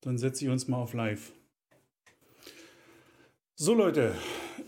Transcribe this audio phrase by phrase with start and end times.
[0.00, 1.32] Dann setze ich uns mal auf live.
[3.54, 4.14] So Leute,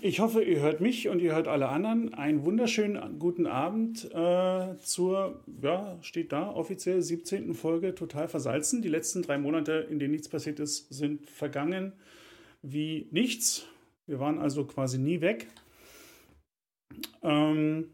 [0.02, 2.12] ich hoffe, ihr hört mich und ihr hört alle anderen.
[2.12, 7.54] Einen wunderschönen guten Abend äh, zur, ja, steht da offiziell 17.
[7.54, 8.82] Folge Total Versalzen.
[8.82, 11.94] Die letzten drei Monate, in denen nichts passiert ist, sind vergangen
[12.60, 13.66] wie nichts.
[14.06, 15.48] Wir waren also quasi nie weg.
[17.22, 17.90] Ähm,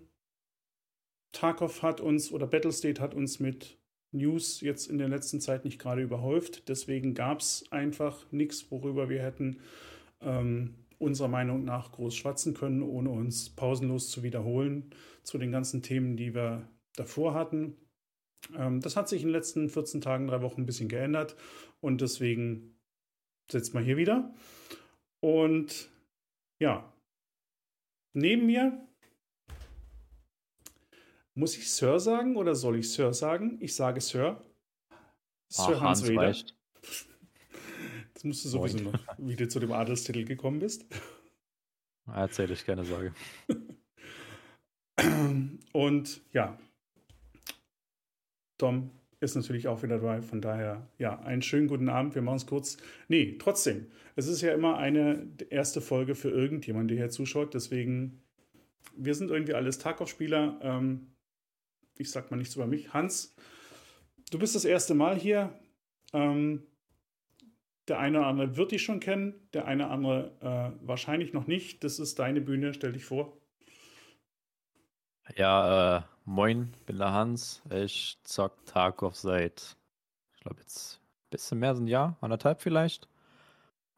[1.32, 3.77] Tarkov hat uns oder Battlestate hat uns mit
[4.12, 6.68] News jetzt in der letzten Zeit nicht gerade überhäuft.
[6.68, 9.60] Deswegen gab es einfach nichts, worüber wir hätten
[10.20, 14.90] ähm, unserer Meinung nach groß schwatzen können, ohne uns pausenlos zu wiederholen
[15.22, 17.76] zu den ganzen Themen, die wir davor hatten.
[18.56, 21.36] Ähm, das hat sich in den letzten 14 Tagen, drei Wochen ein bisschen geändert
[21.80, 22.78] und deswegen
[23.50, 24.34] sitzt man hier wieder.
[25.20, 25.90] Und
[26.60, 26.92] ja,
[28.14, 28.87] neben mir
[31.38, 33.58] muss ich Sir sagen oder soll ich Sir sagen?
[33.60, 34.42] Ich sage Sir.
[35.48, 36.34] Sir Ach, Hans, Hans Reder.
[38.14, 38.94] Das musst du sowieso Moin.
[38.94, 40.84] noch, wie du zu dem Adelstitel gekommen bist.
[42.12, 43.14] Erzähl ich, keine Sorge.
[45.72, 46.58] Und ja,
[48.56, 50.20] Dom ist natürlich auch wieder dabei.
[50.20, 52.16] Von daher, ja, einen schönen guten Abend.
[52.16, 52.78] Wir machen es kurz.
[53.06, 53.86] Nee, trotzdem.
[54.16, 57.54] Es ist ja immer eine erste Folge für irgendjemand, der hier zuschaut.
[57.54, 58.20] Deswegen,
[58.96, 60.58] wir sind irgendwie alles Tarkov-Spieler.
[60.60, 61.06] Ähm,
[61.98, 62.92] ich sag mal nichts über mich.
[62.92, 63.34] Hans,
[64.30, 65.58] du bist das erste Mal hier.
[66.12, 66.66] Ähm,
[67.88, 71.46] der eine oder andere wird dich schon kennen, der eine oder andere äh, wahrscheinlich noch
[71.46, 71.82] nicht.
[71.84, 73.36] Das ist deine Bühne, stell dich vor.
[75.36, 77.62] Ja, äh, moin, bin der Hans.
[77.70, 79.76] Ich zock Tarkov seit,
[80.34, 83.08] ich glaube jetzt ein bisschen mehr als ein Jahr, anderthalb vielleicht.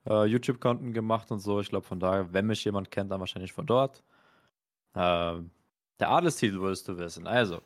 [0.06, 1.60] Äh, YouTube-Konten gemacht und so.
[1.60, 4.02] Ich glaube von daher, wenn mich jemand kennt, dann wahrscheinlich von dort.
[4.94, 5.40] Äh,
[6.00, 7.26] der Adelstitel würdest du wissen.
[7.26, 7.60] Also,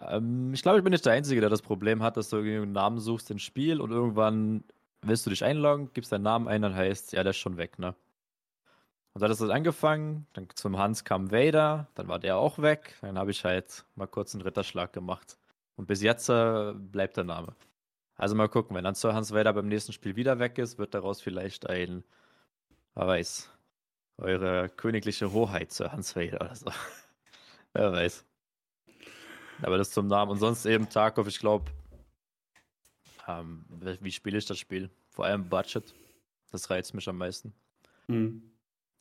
[0.00, 2.56] ähm, ich glaube, ich bin nicht der Einzige, der das Problem hat, dass du irgendwie
[2.56, 4.64] einen Namen suchst im Spiel und irgendwann
[5.02, 7.78] willst du dich einloggen, gibst deinen Namen ein, dann heißt, ja, der ist schon weg,
[7.78, 7.94] ne?
[9.14, 12.96] Und dann hat es angefangen, dann zum Hans kam Vader, dann war der auch weg,
[13.00, 15.38] dann habe ich halt mal kurz einen Ritterschlag gemacht.
[15.76, 17.54] Und bis jetzt äh, bleibt der Name.
[18.16, 20.94] Also mal gucken, wenn dann Sir Hans Vader beim nächsten Spiel wieder weg ist, wird
[20.94, 22.04] daraus vielleicht ein,
[22.94, 23.50] wer weiß,
[24.18, 26.70] eure königliche Hoheit Sir Hans Vader oder so.
[27.72, 28.27] wer weiß.
[29.62, 30.32] Aber das zum Namen.
[30.32, 31.70] Und sonst eben Tarkov, ich glaube,
[33.26, 33.64] ähm,
[34.00, 34.90] wie spiele ich das Spiel?
[35.10, 35.94] Vor allem Budget.
[36.50, 37.52] Das reizt mich am meisten.
[38.06, 38.42] Mhm.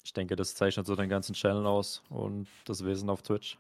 [0.04, 3.58] Ich denke, das zeichnet so den ganzen Channel aus und das Wesen auf Twitch.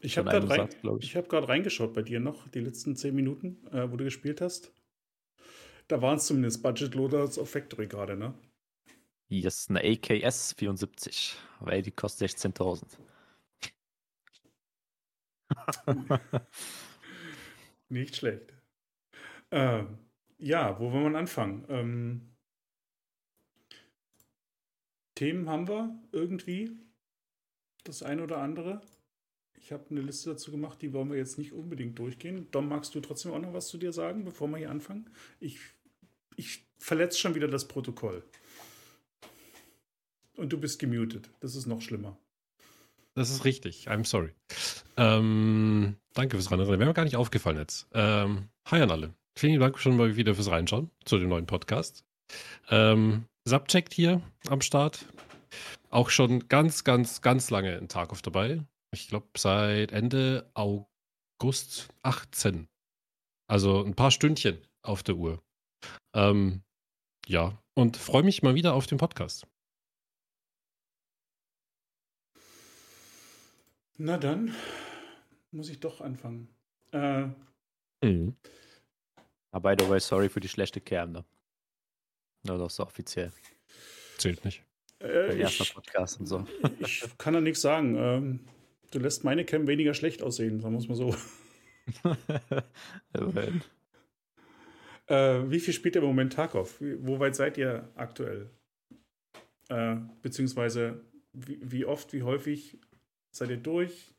[0.00, 3.96] Ich habe gerade rein, hab reingeschaut bei dir noch, die letzten zehn Minuten, äh, wo
[3.96, 4.72] du gespielt hast.
[5.88, 8.32] Da waren es zumindest Budget Loaders of Factory gerade, ne?
[9.28, 12.82] Yes, eine AKS 74, weil die kostet 16.000.
[17.88, 18.52] Nicht schlecht.
[19.50, 19.84] Äh,
[20.38, 21.64] ja, wo will man anfangen?
[21.68, 22.30] Ähm,
[25.14, 26.70] Themen haben wir irgendwie.
[27.84, 28.80] Das eine oder andere.
[29.58, 32.50] Ich habe eine Liste dazu gemacht, die wollen wir jetzt nicht unbedingt durchgehen.
[32.50, 35.10] Dom, magst du trotzdem auch noch was zu dir sagen, bevor wir hier anfangen?
[35.38, 35.58] Ich,
[36.36, 38.24] ich verletze schon wieder das Protokoll.
[40.36, 41.30] Und du bist gemutet.
[41.40, 42.18] Das ist noch schlimmer.
[43.14, 43.88] Das ist richtig.
[43.88, 44.32] I'm sorry.
[44.96, 46.78] Ähm, danke fürs Reinreden.
[46.78, 47.88] Wäre mir gar nicht aufgefallen jetzt.
[47.92, 49.14] Ähm, hi an alle.
[49.36, 52.04] Vielen Dank schon mal wieder fürs Reinschauen zu dem neuen Podcast.
[52.68, 55.06] Ähm, Subject hier am Start.
[55.90, 58.62] Auch schon ganz, ganz, ganz lange in Tarkov dabei.
[58.92, 62.68] Ich glaube seit Ende August 18.
[63.48, 65.42] Also ein paar Stündchen auf der Uhr.
[66.14, 66.62] Ähm,
[67.26, 69.46] ja, und freue mich mal wieder auf den Podcast.
[74.02, 74.54] Na dann
[75.50, 76.48] muss ich doch anfangen.
[76.90, 77.26] Äh,
[78.02, 78.34] mhm.
[79.50, 81.22] Aber by the way, sorry für die schlechte Cam, ne?
[82.46, 83.30] Nur doch so offiziell.
[84.16, 84.64] Zählt nicht.
[85.00, 86.46] Äh, erster Podcast und so.
[86.78, 87.94] Ich kann da nichts sagen.
[87.98, 88.40] Ähm,
[88.90, 91.14] du lässt meine Cam weniger schlecht aussehen, sagen wir es mal so.
[95.08, 96.80] äh, wie viel spielt ihr im Moment Tarkov?
[96.80, 98.48] Wo weit seid ihr aktuell?
[99.68, 101.04] Äh, beziehungsweise
[101.34, 102.78] wie, wie oft, wie häufig
[103.30, 104.14] seid ihr durch?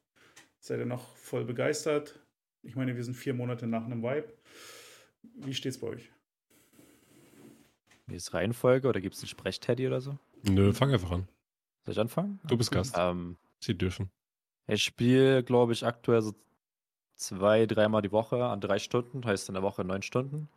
[0.59, 2.19] Seid ihr noch voll begeistert?
[2.63, 4.31] Ich meine, wir sind vier Monate nach einem Vibe.
[5.23, 6.11] Wie steht's bei euch?
[8.07, 10.17] Wie ist Reihenfolge oder gibt es einen Sprechteddy oder so?
[10.43, 11.27] Nö, fang einfach an.
[11.85, 12.39] Soll ich anfangen?
[12.43, 12.95] Du bist Gast.
[12.97, 14.11] Ähm, Sie dürfen.
[14.67, 16.35] Ich spiele, glaube ich, aktuell so
[17.15, 20.49] zwei, dreimal die Woche an drei Stunden, heißt in der Woche neun Stunden.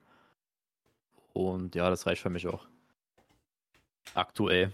[1.32, 2.66] Und ja, das reicht für mich auch.
[4.14, 4.72] Aktuell.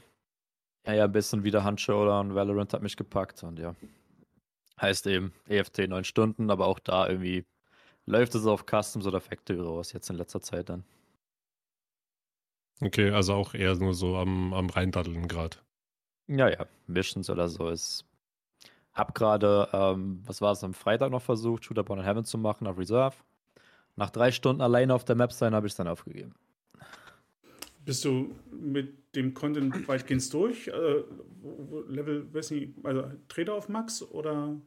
[0.86, 3.74] Ja, ja, ein bisschen wieder Handshowdown und Valorant hat mich gepackt und ja.
[4.80, 7.44] Heißt eben EFT neun Stunden, aber auch da irgendwie
[8.06, 10.84] läuft es auf Customs oder Factory raus, jetzt in letzter Zeit dann.
[12.80, 15.58] Okay, also auch eher nur so am, am Reindaddeln gerade.
[16.28, 18.06] Ja, ja, Missions oder so ist.
[18.94, 22.38] Hab gerade, ähm, was war es, am Freitag noch versucht, Shooter Born in Heaven zu
[22.38, 23.16] machen auf Reserve.
[23.96, 26.34] Nach drei Stunden alleine auf der Map sein, habe ich es dann aufgegeben.
[27.84, 30.68] Bist du mit dem Content weitgehend durch?
[30.68, 31.02] Äh,
[31.88, 34.60] Level, weiß nicht, also Trader auf Max oder?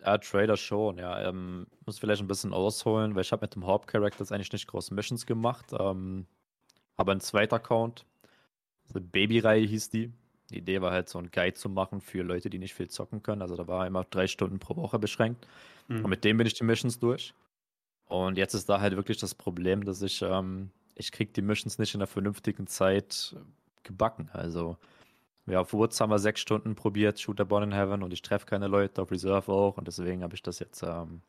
[0.00, 1.28] Ja, Trader schon, ja.
[1.28, 4.66] Ähm, muss vielleicht ein bisschen ausholen, weil ich habe mit dem Hauptcharakter jetzt eigentlich nicht
[4.66, 5.66] große Missions gemacht.
[5.78, 6.26] Ähm,
[6.96, 8.04] aber ein zweiter Account,
[8.86, 10.12] also Baby-Reihe hieß die.
[10.50, 13.22] Die Idee war halt so ein Guide zu machen für Leute, die nicht viel zocken
[13.22, 13.42] können.
[13.42, 15.46] Also da war immer drei Stunden pro Woche beschränkt.
[15.88, 16.04] Mhm.
[16.04, 17.34] Und mit dem bin ich die Missions durch.
[18.06, 21.78] Und jetzt ist da halt wirklich das Problem, dass ich, ähm, ich krieg die Missions
[21.78, 23.36] nicht in einer vernünftigen Zeit
[23.82, 24.28] gebacken.
[24.32, 24.76] Also
[25.46, 28.46] ja, auf Woods haben wir sechs Stunden probiert, Shooter Born in Heaven und ich treffe
[28.46, 31.22] keine Leute, auf Reserve auch und deswegen habe ich das jetzt ähm,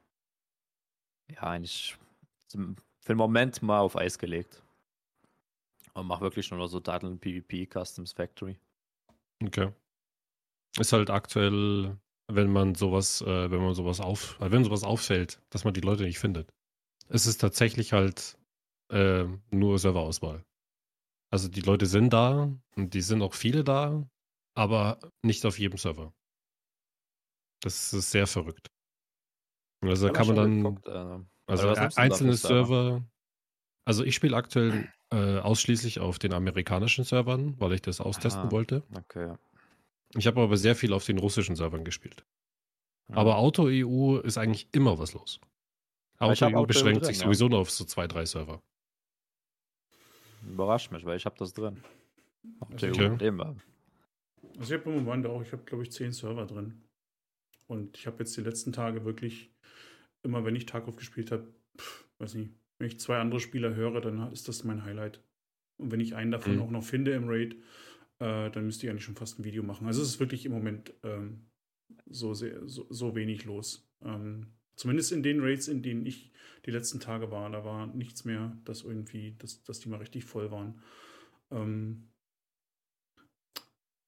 [1.29, 1.97] ja eigentlich
[2.49, 2.57] für
[3.07, 4.61] den Moment mal auf Eis gelegt.
[5.93, 8.57] Und mache wirklich nur noch so Datteln PvP Customs Factory.
[9.43, 9.71] Okay.
[10.77, 15.63] Ist halt aktuell, wenn man sowas, äh, wenn man sowas auf, wenn sowas auffällt, dass
[15.63, 16.53] man die Leute nicht findet.
[17.07, 18.37] Es ist tatsächlich halt
[18.89, 20.43] äh, nur Serverauswahl.
[21.31, 24.07] Also die Leute sind da und die sind auch viele da,
[24.55, 26.13] aber nicht auf jedem Server.
[27.61, 28.67] Das ist sehr verrückt.
[29.81, 33.03] Also da kann man dann, geguckt, äh, also einzelne Server,
[33.85, 38.51] also ich spiele aktuell äh, ausschließlich auf den amerikanischen Servern, weil ich das austesten Aha,
[38.51, 38.83] wollte.
[38.95, 39.35] Okay.
[40.15, 42.25] Ich habe aber sehr viel auf den russischen Servern gespielt.
[43.07, 43.17] Mhm.
[43.17, 45.39] Aber Auto-EU ist eigentlich immer was los.
[46.19, 47.49] Auto-EU beschränkt drin, sich sowieso ja.
[47.51, 48.61] nur auf so zwei, drei Server.
[50.47, 51.77] Überrascht mich, weil ich habe das drin.
[52.59, 52.91] Okay.
[54.57, 56.81] Also ich habe im Moment auch, ich habe glaube ich zehn Server drin.
[57.67, 59.53] Und ich habe jetzt die letzten Tage wirklich,
[60.23, 61.53] immer wenn ich Tarkov gespielt habe,
[62.17, 65.21] weiß nicht, wenn ich zwei andere Spieler höre, dann ist das mein Highlight.
[65.77, 66.61] Und wenn ich einen davon mhm.
[66.61, 67.55] auch noch finde im Raid,
[68.19, 69.87] äh, dann müsste ich eigentlich schon fast ein Video machen.
[69.87, 71.45] Also es ist wirklich im Moment ähm,
[72.09, 73.89] so, sehr, so, so, wenig los.
[74.03, 74.47] Ähm,
[74.79, 76.31] zumindest in den Raids, in denen ich
[76.65, 80.23] die letzten Tage war, da war nichts mehr, dass irgendwie, dass, dass die mal richtig
[80.23, 80.81] voll waren.
[81.51, 82.07] Ähm,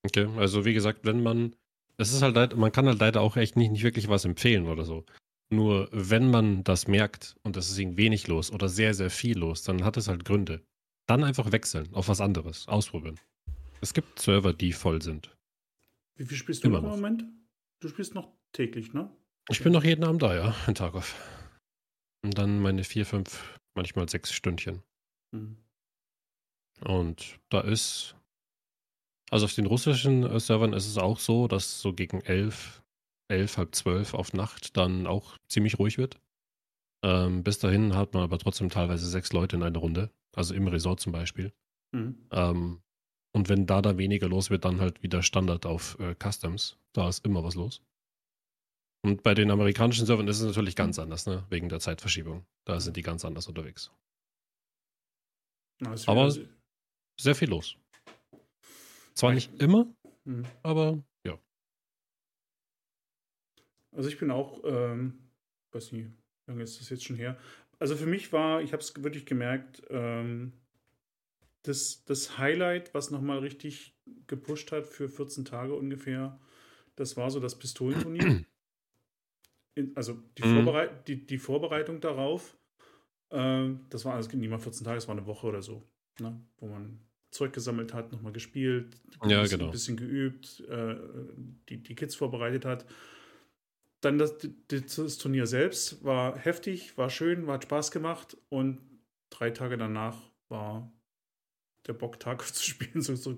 [0.05, 1.55] okay, also wie gesagt, wenn man,
[1.97, 4.85] es ist halt, man kann halt leider auch echt nicht, nicht wirklich was empfehlen oder
[4.85, 5.05] so.
[5.53, 9.37] Nur wenn man das merkt und es ist irgendwie wenig los oder sehr, sehr viel
[9.37, 10.63] los, dann hat es halt Gründe.
[11.05, 13.19] Dann einfach wechseln auf was anderes, ausprobieren.
[13.81, 15.35] Es gibt Server, die voll sind.
[16.15, 17.25] Wie viel spielst du Immer noch im Moment?
[17.81, 19.11] Du spielst noch täglich, ne?
[19.51, 21.15] Ich bin noch jeden Abend da, ja, in Tarkov.
[22.23, 24.81] Und dann meine vier, fünf, manchmal sechs Stündchen.
[25.31, 25.57] Mhm.
[26.81, 28.15] Und da ist,
[29.29, 32.81] also auf den russischen äh, Servern ist es auch so, dass so gegen elf
[33.31, 36.19] elf, halb zwölf auf Nacht dann auch ziemlich ruhig wird.
[37.03, 40.67] Ähm, bis dahin hat man aber trotzdem teilweise sechs Leute in einer Runde, also im
[40.67, 41.51] Resort zum Beispiel.
[41.95, 42.27] Mhm.
[42.31, 42.81] Ähm,
[43.33, 46.77] und wenn da da weniger los wird, dann halt wieder Standard auf äh, Customs.
[46.93, 47.81] Da ist immer was los.
[49.03, 51.43] Und bei den amerikanischen Servern ist es natürlich ganz anders, ne?
[51.49, 52.45] Wegen der Zeitverschiebung.
[52.65, 53.91] Da sind die ganz anders unterwegs.
[56.05, 56.33] aber
[57.19, 57.77] sehr viel los.
[59.13, 59.87] Zwar nicht immer,
[60.25, 60.45] mhm.
[60.63, 61.03] aber
[63.91, 65.19] also ich bin auch, ähm,
[65.71, 67.37] weiß nicht, wie lange ist das jetzt schon her?
[67.79, 70.53] Also für mich war, ich habe es wirklich gemerkt, ähm,
[71.63, 73.95] das, das Highlight, was nochmal richtig
[74.27, 76.39] gepusht hat für 14 Tage ungefähr,
[76.95, 78.45] das war so das Pistolenturnier.
[79.75, 80.55] In, also die, mhm.
[80.55, 82.57] Vorbereit die, die, Vorbereitung darauf,
[83.29, 85.83] äh, das war, also nicht mal 14 Tage, es war eine Woche oder so,
[86.19, 86.39] ne?
[86.57, 86.99] wo man
[87.31, 89.69] Zeug gesammelt hat, nochmal gespielt, ja, ein, bisschen, genau.
[89.69, 90.95] ein bisschen geübt, äh,
[91.69, 92.85] die, die Kids vorbereitet hat.
[94.01, 94.35] Dann das,
[94.67, 98.79] das, Turnier selbst war heftig, war schön, hat Spaß gemacht und
[99.29, 100.17] drei Tage danach
[100.49, 100.91] war
[101.87, 103.37] der Bock, Tag zu spielen, so, so,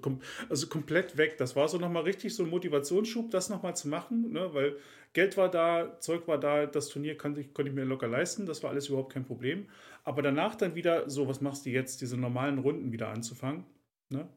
[0.49, 1.37] also komplett weg.
[1.37, 4.53] Das war so nochmal richtig so ein Motivationsschub, das nochmal zu machen, ne?
[4.53, 4.77] weil
[5.13, 8.45] Geld war da, Zeug war da, das Turnier konnte ich, konnte ich mir locker leisten,
[8.45, 9.69] das war alles überhaupt kein Problem.
[10.03, 13.65] Aber danach dann wieder so, was machst du jetzt, diese normalen Runden wieder anzufangen?
[14.09, 14.27] Ne?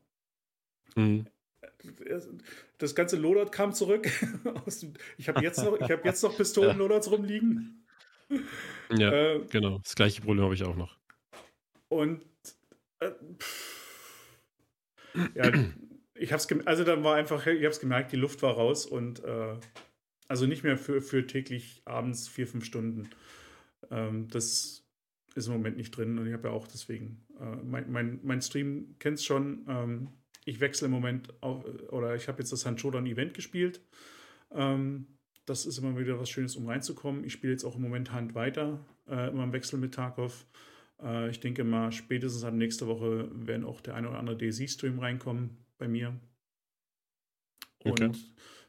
[0.95, 1.27] Mhm
[2.79, 4.07] das ganze Loadout kam zurück.
[5.19, 7.87] ich habe jetzt noch, jetzt noch Pistolen-Loadouts rumliegen.
[8.91, 9.79] Ja, äh, genau.
[9.79, 10.97] Das gleiche Problem habe ich auch noch.
[11.89, 12.25] Und
[13.01, 13.13] äh,
[15.35, 15.53] ja,
[16.15, 18.87] ich habe es also dann war einfach, ich habe es gemerkt, die Luft war raus
[18.87, 19.55] und äh,
[20.29, 23.11] also nicht mehr für, für täglich abends vier, fünf Stunden.
[23.91, 24.85] Ähm, das
[25.35, 28.41] ist im Moment nicht drin und ich habe ja auch deswegen, äh, mein, mein, mein
[28.41, 30.09] Stream kennt es schon, ähm,
[30.45, 33.81] ich wechsle im Moment auf, oder ich habe jetzt das Hanchodan-Event gespielt.
[34.53, 35.07] Ähm,
[35.45, 37.25] das ist immer wieder was Schönes, um reinzukommen.
[37.25, 40.47] Ich spiele jetzt auch im Moment Hand weiter, äh, immer im Wechsel mit Tarkov.
[41.03, 44.99] Äh, ich denke mal, spätestens ab nächste Woche werden auch der ein oder andere DayZ-Stream
[44.99, 46.19] reinkommen bei mir.
[47.85, 48.13] Und okay.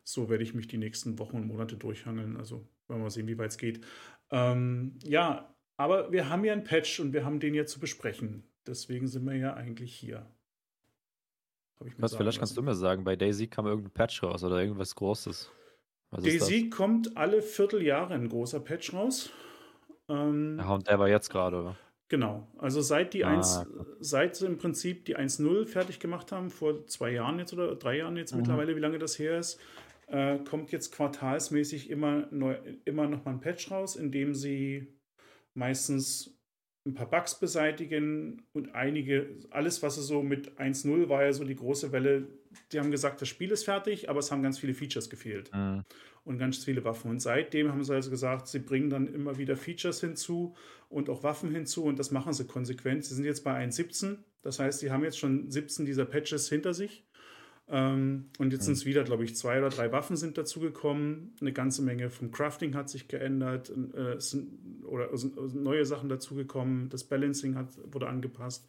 [0.04, 2.38] so werde ich mich die nächsten Wochen und Monate durchhangeln.
[2.38, 2.58] Also
[2.88, 3.86] werden wir mal sehen, wie weit es geht.
[4.30, 8.44] Ähm, ja, aber wir haben ja einen Patch und wir haben den jetzt zu besprechen.
[8.66, 10.26] Deswegen sind wir ja eigentlich hier.
[11.80, 12.40] Was, vielleicht lassen.
[12.40, 15.52] kannst du mir sagen, bei Daisy kam irgendein Patch raus oder irgendwas Großes.
[16.10, 19.30] Was Daisy kommt alle Vierteljahre ein großer Patch raus.
[20.10, 21.78] Ähm, ja, und der war jetzt gerade, oder?
[22.10, 23.66] Genau, also seit die ah, 1,
[24.00, 27.98] seit sie im Prinzip die 1.0 fertig gemacht haben, vor zwei Jahren jetzt oder drei
[27.98, 28.42] Jahren jetzt mhm.
[28.42, 29.60] mittlerweile, wie lange das her ist,
[30.08, 34.88] äh, kommt jetzt quartalsmäßig immer, neu, immer noch mal ein Patch raus, in dem sie
[35.54, 36.34] meistens
[36.86, 41.44] ein paar Bugs beseitigen und einige, alles, was es so mit 1.0 war ja so
[41.44, 42.30] die große Welle.
[42.72, 45.84] Die haben gesagt, das Spiel ist fertig, aber es haben ganz viele Features gefehlt mhm.
[46.28, 47.10] Und ganz viele Waffen.
[47.10, 50.56] Und seitdem haben sie also gesagt, sie bringen dann immer wieder Features hinzu
[50.90, 53.06] und auch Waffen hinzu und das machen sie konsequent.
[53.06, 56.74] Sie sind jetzt bei 1.17, das heißt, sie haben jetzt schon 17 dieser Patches hinter
[56.74, 57.08] sich
[57.70, 58.66] ähm, und jetzt mhm.
[58.66, 61.36] sind es wieder, glaube ich, zwei oder drei Waffen sind dazugekommen.
[61.42, 63.72] Eine ganze Menge vom Crafting hat sich geändert.
[63.94, 65.10] Äh, es sind, oder
[65.54, 66.90] neue Sachen dazugekommen.
[66.90, 68.68] Das Balancing hat, wurde angepasst.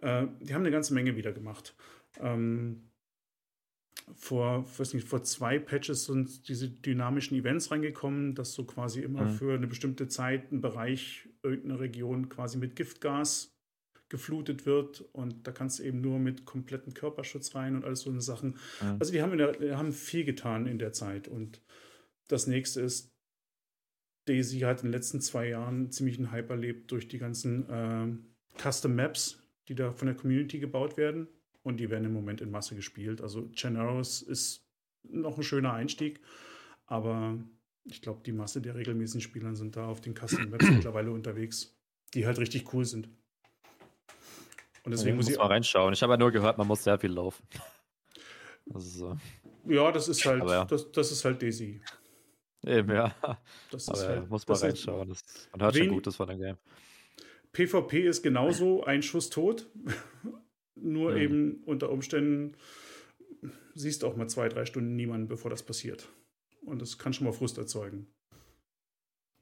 [0.00, 1.74] Äh, die haben eine ganze Menge wieder gemacht.
[2.20, 2.82] Ähm,
[4.14, 9.24] vor, weiß nicht, vor zwei Patches sind diese dynamischen Events reingekommen, dass so quasi immer
[9.24, 9.30] mhm.
[9.30, 13.52] für eine bestimmte Zeit ein Bereich, irgendeine Region quasi mit Giftgas
[14.08, 18.10] geflutet wird und da kannst du eben nur mit kompletten Körperschutz rein und alles so
[18.10, 18.56] eine Sachen.
[18.80, 18.96] Ja.
[19.00, 21.60] Also die haben, der, die haben viel getan in der Zeit und
[22.28, 23.12] das nächste ist,
[24.26, 28.60] Daisy hat in den letzten zwei Jahren ziemlich einen Hype erlebt durch die ganzen äh,
[28.60, 31.28] Custom Maps, die da von der Community gebaut werden
[31.66, 33.20] und die werden im Moment in Masse gespielt.
[33.20, 34.64] Also Generos ist
[35.02, 36.20] noch ein schöner Einstieg,
[36.86, 37.36] aber
[37.82, 41.76] ich glaube, die Masse der regelmäßigen Spieler sind da auf den Custom Maps mittlerweile unterwegs,
[42.14, 43.08] die halt richtig cool sind.
[44.84, 45.92] Und deswegen muss ich mal reinschauen.
[45.92, 47.44] Ich habe ja nur gehört, man muss sehr viel laufen.
[48.68, 49.16] Das so.
[49.68, 50.64] Ja, das ist halt, ja.
[50.64, 51.80] das, das ist halt Daisy.
[52.64, 53.14] Eben, ja.
[53.70, 55.08] Das ist halt, muss man reinschauen.
[55.08, 56.56] Das, man hört schon Gutes von dem Game.
[57.52, 59.70] PvP ist genauso ein Schuss tot.
[60.76, 61.16] Nur mhm.
[61.16, 62.56] eben unter Umständen
[63.74, 66.08] siehst du auch mal zwei, drei Stunden niemanden, bevor das passiert.
[66.62, 68.06] Und das kann schon mal Frust erzeugen.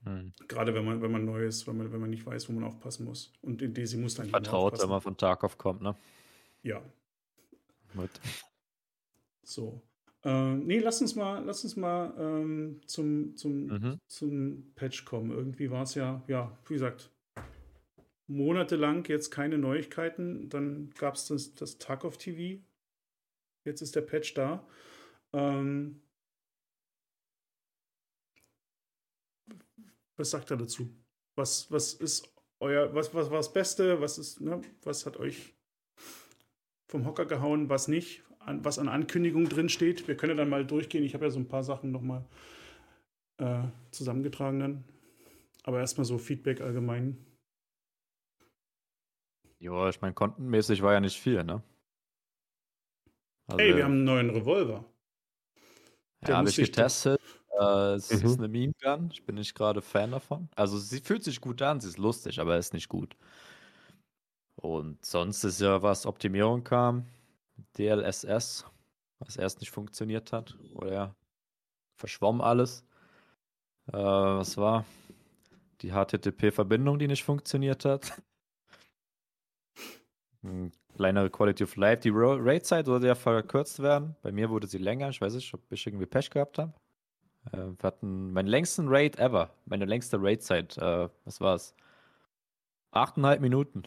[0.04, 0.32] Hm.
[0.48, 2.64] Gerade wenn man, wenn man neu ist, wenn man, wenn man nicht weiß, wo man
[2.64, 3.32] aufpassen muss.
[3.40, 5.96] Und in Desi muss dann Vertraut, wenn man von Tarkov kommt, ne?
[6.62, 6.82] Ja.
[7.94, 8.10] Gut.
[9.42, 9.82] So.
[10.22, 14.00] Äh, nee, lass uns mal, lass uns mal ähm, zum, zum, mhm.
[14.06, 15.30] zum Patch kommen.
[15.30, 17.10] Irgendwie war es ja, ja, wie gesagt,
[18.26, 20.48] monatelang jetzt keine Neuigkeiten.
[20.48, 22.62] Dann gab es das, das Tarkov TV.
[23.64, 24.66] Jetzt ist der Patch da.
[25.32, 26.02] Ähm,
[30.16, 30.88] Was sagt er dazu?
[31.36, 34.00] Was, was ist euer, was, war das Beste?
[34.00, 35.54] Was ist, ne, was hat euch
[36.88, 40.06] vom Hocker gehauen, was nicht, an, was an Ankündigungen drin steht?
[40.06, 41.02] Wir können ja dann mal durchgehen.
[41.02, 42.24] Ich habe ja so ein paar Sachen nochmal
[43.38, 44.84] äh, zusammengetragen dann.
[45.64, 47.18] Aber erstmal so Feedback allgemein.
[49.64, 51.62] Ja, ich meine, kontenmäßig war ja nicht viel, ne?
[53.46, 54.84] Also, Ey, wir haben einen neuen Revolver.
[56.20, 57.18] Der ja, habe ich getestet.
[57.58, 58.26] Äh, es mhm.
[58.26, 59.08] ist eine Meme Gun.
[59.10, 60.50] Ich bin nicht gerade Fan davon.
[60.54, 63.16] Also sie fühlt sich gut an, sie ist lustig, aber ist nicht gut.
[64.56, 67.06] Und sonst ist ja was Optimierung kam.
[67.78, 68.66] DLSS,
[69.18, 70.58] was erst nicht funktioniert hat.
[70.74, 71.14] Oder ja,
[71.96, 72.84] verschwommen alles.
[73.86, 74.84] Äh, was war?
[75.80, 78.12] Die HTTP-Verbindung, die nicht funktioniert hat.
[80.96, 82.02] Kleinere Quality of Life.
[82.02, 84.14] Die Raid-Zeit sollte ja verkürzt werden.
[84.22, 85.08] Bei mir wurde sie länger.
[85.08, 86.72] Ich weiß nicht, ob ich irgendwie Pech gehabt habe.
[87.52, 89.50] Äh, wir hatten meinen längsten Raid ever.
[89.66, 90.78] Meine längste Raid-Zeit.
[90.78, 91.74] Äh, was war's?
[92.92, 93.82] Achteinhalb Minuten.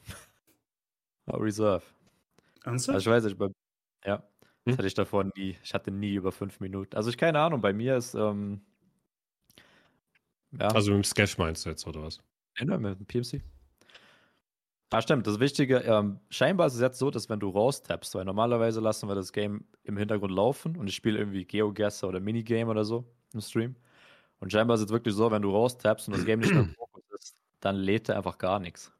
[1.27, 1.83] Reserve.
[2.65, 2.95] Ernsthaft?
[2.95, 3.47] Also ich weiß nicht, bei,
[4.05, 4.17] ja.
[4.65, 4.77] Das hm?
[4.79, 5.57] hatte ich davor nie.
[5.63, 6.95] Ich hatte nie über fünf Minuten.
[6.95, 8.15] Also ich keine Ahnung, bei mir ist.
[8.15, 8.61] Ähm,
[10.51, 10.67] ja.
[10.67, 12.21] Also mit dem Sketch meinst du jetzt, oder was?
[12.57, 13.41] Ja, mit dem PMC.
[14.89, 15.27] Ah, stimmt.
[15.27, 19.09] Das Wichtige, ähm, scheinbar ist es jetzt so, dass wenn du raustappst, weil normalerweise lassen
[19.09, 23.05] wir das Game im Hintergrund laufen und ich spiele irgendwie Geogesser oder Minigame oder so
[23.33, 23.75] im Stream.
[24.39, 26.69] Und scheinbar ist es wirklich so, wenn du raustappst und das Game nicht mehr im
[26.77, 28.93] Fokus ist, dann lädt er einfach gar nichts.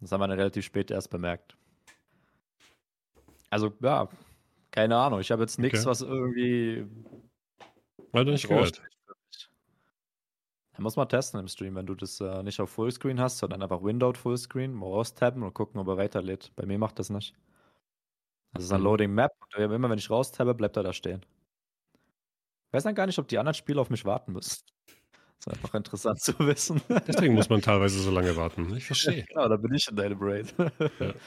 [0.00, 1.56] Das haben wir dann relativ spät erst bemerkt.
[3.50, 4.08] Also, ja,
[4.70, 5.20] keine Ahnung.
[5.20, 5.90] Ich habe jetzt nichts, okay.
[5.90, 6.86] was irgendwie.
[8.12, 8.80] Weil du nicht gehört.
[10.78, 13.62] Da muss man testen im Stream, wenn du das äh, nicht auf Fullscreen hast, sondern
[13.62, 16.52] einfach Windowed Fullscreen, mal raustappen und gucken, ob er weiterlädt.
[16.54, 17.34] Bei mir macht das nicht.
[18.52, 18.84] Das ist ein mhm.
[18.84, 19.32] Loading Map.
[19.40, 21.26] Und immer wenn ich raustappe, bleibt er da stehen.
[22.68, 24.62] Ich weiß dann gar nicht, ob die anderen Spieler auf mich warten müssen.
[25.40, 26.80] ist einfach interessant zu wissen.
[27.08, 28.76] Deswegen muss man teilweise so lange warten.
[28.76, 29.24] Ich verstehe.
[29.24, 30.54] genau, da bin ich in deinem Braid.
[31.00, 31.12] ja.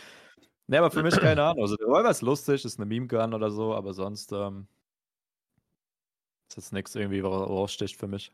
[0.68, 1.64] Ne, aber für mich keine Ahnung.
[1.64, 4.68] Also, der Revolver ist lustig, ist eine Meme-Gun oder so, aber sonst ähm,
[6.48, 8.32] ist jetzt nichts irgendwie raussticht für mich.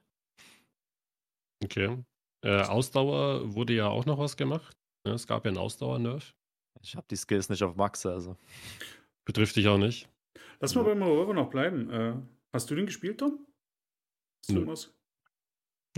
[1.64, 2.04] Okay.
[2.44, 4.78] Äh, Ausdauer wurde ja auch noch was gemacht.
[5.06, 6.36] Ja, es gab ja einen Ausdauer-Nerf.
[6.82, 8.38] Ich habe die Skills nicht auf Max, also.
[9.26, 10.08] Betrifft dich auch nicht.
[10.60, 11.90] Lass mal beim Revolver noch bleiben.
[11.90, 12.16] Äh,
[12.54, 13.46] hast du den gespielt, Tom?
[14.42, 14.76] Hast Nö.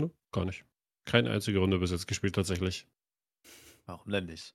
[0.00, 0.64] Nö, gar nicht.
[1.04, 2.86] Keine einzige Runde bis jetzt gespielt, tatsächlich.
[3.86, 4.54] Warum denn nicht?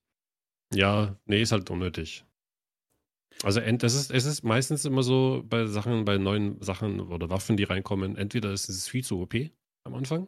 [0.74, 2.26] Ja, nee, ist halt unnötig.
[3.44, 7.58] Also das ist, es ist meistens immer so bei Sachen, bei neuen Sachen oder Waffen,
[7.58, 9.36] die reinkommen, entweder ist es viel zu OP
[9.84, 10.28] am Anfang,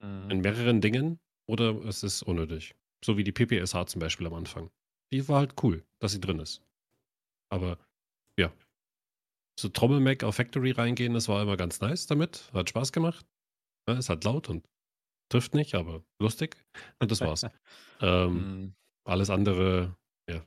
[0.00, 0.30] mhm.
[0.30, 2.74] in mehreren Dingen, oder es ist unnötig.
[3.04, 4.70] So wie die PPSH zum Beispiel am Anfang.
[5.12, 6.62] Die war halt cool, dass sie drin ist.
[7.50, 7.78] Aber
[8.38, 8.52] ja.
[9.58, 12.50] So Trommel-Mac auf Factory reingehen, das war immer ganz nice damit.
[12.52, 13.26] Hat Spaß gemacht.
[13.88, 14.68] Ja, ist halt laut und
[15.30, 16.56] trifft nicht, aber lustig.
[16.98, 17.46] Und das war's.
[18.00, 18.74] ähm, mhm.
[19.04, 19.96] alles andere,
[20.28, 20.46] ja.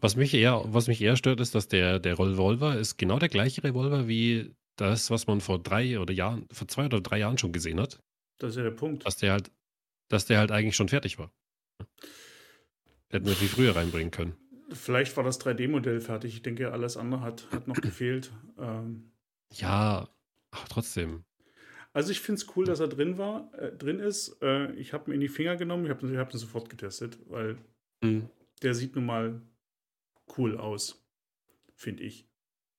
[0.00, 3.28] Was mich eher, was mich eher stört, ist, dass der, der Revolver ist genau der
[3.28, 7.36] gleiche Revolver wie das, was man vor drei oder Jahren, vor zwei oder drei Jahren
[7.36, 8.00] schon gesehen hat.
[8.40, 9.06] Das ist ja der Punkt.
[9.06, 9.50] Dass der halt,
[10.08, 11.32] dass der halt eigentlich schon fertig war.
[13.08, 14.36] Hätten wir viel früher reinbringen können.
[14.72, 16.34] Vielleicht war das 3D-Modell fertig.
[16.34, 18.32] Ich denke, alles andere hat, hat noch gefehlt.
[18.58, 19.12] Ähm,
[19.52, 20.08] ja,
[20.50, 21.24] aber trotzdem.
[21.92, 24.40] Also ich finde es cool, dass er drin war, äh, drin ist.
[24.42, 27.18] Äh, ich habe ihn in die Finger genommen, ich habe ich hab ihn sofort getestet,
[27.26, 27.58] weil
[28.00, 28.28] mhm.
[28.62, 29.42] der sieht nun mal
[30.38, 31.04] cool aus,
[31.74, 32.28] finde ich.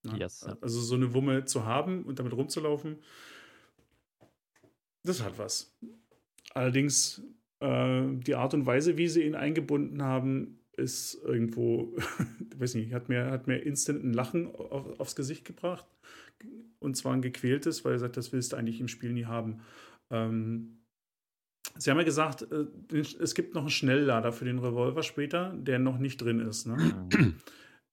[0.02, 0.18] Ne?
[0.18, 0.44] Yes.
[0.44, 3.02] Also so eine Wumme zu haben und damit rumzulaufen,
[5.04, 5.76] das hat was.
[6.54, 7.22] Allerdings
[7.60, 11.96] äh, die Art und Weise, wie sie ihn eingebunden haben, ist irgendwo,
[12.56, 15.86] weiß nicht, hat mir, hat mir instant ein Lachen auf, aufs Gesicht gebracht.
[16.78, 19.60] Und zwar ein gequältes, weil er sagt, das willst du eigentlich im Spiel nie haben.
[20.10, 20.78] Ähm,
[21.78, 22.66] Sie haben ja gesagt, äh,
[22.98, 26.66] es gibt noch einen Schnelllader für den Revolver später, der noch nicht drin ist.
[26.66, 27.08] Ne?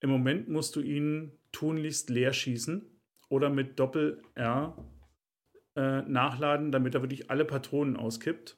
[0.02, 2.86] Im Moment musst du ihn tunlichst leer schießen
[3.30, 4.76] oder mit Doppel-R
[5.76, 8.58] äh, nachladen, damit er wirklich alle Patronen auskippt.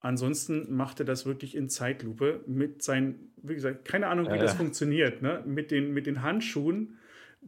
[0.00, 4.42] Ansonsten macht er das wirklich in Zeitlupe mit seinen, wie gesagt, keine Ahnung, wie ja,
[4.42, 4.58] das ja.
[4.58, 5.22] funktioniert.
[5.22, 5.42] Ne?
[5.46, 6.98] Mit, den, mit den Handschuhen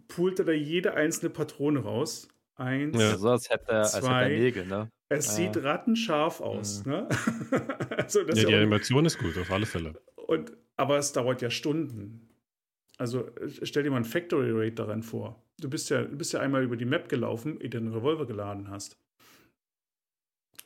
[0.08, 2.28] pult er da jede einzelne Patrone raus.
[2.56, 3.16] Eins, ja.
[3.16, 3.96] so als hätte er, zwei.
[3.96, 4.90] Als hätte er Nägel, ne?
[5.08, 5.32] Es ja.
[5.52, 6.84] sieht rattenscharf aus.
[6.84, 6.92] Mhm.
[6.92, 7.08] Ne?
[7.96, 9.94] also ja, die Animation ist gut, auf alle Fälle.
[10.16, 12.27] Und, aber es dauert ja Stunden.
[12.98, 13.30] Also
[13.62, 15.40] stell dir mal ein Factory Rate daran vor.
[15.60, 18.26] Du bist ja, du bist ja einmal über die Map gelaufen, ehe du den Revolver
[18.26, 18.98] geladen hast.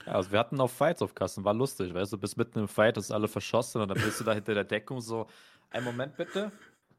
[0.07, 2.68] Ja, also wir hatten auch Fights auf Kassen, war lustig, weißt du, bist mitten im
[2.68, 5.27] Fight, ist alle verschossen und dann bist du da hinter der Deckung so,
[5.71, 6.51] einen Moment bitte,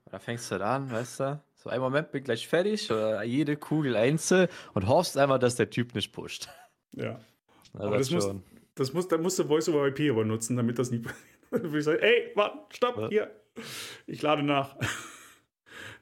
[0.09, 3.57] da fängst du dann an, weißt du, so einen Moment, bin gleich fertig, oder jede
[3.57, 6.47] Kugel einzeln und hoffst einfach, dass der Typ nicht pusht.
[6.91, 7.19] Ja.
[7.75, 8.43] Also aber das, das muss,
[8.75, 11.25] das muss, da musst du Voice over IP aber nutzen, damit das nicht passiert.
[11.49, 13.09] Dann würde ich sagen, ey, warte, stopp, ja.
[13.09, 13.31] hier.
[14.05, 14.75] Ich lade nach.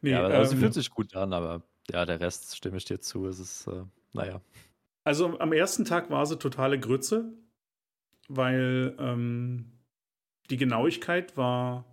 [0.01, 2.99] nee, ja, also ähm, fühlt sich gut an, aber ja, der Rest stimme ich dir
[2.99, 3.27] zu.
[3.27, 3.83] Es ist, äh,
[4.13, 4.41] naja.
[5.03, 7.33] Also am ersten Tag war sie totale Grütze,
[8.27, 9.71] weil ähm,
[10.49, 11.85] die Genauigkeit war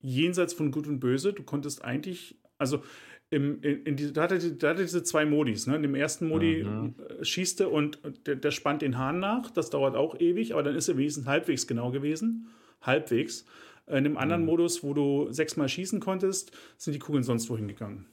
[0.00, 1.32] jenseits von Gut und Böse.
[1.32, 2.82] Du konntest eigentlich, also
[3.30, 5.66] im, in, in die, da, hatte, da hatte diese zwei Modis.
[5.66, 5.76] Ne?
[5.76, 6.94] In dem ersten Modi mhm.
[6.98, 9.50] Äh, schießt er und der, der spannt den Hahn nach.
[9.50, 12.48] Das dauert auch ewig, aber dann ist er wenigstens halbwegs genau gewesen.
[12.80, 13.44] Halbwegs.
[13.88, 14.48] In dem anderen mhm.
[14.48, 18.06] Modus, wo du sechsmal schießen konntest, sind die Kugeln sonst wohin gegangen.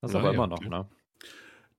[0.00, 0.88] Das ist aber ja, immer noch, ne?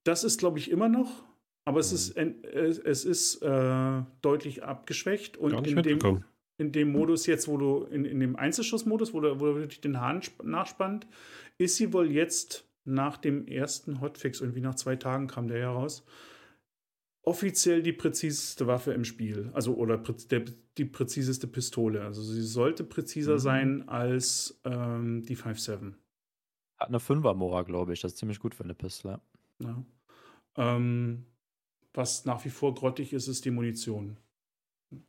[0.04, 1.24] Das ist, glaube ich, immer noch.
[1.66, 5.38] Aber es ist, es ist äh, deutlich abgeschwächt.
[5.38, 6.24] Und in dem,
[6.58, 9.82] in dem Modus jetzt, wo du, in, in dem Einzelschussmodus, wo du, wo du wirklich
[9.82, 11.08] den Hahn nachspannt,
[11.58, 16.04] ist sie wohl jetzt nach dem ersten Hotfix, irgendwie nach zwei Tagen kam der heraus,
[17.24, 19.50] offiziell die präziseste Waffe im Spiel.
[19.54, 20.46] Also, oder der,
[20.78, 22.04] die präziseste Pistole.
[22.04, 23.40] Also, sie sollte präziser mhm.
[23.40, 25.94] sein als ähm, die 5.7.
[26.78, 28.02] Hat eine 5er Mora, glaube ich.
[28.02, 29.20] Das ist ziemlich gut für eine Pistole.
[29.60, 29.84] Ja.
[30.56, 31.26] Ähm,
[31.94, 34.18] was nach wie vor grottig ist, ist die Munition.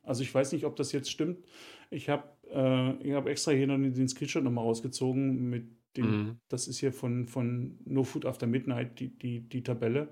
[0.03, 1.43] Also ich weiß nicht, ob das jetzt stimmt.
[1.89, 6.39] Ich habe äh, hab extra hier noch den Screenshot nochmal rausgezogen mit dem, mhm.
[6.47, 10.09] das ist hier von, von No Food After Midnight, die, die, die Tabelle.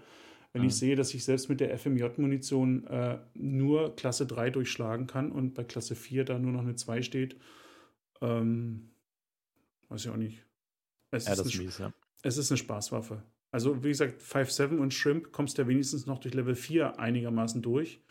[0.54, 0.70] Wenn mhm.
[0.70, 5.54] ich sehe, dass ich selbst mit der FMJ-Munition äh, nur Klasse 3 durchschlagen kann und
[5.54, 7.38] bei Klasse 4 da nur noch eine 2 steht,
[8.22, 8.90] ähm,
[9.90, 10.44] weiß ich auch nicht.
[11.12, 11.94] Es, ja, ist, eine, mies, ja.
[12.24, 13.24] es ist eine Spaßwaffe.
[13.52, 17.62] Also, wie gesagt, 5-7 und Shrimp kommst du ja wenigstens noch durch Level 4 einigermaßen
[17.62, 18.02] durch.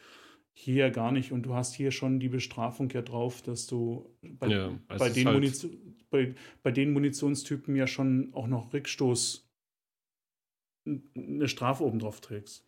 [0.52, 1.30] Hier gar nicht.
[1.30, 5.28] Und du hast hier schon die Bestrafung ja drauf, dass du bei, ja, bei, den,
[5.28, 5.68] halt
[6.10, 9.47] bei, bei den Munitionstypen ja schon auch noch Rückstoß
[11.16, 12.66] eine Strafe obendrauf trägst.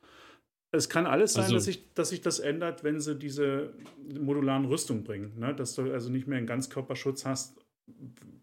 [0.72, 3.74] Es kann alles sein, Also- dass, sich, dass sich das ändert, wenn sie diese
[4.18, 5.38] modularen Rüstung bringen.
[5.38, 5.54] Ne?
[5.54, 7.58] Dass du also nicht mehr einen Ganzkörperschutz hast,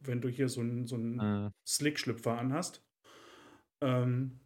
[0.01, 1.51] wenn du hier so einen, so einen Mhm.
[1.65, 2.83] Slick-Schlüpfer anhast.
[3.81, 4.39] Ähm,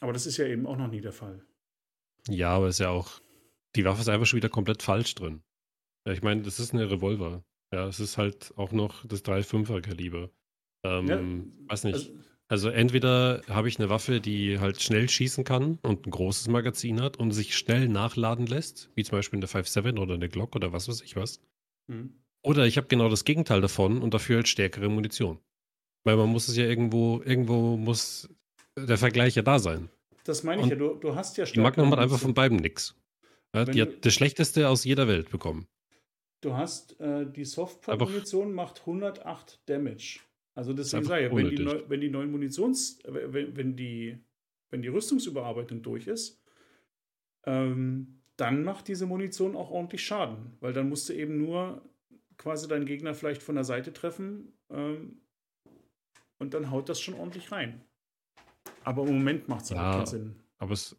[0.00, 1.44] aber das ist ja eben auch noch nie der Fall.
[2.28, 3.20] Ja, aber ist ja auch,
[3.76, 5.42] die Waffe ist einfach schon wieder komplett falsch drin.
[6.06, 7.44] Ja, ich meine, das ist eine Revolver.
[7.72, 10.30] Ja, es ist halt auch noch das 3,5er Kaliber.
[10.84, 11.20] Ähm, Ja,
[11.70, 11.94] weiß nicht.
[11.94, 12.12] also-
[12.52, 17.00] Also entweder habe ich eine Waffe, die halt schnell schießen kann und ein großes Magazin
[17.00, 20.70] hat und sich schnell nachladen lässt, wie zum Beispiel eine 5.7 oder eine Glock oder
[20.70, 21.40] was weiß ich was.
[21.90, 22.12] Hm.
[22.42, 25.38] Oder ich habe genau das Gegenteil davon und dafür halt stärkere Munition.
[26.04, 28.28] Weil man muss es ja irgendwo, irgendwo muss
[28.76, 29.88] der Vergleich ja da sein.
[30.24, 32.58] Das meine ich Und ja, du, du hast ja Die Magnum hat einfach von beiden
[32.58, 32.94] nix.
[33.54, 35.68] Ja, die hat das Schlechteste aus jeder Welt bekommen.
[36.42, 40.20] Du hast äh, die Softpop-Munition macht 108 Damage.
[40.54, 44.18] Also deswegen sage ich, ja, wenn die, neu, wenn die neuen Munitions, wenn, wenn die,
[44.70, 46.42] wenn die Rüstungsüberarbeitung durch ist,
[47.46, 51.88] ähm, dann macht diese Munition auch ordentlich Schaden, weil dann musst du eben nur
[52.36, 55.22] quasi deinen Gegner vielleicht von der Seite treffen ähm,
[56.38, 57.84] und dann haut das schon ordentlich rein.
[58.84, 59.76] Aber im Moment macht es Ja.
[59.76, 60.42] halt keinen Sinn.
[60.58, 60.96] Aber es,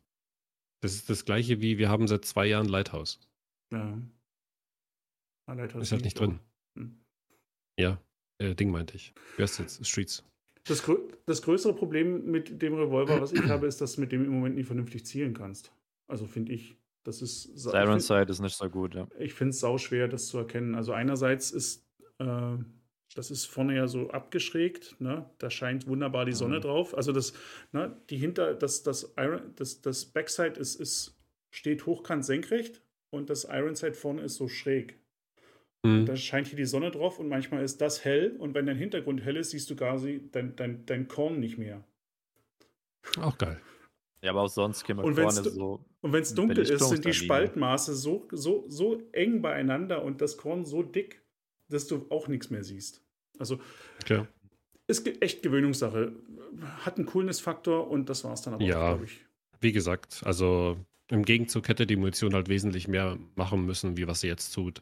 [0.81, 3.19] das ist das gleiche wie wir haben seit zwei Jahren Lighthouse.
[3.71, 4.01] Ja.
[5.45, 6.39] Ah, Lighthouse Ist halt nicht drin.
[6.77, 7.03] Hm.
[7.77, 8.01] Ja,
[8.39, 9.13] äh, Ding meinte ich.
[9.37, 9.85] Wer ist jetzt?
[9.85, 10.23] Streets.
[10.65, 14.11] Das, grö das größere Problem mit dem Revolver, was ich habe, ist, dass du mit
[14.11, 15.73] dem im Moment nicht vernünftig zielen kannst.
[16.07, 16.75] Also finde ich.
[17.03, 17.57] Das ist.
[17.57, 19.07] Siren Sight ist nicht so gut, ja.
[19.19, 20.75] Ich finde es sau schwer, das zu erkennen.
[20.75, 21.85] Also einerseits ist
[22.19, 22.57] äh,
[23.15, 25.29] das ist vorne ja so abgeschrägt, ne?
[25.37, 26.61] Da scheint wunderbar die Sonne Mhm.
[26.61, 26.95] drauf.
[26.95, 27.33] Also das,
[27.71, 31.15] ne, die hinter, das, das Iron, das, das Backside ist, ist,
[31.51, 34.99] steht hochkant senkrecht und das Ironside vorne ist so schräg.
[35.85, 36.05] Hm.
[36.05, 39.21] Da scheint hier die Sonne drauf und manchmal ist das hell und wenn dein Hintergrund
[39.23, 41.83] hell ist, siehst du quasi dein, dein, dein Korn nicht mehr.
[43.19, 43.59] Auch geil.
[44.21, 45.83] Ja, aber auch sonst können wir Und vorne so.
[45.99, 47.13] Und wenn es dunkel ist, sind die.
[47.13, 51.21] Spaltmaße so, so, so eng beieinander und das Korn so dick,
[51.67, 53.01] dass du auch nichts mehr siehst.
[53.37, 53.59] Also
[54.05, 54.27] Klar.
[54.87, 56.13] ist echt Gewöhnungssache.
[56.85, 58.77] Hat einen Coolness-Faktor und das war es dann aber Ja.
[58.77, 59.25] auch, glaube ich.
[59.59, 60.77] Wie gesagt, also
[61.09, 64.81] im Gegenzug hätte die Munition halt wesentlich mehr machen müssen, wie was sie jetzt tut.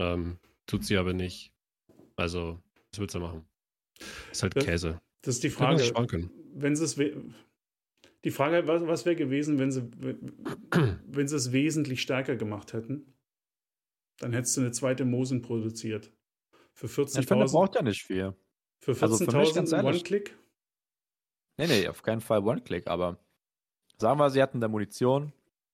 [0.00, 1.52] Ähm, tut sie aber nicht.
[2.16, 2.58] Also,
[2.90, 3.44] was willst du machen?
[4.32, 5.00] Ist halt Das- Käse.
[5.22, 5.82] Das ist die Frage.
[6.54, 9.82] Wenn sie es die Frage, was, was wäre gewesen, wenn sie,
[11.06, 13.14] wenn sie es wesentlich stärker gemacht hätten?
[14.18, 16.10] Dann hättest du eine zweite Mosin produziert.
[16.72, 17.12] Für Ich finde,
[17.44, 18.34] 14.000 braucht ja nicht viel.
[18.78, 20.38] für also für mich 14.000 ganz ehrlich- One-Click.
[21.58, 23.18] Nee, nee, auf keinen Fall One-Click, aber
[23.98, 25.32] sagen wir, sie hatten der Munition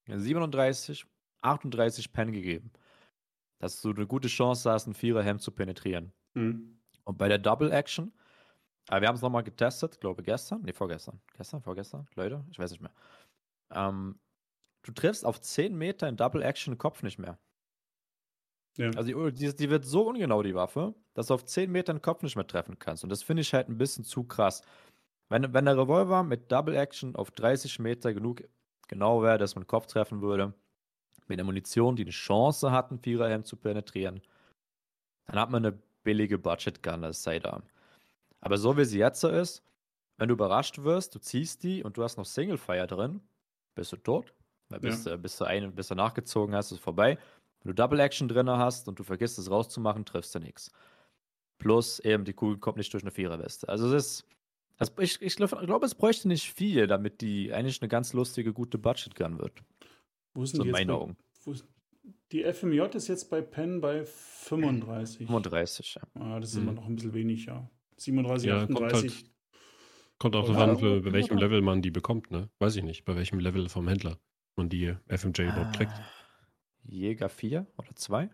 [0.09, 1.07] 37,
[1.43, 2.73] 38 Pen gegeben.
[3.59, 6.13] Dass du eine gute Chance hast, ein Vierer-Hemd zu penetrieren.
[6.35, 6.79] Hm.
[7.05, 8.13] Und bei der Double Action,
[8.91, 11.21] äh, wir haben es nochmal getestet, glaube gestern, nee, vorgestern.
[11.37, 12.93] Gestern, vorgestern, Leute, ich weiß nicht mehr.
[13.71, 14.19] Ähm,
[14.83, 17.39] du triffst auf 10 Meter in Double Action den Kopf nicht mehr.
[18.77, 18.91] Ja.
[18.91, 22.03] Also die, die, die wird so ungenau, die Waffe, dass du auf 10 Meter den
[22.03, 23.03] Kopf nicht mehr treffen kannst.
[23.03, 24.63] Und das finde ich halt ein bisschen zu krass.
[25.29, 28.43] Wenn, wenn der Revolver mit Double Action auf 30 Meter genug
[28.89, 30.55] genau wäre, dass man den Kopf treffen würde,
[31.29, 34.21] mit der Munition, die eine Chance hat, ein Viererhemd zu penetrieren,
[35.27, 37.63] dann hat man eine billige Budget Gun als Sidearm.
[38.41, 39.63] Aber so wie sie jetzt so ist,
[40.19, 43.21] wenn du überrascht wirst, du ziehst die und du hast noch Single Fire drin,
[43.75, 44.33] bist du tot.
[44.69, 45.13] Weil bis, Ja.
[45.13, 47.19] du, bis, du ein, bis du nachgezogen hast, ist vorbei.
[47.63, 50.71] Wenn du Double Action drin hast und du vergisst es rauszumachen, triffst du nichts.
[51.59, 53.69] Plus eben die Kugel kommt nicht durch eine Viererweste.
[53.69, 54.25] Also es ist.
[54.79, 58.53] Das, ich ich glaube, glaub, es bräuchte nicht viel, damit die eigentlich eine ganz lustige,
[58.53, 59.63] gute Budget Gun wird.
[60.37, 61.17] Wo ist denn So die in jetzt meinen bei, Augen.
[61.45, 61.67] wo ist,
[62.31, 65.27] die FMJ ist jetzt bei Penn bei 35.
[65.27, 66.03] 35, ja.
[66.21, 66.63] Ah, das ist Mhm.
[66.63, 67.71] immer noch ein bisschen wenig, ja.
[67.97, 69.15] 37, Ja, kommt 38.
[69.15, 69.31] halt,
[70.19, 72.51] kommt auch Ja, darauf an, bei welchem Level man die bekommt, ne?
[72.59, 74.21] Weiß ich nicht, bei welchem Level vom Händler
[74.57, 75.93] man die FMJ überhaupt kriegt.
[75.99, 76.11] Ah,
[76.85, 78.31] Jäger 4 oder 2?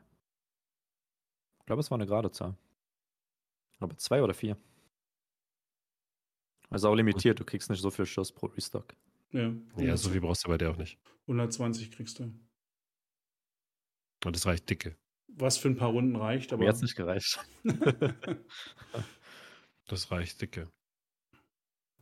[1.61, 2.57] Ich glaube, es war eine gerade Zahl.
[3.79, 4.57] Aber 2 oder 4.
[6.69, 8.97] Also auch limitiert, du kriegst nicht so viel Schuss pro Restock.
[9.33, 10.99] Ja, Ja, so viel brauchst du bei der auch nicht.
[11.27, 12.25] 120 kriegst du.
[14.25, 14.97] Und das reicht dicke.
[15.29, 16.63] Was für ein paar Runden reicht, aber.
[16.63, 17.39] Mir hat es nicht gereicht.
[19.89, 20.71] Das reicht dicke.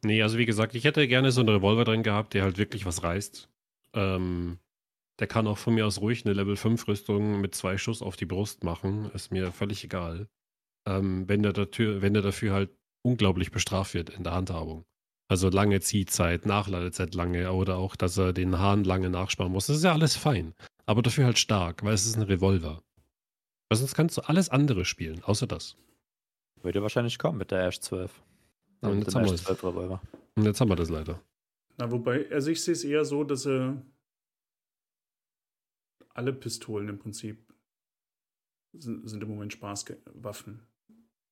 [0.02, 2.86] Nee, also wie gesagt, ich hätte gerne so einen Revolver drin gehabt, der halt wirklich
[2.86, 3.50] was reißt.
[3.94, 4.58] Ähm,
[5.18, 8.16] der kann auch von mir aus ruhig eine Level 5 Rüstung mit zwei Schuss auf
[8.16, 9.10] die Brust machen.
[9.12, 10.28] Ist mir völlig egal.
[10.86, 12.70] Ähm, wenn, der dafür, wenn der dafür halt
[13.02, 14.84] unglaublich bestraft wird in der Handhabung.
[15.30, 19.68] Also lange Ziehzeit, Nachladezeit lange oder auch, dass er den Hahn lange nachsparen muss.
[19.68, 20.54] Das ist ja alles fein.
[20.86, 22.82] Aber dafür halt stark, weil es ist ein Revolver.
[23.68, 25.76] Weil sonst kannst du alles andere spielen, außer das.
[26.62, 28.12] Würde wahrscheinlich kommen mit der Ash 12.
[28.82, 29.36] Ja, und jetzt haben wir.
[29.36, 30.02] 12 Revolver.
[30.34, 31.22] Und jetzt haben wir das leider.
[31.78, 33.80] Na, wobei, also ich sehe es eher so, dass sie
[36.08, 37.54] alle Pistolen im Prinzip
[38.72, 40.66] sind, sind im Moment Spaßwaffen.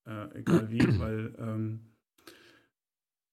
[0.07, 1.98] Äh, egal wie, weil ähm,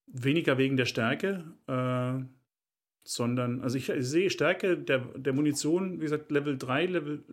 [0.08, 2.24] weniger wegen der Stärke, äh,
[3.04, 7.24] sondern, also ich, ich, sehe Stärke der, der Munition, wie gesagt, Level 3, Level,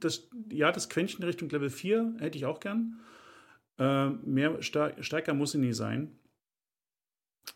[0.00, 3.00] das, ja, das Quäntchen Richtung Level 4 hätte ich auch gern.
[3.78, 6.18] Äh, mehr stärker muss sie nie sein.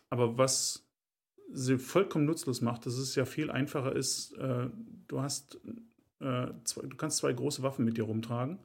[0.09, 0.87] Aber was
[1.51, 4.67] sie vollkommen nutzlos macht, dass es ja viel einfacher ist, äh,
[5.07, 5.59] du hast
[6.19, 8.59] äh, zwei, du kannst zwei große Waffen mit dir rumtragen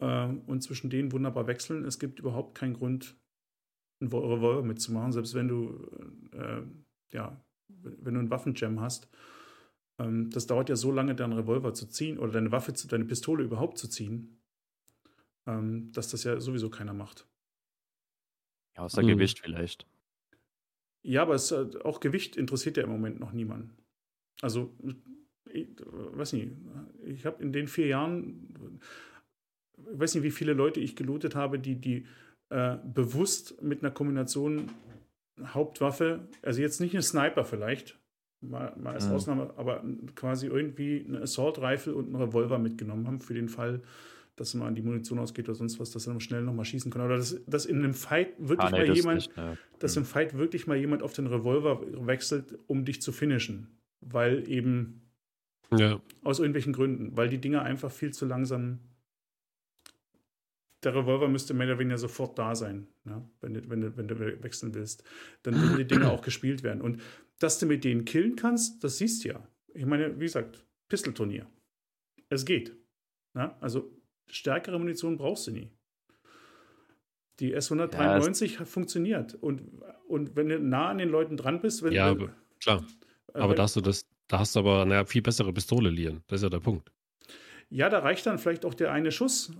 [0.00, 1.84] äh, und zwischen denen wunderbar wechseln.
[1.84, 3.16] Es gibt überhaupt keinen Grund,
[4.00, 5.88] einen Revolver mitzumachen, selbst wenn du
[6.32, 6.62] äh,
[7.12, 9.08] ja, wenn du einen Waffenjam hast.
[9.98, 13.44] Ähm, das dauert ja so lange, deinen Revolver zu ziehen oder deine Waffe, deine Pistole
[13.44, 14.36] überhaupt zu ziehen
[15.46, 17.26] ähm, dass das ja sowieso keiner macht.
[18.76, 19.08] Ja, außer mhm.
[19.08, 19.86] Gewicht vielleicht.
[21.02, 23.76] Ja, aber es, äh, auch Gewicht interessiert ja im Moment noch niemanden.
[24.42, 24.76] Also,
[25.50, 26.52] ich weiß nicht,
[27.04, 28.80] ich habe in den vier Jahren,
[29.92, 32.06] ich weiß nicht, wie viele Leute ich gelootet habe, die, die
[32.50, 34.70] äh, bewusst mit einer Kombination
[35.42, 37.98] Hauptwaffe, also jetzt nicht eine Sniper vielleicht,
[38.40, 39.14] mal, mal als mhm.
[39.14, 43.82] Ausnahme, aber quasi irgendwie eine Assault Rifle und einen Revolver mitgenommen haben für den Fall,
[44.36, 47.02] dass man die Munition ausgeht oder sonst was, dass dann schnell nochmal schießen kann.
[47.02, 49.58] Oder dass, dass in einem Fight wirklich ah, nee, mal jemand, nicht, ne.
[49.78, 53.68] dass im Fight wirklich mal jemand auf den Revolver wechselt, um dich zu finishen.
[54.00, 55.10] Weil eben
[55.74, 56.00] ja.
[56.22, 58.80] aus irgendwelchen Gründen, weil die Dinger einfach viel zu langsam.
[60.82, 63.28] Der Revolver müsste mehr oder weniger sofort da sein, ne?
[63.40, 65.04] wenn, du, wenn, du, wenn du wechseln willst.
[65.42, 66.82] Dann würden die Dinger auch gespielt werden.
[66.82, 67.00] Und
[67.38, 69.48] dass du mit denen killen kannst, das siehst du ja.
[69.74, 71.46] Ich meine, wie gesagt, Pistolturnier.
[72.28, 72.76] Es geht.
[73.34, 73.54] Ne?
[73.60, 73.90] Also
[74.28, 75.70] stärkere Munition brauchst du nie.
[77.40, 79.34] Die S193 ja, funktioniert.
[79.34, 79.62] Und,
[80.08, 82.84] und wenn du nah an den Leuten dran bist, wenn Ja, du, klar.
[83.34, 86.22] Äh, aber da hast du das, da hast du aber eine viel bessere Pistole lieren.
[86.28, 86.90] Das ist ja der Punkt.
[87.68, 89.52] Ja, da reicht dann vielleicht auch der eine Schuss,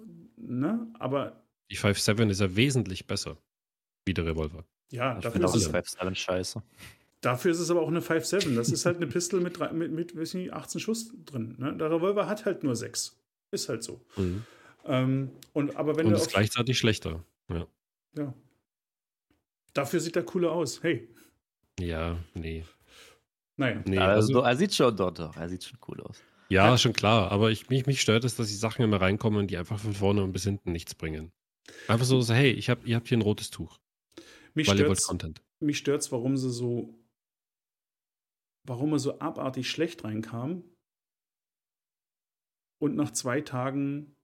[0.47, 0.87] ne?
[0.99, 1.43] Aber.
[1.71, 3.37] Die 5.7 ist ja wesentlich besser
[4.05, 4.65] wie der Revolver.
[4.91, 6.63] Ja, ich dafür ist es 5.7 scheiße.
[7.21, 8.55] Dafür ist es aber auch eine 5.7.
[8.55, 11.57] Das ist halt eine Pistole mit, mit, mit, mit 18 Schuss drin.
[11.59, 11.77] Ne?
[11.77, 13.19] Der Revolver hat halt nur 6.
[13.51, 14.01] Ist halt so.
[14.17, 14.45] Mhm.
[14.85, 17.25] Ähm, und aber wenn und ist gleichzeitig schlechter.
[17.49, 17.67] Ja.
[18.17, 18.35] ja.
[19.73, 20.83] Dafür sieht er cooler aus.
[20.83, 21.09] Hey.
[21.81, 22.65] Ja, nee.
[23.57, 23.83] Naja.
[23.85, 25.37] Nee, also, also, er sieht schon dort doch.
[25.37, 26.23] Er sieht schon cool aus.
[26.49, 27.31] Ja, ja, schon klar.
[27.33, 30.23] Aber ich, mich, mich stört es, dass die Sachen immer reinkommen, die einfach von vorne
[30.23, 31.33] und bis hinten nichts bringen.
[31.89, 33.81] Einfach so, so hey, ich hab, ihr habt hier ein rotes Tuch.
[34.55, 35.43] Mich weil ihr wollt Content.
[35.61, 36.95] Mich stört es, warum sie so,
[38.65, 40.63] warum er so abartig schlecht reinkam
[42.79, 44.17] und nach zwei Tagen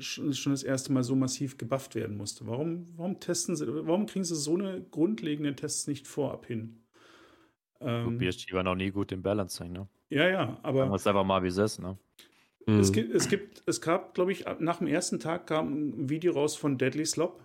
[0.00, 2.46] schon das erste Mal so massiv gebufft werden musste.
[2.46, 6.84] Warum, warum testen sie, warum kriegen sie so eine grundlegenden Tests nicht vorab hin?
[7.80, 9.88] Ähm, BSG war noch nie gut im Balancing, ne?
[10.10, 10.80] Ja, ja, aber.
[10.80, 11.98] Sagen wir es einfach mal, wie es ist, ne?
[12.66, 12.92] Es, mhm.
[12.92, 16.54] gibt, es, gibt, es gab, glaube ich, nach dem ersten Tag kam ein Video raus
[16.54, 17.42] von Deadly Slop,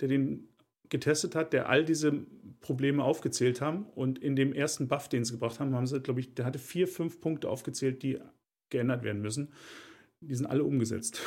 [0.00, 0.48] der den
[0.88, 2.24] getestet hat, der all diese
[2.60, 3.84] Probleme aufgezählt haben.
[3.94, 6.58] Und in dem ersten Buff, den sie gebracht haben, haben sie, glaube ich, der hatte
[6.58, 8.18] vier, fünf Punkte aufgezählt, die
[8.70, 9.52] geändert werden müssen.
[10.20, 11.20] Die sind alle umgesetzt.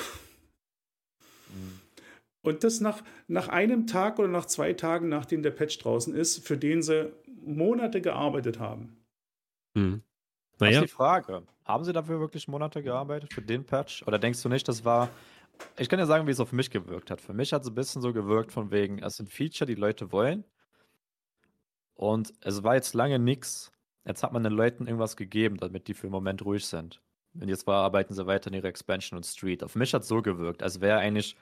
[2.42, 6.46] Und das nach, nach einem Tag oder nach zwei Tagen, nachdem der Patch draußen ist,
[6.48, 7.12] für den sie
[7.44, 8.98] Monate gearbeitet haben.
[9.76, 10.02] Mhm.
[10.60, 10.74] Naja.
[10.74, 11.44] Das ist die Frage.
[11.66, 14.04] Haben sie dafür wirklich Monate gearbeitet, für den Patch?
[14.08, 15.10] Oder denkst du nicht, das war.
[15.78, 17.22] Ich kann ja sagen, wie es auf mich gewirkt hat.
[17.22, 20.12] Für mich hat es ein bisschen so gewirkt, von wegen, es sind Feature, die Leute
[20.12, 20.44] wollen.
[21.96, 23.72] Und es war jetzt lange nichts.
[24.06, 27.02] Jetzt hat man den Leuten irgendwas gegeben, damit die für einen Moment ruhig sind.
[27.40, 29.64] Und jetzt arbeiten sie weiter in ihrer Expansion und Street.
[29.64, 31.36] Auf mich hat es so gewirkt, als wäre eigentlich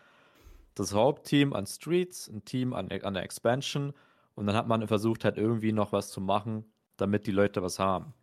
[0.75, 3.93] das Hauptteam an Streets, ein Team an, an der Expansion
[4.35, 6.65] und dann hat man versucht, halt irgendwie noch was zu machen,
[6.97, 8.13] damit die Leute was haben.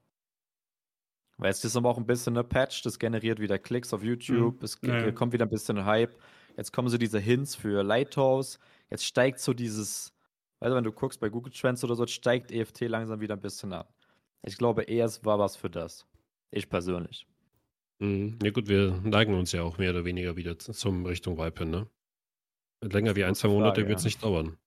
[1.41, 4.59] Weil es ist aber auch ein bisschen eine Patch, das generiert wieder Klicks auf YouTube,
[4.59, 4.65] mhm.
[4.65, 5.11] es ja.
[5.13, 6.15] kommt wieder ein bisschen Hype.
[6.57, 8.59] Jetzt kommen so diese Hints für Lighthouse.
[8.91, 10.13] Jetzt steigt so dieses,
[10.59, 13.41] weißt du, wenn du guckst bei Google Trends oder so, steigt EFT langsam wieder ein
[13.41, 13.95] bisschen ab.
[14.43, 16.07] Ich glaube eher, es war was für das.
[16.51, 17.27] Ich persönlich.
[18.01, 18.39] Mhm.
[18.43, 21.71] Ja gut, wir neigen uns ja auch mehr oder weniger wieder zum Richtung Vibe hin,
[21.71, 21.87] ne?
[22.83, 24.09] Länger wie ein, zwei Monate wird es ja.
[24.09, 24.59] nicht dauern.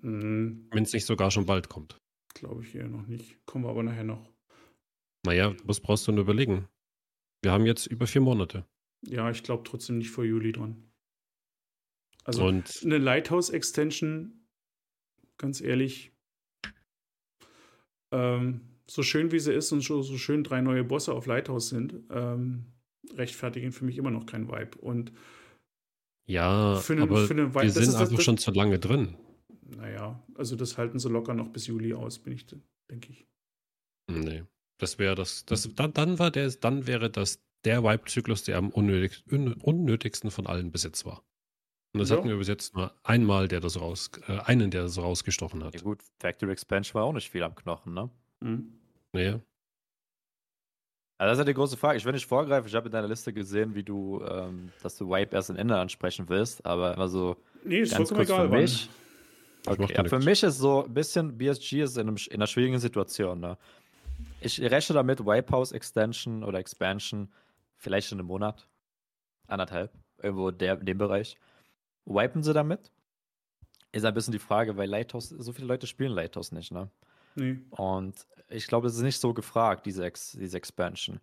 [0.00, 0.68] Mhm.
[0.70, 2.00] Wenn es nicht sogar schon bald kommt.
[2.32, 3.44] Glaube ich eher noch nicht.
[3.44, 4.26] Kommen wir aber nachher noch.
[5.24, 6.68] Naja, was brauchst du denn überlegen?
[7.42, 8.66] Wir haben jetzt über vier Monate.
[9.02, 10.90] Ja, ich glaube trotzdem nicht vor Juli dran.
[12.24, 14.46] Also Und eine Lighthouse-Extension,
[15.38, 16.12] ganz ehrlich,
[18.12, 21.68] ähm, so schön wie sie ist und so, so schön drei neue Bosse auf Lighthouse
[21.68, 22.66] sind, ähm,
[23.14, 24.78] rechtfertigen für mich immer noch kein Vibe.
[24.78, 25.12] Und
[26.26, 29.16] ja, für eine, aber für eine wir sind einfach das, schon zu lange drin.
[29.62, 32.46] Naja, also das halten sie locker noch bis Juli aus, bin ich,
[32.90, 33.26] denke ich.
[34.08, 34.44] Nee.
[34.80, 38.70] Das wäre das, das dann, dann war der, dann wäre das der Wipe-Zyklus, der am
[38.70, 41.22] unnötig, un, unnötigsten von allen bis jetzt war.
[41.92, 42.16] Und das Ja.
[42.16, 45.74] hatten wir bis jetzt nur einmal, der das raus, äh, einen, der das rausgestochen hat.
[45.74, 48.08] Ja gut, Factory Expansion war auch nicht viel am Knochen, ne?
[48.40, 48.72] Mhm.
[49.12, 49.40] Naja.
[51.18, 51.98] Also das ist ja die große Frage.
[51.98, 55.10] Ich will nicht vorgreifen, ich habe in deiner Liste gesehen, wie du, ähm, dass du
[55.10, 58.48] Wipe erst am Ende ansprechen willst, aber immer so Nee, ist ganz vollkommen kurz egal.
[58.48, 58.88] für mich.
[59.66, 62.78] Okay, ja für mich ist so ein bisschen, BSG ist in, einem, in einer schwierigen
[62.78, 63.40] Situation.
[63.40, 63.58] Ne?
[64.40, 67.32] Ich rechne damit, Wipehouse Extension oder Expansion,
[67.76, 68.68] vielleicht in einem Monat,
[69.46, 71.36] anderthalb, irgendwo in der, in dem Bereich.
[72.06, 72.90] Wipen sie damit?
[73.92, 76.90] Ist ein bisschen die Frage, weil Lighthouse, so viele Leute spielen Lighthouse nicht, ne?
[77.34, 77.58] Nee.
[77.70, 81.20] Und ich glaube, es ist nicht so gefragt, diese, Ex diese Expansion.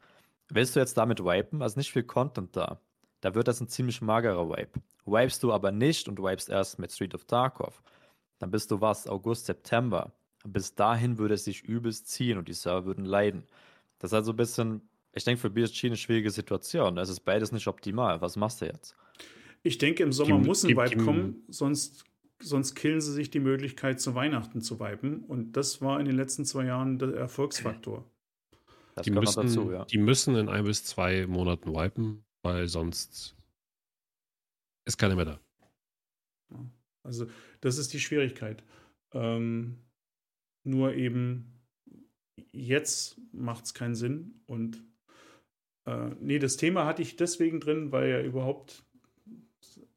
[0.50, 1.62] Willst du jetzt damit wipen?
[1.62, 2.80] Also nicht viel Content da.
[3.22, 4.80] Da wird das ein ziemlich magerer Wipe.
[5.06, 7.82] Wipest du aber nicht und wipest erst mit Street of Tarkov,
[8.40, 10.12] dann bist du was, August, September.
[10.54, 13.44] Bis dahin würde es sich übelst ziehen und die Server würden leiden.
[14.00, 14.82] Das ist also ein bisschen,
[15.14, 16.98] ich denke, für BSG eine schwierige Situation.
[16.98, 18.22] Es ist beides nicht optimal.
[18.22, 18.96] Was machst du jetzt?
[19.64, 22.06] Ich denke, im Sommer Die- muss ein die- Vibe kommen, sonst,
[22.40, 25.24] sonst killen sie sich die Möglichkeit, zu Weihnachten zu viben.
[25.26, 28.06] Und das war in den letzten zwei Jahren der Erfolgsfaktor.
[28.96, 29.86] Das Die müssen, dazu, ja.
[29.86, 33.36] die müssen in ein bis zwei Monaten wipen, weil sonst
[34.86, 35.40] ist keiner mehr da.
[37.04, 37.28] Also,
[37.62, 38.64] das ist die Schwierigkeit.
[39.14, 39.78] Ähm,
[40.68, 41.54] nur eben
[42.52, 44.42] jetzt macht es keinen Sinn.
[44.46, 44.84] Und
[45.86, 48.84] äh, nee, das Thema hatte ich deswegen drin, weil ja überhaupt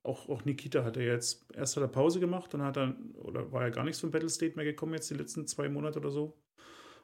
[0.03, 3.53] auch, auch Nikita hat er jetzt erst hat er Pause gemacht, dann hat er, oder
[3.53, 6.11] war er gar nichts von Battle State mehr gekommen, jetzt die letzten zwei Monate oder
[6.11, 6.39] so.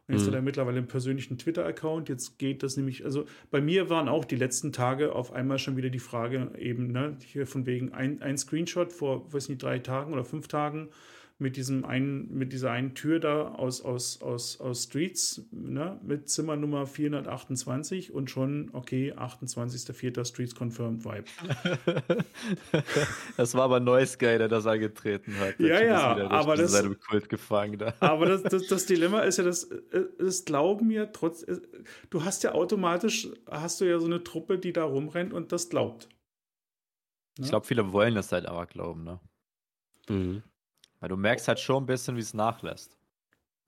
[0.09, 0.29] Und jetzt Mhm.
[0.29, 2.09] hat er mittlerweile einen persönlichen Twitter-Account.
[2.09, 5.77] Jetzt geht das nämlich, also bei mir waren auch die letzten Tage auf einmal schon
[5.77, 9.81] wieder die Frage, eben, ne, hier von wegen ein, ein Screenshot vor, weiß nicht, drei
[9.81, 10.91] Tagen oder fünf Tagen
[11.39, 16.31] mit diesem einen, mit dieser einen Tür da aus, aus, aus, aus Streets, ne, mit
[16.31, 20.25] Zimmernummer 428 und schon, okay, 28.04.
[20.25, 21.25] Streets Confirmed Vibe.
[23.37, 25.59] das war aber Noise Guy, der das angetreten hat.
[25.59, 27.93] Der Ja, ja, wieder aber das- seinem Kult gefangen da.
[28.01, 29.69] Aber das, das, das Dilemma ist ja, das,
[30.19, 31.45] das Glauben ja trotz,
[32.11, 35.69] du hast ja automatisch, hast du ja so eine Truppe, die da rumrennt und das
[35.69, 36.09] glaubt.
[37.39, 39.21] Ich glaube, viele wollen das halt aber glauben, ne?
[40.09, 40.43] Mhm.
[41.07, 42.99] Weil du merkst halt schon ein bisschen, wie es nachlässt.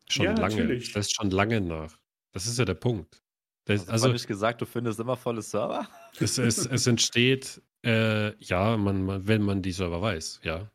[0.09, 0.57] Schon Ja, lange.
[0.57, 0.92] natürlich.
[0.92, 1.96] Das ist schon lange nach.
[2.33, 3.22] Das ist ja der Punkt.
[3.64, 5.88] Das, also also, nicht gesagt, du findest immer volle Server?
[6.18, 10.68] es, es, es entsteht, äh, ja, man, man, wenn man die Server weiß, ja.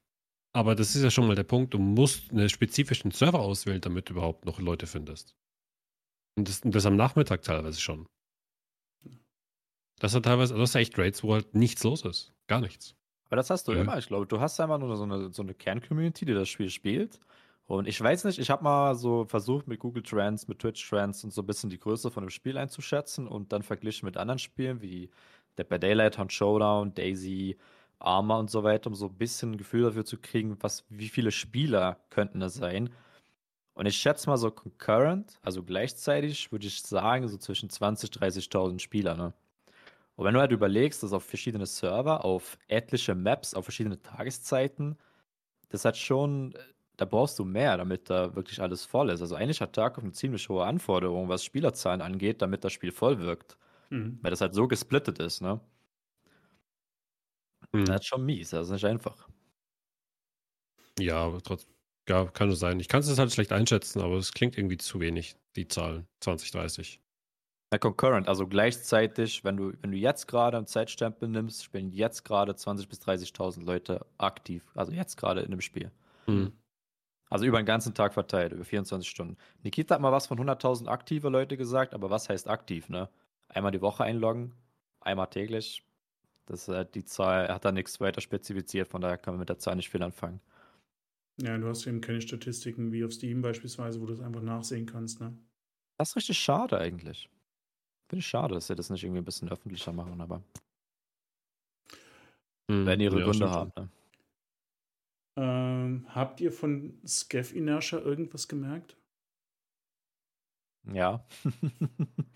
[0.54, 4.08] Aber das ist ja schon mal der Punkt, du musst einen spezifischen Server auswählen, damit
[4.08, 5.36] du überhaupt noch Leute findest.
[6.38, 8.08] Und das, und das am Nachmittag teilweise schon.
[10.00, 12.32] Das hat teilweise, das ist echt Raids, wo halt nichts los ist.
[12.48, 12.96] Gar nichts.
[13.34, 13.82] Aber das hast du Ja.
[13.82, 13.98] immer.
[13.98, 17.20] Ich glaube, du hast einfach nur so eine, so eine Kern-Community, die das Spiel spielt.
[17.66, 21.24] Und ich weiß nicht, ich habe mal so versucht, mit Google Trends, mit Twitch Trends
[21.24, 24.38] und so ein bisschen die Größe von dem Spiel einzuschätzen und dann verglichen mit anderen
[24.38, 25.10] Spielen wie
[25.58, 27.58] Dead by Daylight, Hunt Showdown, Daisy,
[27.98, 31.10] Arma und so weiter, um so ein bisschen ein Gefühl dafür zu kriegen, was, wie
[31.10, 32.92] viele Spieler könnten es sein.
[33.76, 38.80] Und ich schätze mal so concurrent, also gleichzeitig, würde ich sagen, so zwischen 20.000, 30.000
[38.80, 39.34] Spieler, ne?
[40.16, 44.98] Und wenn du halt überlegst, dass auf verschiedene Server, auf etliche Maps, auf verschiedene Tageszeiten,
[45.70, 46.56] das hat schon,
[46.98, 49.22] da brauchst du mehr, damit da wirklich alles voll ist.
[49.22, 53.20] Also eigentlich hat Tarkov eine ziemlich hohe Anforderung, was Spielerzahlen angeht, damit das Spiel voll
[53.20, 53.58] wirkt.
[53.90, 54.24] Mhm.
[54.24, 55.62] Weil das halt so gesplittet ist, ne?
[57.74, 57.86] Mhm.
[57.86, 59.28] Das ist schon mies, das ist nicht einfach.
[61.00, 61.74] Ja, aber trotzdem,
[62.10, 62.80] ja, kann es sein.
[62.80, 66.08] Ich kann es halt schlecht einschätzen, aber es klingt irgendwie zu wenig, die Zahlen.
[66.20, 67.02] 20, 30.
[67.74, 72.24] Na, concurrent, also gleichzeitig, wenn du, wenn du jetzt gerade einen Zeitstempel nimmst, spielen jetzt
[72.24, 74.64] gerade 20.000 bis 30.000 Leute aktiv.
[74.76, 75.92] Also jetzt gerade in dem Spiel.
[76.28, 76.54] Mhm.
[77.32, 79.38] Also über den ganzen Tag verteilt, über 24 Stunden.
[79.64, 83.10] Nikita hat mal was von 100.000 aktive Leute gesagt, aber was heißt aktiv, ne?
[83.50, 84.54] Einmal die Woche einloggen,
[85.02, 85.84] einmal täglich.
[86.46, 89.40] Das ist halt die Zahl, er hat da nichts weiter spezifiziert, von daher kann man
[89.40, 90.42] mit der Zahl nicht viel anfangen.
[91.42, 94.86] Ja, du hast eben keine Statistiken wie auf Steam beispielsweise, wo du das einfach nachsehen
[94.86, 95.36] kannst, ne?
[95.98, 97.30] Das ist richtig schade eigentlich.
[98.14, 100.44] Finde ich schade, dass sie das nicht irgendwie ein bisschen öffentlicher machen, aber
[102.70, 102.86] Mhm.
[102.86, 103.72] werden ihre Ja, Gründe haben.
[103.78, 103.90] Ne?
[105.38, 108.98] Ähm, habt ihr von Scav Inertia irgendwas gemerkt?
[110.94, 111.26] Ja.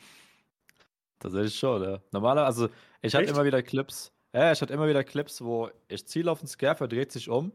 [1.20, 2.02] Tatsächlich schon, ja.
[2.12, 2.70] Normalerweise, also
[3.02, 6.40] ich hatte immer wieder Clips, ja, ich hatte immer wieder Clips, wo ich ziele auf
[6.40, 7.54] den Scare, er dreht sich um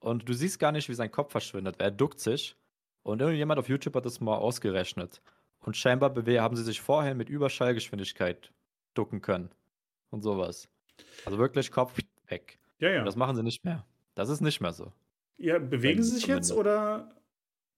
[0.00, 1.80] und du siehst gar nicht, wie sein Kopf verschwindet.
[1.80, 2.56] Er duckt sich
[3.04, 5.22] und irgendjemand auf YouTube hat das mal ausgerechnet.
[5.64, 8.52] Und scheinbar haben sie sich vorher mit Überschallgeschwindigkeit
[8.94, 9.50] ducken können.
[10.10, 10.68] Und sowas.
[11.24, 11.98] Also wirklich Kopf
[12.28, 12.58] weg.
[12.78, 13.04] Ja, Und ja.
[13.04, 13.84] das machen sie nicht mehr.
[14.14, 14.92] Das ist nicht mehr so.
[15.38, 16.52] ja bewegen Wenn sie sich jetzt zumindest.
[16.76, 17.10] oder?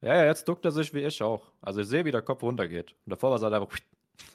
[0.03, 1.51] Ja, ja, jetzt duckt er sich wie ich auch.
[1.62, 2.93] Also ich sehe, wie der Kopf runtergeht.
[3.07, 3.78] Und davor war es halt einfach.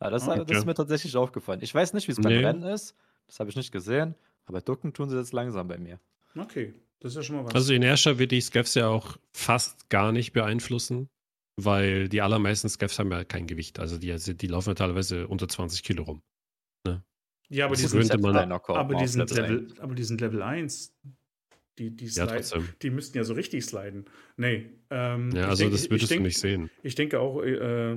[0.00, 0.66] ja, das, Ah, das ist okay.
[0.66, 1.60] mir tatsächlich aufgefallen.
[1.62, 2.44] Ich weiß nicht, wie es beim Nee.
[2.44, 2.96] Rennen ist.
[3.26, 4.14] Das habe ich nicht gesehen.
[4.46, 6.00] Aber ducken tun sie jetzt langsam bei mir.
[6.36, 7.54] Okay, das ist ja schon mal was.
[7.54, 11.08] Also Inertia wird die Scavs ja auch fast gar nicht beeinflussen,
[11.58, 13.78] weil die allermeisten Scavs haben ja kein Gewicht.
[13.78, 16.22] Also die, die laufen ja teilweise unter 20 Kilo rum.
[17.50, 20.94] ja, aber die sind, man- aber die sind Level aber die sind Level 1.
[21.78, 22.26] Die, die, Ja,
[22.82, 24.06] die müssten ja so richtig sliden.
[24.36, 24.68] Nee.
[24.90, 26.70] Ähm, Ja, also denk- das würdest denk, du nicht sehen.
[26.82, 27.96] Ich denke auch, äh,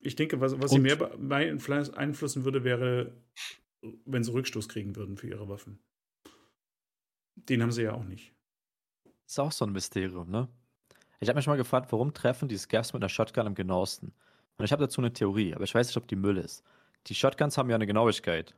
[0.00, 3.12] ich denke, was, was sie mehr beeinflussen würde, wäre,
[4.04, 5.78] wenn sie Rückstoß kriegen würden für ihre Waffen.
[7.36, 8.34] Den haben sie ja auch nicht.
[9.26, 10.48] Ist auch so ein Mysterium, ne?
[11.22, 14.12] Ich habe mich mal gefragt, warum treffen die Scavs mit einer Shotgun am genauesten?
[14.58, 16.64] Und ich habe dazu eine Theorie, aber ich weiß nicht, ob die Müll ist.
[17.06, 18.56] Die Shotguns haben ja eine Genauigkeit.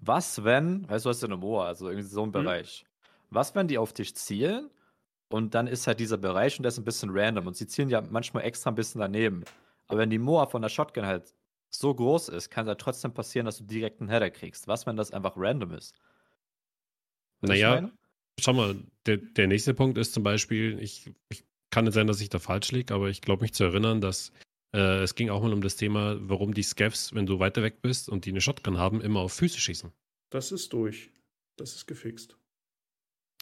[0.00, 2.84] Was, wenn, weißt du, was ist eine Moa, also irgendwie so ein Bereich.
[3.30, 4.70] Was, wenn die auf dich zielen
[5.28, 7.88] und dann ist halt dieser Bereich und der ist ein bisschen random und sie zielen
[7.88, 9.44] ja manchmal extra ein bisschen daneben.
[9.86, 11.32] Aber wenn die Moa von der Shotgun halt
[11.70, 14.66] so groß ist, kann es halt trotzdem passieren, dass du direkt einen Header kriegst.
[14.66, 15.94] Was, wenn das einfach random ist?
[17.40, 17.88] Was Naja?
[18.40, 18.74] Schau mal,
[19.06, 21.44] der, der nächste Punkt ist zum Beispiel, ich, ich
[21.74, 24.32] kann nicht sein, dass ich da falsch liege, aber ich glaube mich zu erinnern, dass
[24.72, 27.82] äh, es ging auch mal um das Thema, warum die Scavs, wenn du weiter weg
[27.82, 29.90] bist und die eine Shotgun haben, immer auf Füße schießen.
[30.30, 31.10] Das ist durch.
[31.56, 32.38] Das ist gefixt.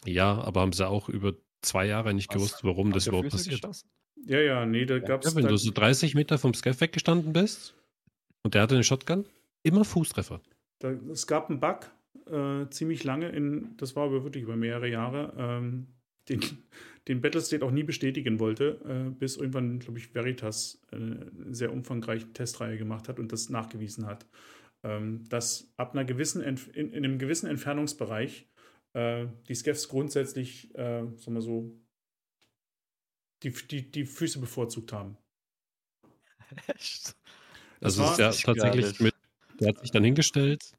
[0.05, 2.35] Ja, aber haben sie auch über zwei Jahre nicht Was?
[2.35, 3.61] gewusst, warum Auf das überhaupt Füße passiert.
[3.61, 3.89] geschossen?
[4.25, 5.31] Ja, ja, nee, da gab es.
[5.31, 7.75] Ja, wenn du so 30 Meter vom Scav weggestanden bist
[8.41, 9.25] und der hatte eine Shotgun,
[9.61, 10.41] immer Fußtreffer.
[10.79, 11.91] Da, es gab einen Bug,
[12.27, 15.87] äh, ziemlich lange, in, das war aber wirklich über mehrere Jahre, ähm,
[16.29, 16.41] den,
[17.07, 21.73] den Battlestate auch nie bestätigen wollte, äh, bis irgendwann, glaube ich, Veritas äh, eine sehr
[21.73, 24.25] umfangreiche Testreihe gemacht hat und das nachgewiesen hat,
[24.83, 28.47] ähm, dass ab einer gewissen Entf in, in einem gewissen Entfernungsbereich
[28.93, 31.77] äh, die Scavs grundsätzlich, äh, sagen wir so,
[33.43, 35.17] die, die, die Füße bevorzugt haben.
[36.67, 37.15] Echt?
[37.79, 39.13] Das Also ist ja tatsächlich mit,
[39.59, 40.73] der hat sich dann hingestellt,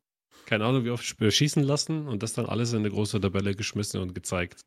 [0.47, 3.55] keine Ahnung, wie oft sp- schießen lassen und das dann alles in eine große Tabelle
[3.55, 4.63] geschmissen und gezeigt,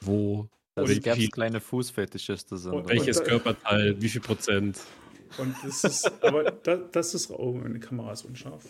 [0.00, 2.72] wo, Dass wie es kleine Fußfetischiste sind.
[2.72, 4.80] Und- welches da- Körperteil, wie viel Prozent.
[5.38, 8.64] Und das ist, aber da, das ist, oh, meine Kamera ist unscharf.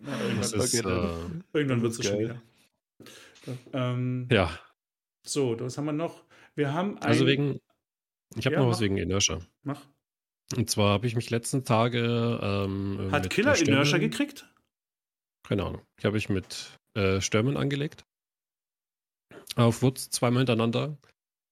[0.00, 2.42] Na, Das irgendwann ist, Okay, äh, irgendwann wird es schon wieder.
[3.72, 4.58] Ähm, ja,
[5.26, 6.22] So, was haben wir noch?
[6.54, 7.60] Wir haben ein, also wegen,
[8.36, 8.82] ich habe Ja, noch was mach.
[8.84, 9.40] wegen Inertia.
[9.62, 9.80] Mach.
[10.56, 14.46] Und zwar habe ich mich letzten Tage ähm, Hat mit Killer Stürmen- Inertia gekriegt?
[15.46, 15.82] Keine Ahnung.
[15.98, 18.04] Ich habe mich mit äh, Stürmen angelegt.
[19.56, 20.96] Auf Woods zweimal hintereinander.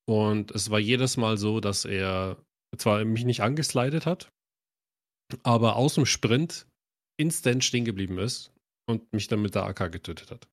[0.09, 2.37] Und es war jedes Mal so, dass er
[2.77, 4.31] zwar mich nicht angeslidet hat,
[5.43, 6.67] aber aus dem Sprint
[7.19, 8.51] instant stehen geblieben ist
[8.89, 10.49] und mich dann mit der AK getötet hat.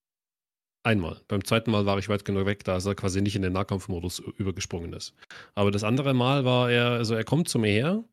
[0.82, 1.20] Einmal.
[1.28, 4.18] Beim zweiten Mal war ich weit genug weg, da er quasi nicht in den Nahkampfmodus
[4.18, 5.14] übergesprungen ist.
[5.54, 8.04] Aber das andere Mal war er, also er kommt zu mir her,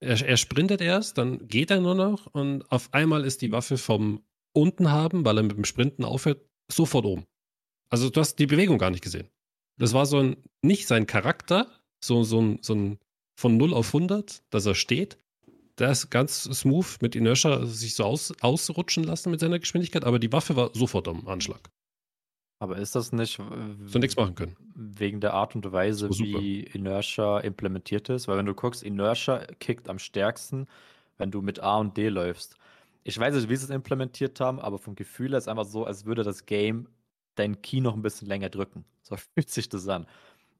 [0.00, 3.76] er, er sprintet erst, dann geht er nur noch und auf einmal ist die Waffe
[3.76, 4.22] vom
[4.56, 7.26] unten haben, weil er mit dem Sprinten aufhört, sofort oben.
[7.90, 9.28] Also du hast die Bewegung gar nicht gesehen.
[9.78, 11.66] Das war so ein, nicht sein Charakter,
[12.02, 12.98] so, so, ein, so ein
[13.38, 15.18] von 0 auf 100, dass er steht.
[15.78, 20.18] Der ist ganz smooth mit Inertia sich so aus, ausrutschen lassen mit seiner Geschwindigkeit, aber
[20.18, 21.70] die Waffe war sofort am Anschlag.
[22.58, 23.40] Aber ist das nicht
[23.86, 24.56] So nichts machen können.
[24.74, 28.28] wegen der Art und Weise, wie Inertia implementiert ist?
[28.28, 30.66] Weil wenn du guckst, Inertia kickt am stärksten,
[31.16, 32.56] wenn du mit A und D läufst.
[33.02, 35.64] Ich weiß nicht, wie sie es implementiert haben, aber vom Gefühl her ist es einfach
[35.64, 36.88] so, als würde das Game
[37.34, 38.84] dein Key noch ein bisschen länger drücken.
[39.02, 40.06] So fühlt sich das an.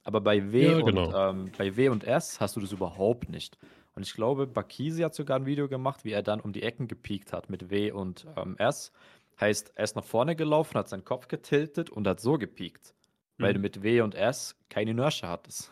[0.03, 1.15] Aber bei W, Ja, und, genau.
[1.31, 3.59] ähm, bei W und S hast du das überhaupt nicht.
[3.95, 6.89] Und ich glaube, Bakisi hat sogar ein Video gemacht, wie er dann um die Ecken
[6.89, 8.91] gepiekt hat mit W und ähm, S.
[9.41, 12.95] Heißt, er ist nach vorne gelaufen, hat seinen Kopf getiltet und hat so gepiekt.
[13.39, 13.55] Weil Mhm.
[13.57, 15.71] du mit W und S keine Inertia hattest.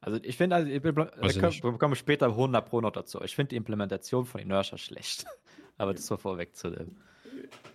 [0.00, 3.20] Also ich finde, also, ich bin- da kommen später 100 Pro noch dazu.
[3.22, 5.26] Ich finde die Implementation von Inertia schlecht.
[5.78, 6.96] Aber das war vorweg zu dem.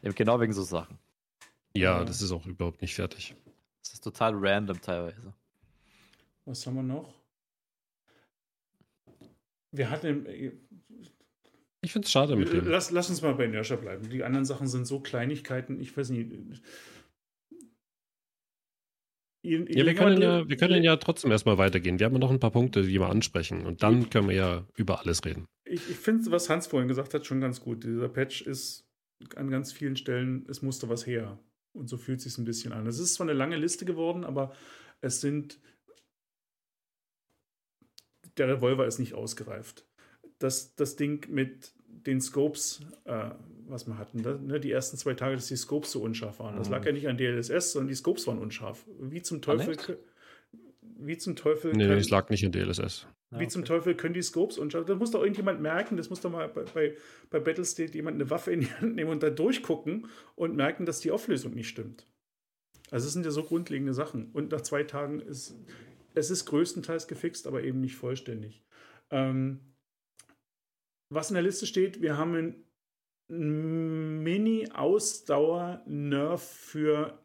[0.02, 0.98] Genau wegen so Sachen.
[1.76, 2.06] Ja, Ja.
[2.06, 3.36] das ist auch überhaupt nicht fertig.
[3.84, 5.34] Das ist total random teilweise.
[6.46, 7.14] Was haben wir noch?
[9.72, 10.26] Wir hatten.
[10.26, 10.52] äh,
[11.82, 12.66] Ich finde es schade mit dem.
[12.68, 14.10] Lass, lass uns mal bei Inertia bleiben.
[14.10, 16.32] Die anderen Sachen sind so Kleinigkeiten, ich weiß nicht.
[19.44, 22.00] Ja, wir können ja, wir können ja trotzdem erstmal weitergehen.
[22.00, 23.66] Wir haben ja noch ein paar Punkte, die wir ansprechen.
[23.68, 25.46] Und dann können wir ja über alles reden.
[25.66, 27.84] Ich, ich finde, was Hans vorhin gesagt hat, schon ganz gut.
[27.84, 28.88] Dieser Patch ist
[29.36, 31.38] an ganz vielen Stellen, es musste was her.
[31.76, 32.88] Und so fühlt es sich ein bisschen an.
[32.88, 34.54] Es ist zwar eine lange Liste geworden, aber
[35.02, 35.60] es sind.
[38.38, 39.86] Der Revolver ist nicht ausgereift.
[40.40, 43.32] Das, das Ding mit den Scopes, äh,
[43.68, 46.56] was wir hatten, da, ne, die ersten zwei Tage, dass die Scopes so unscharf waren.
[46.58, 46.74] Das Mhm.
[46.74, 48.86] lag ja nicht an DLSS, sondern die Scopes waren unscharf.
[49.00, 49.78] Wie zum Teufel.
[50.98, 51.74] wie zum Teufel.
[51.74, 53.08] Nee, es lag nicht in DLSS.
[53.32, 53.70] Ja, Wie zum okay.
[53.70, 56.64] Teufel können die Scopes und das muss doch irgendjemand merken, das muss doch mal bei,
[56.64, 56.98] bei,
[57.30, 61.00] bei Battlestate jemand eine Waffe in die Hand nehmen und da durchgucken und merken, dass
[61.00, 62.08] die Auflösung nicht stimmt.
[62.92, 64.32] Also es sind ja so grundlegende Sachen.
[64.32, 65.56] Und nach zwei Tagen ist
[66.16, 68.64] es ist größtenteils gefixt, aber eben nicht vollständig.
[69.12, 69.60] Ähm,
[71.10, 72.66] was in der Liste steht, wir haben
[73.30, 77.24] einen Mini-Ausdauer-Nerf für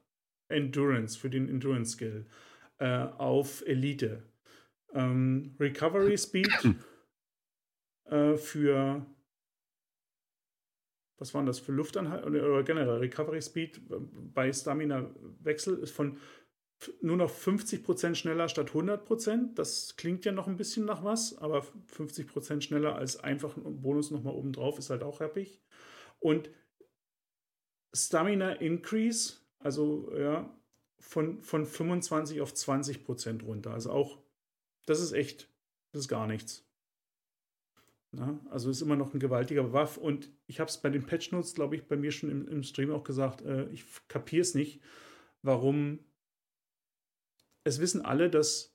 [0.48, 2.26] Endurance, für den Endurance-Skill
[2.78, 4.22] äh, auf Elite.
[4.93, 6.49] Ähm, Recovery Speed
[8.05, 9.07] äh, für
[11.20, 13.97] was waren das für Luftanhalt oder, generell Recovery Speed äh,
[14.34, 15.11] bei Stamina
[15.41, 16.18] Wechsel ist von
[17.03, 19.55] nur noch 50% schneller statt 100%.
[19.55, 24.11] Das klingt ja noch ein bisschen nach was, aber 50% schneller als einfach ein Bonus
[24.11, 25.61] nochmal oben drauf ist halt auch happy.
[26.20, 26.51] Und
[27.95, 30.49] Stamina Increase, also ja,
[30.99, 33.72] von, von 25 auf 20% runter.
[33.72, 34.18] Also auch,
[34.91, 35.49] das ist echt,
[35.93, 36.66] das ist gar nichts.
[38.12, 41.30] Ja, also ist immer noch ein gewaltiger Waff und ich habe es bei den Patch
[41.30, 44.57] Notes, glaube ich, bei mir schon im, im Stream auch gesagt, äh, ich kapiere es
[44.57, 44.80] nicht,
[45.43, 46.01] warum
[47.62, 48.74] es wissen alle, dass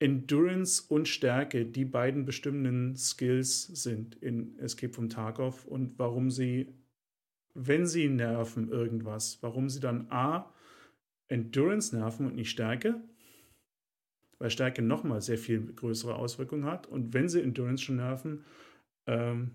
[0.00, 6.74] Endurance und Stärke die beiden bestimmenden Skills sind in Escape from Tarkov und warum sie,
[7.54, 10.52] wenn sie nerven irgendwas, warum sie dann A,
[11.28, 13.00] Endurance nerven und nicht Stärke,
[14.38, 16.86] weil Stärke nochmal sehr viel größere Auswirkungen hat.
[16.86, 18.44] Und wenn sie Endurance schon nerven,
[19.06, 19.52] ähm,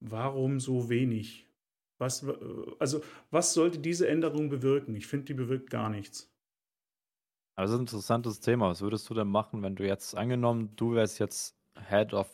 [0.00, 1.46] warum so wenig?
[1.98, 2.34] Was, äh,
[2.78, 4.94] also, was sollte diese Änderung bewirken?
[4.94, 6.32] Ich finde, die bewirkt gar nichts.
[7.56, 8.68] Aber das ist ein interessantes Thema.
[8.68, 11.56] Was würdest du denn machen, wenn du jetzt angenommen, du wärst jetzt
[11.88, 12.28] Head of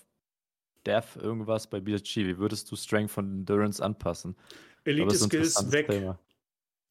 [0.85, 2.27] Dev irgendwas bei BSG?
[2.27, 4.37] Wie würdest du Strength von Endurance anpassen?
[4.85, 5.87] Elite-Skills interessantes weg.
[5.87, 6.19] Thema.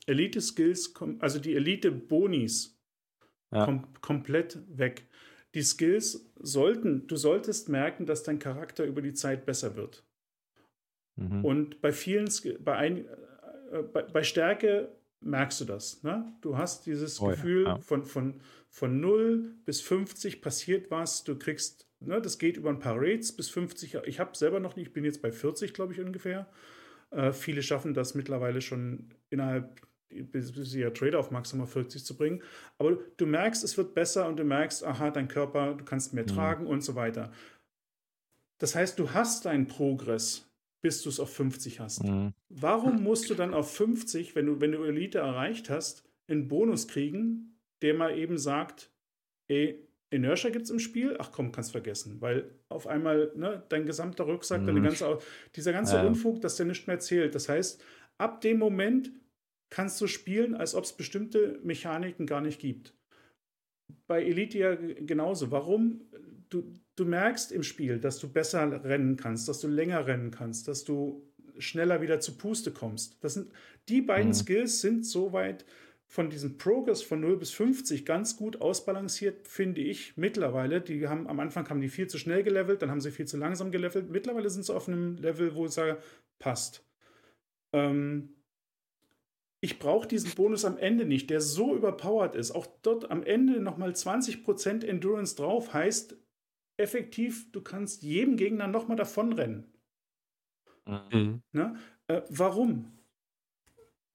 [0.07, 2.80] Elite-Skills, kom- also die Elite-Bonis
[3.51, 3.65] Ja.
[3.65, 5.05] kom komplett weg.
[5.53, 10.05] Die Skills sollten, du solltest merken, dass dein Charakter über die Zeit besser wird.
[11.17, 11.43] Mhm.
[11.43, 12.29] Und bei vielen,
[12.63, 13.05] bei, ein,
[13.71, 16.03] äh, bei, bei Stärke merkst du das.
[16.03, 16.33] Ne?
[16.41, 17.77] Du hast dieses Oh Gefühl ja.
[17.79, 22.79] von, von, von 0 bis 50 passiert was, du kriegst, ne, das geht über ein
[22.79, 23.95] paar Rates bis 50.
[24.05, 26.47] Ich habe selber noch nicht, ich bin jetzt bei 40, glaube ich, ungefähr.
[27.11, 29.81] Äh, viele schaffen das mittlerweile schon innerhalb,
[30.11, 32.41] ihr Trader auf maximal 40 zu bringen.
[32.77, 36.23] Aber du, merkst, es wird besser und du merkst, aha, dein Körper, du kannst mehr
[36.23, 36.27] Mhm.
[36.27, 37.31] tragen und so weiter.
[38.59, 40.47] Das heißt, du hast deinen Progress,
[40.83, 42.03] bis du es auf 50 hast.
[42.03, 42.33] Mhm.
[42.49, 46.87] Warum musst du dann auf 50, wenn du, wenn du Elite erreicht hast, einen Bonus
[46.87, 48.91] kriegen, der mal eben sagt,
[49.47, 51.15] ey, Inertia gibt es im Spiel?
[51.19, 52.17] Ach komm, kannst vergessen.
[52.19, 54.83] Weil auf einmal ne, dein gesamter Rucksack, deine Mhm.
[54.83, 55.19] ganze, Au-
[55.55, 56.05] dieser ganze Ja.
[56.05, 57.33] Unfug, dass der nicht mehr zählt.
[57.33, 57.81] Das heißt,
[58.17, 59.11] ab dem Moment
[59.71, 62.93] kannst du spielen, als ob es bestimmte Mechaniken gar nicht gibt.
[64.05, 65.49] Bei Elite ja genauso.
[65.49, 66.01] Warum?
[66.49, 70.67] Du, du merkst im Spiel, dass du besser rennen kannst, dass du länger rennen kannst,
[70.67, 73.23] dass du schneller wieder zu Puste kommst.
[73.23, 73.51] Das sind,
[73.89, 74.35] die beiden Mhm.
[74.35, 75.65] Skills sind soweit
[76.07, 80.81] von diesem Progress von 0 bis 50 ganz gut ausbalanciert, finde ich, mittlerweile.
[80.81, 83.37] Die haben, am Anfang haben die viel zu schnell gelevelt, dann haben sie viel zu
[83.37, 84.09] langsam gelevelt.
[84.09, 85.99] Mittlerweile sind sie auf einem Level, wo sage,
[86.37, 86.85] passt.
[87.71, 88.35] Ähm,
[89.61, 92.51] ich brauche diesen Bonus am Ende nicht, der so überpowered ist.
[92.51, 96.15] Auch dort am Ende nochmal 20% Endurance drauf heißt
[96.77, 99.71] effektiv, du kannst jedem Gegner nochmal davonrennen.
[100.85, 101.01] Mhm.
[101.13, 101.41] Mhm.
[101.51, 101.75] Ne?
[102.07, 102.91] Äh, warum?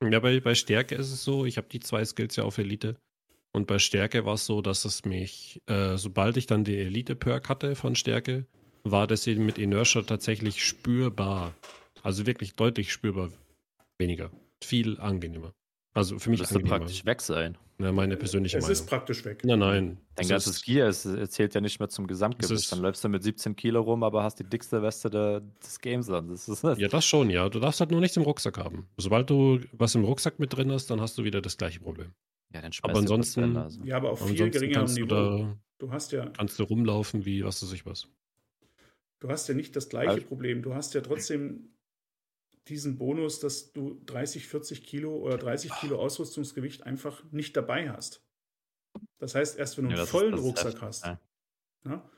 [0.02, 2.96] Ja, bei, bei Stärke ist es so, ich habe die zwei Skills ja auf Elite.
[3.52, 7.48] Und bei Stärke war es so, dass es mich, äh, sobald ich dann die Elite-Perk
[7.48, 8.46] hatte von Stärke,
[8.82, 11.54] war das eben mit Inertia tatsächlich spürbar.
[12.02, 13.30] Also wirklich deutlich spürbar
[13.98, 14.30] weniger.
[14.66, 15.52] Viel angenehmer.
[15.94, 16.78] Also für mich Müsste angenehmer.
[16.78, 17.56] praktisch weg sein.
[17.78, 18.72] Ja, meine persönliche Es Meinung.
[18.72, 19.42] ist praktisch weg.
[19.44, 19.98] Nein, nein.
[20.14, 21.02] Dein Es ganzes ist- Gear ist,
[21.32, 22.50] zählt ja nicht mehr zum Es Gesamtgewicht.
[22.52, 25.78] ist- Dann läufst du mit 17 Kilo rum, aber hast die dickste Weste der, des
[25.80, 26.28] Games an.
[26.28, 27.48] Das ist Ja, das schon, ja.
[27.50, 28.88] Du darfst halt nur nichts im Rucksack haben.
[28.96, 32.12] Sobald du was im Rucksack mit drin hast, dann hast du wieder das gleiche Problem.
[32.54, 33.82] Ja, dann Aber ansonsten- Also.
[33.84, 35.14] Ja, aber auf viel Ansonsten geringerem kannst du Niveau.
[35.14, 38.08] da Du hast ja, kannst du rumlaufen wie was weiß ich was.
[39.20, 40.62] du hast ja nicht das gleiche Also- Problem.
[40.62, 41.68] Du hast ja trotzdem
[42.68, 48.24] diesen Bonus, dass du 30, 40 Kilo oder 30 Kilo Ausrüstungsgewicht einfach nicht dabei hast.
[49.18, 51.04] Das heißt, erst wenn du Ja, einen vollen ist Rucksack heftig, hast.
[51.06, 51.20] ja.
[51.84, 52.10] Ja?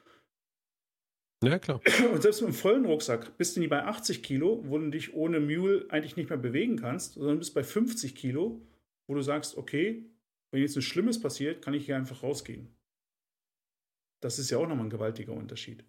[1.44, 1.80] Ja, klar.
[2.12, 5.14] Und selbst mit einem vollen Rucksack bist du nie bei 80 Kilo, wo du dich
[5.14, 8.60] ohne Mule eigentlich nicht mehr bewegen kannst, sondern bist bei 50 Kilo,
[9.06, 10.10] wo du sagst, okay,
[10.50, 12.74] wenn jetzt ein Schlimmes passiert, kann ich hier einfach rausgehen.
[14.20, 15.84] Das ist ja auch nochmal ein gewaltiger Unterschied.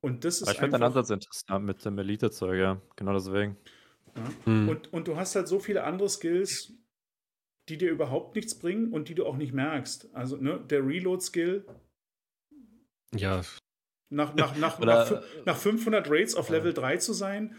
[0.00, 2.80] Und das ist Aber ich finde den Ansatz interessant mit dem Elite-Zeug, ja.
[2.94, 3.56] Genau deswegen.
[4.16, 4.30] Ja.
[4.44, 4.68] Hm.
[4.68, 6.72] Und, und du hast halt so viele andere Skills,
[7.68, 10.14] die dir überhaupt nichts bringen und die du auch nicht merkst.
[10.14, 11.64] Also ne, der Reload-Skill.
[13.14, 13.42] Ja.
[14.10, 17.56] Nach, nach, nach, nach, nach 500 Raids auf Level 3 zu sein,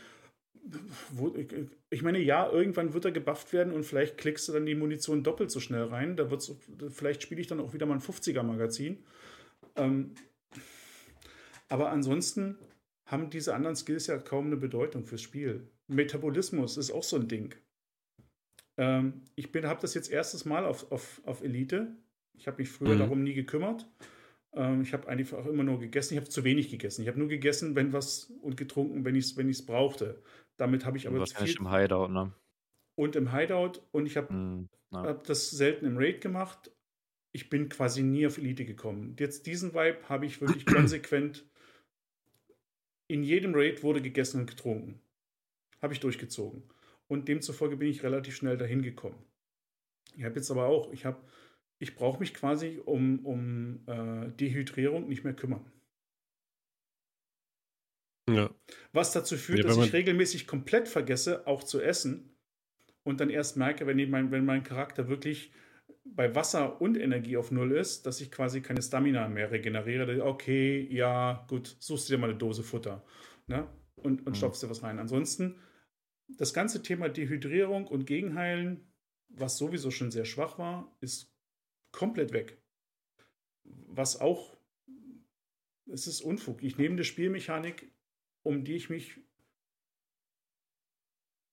[1.89, 5.23] ich meine, ja, irgendwann wird er gebufft werden und vielleicht klickst du dann die Munition
[5.23, 6.15] doppelt so schnell rein.
[6.15, 6.51] Da wird's,
[6.89, 9.03] vielleicht spiele ich dann auch wieder mal ein 50er-Magazin.
[9.75, 10.15] Ähm,
[11.69, 12.57] aber ansonsten
[13.05, 15.67] haben diese anderen Skills ja kaum eine Bedeutung fürs Spiel.
[15.87, 17.55] Metabolismus ist auch so ein Ding.
[18.77, 21.95] Ähm, ich habe das jetzt erstes Mal auf, auf, auf Elite.
[22.37, 22.99] Ich habe mich früher mhm.
[22.99, 23.87] darum nie gekümmert.
[24.53, 26.13] Ähm, ich habe einfach immer nur gegessen.
[26.13, 27.01] Ich habe zu wenig gegessen.
[27.01, 30.21] Ich habe nur gegessen, wenn was und getrunken, wenn ich es wenn brauchte.
[30.57, 31.57] Damit habe ich aber zu viel.
[31.57, 32.33] im Hideout, ne?
[32.97, 33.81] Und im Hideout.
[33.91, 36.71] Und ich habe mhm, hab das selten im Raid gemacht.
[37.33, 39.15] Ich bin quasi nie auf Elite gekommen.
[39.19, 41.45] Jetzt diesen Vibe habe ich wirklich konsequent.
[43.07, 45.01] In jedem Raid wurde gegessen und getrunken.
[45.85, 46.63] Habe ich durchgezogen
[47.07, 49.23] und demzufolge bin ich relativ schnell dahin gekommen.
[50.15, 51.21] Ich habe jetzt aber auch, ich habe,
[51.77, 55.63] ich brauche mich quasi um, um äh, Dehydrierung nicht mehr kümmern.
[58.27, 58.49] Ja.
[58.93, 62.35] Was dazu führt, ja, dass ich regelmäßig komplett vergesse, auch zu essen
[63.03, 65.51] und dann erst merke, wenn, mein, wenn mein Charakter wirklich
[66.03, 70.25] bei Wasser und Energie auf Null ist, dass ich quasi keine Stamina mehr regeneriere.
[70.25, 73.05] Okay, ja, gut, suchst du dir mal eine Dose Futter
[73.45, 73.67] ne?
[73.97, 74.35] und, und mhm.
[74.35, 74.97] stopfst dir was rein.
[74.97, 75.59] Ansonsten
[76.27, 78.87] das ganze Thema Dehydrierung und Gegenheilen,
[79.29, 81.33] was sowieso schon sehr schwach war, ist
[81.91, 82.57] komplett weg.
[83.63, 84.57] Was auch,
[85.87, 86.63] es ist Unfug.
[86.63, 87.91] Ich nehme eine Spielmechanik,
[88.43, 89.19] um die ich mich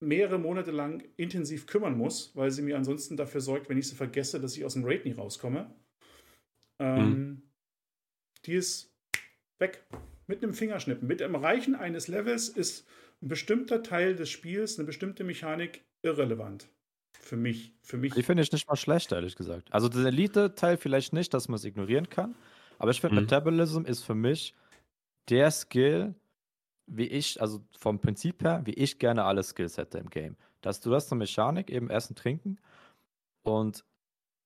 [0.00, 3.94] mehrere Monate lang intensiv kümmern muss, weil sie mir ansonsten dafür sorgt, wenn ich sie
[3.94, 5.72] vergesse, dass ich aus dem Raid nie rauskomme.
[6.78, 7.42] Ähm, mhm.
[8.44, 8.92] Die ist
[9.58, 9.84] weg.
[10.26, 11.06] Mit einem Fingerschnippen.
[11.06, 12.86] Mit dem Erreichen eines Levels ist
[13.22, 16.68] ein bestimmter Teil des Spiels, eine bestimmte Mechanik irrelevant.
[17.20, 17.72] Für mich.
[17.82, 18.14] Für mich.
[18.14, 19.72] Die finde ich nicht mal schlecht, ehrlich gesagt.
[19.72, 22.34] Also der Elite-Teil vielleicht nicht, dass man es ignorieren kann.
[22.78, 23.22] Aber ich finde, mhm.
[23.22, 24.54] Metabolism ist für mich
[25.28, 26.14] der Skill,
[26.86, 30.36] wie ich, also vom Prinzip her, wie ich gerne alle Skills hätte im Game.
[30.62, 32.58] Dass du hast eine Mechanik, eben Essen, Trinken.
[33.44, 33.84] Und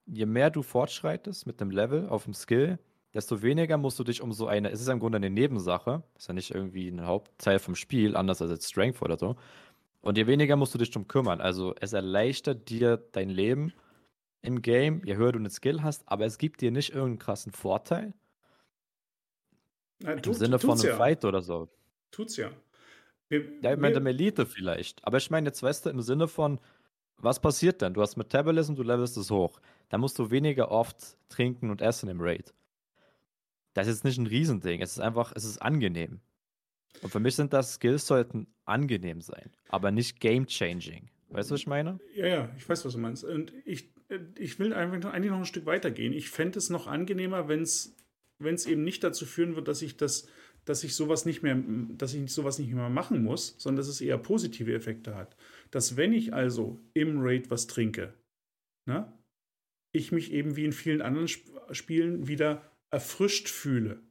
[0.07, 2.79] je mehr du fortschreitest mit dem Level auf dem Skill,
[3.17, 6.03] desto weniger musst du dich um so eine, es ist ja im Grunde eine Nebensache,
[6.17, 9.37] ist ja nicht irgendwie ein Hauptteil vom Spiel, anders als jetzt Strength oder so.
[10.03, 11.41] Und je weniger musst du dich drum kümmern.
[11.41, 13.73] Also es erleichtert dir dein Leben
[14.43, 17.53] im Game, je höher du eine Skill hast, aber es gibt dir nicht irgendeinen krassen
[17.53, 18.13] Vorteil.
[20.01, 20.97] Na, Im Sinne von einem ja.
[20.97, 21.69] Fight oder so.
[22.11, 22.51] Tut's ja.
[23.29, 25.05] Wir, ja, ich meine, Elite vielleicht.
[25.05, 26.61] Aber ich meine jetzt, weißt du, im Sinne von,
[27.17, 27.95] was passiert denn?
[27.95, 29.59] Du hast Metabolism, du levelst es hoch.
[29.89, 32.53] Da musst du weniger oft trinken und essen im Raid.
[33.77, 34.81] Das ist nicht ein Riesending.
[34.81, 36.21] Es ist einfach, es ist angenehm.
[37.03, 41.11] Und für mich sind das Skills sollten angenehm sein, aber nicht game-changing.
[41.29, 41.99] Weißt du, was ich meine?
[42.15, 43.23] Ja, ja, ich weiß, was du meinst.
[43.23, 43.91] Und ich,
[44.39, 46.15] ich will einfach eigentlich noch ein Stück weitergehen.
[46.15, 47.95] Ich fände es noch angenehmer, wenn es
[48.41, 50.27] eben nicht dazu führen wird, dass ich das,
[50.65, 51.63] dass ich sowas nicht mehr,
[51.99, 55.37] dass ich sowas nicht mehr machen muss, sondern dass es eher positive Effekte hat.
[55.71, 58.15] Dass wenn ich also im Raid was trinke,
[58.87, 59.13] ne,
[59.93, 64.03] ich mich eben wie in vielen anderen Sp Spielen wieder erfrischt fühle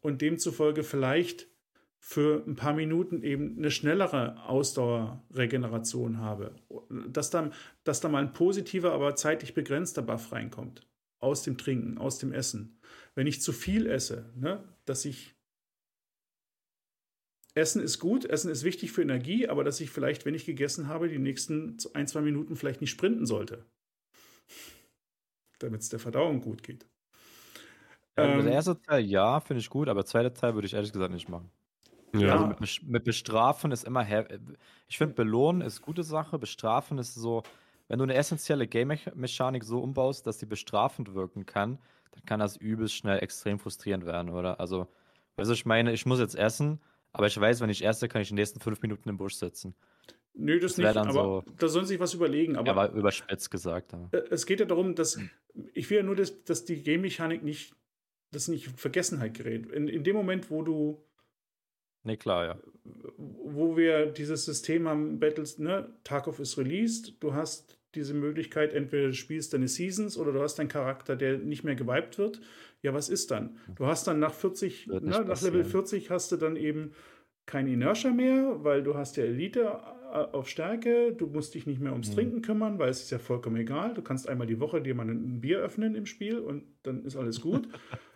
[0.00, 1.48] und demzufolge vielleicht
[2.00, 6.54] für ein paar Minuten eben eine schnellere Ausdauerregeneration habe.
[7.08, 7.50] Dass da,
[7.84, 10.86] dass da mal ein positiver, aber zeitlich begrenzter Buff reinkommt.
[11.20, 12.80] Aus dem Trinken, aus dem Essen.
[13.14, 15.34] Wenn ich zu viel esse, ne, dass ich.
[17.54, 20.86] Essen ist gut, Essen ist wichtig für Energie, aber dass ich vielleicht, wenn ich gegessen
[20.86, 23.66] habe, die nächsten ein, zwei Minuten vielleicht nicht sprinten sollte.
[25.58, 26.86] Damit es der Verdauung gut geht.
[28.18, 30.92] Ähm, der erste Teil, ja, finde ich gut, aber der zweite Teil würde ich ehrlich
[30.92, 31.50] gesagt nicht machen.
[32.14, 32.32] Ja.
[32.32, 34.06] Also mit, mit, Bestrafen ist immer,
[34.88, 37.42] ich finde, belohnen ist gute Sache, bestrafen ist so,
[37.88, 41.78] wenn du eine essentielle Game-Mechanik so umbaust, dass sie bestrafend wirken kann,
[42.12, 44.58] dann kann das übelst schnell extrem frustrierend werden, oder?
[44.60, 44.88] Also,
[45.36, 46.80] also ich meine, ich muss jetzt essen,
[47.12, 49.74] aber ich weiß, wenn ich esse, kann ich die nächsten fünf Minuten im Busch sitzen.
[50.34, 52.56] Nö, das, das nicht, aber so, da sollen sie sich was überlegen.
[52.56, 53.92] Aber, aber überspitzt gesagt.
[53.92, 54.08] Aber.
[54.12, 55.18] Äh, es geht ja darum, dass
[55.74, 57.74] ich will ja nur, dass, dass die Game-Mechanik nicht
[58.30, 59.66] das nicht in Vergessenheit gerät.
[59.72, 61.02] In, in dem Moment, wo du.
[62.04, 62.60] Ne, klar, ja.
[63.16, 69.08] Wo wir dieses System haben, Battles, ne, Tarkov ist released, du hast diese Möglichkeit, entweder
[69.08, 72.40] du spielst deine Seasons oder du hast einen Charakter, der nicht mehr geweibt wird.
[72.82, 73.56] Ja, was ist dann?
[73.74, 76.92] Du hast dann nach 40, ne, nach Level 40 hast du dann eben
[77.46, 79.80] kein Inertia mehr, weil du hast ja Elite
[80.12, 82.14] äh, auf Stärke, du musst dich nicht mehr ums mhm.
[82.14, 83.94] Trinken kümmern, weil es ist ja vollkommen egal.
[83.94, 87.16] Du kannst einmal die Woche dir mal ein Bier öffnen im Spiel und dann ist
[87.16, 87.68] alles gut.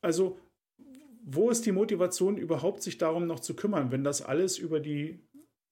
[0.00, 0.38] Also,
[1.24, 5.20] wo ist die Motivation überhaupt, sich darum noch zu kümmern, wenn das alles über die,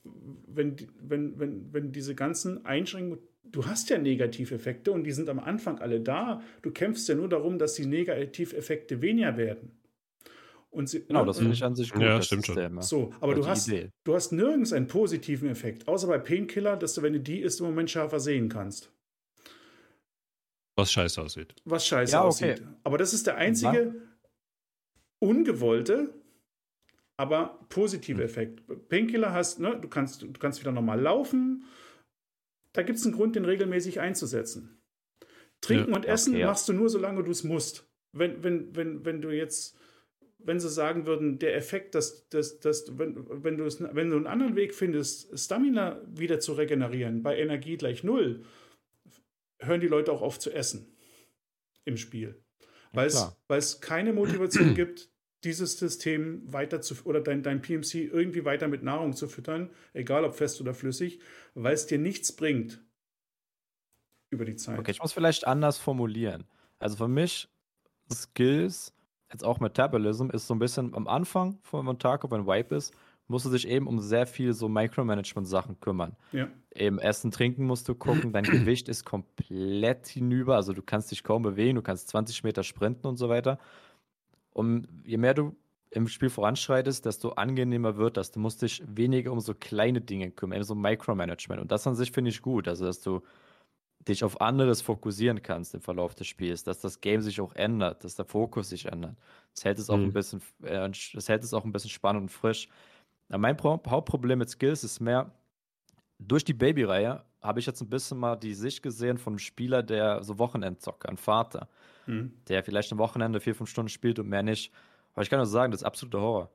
[0.02, 3.18] wenn, wenn, wenn, wenn diese ganzen Einschränkungen
[3.52, 6.42] du hast ja Negativeffekte und die sind am Anfang alle da.
[6.62, 9.72] Du kämpfst ja nur darum, dass die Negativeffekte weniger werden.
[10.70, 12.02] Und sie, genau, das finde ich an sich gut.
[12.02, 12.82] Ja, stimmt System, schon.
[12.82, 13.70] So, aber du hast,
[14.04, 17.60] du hast nirgends einen positiven Effekt, außer bei Painkiller, dass du, wenn du die isst,
[17.60, 18.90] im Moment schärfer sehen kannst.
[20.82, 21.54] Was scheiße aussieht.
[21.64, 22.28] Was scheiße ja, okay.
[22.28, 22.62] aussieht.
[22.82, 23.94] Aber das ist der einzige ja.
[25.20, 26.12] ungewollte,
[27.16, 28.24] aber positive hm.
[28.24, 28.88] Effekt.
[28.88, 31.64] Painkiller hast, ne, du kannst, du kannst wieder normal laufen.
[32.72, 34.82] Da gibt es einen Grund, den regelmäßig einzusetzen.
[35.60, 37.88] Trinken ja, und Essen okay, machst du nur, solange du es musst.
[38.12, 39.78] Wenn, wenn, wenn, wenn du jetzt,
[40.38, 44.26] wenn sie sagen würden, der Effekt, dass, dass, dass wenn, wenn, du wenn du einen
[44.26, 48.42] anderen Weg findest, Stamina wieder zu regenerieren, bei Energie gleich null,
[49.64, 50.96] hören die Leute auch auf zu essen
[51.84, 52.42] im Spiel.
[52.92, 55.10] Weil ja, es keine Motivation gibt,
[55.44, 60.24] dieses System weiter zu oder dein, dein PMC irgendwie weiter mit Nahrung zu füttern, egal
[60.24, 61.20] ob fest oder flüssig,
[61.54, 62.84] weil es dir nichts bringt
[64.30, 64.78] über die Zeit.
[64.78, 66.44] Okay, ich muss vielleicht anders formulieren.
[66.78, 67.48] Also für mich,
[68.12, 68.94] Skills,
[69.30, 72.94] jetzt auch Metabolism, ist so ein bisschen am Anfang von einem Tag, wenn Wipe ist,
[73.32, 76.16] musst du dich eben um sehr viel so Micromanagement-Sachen kümmern.
[76.30, 76.48] Ja.
[76.74, 81.24] Eben Essen, Trinken musst du gucken, dein Gewicht ist komplett hinüber, also du kannst dich
[81.24, 83.58] kaum bewegen, du kannst 20 Meter sprinten und so weiter.
[84.52, 85.56] Und je mehr du
[85.90, 88.30] im Spiel voranschreitest, desto angenehmer wird das.
[88.30, 91.60] Du musst dich weniger um so kleine Dinge kümmern, eben so Micromanagement.
[91.60, 93.22] Und das an sich finde ich gut, also dass du
[94.08, 98.04] dich auf anderes fokussieren kannst im Verlauf des Spiels, dass das Game sich auch ändert,
[98.04, 99.16] dass der Fokus sich ändert.
[99.54, 100.04] Das hält es auch mhm.
[100.04, 102.68] ein bisschen, äh, das hält es auch ein bisschen spannend und frisch.
[103.38, 105.32] Mein Hauptproblem mit Skills ist mehr,
[106.18, 109.82] durch die Baby-Reihe habe ich jetzt ein bisschen mal die Sicht gesehen von einem Spieler,
[109.82, 111.68] der so Wochenendzockt, ein Vater,
[112.06, 112.32] mhm.
[112.48, 114.72] der vielleicht am Wochenende vier, fünf Stunden spielt und mehr nicht.
[115.14, 116.50] Aber ich kann nur sagen, das ist absoluter Horror.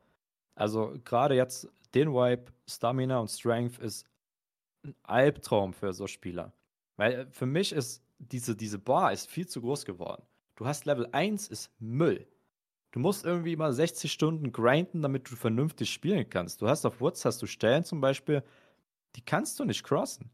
[0.55, 4.07] Also gerade jetzt den Wipe, Stamina und Strength ist
[4.83, 6.53] ein Albtraum für so Spieler.
[6.95, 10.23] Weil äh, für mich ist diese, diese Bar ist viel zu groß geworden.
[10.55, 12.27] Du hast Level 1 ist Müll.
[12.97, 16.63] Du musst irgendwie mal 60 Stunden grinden, damit du vernünftig spielen kannst.
[16.63, 18.41] Du hast auf Woods hast du Stellen zum Beispiel,
[19.15, 20.31] die kannst du nicht crossen.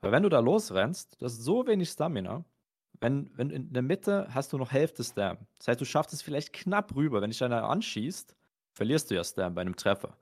[0.00, 2.44] Weil wenn du da losrennst, du hast so wenig Stamina.
[3.00, 5.38] Wenn, wenn in der Mitte hast du noch Hälfte Stam.
[5.58, 7.20] Das heißt, du schaffst es vielleicht knapp rüber.
[7.20, 8.36] Wenn dich einer anschießt,
[8.70, 10.16] verlierst du ja Stam bei einem Treffer.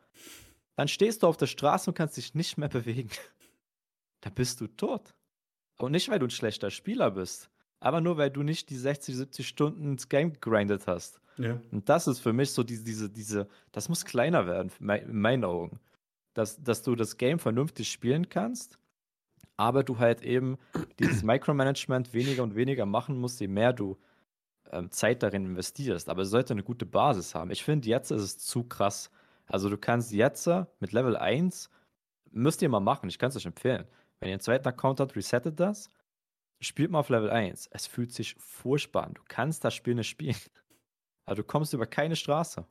[0.77, 3.11] Dann stehst du auf der Straße und kannst dich nicht mehr bewegen.
[4.23, 5.15] da bist du tot.
[5.77, 9.17] Und nicht, weil du ein schlechter Spieler bist, aber nur, weil du nicht die 60,
[9.17, 11.21] 70 Stunden ins Game gegrindet hast.
[11.37, 11.61] Ja.
[11.73, 15.45] Und das ist für mich so diese, diese, diese, das muss kleiner werden, in meinen
[15.45, 15.81] Augen.
[16.35, 18.79] Dass, dass du das Game vernünftig spielen kannst,
[19.57, 20.59] aber du halt eben
[20.99, 23.97] dieses Micromanagement weniger und weniger machen musst, je mehr du
[24.73, 26.09] ähm, Zeit darin investierst.
[26.09, 27.51] Aber es sollte eine gute Basis haben.
[27.51, 29.11] Ich finde, jetzt ist es zu krass.
[29.47, 30.49] Also du kannst jetzt
[30.81, 31.71] mit Level 1,
[32.31, 33.87] müsst ihr mal machen, ich kann es euch empfehlen.
[34.19, 35.91] Wenn ihr einen zweiten Account habt, resettet das,
[36.61, 37.69] spielt mal auf Level 1.
[37.71, 39.15] Es fühlt sich furchtbar an.
[39.15, 40.37] Du kannst das Spiel nicht spielen.
[41.27, 42.65] Aber du kommst über keine Straße.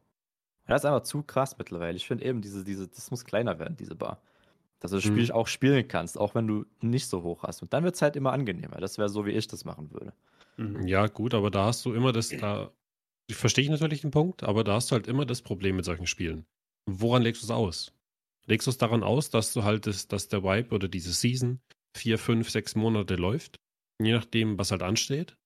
[0.68, 1.96] das ist einfach zu krass mittlerweile.
[1.96, 4.22] Ich finde eben, diese, diese, das muss kleiner werden, diese Bar.
[4.80, 5.32] Dass du das Spiel mhm.
[5.32, 7.62] auch spielen kannst, auch wenn du nicht so hoch hast.
[7.62, 8.78] Und dann wird es halt immer angenehmer.
[8.78, 10.14] Das wäre so, wie ich das machen würde.
[10.58, 10.86] Mhm.
[10.88, 12.72] Ja, gut, aber da hast du immer das, da
[13.32, 16.08] verstehe ich natürlich den Punkt, aber da hast du halt immer das Problem mit solchen
[16.08, 16.46] Spielen.
[16.86, 17.94] Woran legst du es aus?
[18.46, 21.62] Legst du es daran aus, dass du halt, das, dass der Vibe oder diese Season
[21.96, 23.60] vier, fünf, sechs Monate läuft?
[24.02, 25.38] Je nachdem, was halt ansteht?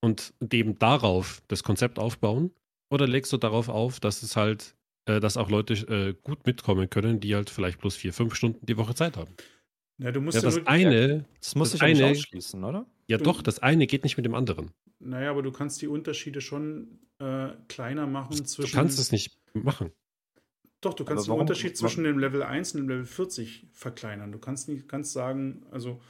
[0.00, 2.52] Und eben darauf das Konzept aufbauen?
[2.90, 4.74] Oder legst du darauf auf, dass es halt,
[5.06, 8.64] äh, dass auch Leute äh, gut mitkommen können, die halt vielleicht bloß vier, fünf Stunden
[8.64, 9.34] die Woche Zeit haben?
[9.98, 12.86] Ja, du musst ja, das ja eine, das muss das sich eine, ausschließen, oder?
[13.08, 14.70] Ja, du, doch, das eine geht nicht mit dem anderen.
[15.00, 18.70] Naja, aber du kannst die Unterschiede schon äh, kleiner machen zwischen.
[18.70, 19.92] Du kannst es nicht machen.
[20.80, 24.30] Doch, du kannst den Unterschied zwischen dem Level 1 und dem Level 40 verkleinern.
[24.30, 26.00] Du kannst nicht kannst sagen, also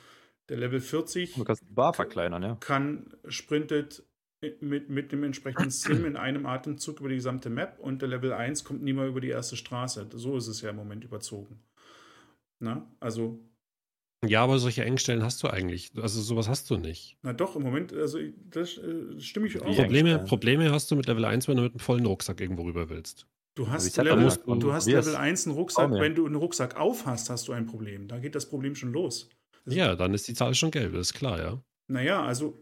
[0.48, 2.54] der Level 40 du kannst die Bar verkleinern, ja.
[2.56, 4.02] kann sprintet
[4.60, 8.32] mit, mit dem entsprechenden Sim in einem Atemzug über die gesamte Map und der Level
[8.32, 10.06] 1 kommt nie mal über die erste Straße.
[10.14, 11.60] So ist es ja im Moment überzogen.
[12.60, 13.40] Na, also.
[14.26, 15.92] Ja, aber solche Engstellen hast du eigentlich.
[15.96, 17.16] Also sowas hast du nicht.
[17.22, 18.18] Na doch, im Moment, also
[18.50, 19.76] das äh, stimme ich auch.
[19.76, 22.88] Probleme, Probleme hast du mit Level 1, wenn du mit einem vollen Rucksack irgendwo rüber
[22.88, 23.26] willst.
[23.54, 24.30] Du hast, Level,
[24.60, 27.66] du hast Level 1 einen Rucksack, wenn du einen Rucksack auf hast, hast du ein
[27.66, 28.06] Problem.
[28.06, 29.28] Da geht das Problem schon los.
[29.68, 31.62] Ja, dann ist die Zahl schon gelb, das ist klar, ja.
[31.88, 32.56] Naja, also.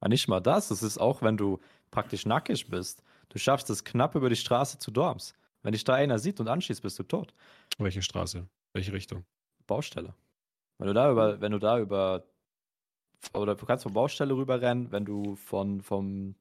[0.00, 0.70] Aber nicht mal das.
[0.70, 3.02] Es ist auch, wenn du praktisch nackig bist.
[3.28, 5.34] Du schaffst es knapp über die Straße zu Dorms.
[5.62, 7.34] Wenn dich da einer sieht und anschießt, bist du tot.
[7.78, 8.46] Welche Straße?
[8.72, 9.24] Welche Richtung?
[9.66, 10.14] Baustelle.
[10.78, 12.24] Wenn du da über, wenn du da über,
[13.34, 16.36] oder du kannst von Baustelle rüberrennen, wenn du von, vom,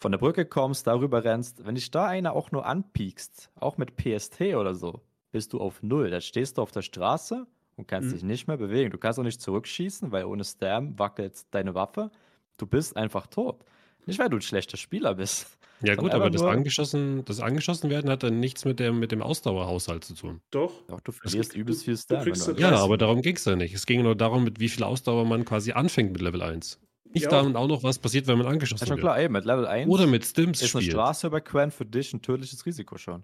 [0.00, 3.96] von der Brücke kommst, darüber rennst, wenn dich da einer auch nur anpiekst, auch mit
[3.96, 5.00] PST oder so,
[5.30, 6.10] bist du auf Null.
[6.10, 7.46] Da stehst du auf der Straße
[7.78, 8.12] und kannst Mhm.
[8.14, 8.90] dich nicht mehr bewegen.
[8.90, 12.10] Du kannst auch nicht zurückschießen, weil ohne Stam wackelt deine Waffe.
[12.58, 13.64] Du bist einfach tot.
[14.06, 15.46] Nicht, weil du ein schlechter Spieler bist.
[15.80, 18.80] Ja Sondern gut, aber einfach das nur- angeschossen, das angeschossen werden hat dann nichts mit
[18.80, 20.40] dem, mit dem Ausdauerhaushalt zu tun.
[20.50, 20.72] Doch.
[20.88, 22.26] Doch, du verlierst übelst viel du Stam.
[22.26, 23.72] wenn so du Ja, aber darum ging es ja nicht.
[23.74, 26.80] Es ging nur darum, mit wie viel Ausdauer man quasi anfängt mit Level 1.
[27.04, 27.28] Nicht Ja.
[27.30, 29.02] darum auch noch, was passiert, wenn man ja, angeschossen schon wird.
[29.04, 30.94] klar, ey, mit Level 1 Oder mit Stims ist eine spielt.
[30.96, 31.30] Straße
[31.70, 33.22] für dich ein tödliches Risiko schon.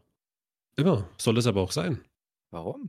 [0.76, 1.08] Immer.
[1.20, 2.04] Soll es aber auch sein.
[2.52, 2.88] Warum?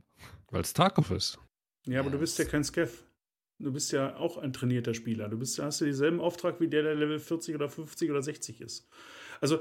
[0.52, 1.40] Weil es Tarkov ist.
[1.86, 3.02] Ja, aber du Ja, bist ja kein Skev.
[3.58, 5.28] Du bist ja auch ein trainierter Spieler.
[5.28, 8.60] Du bist, hast ja denselben Auftrag wie der, der Level 40 oder 50 oder 60
[8.60, 8.88] ist.
[9.40, 9.60] Also,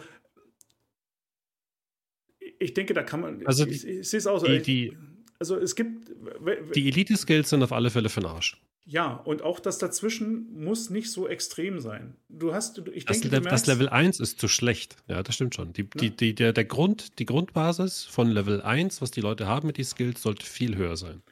[2.60, 3.46] ich denke, da kann man.
[3.46, 4.48] Also ich, die- ich, sehe es auch so.
[4.48, 4.98] die- die-
[5.40, 6.10] also, es gibt.
[6.76, 8.62] Die Elite-Skills sind auf alle Fälle für den Arsch.
[8.88, 12.16] Ja, und auch das dazwischen muss nicht so extrem sein.
[12.30, 14.98] Du hast, du- ich Das, denke, Le- du das merkst, Level 1 ist zu schlecht.
[15.08, 15.74] Ja, das stimmt schon.
[15.74, 19.66] Die, die, die, der, der Grund, die Grundbasis von Level 1, was die Leute haben
[19.68, 21.24] mit den Skills, sollte viel höher sein.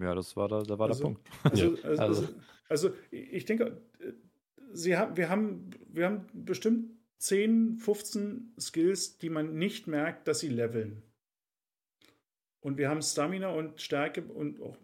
[0.00, 1.28] Ja, das war, der, da war Also- der Punkt.
[1.44, 2.28] Also, also, also- also,
[2.68, 4.12] also ich denke, äh,
[4.72, 10.40] sie haben, wir, haben, wir haben bestimmt 10, 15 Skills, die man nicht merkt, dass
[10.40, 11.02] sie leveln.
[12.60, 14.78] Und wir haben Stamina und Stärke und auch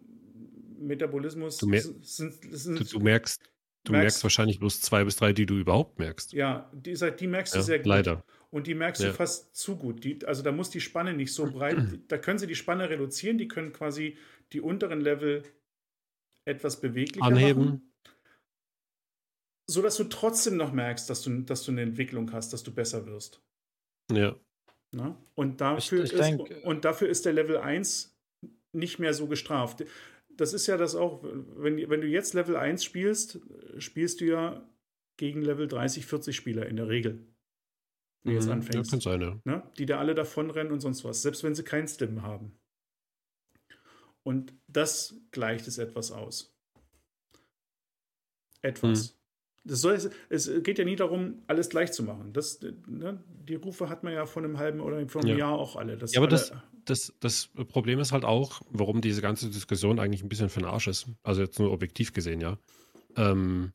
[0.77, 1.57] Metabolismus.
[1.57, 3.41] Du mer- sind, sind, Du, sind, du merkst,
[3.83, 6.33] du Merkst- merkst wahrscheinlich bloß zwei bis drei, die du überhaupt merkst.
[6.33, 7.87] ja, die, die merkst du Ja, sehr gut.
[7.87, 8.23] leider.
[8.51, 9.09] Und die merkst Ja.
[9.09, 10.03] du fast zu gut.
[10.03, 11.77] Die, also da muss die Spanne nicht so breit.
[12.07, 13.37] Da können sie die Spanne reduzieren.
[13.37, 14.17] Die können quasi
[14.53, 15.43] die unteren Level
[16.45, 17.65] etwas beweglicher Anheben.
[17.65, 17.93] machen.
[19.69, 22.73] So dass du trotzdem noch merkst, dass du, dass du eine Entwicklung hast, dass du
[22.73, 23.41] besser wirst.
[24.11, 24.35] Ja.
[24.91, 25.15] Ne?
[25.35, 28.17] Und, dafür Ich- ich ist, denk- und dafür ist der Level 1
[28.73, 29.83] nicht mehr so gestraft.
[30.29, 33.39] Das ist ja das auch, wenn, wenn du jetzt Level 1 spielst,
[33.77, 34.67] spielst du ja
[35.17, 37.19] gegen Level 30, 40 Spieler in der Regel.
[38.23, 39.39] Wenn du jetzt Mhm, Ja, anfängst kann sein, ja.
[39.45, 39.71] ne?
[39.77, 42.58] die da alle davonrennen und sonst was, selbst wenn sie keinen Stimmen haben.
[44.23, 46.53] Und das gleicht es etwas aus.
[48.61, 49.09] Etwas.
[49.09, 49.15] Hm.
[49.65, 52.33] Das soll, es- es geht ja nie darum, alles gleich zu machen.
[52.33, 55.37] Das, ne, die Rufe hat man ja von einem halben oder von einem Ja.
[55.49, 55.97] Jahr auch alle.
[55.97, 56.53] Das Ja, aber alle, das,
[56.85, 60.69] das, das Problem ist halt auch, warum diese ganze Diskussion eigentlich ein bisschen für den
[60.69, 61.07] Arsch ist.
[61.23, 62.57] Also jetzt nur objektiv gesehen, ja.
[63.15, 63.73] Ähm,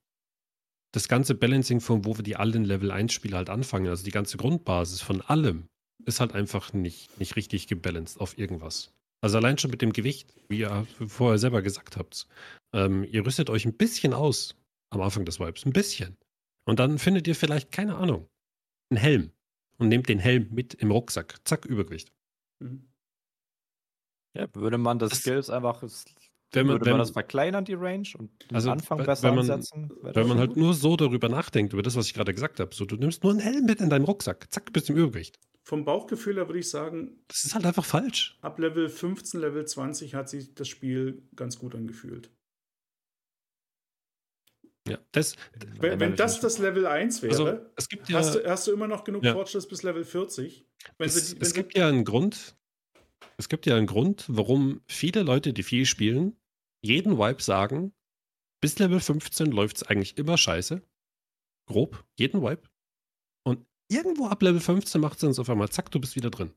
[0.92, 4.10] das ganze Balancing von wo wir die allen Level 1 Spiele halt anfangen, also die
[4.10, 5.68] ganze Grundbasis von allem,
[6.06, 8.92] ist halt einfach nicht, nicht richtig gebalanced auf irgendwas.
[9.24, 12.26] Also allein schon mit dem Gewicht, wie ihr vorher selber gesagt habt.
[12.74, 14.54] Ähm, ihr rüstet euch ein bisschen aus
[14.90, 15.64] am Anfang des Vibes.
[15.64, 16.18] Ein bisschen.
[16.66, 18.28] Und dann findet ihr vielleicht, keine Ahnung,
[18.90, 19.30] einen Helm.
[19.78, 21.36] Und nehmt den Helm mit im Rucksack.
[21.44, 22.12] Zack, Übergewicht.
[22.62, 22.84] Mhm.
[24.36, 25.82] Ja, würde man das Das- Skills einfach,
[26.52, 29.28] Wenn man, würde wenn, man das verkleinern, die Range, und den Also, Anfang wenn- besser
[29.28, 29.90] wenn man- ansetzen?
[30.02, 30.58] wenn man halt gut.
[30.58, 32.74] nur so darüber nachdenkt, über das, was ich gerade gesagt habe.
[32.74, 34.52] So, du nimmst nur einen Helm mit in deinem Rucksack.
[34.52, 35.38] Zack, bist im Übergewicht.
[35.66, 38.38] Vom Bauchgefühl her würde ich sagen, Das ist halt einfach falsch.
[38.42, 42.30] ab Level 15, Level 20 hat sich das Spiel ganz gut angefühlt.
[44.86, 45.36] Ja, das,
[45.80, 48.72] Wenn, wenn das das Level 1 wäre, also, es gibt ja, hast, du, hast du
[48.72, 49.32] immer noch genug Ja.
[49.32, 50.66] Fortschritt bis Level 40.
[50.98, 52.54] Wenn es, sie, wenn es sie, gibt ja einen Grund,
[53.38, 56.36] es gibt ja einen Grund, warum viele Leute, die viel spielen,
[56.82, 57.94] jeden Vibe sagen,
[58.60, 60.82] bis Level 15 läuft es eigentlich immer scheiße.
[61.66, 62.68] Grob, jeden Vibe.
[63.46, 66.50] Und irgendwo ab Level 15 macht es dann auf einmal, zack, du bist wieder drin.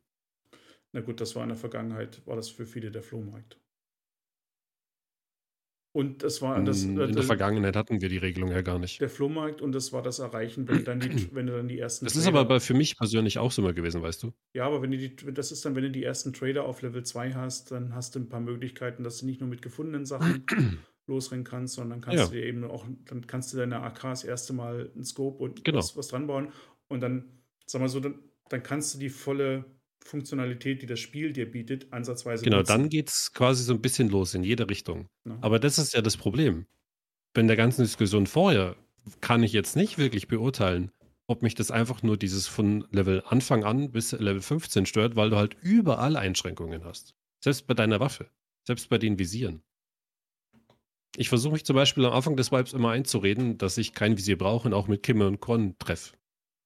[0.94, 3.60] Na gut, das war in der Vergangenheit, war das für viele der Flohmarkt.
[5.94, 9.02] Und das war das, in äh, der Vergangenheit hatten wir die Regelung ja gar nicht.
[9.02, 11.80] der Flohmarkt und das war das Erreichen, wenn du dann die, wenn du dann die
[11.80, 14.32] ersten Das ist Trader- aber bei, für mich persönlich auch so mal gewesen, weißt du?
[14.54, 17.04] Ja, aber wenn du die, das ist dann, wenn du die ersten Trader auf Level
[17.04, 20.46] 2 hast, dann hast du ein paar Möglichkeiten, dass du nicht nur mit gefundenen Sachen
[21.08, 22.26] losrennen kannst, sondern kannst Ja.
[22.28, 25.64] du dir eben auch, dann kannst du deine AK das erste Mal einen Scope und
[25.64, 25.80] Genau.
[25.80, 26.52] was, was dran bauen.
[26.90, 28.20] Und dann, sag mal so, dann,
[28.50, 29.66] dann kannst du die volle
[30.04, 32.68] Funktionalität, die das Spiel dir bietet, ansatzweise Genau, nutzen.
[32.72, 35.08] dann geht es quasi so ein bisschen los in jede Richtung.
[35.26, 35.38] Ja.
[35.42, 36.66] Aber das ist ja das Problem.
[37.34, 38.76] Bei der ganzen Diskussion vorher
[39.22, 40.92] kann ich jetzt nicht wirklich beurteilen,
[41.28, 45.30] ob mich das einfach nur dieses von Level Anfang an bis Level 15 stört, weil
[45.30, 47.14] du halt überall Einschränkungen hast.
[47.44, 48.30] Selbst bei deiner Waffe.
[48.66, 49.62] Selbst bei den Visieren.
[51.16, 54.38] Ich versuche mich zum Beispiel am Anfang des Vibes immer einzureden, dass ich kein Visier
[54.38, 56.17] brauche und auch mit Kimme und Korn treffe.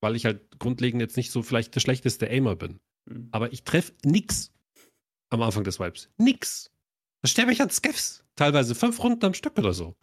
[0.02, 2.80] Weil ich halt grundlegend jetzt nicht so vielleicht der schlechteste Aimer bin.
[3.06, 3.30] Mhm.
[3.32, 4.52] Aber ich treffe nix
[5.30, 6.10] am Anfang des Vibes.
[6.18, 6.72] Nix.
[7.22, 8.26] Da sterbe ich an Skeffs.
[8.36, 9.96] Teilweise fünf Runden am Stück oder so.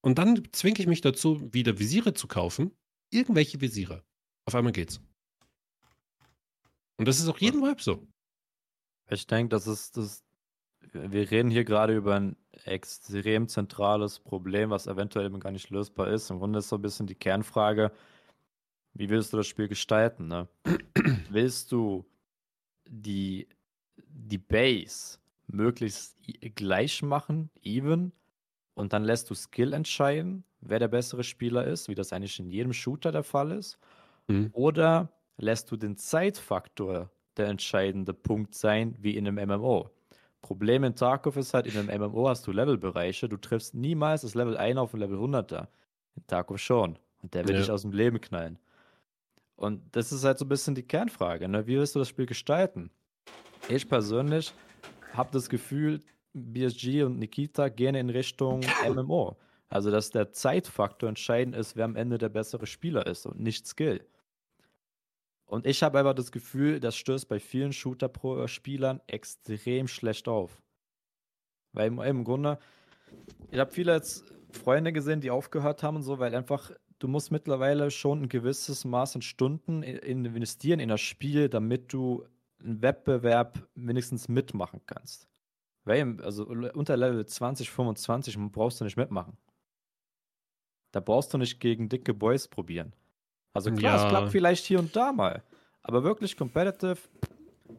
[0.00, 2.72] Und dann zwinge ich mich dazu, wieder Visiere zu kaufen.
[3.10, 4.04] Irgendwelche Visiere.
[4.44, 5.00] Auf einmal geht's.
[6.98, 8.06] Und das ist auch jeden Vibe so.
[9.10, 10.24] Ich denke, das ist das.
[10.92, 16.08] Wir reden hier gerade über ein extrem zentrales Problem, was eventuell eben gar nicht lösbar
[16.08, 16.30] ist.
[16.30, 17.92] Im Grunde ist so ein bisschen die Kernfrage,
[18.94, 20.28] wie willst du das Spiel gestalten?
[20.28, 20.48] Ne?
[21.30, 22.04] willst du
[22.88, 23.48] die,
[23.96, 26.16] die Base möglichst
[26.54, 28.12] gleich machen, even,
[28.74, 32.48] und dann lässt du Skill entscheiden, wer der bessere Spieler ist, wie das eigentlich in
[32.48, 33.78] jedem Shooter der Fall ist.
[34.28, 34.50] Mhm.
[34.52, 39.90] Oder lässt du den Zeitfaktor der entscheidende Punkt sein, wie in einem MMO.
[40.42, 44.34] Problem in Tarkov ist halt, in einem MMO hast du Levelbereiche, du triffst niemals das
[44.34, 45.66] Level 1 auf ein Level 100er.
[46.16, 46.98] In Tarkov schon.
[47.22, 47.60] Und der will ja.
[47.60, 48.58] dich aus dem Leben knallen.
[49.58, 51.48] Und das ist halt so ein bisschen die Kernfrage.
[51.48, 51.66] Ne?
[51.66, 52.92] Wie willst du das Spiel gestalten?
[53.68, 54.54] Ich persönlich
[55.14, 56.00] habe das Gefühl,
[56.32, 59.36] BSG und Nikita gehen in Richtung MMO.
[59.68, 63.66] Also, dass der Zeitfaktor entscheidend ist, wer am Ende der bessere Spieler ist und nicht
[63.66, 64.06] Skill.
[65.44, 70.62] Und ich habe aber das Gefühl, das stößt bei vielen Shooter-Spielern extrem schlecht auf.
[71.72, 72.60] Weil im, im Grunde,
[73.50, 77.30] ich habe viele jetzt Freunde gesehen, die aufgehört haben und so, weil einfach, du musst
[77.30, 82.26] mittlerweile schon ein gewisses Maß an Stunden investieren in das Spiel, damit du
[82.60, 85.28] einen Wettbewerb wenigstens mitmachen kannst.
[85.84, 89.36] Weil, also unter Level 20, 25 brauchst du nicht mitmachen.
[90.90, 92.92] Da brauchst du nicht gegen dicke Boys probieren.
[93.52, 94.04] Also klar, ja.
[94.04, 95.42] es klappt vielleicht hier und da mal.
[95.82, 96.98] Aber wirklich competitive,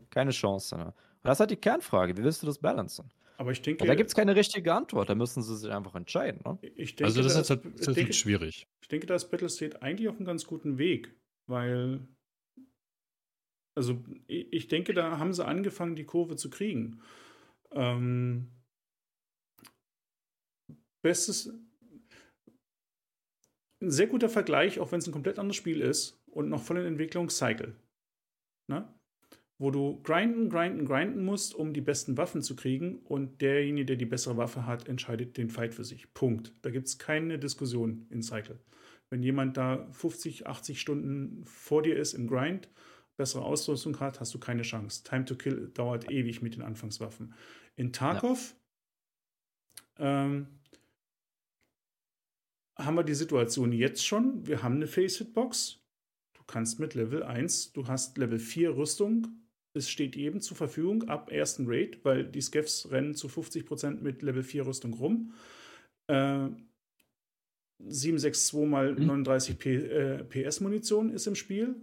[0.10, 0.78] keine Chance.
[0.78, 0.86] Ne?
[0.86, 0.94] Und
[1.24, 2.18] das ist halt die Kernfrage.
[2.18, 3.12] Wie willst du das balancen?
[3.40, 3.84] Aber ich denke.
[3.84, 5.10] Und da gibt es keine richtige Antwort.
[5.10, 6.42] Da müssen sie sich einfach entscheiden.
[6.44, 6.60] Ne?
[6.62, 8.68] Denke, also, das, ist halt, das denke, schwierig.
[8.82, 11.16] Ich denke, da ist Battlestate eigentlich auf einem ganz guten Weg.
[11.48, 12.06] Weil.
[13.78, 17.02] Also, ich denke, da haben sie angefangen, die Kurve zu kriegen.
[17.72, 18.52] Ähm,
[21.02, 21.48] bestes,
[23.82, 26.80] ein sehr guter Vergleich, auch wenn es ein komplett anderes Spiel ist und noch voll
[26.80, 27.74] in Entwicklung, Cycle.
[28.68, 28.94] Ne?
[29.60, 33.96] Wo du grinden, grinden, grinden musst, um die besten Waffen zu kriegen und derjenige, der
[33.98, 36.14] die bessere Waffe hat, entscheidet den Fight für sich.
[36.14, 36.54] Punkt.
[36.62, 38.58] Da gibt es keine Diskussion in Cycle.
[39.10, 42.70] Wenn jemand da 50, 80 Stunden vor dir ist im Grind,
[43.18, 45.04] bessere Ausrüstung hat, hast du keine Chance.
[45.04, 47.34] Time to Kill dauert ewig mit den Anfangswaffen.
[47.76, 48.56] In Tarkov
[49.98, 50.26] ja.
[50.26, 50.48] ähm,
[52.78, 54.48] haben wir die Situation jetzt schon.
[54.48, 55.84] Wir haben eine Face-Hit-Box.
[56.34, 59.28] Du kannst mit Level 1, du hast Level 4 Rüstung.
[59.74, 64.22] Es steht jedem zur Verfügung ab ersten Raid, weil die Skeffs rennen zu 50% mit
[64.22, 65.34] Level 4 Rüstung rum.
[66.08, 66.50] Äh,
[67.80, 71.76] 762 mal 39 P, äh, PS Munition ist im Spiel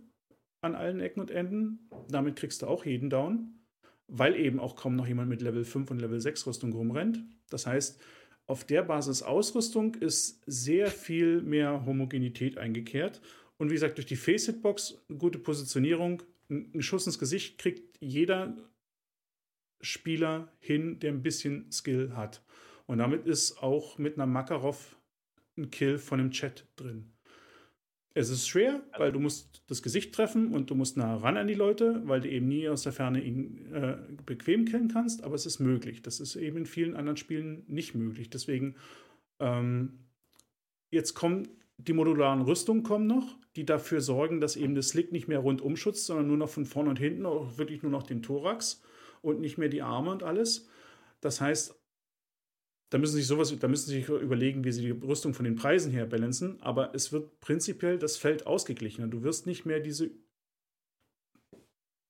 [0.61, 1.89] an allen Ecken und Enden.
[2.09, 3.61] Damit kriegst du auch jeden down,
[4.09, 7.25] weil eben auch kaum noch jemand mit Level 5 und Level 6 Rüstung rumrennt.
[7.49, 8.01] Das heißt,
[8.47, 13.21] auf der Basis Ausrüstung ist sehr viel mehr Homogenität eingekehrt.
[13.59, 18.57] Und wie gesagt, durch die Face-Hitbox, gute Positionierung, ein Schuss ins Gesicht kriegt jeder
[19.81, 22.43] Spieler hin, der ein bisschen Skill hat.
[22.87, 24.97] Und damit ist auch mit einer Makarov
[25.57, 27.13] ein Kill von dem Chat drin.
[28.15, 31.47] Es ist schwer, weil du musst das Gesicht treffen und du musst nah ran an
[31.47, 35.35] die Leute, weil du eben nie aus der Ferne ihn äh, bequem killen kannst, aber
[35.35, 36.01] es ist möglich.
[36.01, 38.31] Das ist eben in vielen anderen Spielen nicht möglich.
[38.31, 38.77] Deswegen,
[39.39, 39.99] ähm,
[40.91, 45.29] jetzt kommen die modularen Rüstungen kommen noch, die dafür sorgen, dass eben das Slick nicht
[45.29, 48.23] mehr rundum schützt, sondern nur noch von vorne und hinten, auch wirklich nur noch den
[48.23, 48.83] Thorax
[49.23, 50.69] und nicht mehr die Arme und alles.
[51.21, 51.75] Das heißt,
[52.91, 55.91] da müssen sich sowas, da müssen sich überlegen, wie sie die Rüstung von den Preisen
[55.91, 59.11] her balancen, aber es wird prinzipiell das Feld ausgeglichen.
[59.11, 60.11] Du wirst nicht mehr diese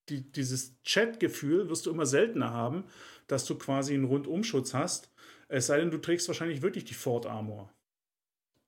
[0.09, 2.85] die, dieses Chat-Gefühl wirst du immer seltener haben,
[3.27, 5.11] dass du quasi einen Rundumschutz hast.
[5.49, 7.73] Es sei denn, du trägst wahrscheinlich wirklich die Ford Armor.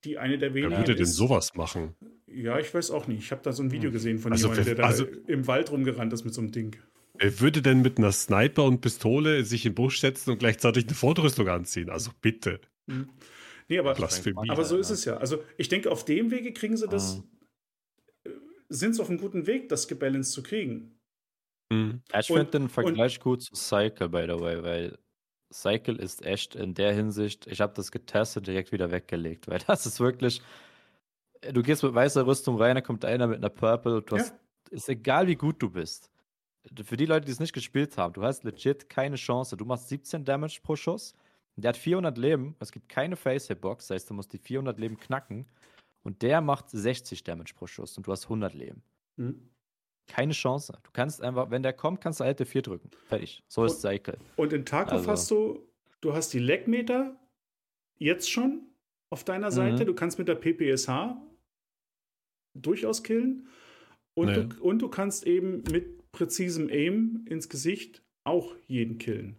[0.05, 0.71] Die eine der wenigen.
[0.71, 1.95] Wer würde denn sowas machen?
[2.27, 3.19] Ja, ich weiß auch nicht.
[3.19, 3.93] Ich habe da so ein Video hm.
[3.93, 6.77] gesehen von also, jemandem, der also, da im Wald rumgerannt ist mit so einem Ding.
[7.15, 10.85] Wer würde denn mit einer Sniper und Pistole sich in den Busch setzen und gleichzeitig
[10.85, 11.89] eine Vorrüstung anziehen?
[11.89, 12.61] Also bitte.
[12.85, 13.09] Mhm.
[13.67, 15.17] Nee, aber, aber so ist es ja.
[15.17, 17.21] Also ich denke, auf dem Wege kriegen sie das,
[18.25, 18.31] ah.
[18.69, 20.97] sind sie auf einem guten Weg, das gebalanced zu kriegen.
[21.71, 22.01] Mhm.
[22.17, 24.97] Ich finde den Vergleich und, gut zu Cycle, by the way, weil
[25.51, 29.85] Cycle ist echt in der Hinsicht, ich habe das getestet, direkt wieder weggelegt, weil das
[29.85, 30.41] ist wirklich,
[31.41, 34.37] du gehst mit weißer Rüstung rein, da kommt einer mit einer Purple, du hast, ja.
[34.71, 36.09] ist egal wie gut du bist
[36.83, 39.57] für die Leute, die es nicht gespielt haben, du hast legit keine Chance.
[39.57, 41.15] Du machst 17 Damage pro Schuss.
[41.55, 42.55] Der hat 400 Leben.
[42.59, 43.87] Es gibt keine Face-Hitbox.
[43.87, 45.45] Das heißt, du musst die 400 Leben knacken.
[46.03, 48.81] Und der macht 60 Damage pro Schuss und du hast 100 Leben.
[49.17, 49.49] Mhm.
[50.09, 50.77] Keine Chance.
[50.83, 52.89] Du kannst einfach, wenn der kommt, kannst du alte 4 drücken.
[53.07, 53.43] Fertig.
[53.47, 54.17] So ist Cycle.
[54.35, 55.11] Und in Tarkov also.
[55.11, 55.67] hast du,
[56.01, 57.15] du hast die Leckmeter
[57.97, 58.63] jetzt schon
[59.09, 59.83] auf deiner Seite.
[59.83, 59.87] Mhm.
[59.87, 61.15] Du kannst mit der PPSH
[62.55, 63.47] durchaus killen.
[64.15, 64.43] Und, nee.
[64.43, 69.37] du, und du kannst eben mit präzisem Aim ins Gesicht auch jeden killen.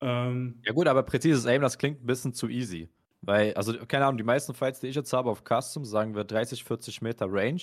[0.00, 2.88] Ähm, ja gut, aber präzises Aim, das klingt ein bisschen zu easy.
[3.22, 6.24] Weil, also keine Ahnung, die meisten Fights, die ich jetzt habe auf Custom, sagen wir
[6.24, 7.62] 30, 40 Meter Range,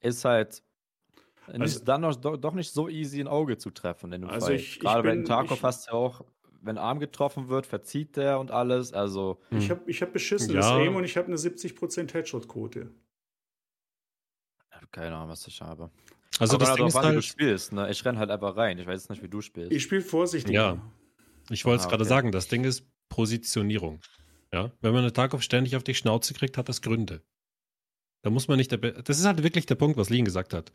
[0.00, 0.62] ist halt
[1.46, 4.46] also, dann noch, doch, doch, nicht so easy ein Auge zu treffen in dem also
[4.46, 4.56] Fall.
[4.56, 6.24] Ich, Gerade ich wenn Tarkov hast du ja auch,
[6.60, 8.92] wenn Arm getroffen wird, verzieht der und alles.
[8.92, 9.40] Also.
[9.50, 10.76] Ich habe ich hab beschissenes ja.
[10.76, 12.90] Aim und ich habe eine 70% Headshot-Quote.
[14.90, 15.90] Keine Ahnung, was ich habe.
[16.38, 17.90] Also Aber das Ding ist halt, du spielst, ne?
[17.90, 18.78] Ich renne halt einfach rein.
[18.78, 19.72] Ich weiß nicht, wie du spielst.
[19.72, 20.54] Ich spiele vorsichtig.
[20.54, 20.78] Ja.
[21.50, 22.08] Ich wollte es ah, gerade okay.
[22.08, 24.00] sagen, das Ding ist Positionierung.
[24.52, 27.22] Ja, wenn man eine Tarkov ständig auf die Schnauze kriegt, hat das Gründe.
[28.22, 28.72] Da muss man nicht.
[28.72, 30.72] Das ist halt wirklich der Punkt, was Lean gesagt hat.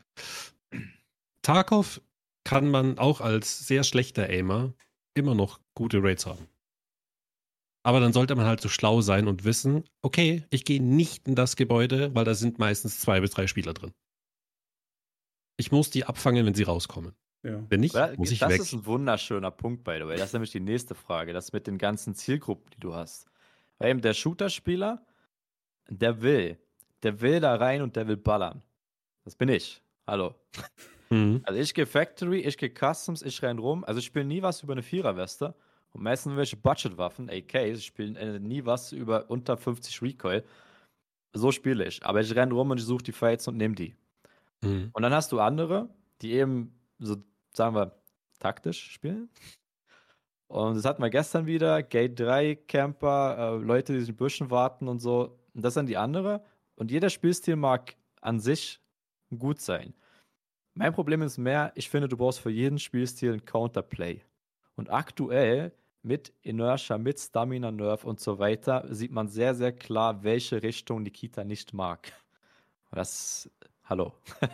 [1.42, 2.00] Tarkov
[2.44, 4.74] kann man auch als sehr schlechter Aimer
[5.14, 6.48] immer noch gute Rates haben.
[7.82, 11.34] Aber dann sollte man halt so schlau sein und wissen, okay, ich gehe nicht in
[11.34, 13.92] das Gebäude, weil da sind meistens zwei bis drei Spieler drin.
[15.58, 17.14] Ich muss die abfangen, wenn sie rauskommen.
[17.42, 17.62] Ja.
[17.68, 18.58] Wenn nicht, muss ich das weg.
[18.58, 20.16] Das ist ein wunderschöner Punkt, by the way.
[20.16, 21.34] Das ist nämlich die nächste Frage.
[21.34, 23.26] Das mit den ganzen Zielgruppen, die du hast.
[23.78, 25.04] Weil eben der Shooter-Spieler,
[25.90, 26.58] der will.
[27.04, 28.62] Der will da rein und der will ballern.
[29.24, 29.82] Das bin ich.
[30.06, 30.34] Hallo.
[31.10, 31.42] Mhm.
[31.44, 33.84] Also ich gehe Factory, ich gehe Customs, ich renn rum.
[33.84, 35.54] Also ich spiele nie was über eine Viererweste.
[35.92, 37.78] Und meistens welche Budget-Waffen, AKs.
[37.78, 40.42] Ich spiele äh, nie was über unter 50 Recoil.
[41.34, 42.04] So spiele ich.
[42.04, 43.94] Aber ich renne rum und ich suche die Fights und nehme die.
[44.62, 44.90] Mhm.
[44.92, 45.90] Und dann hast du andere,
[46.22, 47.16] die eben so,
[47.52, 47.92] sagen wir,
[48.38, 49.28] taktisch spielen.
[50.48, 51.82] Und das hatten wir gestern wieder.
[51.82, 55.38] Gate 3, Camper, äh, Leute, die sich in Büschen warten und so.
[55.54, 56.42] Und das sind die andere.
[56.76, 58.80] Und jeder Spielstil mag an sich
[59.36, 59.94] gut sein.
[60.74, 64.22] Mein Problem ist mehr, ich finde, du brauchst für jeden Spielstil ein Counterplay.
[64.74, 65.72] Und aktuell
[66.02, 71.02] mit Inertia, mit Stamina Nerf und so weiter sieht man sehr, sehr klar, welche Richtung
[71.02, 72.12] Nikita nicht mag.
[72.90, 73.50] Das,
[73.84, 74.12] hallo.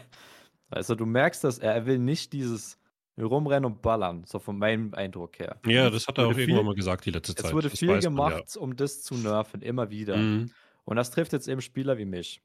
[0.73, 2.79] Also du merkst, dass er, er will nicht dieses
[3.18, 5.59] rumrennen und ballern, so von meinem Eindruck her.
[5.66, 7.47] Ja, das hat er auch irgendwann mal gesagt die letzte Zeit.
[7.47, 8.61] Es wurde das viel gemacht, man, ja.
[8.61, 10.16] um das zu nerven, immer wieder.
[10.16, 10.51] Mhm.
[10.85, 12.43] Und das trifft jetzt eben Spieler wie mich.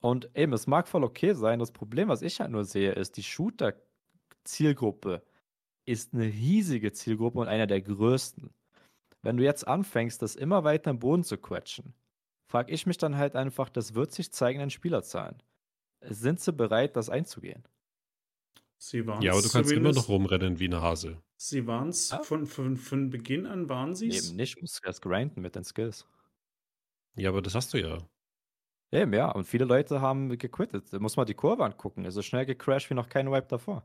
[0.00, 1.58] Und eben, es mag voll okay sein.
[1.58, 5.22] Das Problem, was ich halt nur sehe, ist, die Shooter-Zielgruppe
[5.84, 8.50] ist eine riesige Zielgruppe und einer der größten.
[9.22, 11.94] Wenn du jetzt anfängst, das immer weiter im Boden zu quetschen,
[12.50, 15.42] frage ich mich dann halt einfach, das wird sich zeigen in den Spielerzahlen.
[16.02, 17.62] Sind sie bereit, das einzugehen?
[18.78, 21.18] Sie waren Ja, aber du kannst immer noch rumrennen wie eine Hase.
[21.36, 22.22] Sie waren es ja.
[22.22, 24.28] von, von, von Beginn an, waren sie es?
[24.28, 26.06] Eben nicht, du musst erst grinden mit den Skills.
[27.16, 27.98] Ja, aber das hast du ja.
[28.92, 29.30] Eben, ja.
[29.30, 30.92] Und viele Leute haben gequittet.
[30.92, 32.04] Da muss man die Kurve angucken.
[32.04, 33.84] Ist so schnell gecrashed wie noch kein Wipe davor.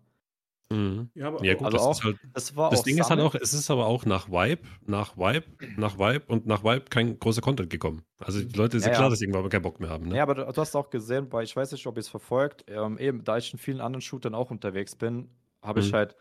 [0.70, 1.10] Mhm.
[1.14, 3.36] Ja, aber ja, gut, also das, auch, halt, das, war das Ding ist halt auch,
[3.36, 5.46] es ist aber auch nach Vibe, nach Vibe,
[5.78, 8.04] nach Vibe und nach Vibe kein großer Content gekommen.
[8.18, 10.08] Also die Leute, ist ja, ja klar, dass sie irgendwann keinen Bock mehr haben.
[10.08, 10.18] Ne?
[10.18, 12.66] Ja, aber du, du, hast auch gesehen, weil ich weiß nicht, ob ihr es verfolgt,
[12.68, 15.30] ähm, eben, da ich in vielen anderen Shootern auch unterwegs bin,
[15.62, 15.86] habe mhm.
[15.86, 16.16] ich halt,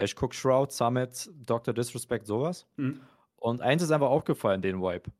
[0.00, 1.72] ich gucke Shroud, Summit, Dr.
[1.72, 2.66] Disrespect, sowas.
[2.76, 3.00] Mhm.
[3.36, 5.12] Und eins ist einfach aufgefallen, den Vibe.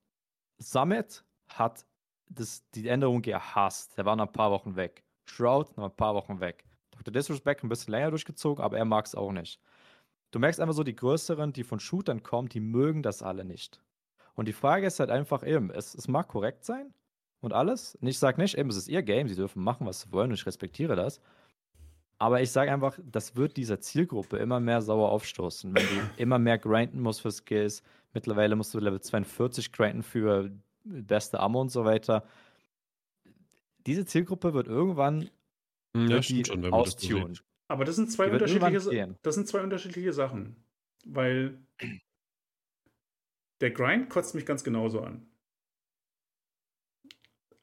[0.65, 1.85] Summit hat
[2.29, 3.97] das, die Änderung gehasst.
[3.97, 5.05] Der war nach ein paar Wochen weg.
[5.27, 6.65] Shroud nach ein paar Wochen weg.
[6.93, 7.13] Dr.
[7.13, 9.61] Disrespect ein bisschen länger durchgezogen, aber er mag es auch nicht.
[10.31, 13.81] Du merkst einfach so, die größeren, die von Shootern kommen, die mögen das alle nicht.
[14.35, 16.93] Und die Frage ist halt einfach eben, es, es mag korrekt sein
[17.41, 17.95] und alles.
[17.97, 20.31] Und ich sage nicht, eben, es ist ihr Game, sie dürfen machen, was sie wollen
[20.31, 21.21] und ich respektiere das.
[22.19, 26.39] Aber ich sage einfach, das wird dieser Zielgruppe immer mehr sauer aufstoßen, wenn du immer
[26.39, 27.83] mehr grinden musst für Skills.
[28.13, 30.51] Mittlerweile musst du Level 42 grinden für
[30.85, 32.25] beste Ammo und so weiter.
[33.87, 35.31] Diese Zielgruppe wird irgendwann
[35.97, 37.39] ja, schon, austunen.
[37.69, 40.57] Aber das sind zwei unterschiedliche, das sind zwei unterschiedliche Sachen.
[41.07, 41.59] Weil
[43.61, 45.27] der Grind kotzt mich ganz genauso an.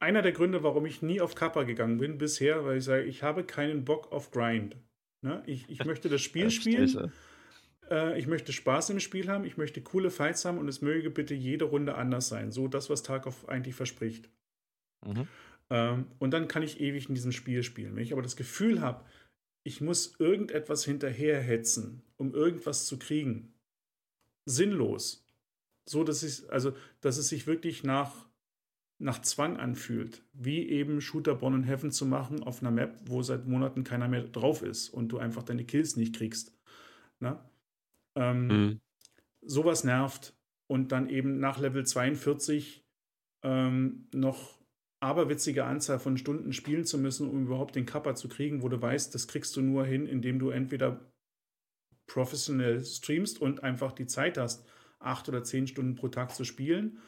[0.02, 3.22] Einer der Gründe, warum ich nie auf Kappa gegangen bin bisher, weil ich sage, ich
[3.22, 4.76] habe keinen Bock auf Grind.
[5.20, 5.44] Ne?
[5.46, 7.12] Ich, ich möchte das Spiel spielen.
[7.88, 9.44] Äh, ich möchte Spaß im Spiel haben.
[9.44, 12.50] Ich möchte coole Fights haben und es möge bitte jede Runde anders sein.
[12.50, 14.28] So das, was Tarkov eigentlich verspricht.
[15.06, 15.28] Mhm.
[15.70, 17.94] Ähm, und dann kann ich ewig in diesem Spiel spielen.
[17.94, 19.04] Wenn ich aber das Gefühl habe,
[19.62, 23.54] ich muss irgendetwas hinterherhetzen, um irgendwas zu kriegen,
[24.46, 25.24] sinnlos,
[25.88, 28.28] so dass ich, also, dass es sich wirklich nach,
[29.02, 33.22] nach Zwang anfühlt, wie eben Shooter Born in Heaven zu machen auf einer Map, wo
[33.22, 36.56] seit Monaten keiner mehr drauf ist und du einfach deine Kills nicht kriegst.
[37.18, 37.50] Na?
[38.14, 38.80] Ähm, mhm.
[39.40, 40.34] Sowas nervt.
[40.68, 42.86] Und dann eben nach Level 42
[43.42, 44.58] ähm, noch
[45.00, 48.80] aberwitzige Anzahl von Stunden spielen zu müssen, um überhaupt den Kappa zu kriegen, wo du
[48.80, 51.12] weißt, das kriegst du nur hin, indem du entweder
[52.06, 54.64] professionell streamst und einfach die Zeit hast,
[55.00, 57.00] acht oder zehn Stunden pro Tag zu spielen.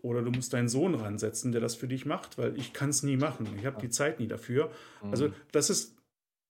[0.00, 3.02] Oder du musst deinen Sohn ransetzen, der das für dich macht, weil ich kann es
[3.02, 3.48] nie machen.
[3.58, 4.70] Ich habe die Zeit nie dafür.
[5.02, 5.10] Mhm.
[5.10, 5.96] Also das ist,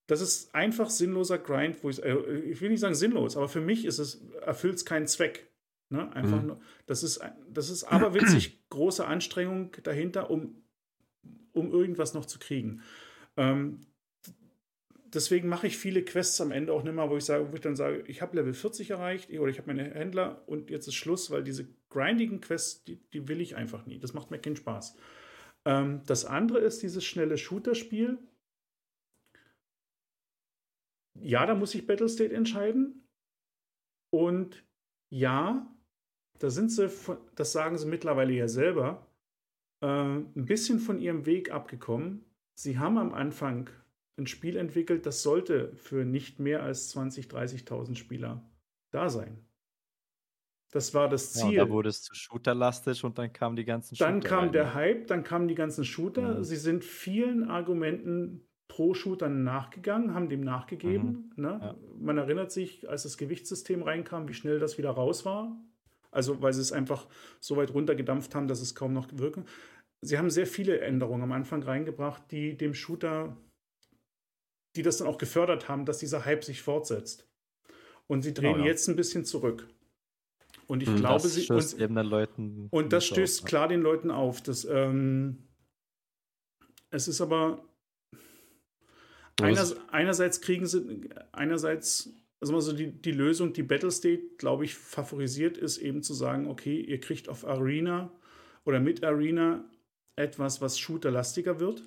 [0.07, 3.61] das ist einfach sinnloser Grind, wo ich, äh, ich will nicht sagen sinnlos, aber für
[3.63, 5.51] mich ist es, erfüllt es keinen Zweck.
[5.91, 6.13] Ne?
[6.15, 6.49] Einfach mhm.
[6.49, 10.63] nur, das ist, das ist aberwitzig große Anstrengung dahinter, um
[11.59, 12.83] um irgendwas noch zu kriegen.
[13.37, 13.87] Ähm,
[15.15, 17.61] deswegen mache ich viele Quests am Ende auch nicht mehr, wo ich sage, wo ich
[17.61, 20.95] dann sage, ich habe Level 40 erreicht oder ich habe meine Händler und jetzt ist
[20.95, 23.99] Schluss, weil diese grindigen Quests, die, die will ich einfach nie.
[23.99, 24.97] Das macht mir keinen Spaß.
[25.65, 28.19] Ähm, das andere ist dieses schnelle Shooter-Spiel.
[31.21, 33.09] Ja, da muss ich Battlestate entscheiden.
[34.11, 34.65] Und
[35.11, 35.75] ja,
[36.39, 36.91] da sind sie,
[37.35, 39.07] das sagen sie mittlerweile ja selber,
[39.83, 42.25] äh, ein bisschen von ihrem Weg abgekommen.
[42.55, 43.71] Sie haben am Anfang
[44.19, 48.49] ein Spiel entwickelt, das sollte für nicht mehr als 20.000, 30.000 Spieler
[48.91, 49.45] da sein.
[50.71, 51.55] Das war das Ziel.
[51.55, 54.11] Ja, da wurde es zu Shooter-lastig und dann kamen die ganzen Shooter.
[54.11, 54.53] Dann kam rein.
[54.53, 54.75] der ne?
[54.75, 56.39] Hype, dann kamen die ganzen Shooter.
[56.39, 56.45] Mhm.
[56.45, 61.33] Sie sind vielen Argumenten pro Shooter nachgegangen, haben dem nachgegeben.
[61.37, 61.43] Mhm.
[61.43, 61.59] Ne?
[61.63, 61.77] Ja.
[61.99, 65.57] Man erinnert sich, als das Gewichtssystem reinkam, wie schnell das wieder raus war.
[66.11, 67.07] Also, weil sie es einfach
[67.41, 69.47] so weit runtergedampft haben, dass es kaum noch wirken.
[70.01, 73.37] Sie haben sehr viele Änderungen am Anfang reingebracht, die dem Shooter,
[74.77, 77.27] die das dann auch gefördert haben, dass dieser Hype sich fortsetzt.
[78.07, 78.71] Und sie drehen genau, ja.
[78.71, 79.69] jetzt ein bisschen zurück.
[80.67, 81.51] Und ich hm, glaube, das sie.
[81.51, 84.43] Und, eben den Leuten und das stößt auf, klar den Leuten auf.
[84.43, 85.39] Dass, ähm,
[86.91, 87.65] es ist aber.
[89.41, 91.09] Einer, einerseits kriegen sie.
[91.33, 92.11] Einerseits.
[92.41, 96.81] Also, also die, die Lösung, die Battlestate, glaube ich, favorisiert, ist eben zu sagen: Okay,
[96.81, 98.13] ihr kriegt auf Arena
[98.65, 99.65] oder mit Arena
[100.17, 101.83] etwas, was shooterlastiger wird.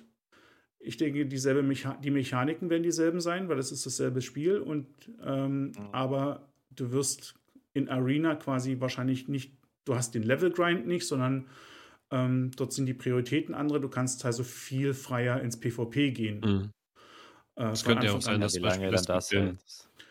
[0.84, 4.58] Ich denke, dieselbe Mecha die Mechaniken werden dieselben sein, weil es ist dasselbe Spiel.
[4.58, 4.86] Und,
[5.24, 5.74] ähm, mhm.
[5.92, 7.34] Aber du wirst
[7.72, 9.52] in Arena quasi wahrscheinlich nicht,
[9.84, 11.46] du hast den Level-Grind nicht, sondern
[12.10, 13.80] ähm, dort sind die Prioritäten andere.
[13.80, 16.40] Du kannst also viel freier ins PvP gehen.
[16.40, 16.70] Mhm.
[17.56, 19.58] Äh, das könnte ja auch sein, dass, Beispiel, das das dem,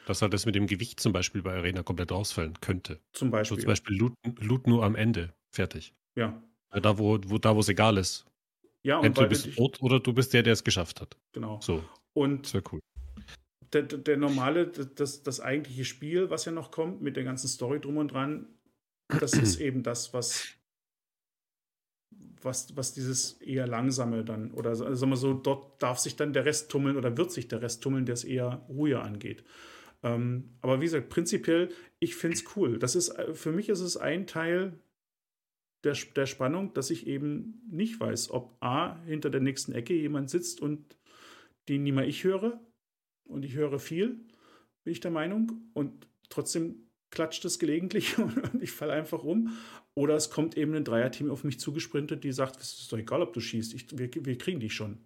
[0.06, 3.00] dass halt das mit dem Gewicht zum Beispiel bei Arena komplett ausfallen könnte.
[3.14, 3.58] Zum Beispiel.
[3.58, 5.34] So zum Beispiel Loot, Loot, nur am Ende.
[5.50, 5.94] Fertig.
[6.16, 6.42] Ja.
[6.72, 8.26] Da, wo, wo da, wo es egal ist.
[8.84, 11.18] Ja, und Entweder du bist tot oder du bist der, der es geschafft hat.
[11.34, 11.60] Genau.
[11.62, 11.84] So.
[12.14, 12.80] Und das wäre cool
[13.74, 17.80] der, der normale, das, das eigentliche Spiel, was ja noch kommt, mit der ganzen Story
[17.80, 18.48] drum und dran,
[19.20, 20.50] das ist eben das, was,
[22.42, 26.34] was, was dieses eher langsame dann, oder also sagen wir so, dort darf sich dann
[26.34, 29.44] der Rest tummeln oder wird sich der Rest tummeln, der es eher ruhiger angeht.
[30.04, 32.80] Ähm, aber wie gesagt, prinzipiell, ich finde es cool.
[32.80, 34.80] Das ist, für mich ist es ein Teil
[35.84, 40.30] der, der Spannung, dass ich eben nicht weiß, ob A, hinter der nächsten Ecke jemand
[40.30, 40.98] sitzt und
[41.70, 42.60] den nie mal ich höre,
[43.32, 44.20] und ich höre viel,
[44.84, 45.70] bin ich der Meinung.
[45.74, 49.58] Und trotzdem klatscht es gelegentlich und ich falle einfach um.
[49.96, 53.22] Oder es kommt eben ein Dreierteam auf mich zugesprintet, die sagt, es ist doch egal,
[53.22, 55.00] ob du schießt, ich, wir, wir kriegen dich schon.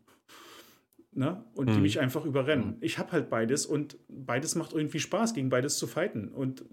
[1.18, 1.42] Ne?
[1.56, 1.76] Und mhm.
[1.76, 2.72] die mich einfach überrennen.
[2.72, 2.78] Mhm.
[2.82, 6.28] Ich habe halt beides und beides macht irgendwie Spaß, gegen beides zu fighten.
[6.28, 6.66] Und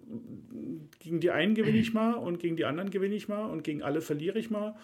[0.99, 3.85] gegen die einen gewinne ich mal und gegen die anderen gewinne ich mal und gegen
[3.85, 4.75] alle verliere ich mal.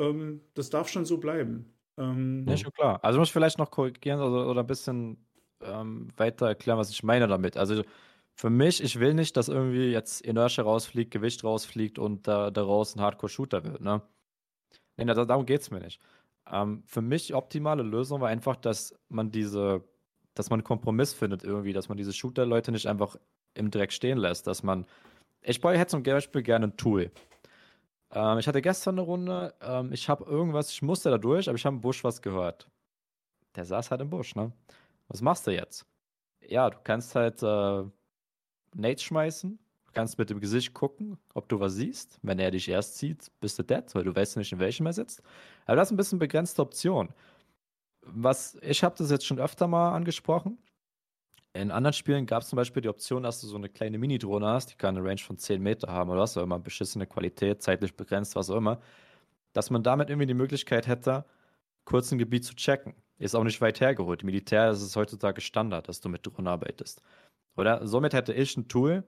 [0.00, 1.72] Ähm, das darf schon so bleiben.
[1.96, 2.98] Ähm, ja, schon klar.
[3.04, 5.24] Also muss ich vielleicht noch korrigieren oder, oder ein bisschen
[5.62, 7.56] ähm, weiter erklären, was ich meine damit.
[7.56, 7.84] Also
[8.34, 12.96] für mich, ich will nicht, dass irgendwie jetzt Inertia rausfliegt, Gewicht rausfliegt und da, daraus
[12.96, 14.02] ein Hardcore-Shooter wird, ne?
[14.96, 16.00] Nee, darum geht es mir nicht.
[16.50, 19.84] Ähm, für mich optimale Lösung war einfach, dass man diese,
[20.34, 23.16] dass man einen Kompromiss findet irgendwie, dass man diese Shooter-Leute nicht einfach
[23.54, 24.86] im Dreck stehen lässt, dass man,
[25.42, 27.10] ich brauche jetzt zum Beispiel gerne ein Tool.
[28.12, 31.56] Ähm, ich hatte gestern eine Runde, ähm, ich habe irgendwas, ich musste da durch, aber
[31.56, 32.68] ich habe im Busch was gehört.
[33.56, 34.52] Der saß halt im Busch, ne?
[35.08, 35.86] Was machst du jetzt?
[36.40, 37.84] Ja, du kannst halt äh,
[38.74, 39.58] Nate schmeißen.
[39.88, 42.18] Du kannst mit dem Gesicht gucken, ob du was siehst.
[42.22, 44.92] Wenn er dich erst sieht, bist du dead, weil du weißt nicht, in welchem er
[44.92, 45.22] sitzt.
[45.64, 47.08] Aber das ist ein bisschen begrenzte Option.
[48.02, 50.58] Was, ich habe das jetzt schon öfter mal angesprochen.
[51.54, 54.46] In anderen Spielen gab es zum Beispiel die Option, dass du so eine kleine Mini-Drohne
[54.46, 57.62] hast, die kann eine Range von 10 Meter haben oder was auch immer, beschissene Qualität,
[57.62, 58.80] zeitlich begrenzt, was auch immer,
[59.54, 61.24] dass man damit irgendwie die Möglichkeit hätte,
[61.84, 62.94] kurz ein Gebiet zu checken.
[63.18, 64.22] Ist auch nicht weit hergeholt.
[64.22, 67.02] Militär ist es heutzutage Standard, dass du mit Drohnen arbeitest.
[67.56, 69.02] Oder somit hätte ich ein Tool,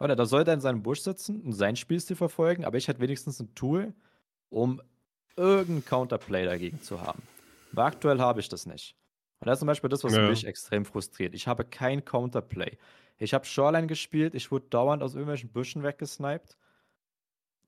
[0.00, 3.00] oder da sollte er in seinem Busch sitzen und sein Spielstil verfolgen, aber ich hätte
[3.00, 3.92] wenigstens ein Tool,
[4.48, 4.80] um
[5.36, 7.22] irgendein Counterplay dagegen zu haben.
[7.72, 8.96] Weil aktuell habe ich das nicht.
[9.38, 10.28] Und das ist zum Beispiel das, was ja.
[10.28, 11.34] mich extrem frustriert.
[11.34, 12.78] Ich habe kein Counterplay.
[13.18, 16.56] Ich habe Shoreline gespielt, ich wurde dauernd aus irgendwelchen Büschen weggesniped.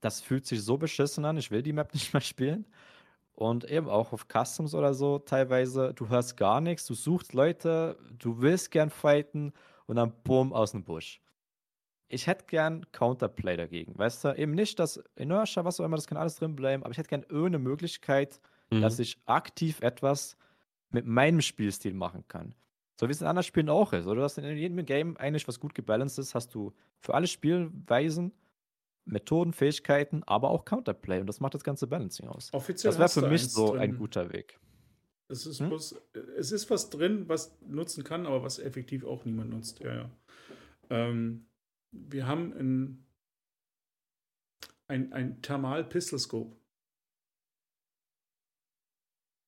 [0.01, 2.65] Das fühlt sich so beschissen an, ich will die Map nicht mehr spielen.
[3.35, 7.97] Und eben auch auf Customs oder so teilweise, du hörst gar nichts, du suchst Leute,
[8.19, 9.53] du willst gern fighten
[9.85, 11.19] und dann bumm aus dem Busch.
[12.13, 14.37] Ich hätte gern Counterplay dagegen, weißt du?
[14.37, 17.09] Eben nicht das Inertia, was auch immer, das kann alles drin bleiben, aber ich hätte
[17.09, 18.81] gern irgendeine Möglichkeit, mhm.
[18.81, 20.37] dass ich aktiv etwas
[20.89, 22.53] mit meinem Spielstil machen kann.
[22.99, 24.21] So wie es in anderen Spielen auch ist, oder?
[24.21, 28.31] Dass in jedem Game eigentlich was gut gebalanced ist, hast du für alle Spielweisen
[29.05, 31.19] Methoden, Fähigkeiten, aber auch Counterplay.
[31.19, 32.49] Und das macht das ganze Balancing aus.
[32.53, 33.81] Offiziell das wäre für mich so drin.
[33.81, 34.59] ein guter Weg.
[35.27, 35.69] Es ist, Hm?
[35.69, 35.95] bloß,
[36.37, 39.79] es ist was drin, was nutzen kann, aber was effektiv auch niemand nutzt.
[39.79, 40.09] Ja, ja.
[40.89, 41.45] Ähm,
[41.93, 43.05] wir haben ein,
[44.87, 46.55] ein, ein Thermal-Pistol-Scope.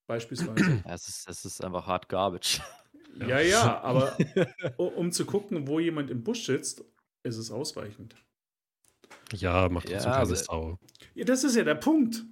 [0.07, 0.83] Beispielsweise.
[0.85, 2.61] Ja, es, ist, es ist einfach hard garbage.
[3.19, 4.15] ja, ja, aber
[4.77, 6.83] um zu gucken, wo jemand im Busch sitzt,
[7.23, 8.15] ist es ausreichend.
[9.33, 10.79] Ja, macht Ja, trotzdem keine also- Sau.
[11.15, 12.23] Ja, das ist ja der Punkt.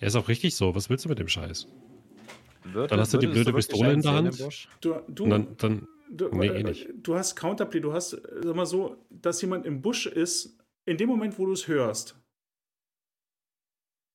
[0.00, 0.74] Er ist auch richtig so.
[0.74, 1.66] Was willst du mit dem Scheiß?
[2.64, 4.38] Würde, Dann hast du die blöde Pistole in der Hand.
[4.80, 6.88] Du, du, Und dann, dann du, Nee, eh äh, nicht.
[6.94, 10.96] du hast Counterplay, du hast, äh, sag mal so, dass jemand im Busch ist, in
[10.96, 12.16] dem Moment, wo du es hörst.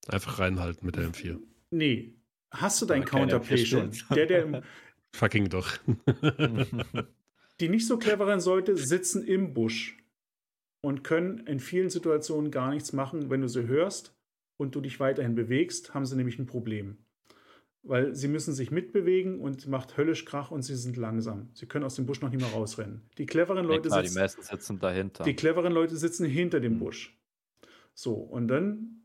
[0.07, 1.39] einfach reinhalten mit der M4.
[1.71, 2.13] Nee.
[2.51, 3.91] Hast du dein keine Counterplay M4 schon?
[4.15, 4.61] Der, der im,
[5.15, 5.77] Fucking doch.
[7.59, 9.97] die nicht so cleveren Leute sitzen im Busch
[10.81, 13.29] und können in vielen Situationen gar nichts machen.
[13.29, 14.13] Wenn du sie hörst
[14.57, 16.97] und du dich weiterhin bewegst, haben sie nämlich ein Problem.
[17.87, 21.49] Weil sie müssen sich mitbewegen und macht höllisch Krach und sie sind langsam.
[21.53, 23.03] Sie können aus dem Busch noch nicht mehr rausrennen.
[23.19, 25.23] Die cleveren Ja, Leute klar, die sitzen, meisten sitzen dahinter.
[25.23, 26.79] die cleveren Leute sitzen hinter dem Mhm.
[26.79, 27.15] Busch.
[27.93, 29.03] So, und dann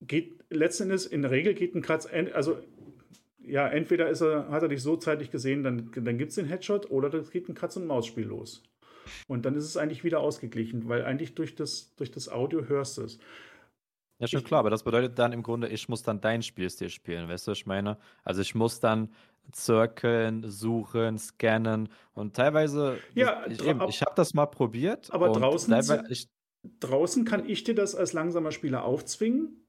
[0.00, 2.58] geht letzten Endes, in der Regel geht ein Kratz, also
[3.40, 6.46] ja, entweder ist er, hat er dich so zeitlich gesehen, dann, dann gibt es den
[6.46, 8.62] Headshot, oder das geht ein Katz-und-Maus-Spiel los.
[9.28, 12.98] Und dann ist es eigentlich wieder ausgeglichen, weil eigentlich durch das, durch das Audio hörst
[12.98, 13.18] du es.
[14.18, 16.88] Ja, schon Ich- klar, aber das bedeutet dann im Grunde, ich muss dann dein Spielstil
[16.88, 17.98] spielen, weißt du, was ich meine?
[18.24, 19.10] Also ich muss dann
[19.52, 25.12] zirkeln, suchen, scannen und teilweise, Ja, ich, eben, ich habe das mal probiert.
[25.12, 25.74] aber und draußen
[26.10, 26.28] ich,
[26.80, 29.64] Draußen kann ich dir das als langsamer Spieler aufzwingen.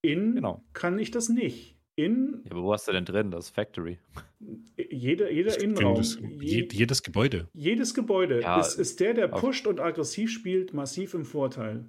[0.00, 0.64] In Genau.
[0.72, 1.76] kann ich das nicht.
[1.96, 3.30] In ja, aber wo hast du denn drin?
[3.30, 3.98] Das Factory.
[4.76, 5.96] jeder, jeder Innenraum.
[5.96, 7.48] das- je- je- jedes Gebäude.
[7.52, 11.84] Jedes Gebäude Ja, ist, ist der, der pusht und aggressiv spielt, massiv im Vorteil.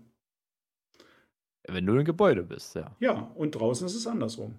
[1.71, 2.95] Wenn du im Gebäude bist, ja.
[2.99, 4.55] Ja, und draußen ist es andersrum.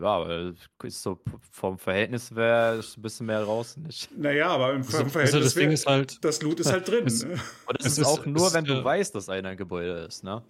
[0.00, 0.54] Ja, weil
[0.84, 1.20] ist so
[1.50, 4.10] vom Verhältnis wäre es ein bisschen mehr raus, nicht?
[4.16, 6.72] Naja, aber im Also, Ver- also Verhältnis das Ding wär- ist halt, das Loot ist
[6.72, 7.04] halt drin.
[7.04, 7.40] Ne?
[7.66, 9.50] Und es Es ist, ist- auch nur, es wenn ist, du äh, weißt, dass einer
[9.50, 10.42] ein Gebäude ist, ne?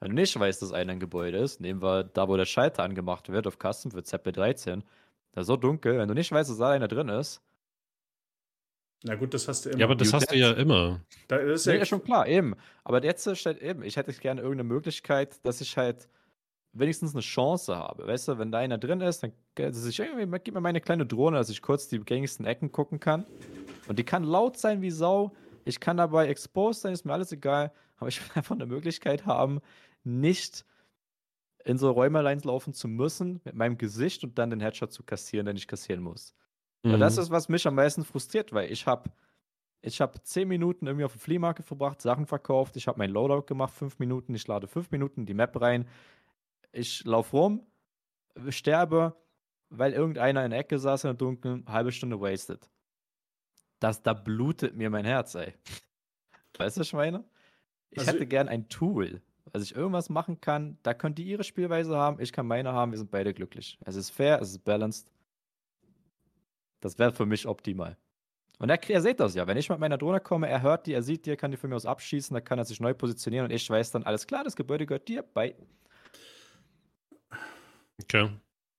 [0.00, 2.84] Wenn du nicht weißt, dass einer ein Gebäude ist, nehmen wir da, wo der Schalter
[2.84, 4.82] angemacht wird, auf Custom für ZB13,
[5.32, 7.42] da ist so dunkel, wenn du nicht weißt, dass da einer drin ist,
[9.04, 9.78] Na gut, das hast du immer.
[9.78, 11.00] ja, aber das hast du ja immer.
[11.28, 12.54] da ist Ja, ja, ja, schon klar, eben.
[12.82, 16.08] Aber jetzt steht eben, ich hätte gerne irgendeine Möglichkeit, dass ich halt
[16.72, 18.06] wenigstens eine Chance habe.
[18.06, 21.06] Weißt du, wenn da einer drin ist, dann dass ich irgendwie, gib mir meine kleine
[21.06, 23.26] Drohne, dass ich kurz die gängigsten Ecken gucken kann.
[23.88, 25.32] Und die kann laut sein wie Sau.
[25.64, 27.72] Ich kann dabei exposed sein, ist mir alles egal.
[27.96, 29.60] Aber ich will einfach eine Möglichkeit haben,
[30.04, 30.64] nicht
[31.64, 35.46] in so Räumerleins laufen zu müssen mit meinem Gesicht und dann den Headshot zu kassieren,
[35.46, 36.34] den ich kassieren muss.
[36.82, 37.00] Und Mhm.
[37.00, 39.10] das ist, was mich am meisten frustriert, weil ich habe
[39.80, 43.42] ich hab zehn Minuten irgendwie auf dem Fleamarket verbracht, Sachen verkauft, ich habe mein Loadout
[43.46, 45.86] gemacht, fünf Minuten, ich lade fünf Minuten in die Map rein,
[46.72, 47.66] ich laufe rum,
[48.48, 49.14] sterbe,
[49.70, 52.68] weil irgendeiner in der Ecke saß in der Dunkeln, halbe Stunde wasted.
[53.80, 55.54] Das, da blutet mir mein Herz, ey.
[56.58, 57.24] Weißt du, was ich meine?
[57.90, 59.22] Ich Also- hätte gern ein Tool,
[59.52, 60.78] dass ich irgendwas machen kann.
[60.82, 63.78] Da könnt ihr ihre Spielweise haben, ich kann meine haben, wir sind beide glücklich.
[63.84, 65.12] Es ist fair, es ist balanced.
[66.80, 67.96] Das wäre für mich optimal.
[68.58, 70.92] Und er, er seht das ja, wenn ich mit meiner Drohne komme, er hört die,
[70.92, 72.92] er sieht die, er kann die von mir aus abschießen, dann kann er sich neu
[72.94, 75.54] positionieren und ich weiß dann, alles klar, das Gebäude gehört dir, bye.
[78.02, 78.30] Okay.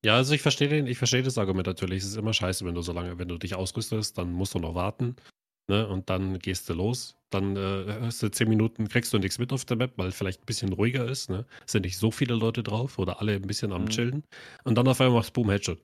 [0.06, 2.04] Ja, also ich verstehe den, ich verstehe das Argument natürlich.
[2.04, 4.60] Es ist immer scheiße, wenn du so lange, wenn du dich ausrüstest, dann musst du
[4.60, 5.16] noch warten.
[5.70, 5.88] Ne?
[5.88, 7.18] Und dann gehst du los.
[7.30, 10.42] Dann äh, hast du zehn Minuten, kriegst du nichts mit auf der Map, weil vielleicht
[10.42, 11.30] ein bisschen ruhiger ist.
[11.30, 11.46] Ne?
[11.66, 13.90] Es sind nicht so viele Leute drauf oder alle ein bisschen am Mhm.
[13.90, 14.24] Chillen.
[14.64, 15.84] Und dann auf einmal machst du Boom, Headshot.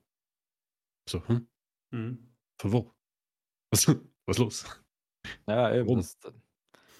[1.09, 1.47] So, hm,
[1.95, 2.27] Mhm.
[2.59, 2.91] von wo?
[3.71, 3.87] Was,
[4.25, 4.65] was ist los?
[5.47, 5.87] Ja, eben.
[5.87, 5.99] Warum?
[5.99, 6.17] Das,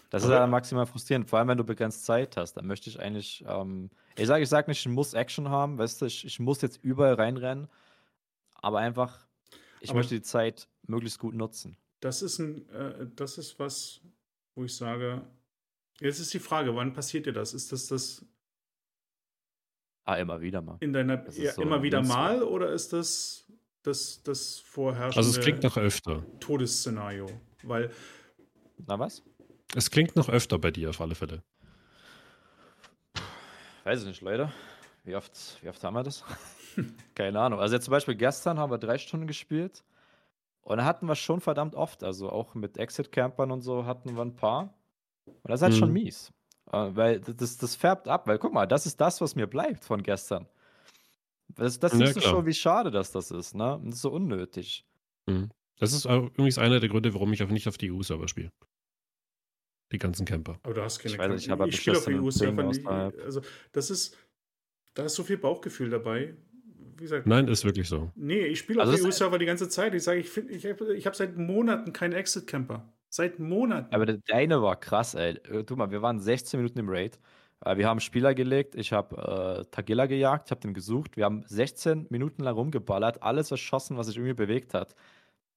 [0.10, 2.54] das ist ja dann maximal frustrierend, vor allem wenn du begrenzt Zeit hast.
[2.54, 6.02] Dann möchte ich eigentlich, ähm, ich sage ich sag nicht, ich muss Action haben, weißt
[6.02, 7.68] du, ich, ich muss jetzt überall reinrennen,
[8.54, 9.28] aber einfach,
[9.82, 11.78] ich Aber- möchte die Zeit möglichst gut nutzen.
[12.00, 14.00] Das ist ein, äh, das ist was,
[14.54, 15.22] wo ich sage,
[16.00, 17.54] jetzt ist die Frage, wann passiert dir das?
[17.54, 18.26] Ist das das
[20.08, 20.78] Ah, immer wieder mal.
[20.82, 23.48] in deiner ja, so immer wieder mal oder ist das
[23.86, 26.24] das, das vorherrschende Also es klingt noch öfter.
[26.40, 27.28] Todesszenario?
[27.64, 27.92] Weil
[28.86, 29.24] Na was?
[29.76, 31.44] Es klingt noch öfter bei dir auf alle Fälle.
[33.84, 34.52] Weiß ich nicht, Leute.
[35.04, 35.32] Wie oft,
[35.62, 36.24] wie oft haben wir das?
[37.16, 37.60] Keine Ahnung.
[37.60, 39.84] Also jetzt zum Beispiel gestern haben wir drei Stunden gespielt
[40.62, 44.24] und da hatten wir schon verdammt oft, also auch mit Exit-Campern und so hatten wir
[44.24, 44.74] ein paar.
[45.26, 45.94] Und das ist halt schon Mhm.
[45.94, 46.32] mies.
[46.72, 49.86] Äh, Weil das, das färbt ab, weil guck mal, das ist das, was mir bleibt
[49.86, 50.48] von gestern.
[51.50, 52.34] Das, das Ja, siehst du klar.
[52.36, 53.80] schon, wie schade dass das ist, ne?
[53.84, 54.86] Das ist so unnötig.
[55.80, 58.52] Das ist übrigens einer der Gründe, warum ich auf, nicht auf die EU-Server spiele.
[59.92, 60.60] Die ganzen Camper.
[60.64, 63.22] Aber du hast keine Ich weiß ich habe spiele auf beschissene EU-Server außerhalb.
[63.24, 63.42] Also,
[63.72, 64.18] das ist.
[64.96, 66.36] Da ist so viel Bauchgefühl dabei.
[66.98, 68.12] Wie gesagt, Nein, ist wirklich so.
[68.16, 69.94] nee, ich spiele Also auf EU-Server die ganze Zeit.
[69.94, 72.94] Ich sage, ich, find- ich habe ich hab seit Monaten keinen Exit-Camper.
[73.10, 73.94] Seit Monaten.
[73.94, 75.34] Aber der deine war krass, ey.
[75.38, 77.20] Äh, Guck mal, wir waren 16 Minuten im Raid.
[77.64, 78.76] Äh, Wir haben Spieler gelegt.
[78.76, 81.18] Ich habe äh, Tagilla gejagt, ich habe den gesucht.
[81.18, 84.96] Wir haben 16 Minuten lang rumgeballert, alles erschossen, was sich irgendwie bewegt hat.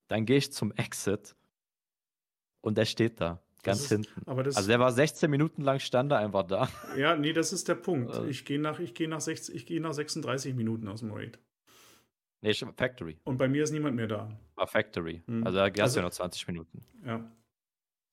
[0.09, 1.35] Dann gehe ich zum Exit
[2.61, 4.23] und der steht da, ganz ist- hinten.
[4.29, 6.69] Also der war 16 Minuten lang stand er einfach da.
[6.97, 8.15] ja, nee, das ist der Punkt.
[8.15, 8.29] Äh.
[8.29, 11.39] Ich gehe nach, ich gehe nach, 60, ich gehe nach 36 Minuten aus dem Raid.
[12.41, 13.19] Nee, ich- Factory.
[13.25, 14.31] Und bei mir ist niemand mehr da.
[14.55, 15.23] War Factory.
[15.27, 15.45] Hm.
[15.45, 16.85] Also da Also- du ja noch 20 Minuten.
[17.05, 17.31] Ja.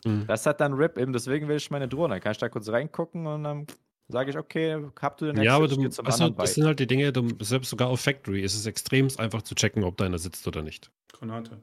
[0.05, 0.27] Mhm.
[0.27, 2.15] Das hat dann RIP, eben deswegen will ich meine Drohne.
[2.15, 3.67] Dann kann ich da kurz reingucken und dann
[4.07, 7.11] sage ich, okay, habt du den Ja, aber du, anderen das sind halt die Dinge,
[7.11, 10.47] du, selbst sogar auf Factory ist es extrem einfach zu checken, ob da einer sitzt
[10.47, 10.91] oder nicht.
[11.11, 11.61] Granate.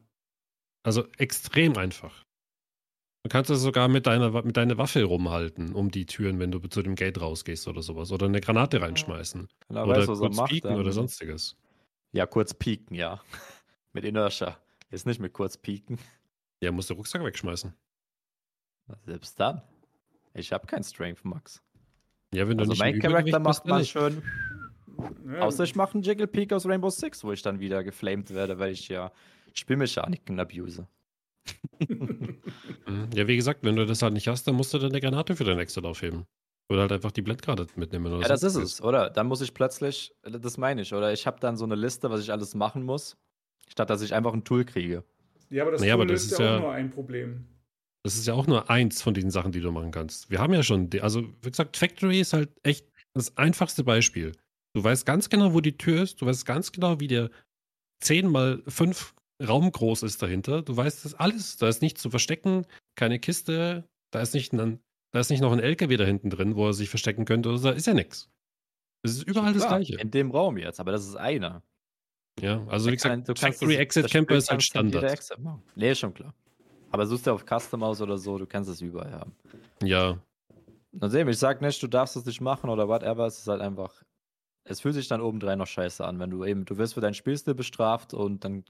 [0.84, 2.24] Also extrem einfach.
[3.24, 6.58] Du kannst es sogar mit deiner, mit deiner Waffe rumhalten, um die Türen, wenn du
[6.58, 8.10] zu dem Gate rausgehst oder sowas.
[8.10, 9.48] Oder eine Granate reinschmeißen.
[9.68, 11.56] Genau, oder er kurz macht, pieken dann- oder sonstiges.
[12.10, 13.22] Ja, kurz pieken, ja.
[13.92, 14.58] mit Inertia.
[14.90, 15.98] Jetzt nicht mit kurz pieken.
[16.62, 17.72] Ja, musst du Rucksack wegschmeißen.
[19.04, 19.62] Selbst dann.
[20.34, 21.62] Ich habe kein Strength Max.
[22.34, 24.22] Ja, wenn du Also nicht mein Charakter macht man schön.
[25.26, 28.32] Ja, Außer ich mache einen Jiggle Peak aus Rainbow Six, wo ich dann wieder geflamed
[28.32, 29.10] werde, weil ich ja
[29.52, 30.86] Spielmechaniken abuse.
[31.88, 33.10] Mhm.
[33.14, 35.36] Ja, wie gesagt, wenn du das halt nicht hast, dann musst du dann eine Granate
[35.36, 36.26] für dein Exit aufheben.
[36.68, 38.06] Oder halt einfach die Blendgranate mitnehmen.
[38.06, 39.10] Oder Ja, das ist es, oder?
[39.10, 41.12] Dann muss ich plötzlich, das meine ich, oder?
[41.12, 43.16] Ich habe dann so eine Liste, was ich alles machen muss,
[43.68, 45.04] statt dass ich einfach ein Tool kriege.
[45.50, 47.46] ja, aber das Naja, Tool aber das löst ist ja auch nur ein Problem.
[48.04, 50.30] Das ist ja auch nur eins von diesen Sachen, die du machen kannst.
[50.30, 54.32] Wir haben ja schon, die, also wie gesagt, Factory ist halt echt das einfachste Beispiel.
[54.74, 56.20] Du weißt ganz genau, wo die Tür ist.
[56.20, 57.30] Du weißt ganz genau, wie der
[58.02, 59.14] 10 mal 5
[59.46, 60.62] Raum groß ist dahinter.
[60.62, 61.58] Du weißt das alles.
[61.58, 62.66] Da ist nichts zu verstecken,
[62.96, 63.84] keine Kiste.
[64.12, 64.80] Da ist nicht, ein,
[65.12, 67.50] da ist nicht noch ein LKW da hinten drin, wo er sich verstecken könnte.
[67.50, 68.30] Also, da ist ja nichts.
[69.04, 69.96] Es ist überall das Gleiche.
[69.96, 71.62] In dem Raum jetzt, aber das ist einer.
[72.40, 75.02] Ja, also wie kann- gesagt, du kannst Factory Exit Camper ist halt Standard.
[75.76, 76.34] Nee, ist schon klar.
[76.92, 79.34] Aber suchst du auf Custom aus oder so, du kannst es überall haben.
[79.82, 80.18] Ja,
[81.00, 83.62] Und sehen, ich sag nicht, du darfst es nicht machen oder whatever, es ist halt
[83.62, 84.02] einfach.
[84.64, 87.14] Es fühlt sich dann obendrein noch scheiße an, wenn du eben, du wirst für deinen
[87.14, 88.64] Spielstil bestraft und dann,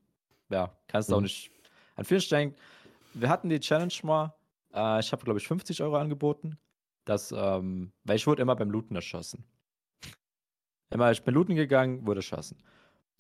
[0.49, 1.25] ja, kannst du auch Mhm.
[1.25, 1.51] nicht.
[1.97, 2.55] An vielen Stellen,
[3.13, 4.33] wir hatten die Challenge mal,
[4.73, 6.57] äh, ich habe, glaube ich, 50 Euro angeboten,
[7.05, 9.45] dass, ähm, weil ich wurde immer beim Looten erschossen.
[10.91, 12.57] Immer, ich bin looten gegangen, wurde erschossen.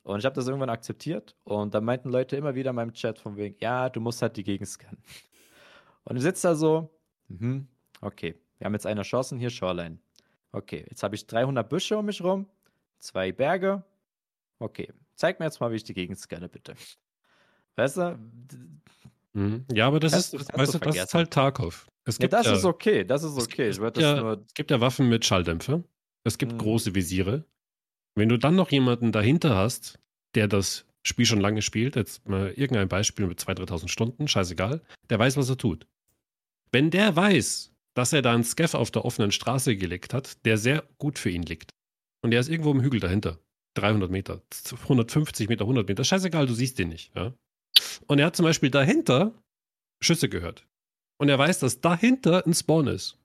[0.04, 3.18] Und ich habe das irgendwann akzeptiert und dann meinten Leute immer wieder in meinem Chat
[3.20, 5.02] von wegen, ja, du musst halt die Gegend scannen.
[6.04, 6.90] Und ich sitze da so,
[7.28, 7.68] mhm,
[8.00, 9.98] okay, wir haben jetzt einen erschossen, hier Shoreline.
[10.50, 12.48] Okay, jetzt habe ich 300 Büsche um mich rum,
[12.98, 13.84] zwei Berge.
[14.58, 16.74] Okay, zeig mir jetzt mal, wie ich die Gegend scanne, bitte.
[17.76, 18.18] Weißt du?
[19.34, 19.64] Mhm.
[19.72, 21.86] Ja, aber das ist, du- weißt du das ist halt Tarkov.
[22.04, 23.64] Es Ja, gibt das ja, ist okay, das ist es okay.
[23.66, 24.44] gibt Ich würde ja- nur.
[24.46, 25.84] es gibt ja Waffen mit Schalldämpfer.
[26.24, 26.58] Es gibt Mhm.
[26.58, 27.44] große Visiere.
[28.14, 29.98] Wenn du dann noch jemanden dahinter hast,
[30.34, 34.82] der das Spiel schon lange spielt, jetzt mal irgendein Beispiel mit 2.000, 3.000 Stunden, scheißegal,
[35.10, 35.86] der weiß, was er tut.
[36.70, 40.58] Wenn der weiß, dass er da einen Scaff auf der offenen Straße gelegt hat, der
[40.58, 41.70] sehr gut für ihn liegt,
[42.22, 43.38] und der ist irgendwo im Hügel dahinter,
[43.74, 44.42] 300 Meter,
[44.82, 47.14] 150 Meter, 100 Meter, scheißegal, du siehst den nicht.
[47.16, 47.34] Ja?
[48.06, 49.34] Und er hat zum Beispiel dahinter
[50.02, 50.66] Schüsse gehört.
[51.18, 53.18] Und er weiß, dass dahinter ein Spawn ist.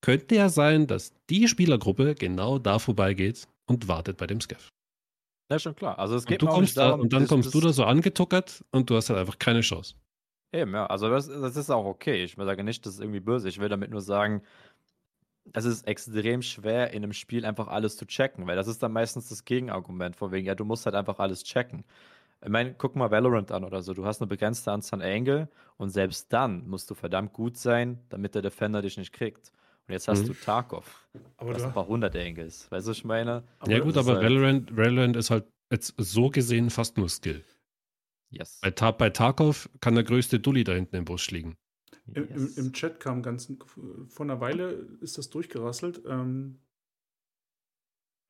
[0.00, 4.68] Könnte ja sein, dass die Spielergruppe genau da vorbeigeht und wartet bei dem Scaff.
[5.50, 5.98] Ja, schon klar.
[5.98, 7.52] Also es Und, geht du mir auch kommst nicht da, und dann das- kommst das-
[7.52, 9.94] du da so angetuckert und du hast halt einfach keine Chance.
[10.52, 10.86] Eben, ja.
[10.86, 12.24] Also das, das ist auch okay.
[12.24, 13.48] Ich sage nicht, das ist irgendwie böse.
[13.48, 14.42] Ich will damit nur sagen,
[15.54, 18.92] es ist extrem schwer, in einem Spiel einfach alles zu checken, weil das ist dann
[18.92, 21.84] meistens das Gegenargument, von wegen, ja, du musst halt einfach alles checken.
[22.42, 23.94] Ich meine, guck mal Valorant an oder so.
[23.94, 27.98] Du hast eine begrenzte Anzahl an Angle und selbst dann musst du verdammt gut sein,
[28.10, 29.50] damit der Defender dich nicht kriegt.
[29.88, 30.26] Und jetzt hast Mhm.
[30.28, 31.08] du Tarkov,
[31.38, 32.70] Aber was du, ein paar hundert Angles.
[32.70, 33.42] Weißt du, was ich meine?
[33.58, 37.42] aber ja gut, aber halt- Valorant, Valorant ist halt jetzt so gesehen fast nur Skill.
[38.30, 38.58] Yes.
[38.60, 41.56] Bei, Ta bei Tarkov kann der größte Dulli da hinten im Busch liegen.
[42.12, 42.58] Im, im, yes.
[42.58, 43.50] Im Chat kam ganz
[44.08, 46.02] vor einer Weile ist das durchgerasselt.
[46.06, 46.60] Ähm,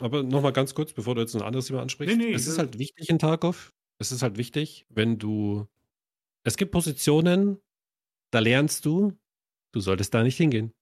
[0.01, 2.17] Aber nochmal ganz kurz, bevor du jetzt ein anderes Thema ansprichst.
[2.17, 3.73] Nee, nee, es ist das- halt wichtig in Tarkov.
[3.99, 5.67] Es ist halt wichtig, wenn du.
[6.45, 7.59] Es gibt Positionen,
[8.31, 9.19] da lernst du,
[9.73, 10.73] du solltest da nicht hingehen.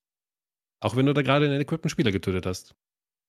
[0.86, 2.76] Auch wenn du da gerade einen equipten Spieler getötet hast.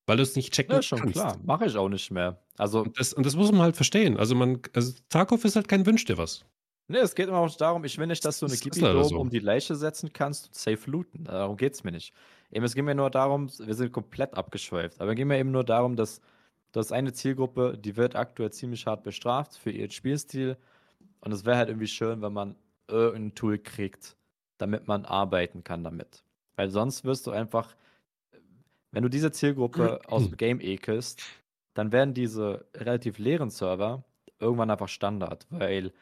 [0.06, 1.16] Weil du es nicht checken ja, schon kannst.
[1.16, 1.40] klar.
[1.44, 2.40] Mache ich auch nicht mehr.
[2.56, 4.16] Also, Und das, und das muss man halt verstehen.
[4.16, 6.46] Also man, also Tarkov ist halt kein Wünsch dir was.
[6.88, 9.20] Ne, es geht immer auch darum, ich will nicht, dass du eine Gibi so.
[9.20, 11.24] um die Leiche setzen kannst und safe looten.
[11.24, 12.14] Darum geht es mir nicht.
[12.52, 15.50] Eben, es geht mir nur darum, wir sind komplett abgeschweift, aber es geht mir eben
[15.50, 16.22] nur darum, dass
[16.74, 20.58] das eine Zielgruppe, die wird aktuell ziemlich hart bestraft für ihren Spielstil.
[21.22, 22.56] Und es wäre halt irgendwie schön, wenn man
[22.88, 24.16] irgendein Tool kriegt,
[24.60, 26.24] damit man arbeiten kann damit.
[26.58, 27.76] Weil sonst wirst du einfach,
[28.92, 31.24] wenn du diese Zielgruppe aus dem Game ekelst,
[31.74, 34.04] dann werden diese relativ leeren Server
[34.40, 35.94] irgendwann einfach Standard, weil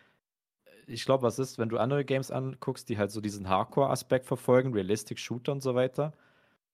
[0.88, 4.74] ich glaube, was ist, wenn du andere Games anguckst, die halt so diesen Hardcore-Aspekt verfolgen,
[4.74, 6.14] Realistic Shooter und so weiter,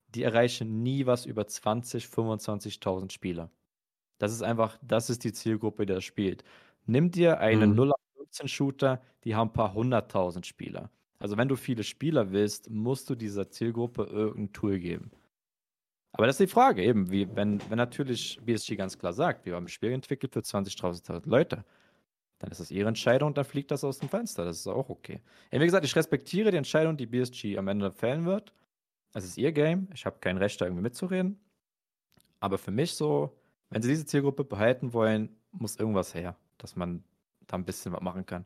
[0.09, 3.49] die erreichen nie was über 20, 25.000 Spieler.
[4.17, 6.43] Das ist einfach, das ist die Zielgruppe, die das spielt.
[6.85, 7.93] Nimm dir einen mhm.
[7.93, 10.91] 0815 Shooter, die haben ein paar hunderttausend Spieler.
[11.21, 15.11] Also wenn du viele Spieler willst, musst du dieser Zielgruppe irgendein Tool geben.
[16.13, 19.55] Aber das ist die Frage eben, wie, wenn, wenn natürlich BSG ganz klar sagt, wir
[19.55, 21.63] haben ein Spiel entwickelt für 20.000 Leute,
[22.39, 24.43] dann ist das ihre Entscheidung und dann fliegt das aus dem Fenster.
[24.45, 25.21] Das ist auch okay.
[25.51, 28.51] wie gesagt, ich respektiere die Entscheidung, die BSG am Ende fällen wird.
[29.13, 29.89] Es ist ihr Game.
[29.93, 31.39] Ich habe kein Recht, da irgendwie mitzureden.
[32.39, 33.37] Aber für mich so,
[33.69, 37.03] wenn sie diese Zielgruppe behalten wollen, muss irgendwas her, dass man
[37.45, 38.43] da ein bisschen was machen kann.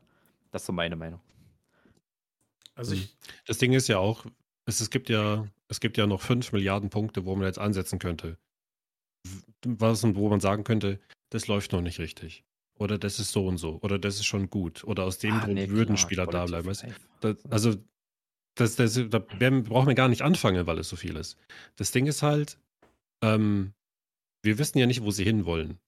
[0.50, 1.20] Das ist so meine Meinung.
[2.76, 3.08] Also ich, hm.
[3.46, 4.24] das Ding ist ja auch,
[4.66, 7.98] es, es gibt ja, es gibt ja noch 5 Milliarden Punkte, wo man jetzt ansetzen
[7.98, 8.38] könnte.
[9.64, 11.00] Was und wo man sagen könnte,
[11.30, 12.44] das läuft noch nicht richtig.
[12.78, 13.80] Oder das ist so und so.
[13.82, 14.84] Oder das ist schon gut.
[14.84, 16.70] Oder aus dem ah, Grund nee, würden klar, Spieler da bleiben.
[17.20, 17.74] Das, also,
[18.54, 21.36] das, das, da brauchen wir gar nicht anfangen, weil es so viel ist.
[21.76, 22.58] Das Ding ist halt,
[23.22, 23.72] ähm,
[24.42, 25.78] wir wissen ja nicht, wo sie hinwollen.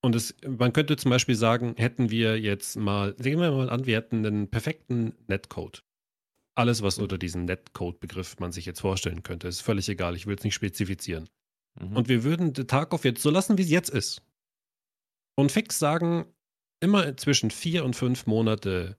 [0.00, 3.86] Und es, man könnte zum Beispiel sagen, hätten wir jetzt mal, sehen wir mal an,
[3.86, 5.84] wir hätten einen perfekten Netcode.
[6.54, 10.16] Alles, was unter diesem Netcode-Begriff man sich jetzt vorstellen könnte, ist völlig egal.
[10.16, 11.28] Ich will es nicht spezifizieren.
[11.80, 11.96] Mhm.
[11.96, 14.22] Und wir würden den Tarkov jetzt so lassen, wie es jetzt ist.
[15.36, 16.26] Und fix sagen,
[16.80, 18.98] immer zwischen vier und fünf Monate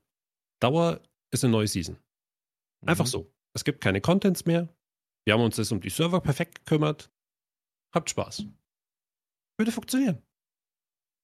[0.60, 1.02] Dauer
[1.32, 1.98] ist eine neue Season.
[2.86, 3.10] Einfach mhm.
[3.10, 3.34] so.
[3.54, 4.70] Es gibt keine Contents mehr.
[5.26, 7.12] Wir haben uns jetzt um die Server perfekt gekümmert.
[7.94, 8.46] Habt Spaß.
[9.58, 10.22] Würde funktionieren.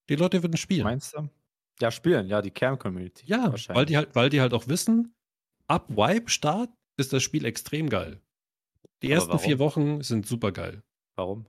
[0.10, 0.84] Die Leute würden spielen.
[0.84, 1.30] Meinst du?
[1.82, 3.26] Ja, spielen, ja, die Kern-Community.
[3.28, 5.14] Ja, weil die, halt, weil die halt auch wissen,
[5.68, 8.22] ab Wipe-Start ist das Spiel extrem geil.
[9.02, 9.44] Die Aber ersten warum?
[9.44, 10.84] vier Wochen sind super geil.
[11.16, 11.46] Warum?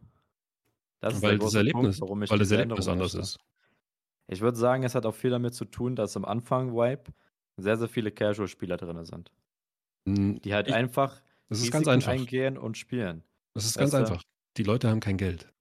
[1.01, 3.39] Das weil das Erlebnis, Punkt, weil das Erlebnis anders ist.
[4.29, 7.13] Ich würde sagen, es hat auch viel damit zu tun, dass am Anfang Wipe
[7.57, 9.31] sehr, sehr viele Casual-Spieler drin sind.
[10.09, 12.13] Hm, die halt ich, einfach das ist ganz einfach.
[12.13, 13.23] eingehen und spielen.
[13.55, 14.23] Das ist ganz einfach.
[14.57, 15.53] Die Leute haben kein Geld.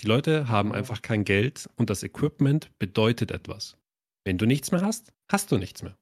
[0.00, 3.76] Die Leute haben einfach kein Geld und das Equipment bedeutet etwas.
[4.24, 5.96] Wenn du nichts mehr hast, hast du nichts mehr.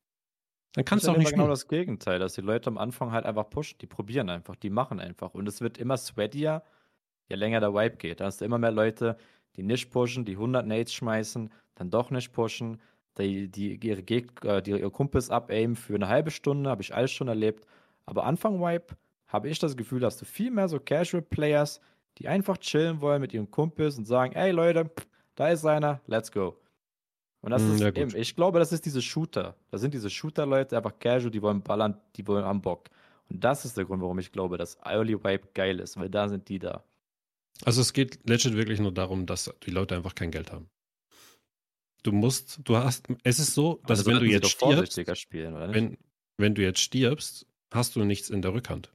[0.75, 3.49] Dann kannst du auch nicht genau das Gegenteil, dass die Leute am Anfang halt einfach
[3.49, 6.63] pushen, die probieren einfach, die machen einfach und es wird immer sweatier,
[7.31, 8.21] je länger der Wipe geht.
[8.21, 9.17] Da hast du immer mehr Leute,
[9.57, 12.83] die nicht pushen, die 100 Nades schmeißen, dann doch nicht pushen,
[13.17, 16.95] die, die ihre, Geg äh, die ihre Kumpels abaimen für eine halbe Stunde, habe ich
[16.95, 17.67] alles schon erlebt.
[18.05, 18.97] Aber Anfang Wipe
[19.29, 21.81] habe ich das Gefühl, dass du viel mehr so Casual Players,
[22.19, 24.91] die einfach chillen wollen mit ihren Kumpels und sagen, ey Leute,
[25.35, 26.57] da ist einer, let's go.
[27.41, 29.57] Und das mm, ist ja, eben, ich glaube, das ist diese Shooter.
[29.71, 32.89] Das sind diese Shooter-Leute, einfach casual, die wollen ballern, die wollen am Bock.
[33.29, 36.29] Und das ist der Grund, warum ich glaube, dass Early Wipe geil ist, weil da
[36.29, 36.85] sind die da.
[37.65, 40.69] Also es geht legit wirklich nur darum, dass die Leute einfach kein Geld haben.
[42.03, 45.99] Du musst, du hast, es ist so, dass also wenn du jetzt stirbst, spielen, Wenn,
[46.37, 48.93] wenn du jetzt stirbst, hast du nichts in der Rückhand.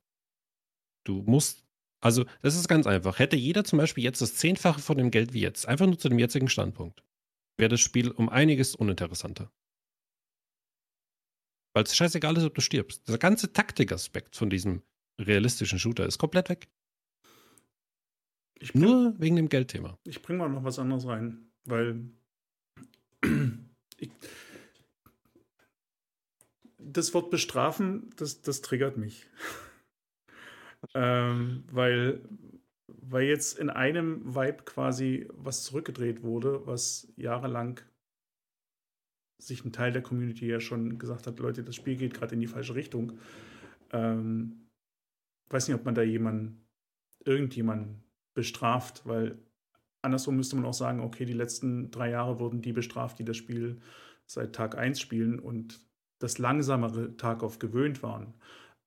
[1.03, 1.65] Du musst
[2.01, 3.19] also, das ist ganz einfach.
[3.19, 6.09] Hätte jeder zum Beispiel jetzt das Zehnfache von dem Geld wie jetzt, einfach nur zu
[6.09, 7.03] dem jetzigen Standpunkt,
[7.57, 9.51] wäre das Spiel um einiges uninteressanter.
[11.73, 13.07] Weil es scheißegal ist, ob du stirbst.
[13.07, 14.81] Der ganze Taktikaspekt von diesem
[15.19, 16.67] realistischen Shooter ist komplett weg.
[18.59, 19.97] Bring, nur wegen dem Geldthema.
[20.03, 22.09] Ich bringe mal noch was anderes rein, weil
[23.97, 24.09] ich,
[26.79, 29.27] das Wort bestrafen, das, das triggert mich
[30.93, 32.21] ähm, weil,
[32.87, 37.79] weil jetzt in einem Vibe quasi was zurückgedreht wurde, was jahrelang
[39.37, 42.41] sich ein Teil der Community ja schon gesagt hat, Leute, das Spiel geht gerade in
[42.41, 43.19] die falsche Richtung.
[43.91, 44.69] Ähm,
[45.49, 46.67] weiß nicht, ob man da jemanden,
[47.25, 48.03] irgendjemanden
[48.33, 49.37] bestraft, weil
[50.01, 53.37] andersrum müsste man auch sagen, okay, die letzten drei Jahre wurden die bestraft, die das
[53.37, 53.79] Spiel
[54.25, 55.79] seit Tag 1 spielen und
[56.19, 58.33] das langsamere Tag auf gewöhnt waren.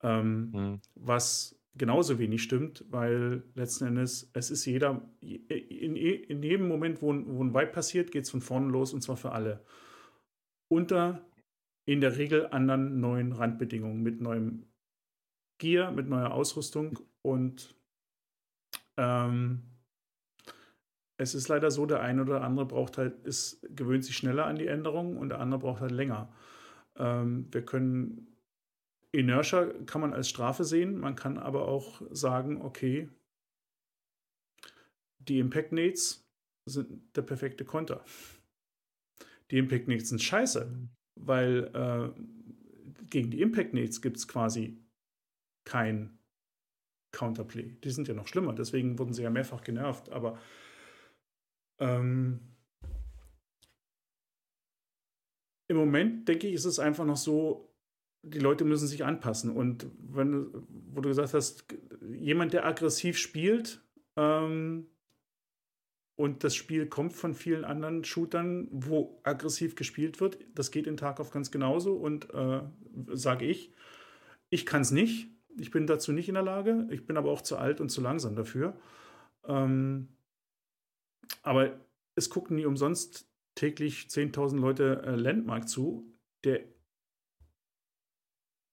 [0.03, 0.81] Ähm, mhm.
[0.95, 7.09] Was genauso wenig stimmt, weil letzten Endes, es ist jeder, in, in jedem Moment, wo,
[7.09, 9.65] wo ein Vibe passiert, geht es von vorne los und zwar für alle.
[10.69, 11.25] Unter
[11.87, 14.67] in der Regel anderen neuen Randbedingungen, mit neuem
[15.59, 17.77] Gear, mit neuer Ausrüstung und
[18.97, 19.63] ähm,
[21.17, 24.57] es ist leider so, der eine oder andere braucht halt, ist, gewöhnt sich schneller an
[24.57, 26.33] die Änderungen und der andere braucht halt länger.
[26.97, 28.34] Ähm, wir können
[29.19, 33.09] Inertia kann man als Strafe sehen, man kann aber auch sagen, okay,
[35.19, 36.29] die Impact Nades
[36.67, 38.05] sind der perfekte Konter.
[39.51, 44.83] Die Impact Nades sind scheiße, weil äh, gegen die Impact Nades gibt es quasi
[45.65, 46.19] kein,
[47.15, 47.77] Counterplay.
[47.83, 50.11] Die sind ja noch schlimmer, deswegen wurden sie ja mehrfach genervt.
[50.11, 50.39] Aber
[51.79, 52.41] ähm,
[55.69, 57.74] im Moment, denke ich, ist es einfach noch so,
[58.25, 59.51] die Leute müssen sich anpassen.
[59.51, 60.49] Und wenn,
[60.93, 61.65] wo du gesagt hast,
[62.11, 63.83] jemand, der aggressiv spielt,
[64.17, 64.87] ähm,
[66.17, 70.39] und das Spiel kommt von vielen anderen Shootern, wo aggressiv gespielt wird.
[70.55, 71.95] Das geht in Tarkov ganz genauso.
[71.95, 72.63] Und äh,
[73.13, 73.73] sage ich,
[74.49, 75.29] ich kann es nicht.
[75.59, 76.87] Ich bin dazu nicht in der Lage.
[76.91, 78.79] Ich bin aber auch zu alt und zu langsam dafür.
[79.47, 80.09] Ähm,
[81.43, 81.81] aber
[82.15, 86.13] es gucken nie umsonst täglich 10.000 Leute äh, Landmark zu,
[86.45, 86.61] der,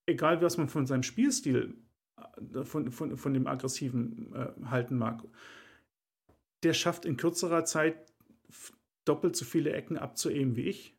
[0.06, 1.76] egal was man von seinem Spielstil,
[2.54, 5.24] äh, von, von, von dem aggressiven äh, halten mag,
[6.64, 7.96] der schafft in kürzerer Zeit
[9.06, 10.96] doppelt so viele Ecken abzueben wie ich.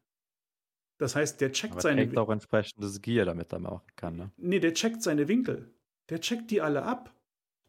[0.98, 4.30] Das heißt, der checkt Aber seine trägt auch entsprechendes Gear, damit er machen kann, ne?
[4.36, 5.70] Nee, der checkt seine Winkel.
[6.10, 7.14] Der checkt die alle ab.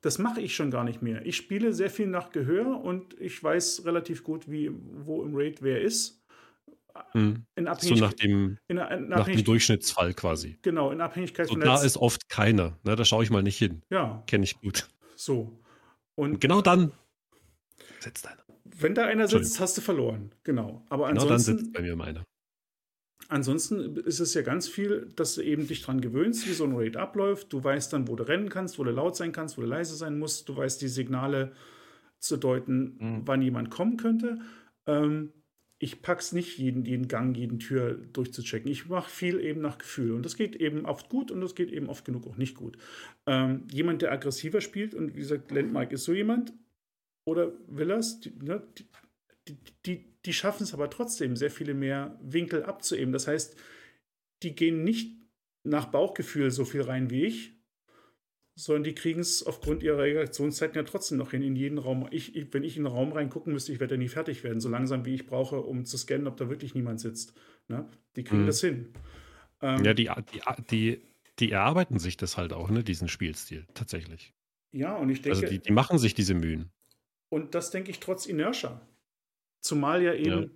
[0.01, 1.25] Das mache ich schon gar nicht mehr.
[1.25, 5.61] Ich spiele sehr viel nach Gehör und ich weiß relativ gut, wie, wo im Raid
[5.61, 6.22] wer ist.
[7.13, 7.45] Hm.
[7.55, 10.59] In so nach dem, in, in nach dem Durchschnittsfall quasi.
[10.61, 12.77] Genau, in Abhängigkeit so von Da ist oft keiner.
[12.83, 13.81] Ne, da schaue ich mal nicht hin.
[13.89, 14.23] Ja.
[14.27, 14.87] Kenne ich gut.
[15.15, 15.59] So.
[16.15, 16.91] Und, und genau dann
[17.99, 18.43] sitzt einer.
[18.63, 20.33] Wenn da einer sitzt, hast du verloren.
[20.43, 20.85] Genau.
[20.89, 22.23] Aber genau dann sitzt bei mir meiner.
[23.29, 26.75] Ansonsten ist es ja ganz viel, dass du eben dich dran gewöhnst, wie so ein
[26.75, 27.51] Raid abläuft.
[27.53, 29.95] Du weißt dann, wo du rennen kannst, wo du laut sein kannst, wo du leise
[29.95, 30.49] sein musst.
[30.49, 31.53] Du weißt die Signale
[32.19, 33.21] zu deuten, mhm.
[33.25, 34.39] wann jemand kommen könnte.
[34.85, 35.31] Ähm,
[35.83, 38.71] ich pack's nicht, jeden, jeden Gang, jeden Tür durchzuchecken.
[38.71, 40.13] Ich mache viel eben nach Gefühl.
[40.13, 42.77] Und das geht eben oft gut und das geht eben oft genug auch nicht gut.
[43.25, 46.53] Ähm, jemand, der aggressiver spielt, und wie gesagt, Landmark ist so jemand,
[47.25, 48.63] oder Villas, die, ne,
[49.49, 53.11] die, die, die schaffen es aber trotzdem, sehr viele mehr Winkel abzuheben.
[53.11, 53.57] Das heißt,
[54.41, 55.17] die gehen nicht
[55.65, 57.57] nach Bauchgefühl so viel rein wie ich,
[58.55, 62.07] sondern die kriegen es aufgrund ihrer Reaktionszeiten ja trotzdem noch hin in jeden Raum.
[62.11, 64.61] Ich, ich, wenn ich in einen Raum reingucken müsste, ich werde ja nie fertig werden,
[64.61, 67.33] so langsam wie ich brauche, um zu scannen, ob da wirklich niemand sitzt.
[67.67, 67.89] Ne?
[68.15, 68.47] Die kriegen mhm.
[68.47, 68.93] das hin.
[69.61, 71.01] Ähm, ja, die, die, die,
[71.39, 74.33] die erarbeiten sich das halt auch, ne, diesen Spielstil, tatsächlich.
[74.71, 75.39] Ja, und ich denke.
[75.39, 76.71] Also die, die machen sich diese Mühen.
[77.29, 78.81] Und das denke ich trotz Inertia.
[79.61, 80.49] Zumal ja eben ja.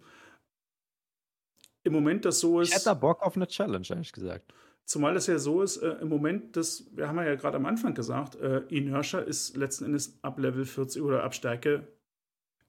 [1.83, 2.69] im Moment das so ist.
[2.69, 4.53] Ich hätte da Bock auf eine Challenge, ehrlich gesagt.
[4.87, 7.93] Zumal es ja so ist, äh, im Moment, das, wir haben ja gerade am Anfang
[7.93, 11.85] gesagt, äh, Inertia ist letzten Endes ab Level 40 oder ab Stärke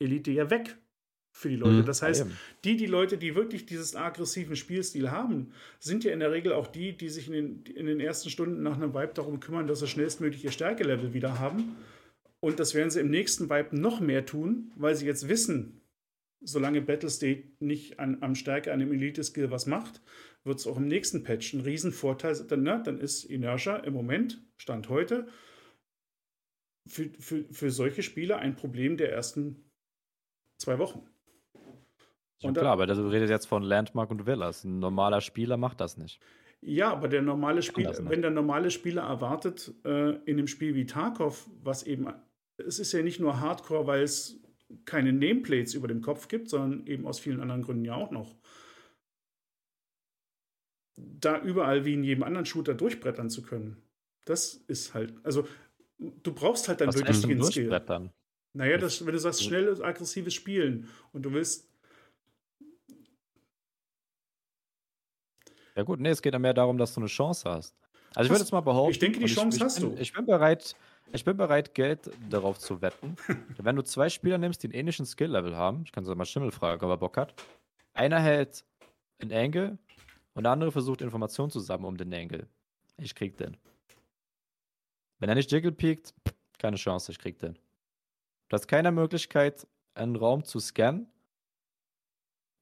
[0.00, 0.76] Elite ja weg
[1.30, 1.82] für die Leute.
[1.82, 2.26] Mhm, das heißt,
[2.64, 6.66] die, die Leute, die wirklich dieses aggressiven Spielstil haben, sind ja in der Regel auch
[6.66, 9.78] die, die sich in den, in den ersten Stunden nach einem Vibe darum kümmern, dass
[9.78, 11.76] sie schnellstmöglich ihr Stärkelevel wieder haben.
[12.40, 15.80] Und das werden sie im nächsten Vibe noch mehr tun, weil sie jetzt wissen,
[16.40, 20.00] solange Battlestate nicht an, am Stärke an dem Elite-Skill was macht,
[20.44, 22.62] wird es auch im nächsten Patch ein Riesenvorteil sein.
[22.62, 22.82] Ne?
[22.84, 25.28] Dann ist Inertia im Moment, Stand heute,
[26.86, 29.70] für, für, für solche Spieler ein Problem der ersten
[30.58, 31.06] zwei Wochen.
[32.42, 34.64] Und klar, aber du redest jetzt von Landmark und Villas.
[34.64, 36.20] Ein normaler Spieler macht das nicht.
[36.60, 40.86] Ja, aber der normale Spieler, wenn der normale Spieler erwartet, äh, in einem Spiel wie
[40.86, 42.08] Tarkov, was eben
[42.58, 44.40] es ist ja nicht nur Hardcore, weil es
[44.84, 48.36] keine Nameplates über dem Kopf gibt, sondern eben aus vielen anderen Gründen ja auch noch.
[50.96, 53.82] Da überall wie in jedem anderen Shooter durchbrettern zu können,
[54.24, 55.46] das ist halt, also
[55.98, 58.10] du brauchst halt dann wirklich den Skill.
[58.54, 61.68] Naja, das, wenn du sagst, schnelles, aggressives Spielen und du willst.
[65.76, 67.76] Ja, gut, nee, es geht ja mehr darum, dass du eine Chance hast.
[68.14, 68.90] Also, ich würde jetzt mal behaupten.
[68.90, 70.00] Ich denke, die Chance ich, ich hast bin, du.
[70.00, 70.74] Ich bin bereit,
[71.12, 73.16] ich bin bereit, Geld darauf zu wetten.
[73.58, 76.50] Wenn du zwei Spieler nimmst, die einen ähnlichen Skill-Level haben, ich kann so mal Schimmel
[76.50, 77.34] fragen, ob er Bock hat.
[77.94, 78.64] Einer hält
[79.20, 79.78] einen Angle
[80.34, 82.48] und der andere versucht Informationen zu sammeln um den Angle.
[82.98, 83.56] Ich krieg den.
[85.18, 86.14] Wenn er nicht Jiggle piekt,
[86.58, 87.54] keine Chance, ich krieg den.
[88.48, 91.10] Du hast keine Möglichkeit, einen Raum zu scannen,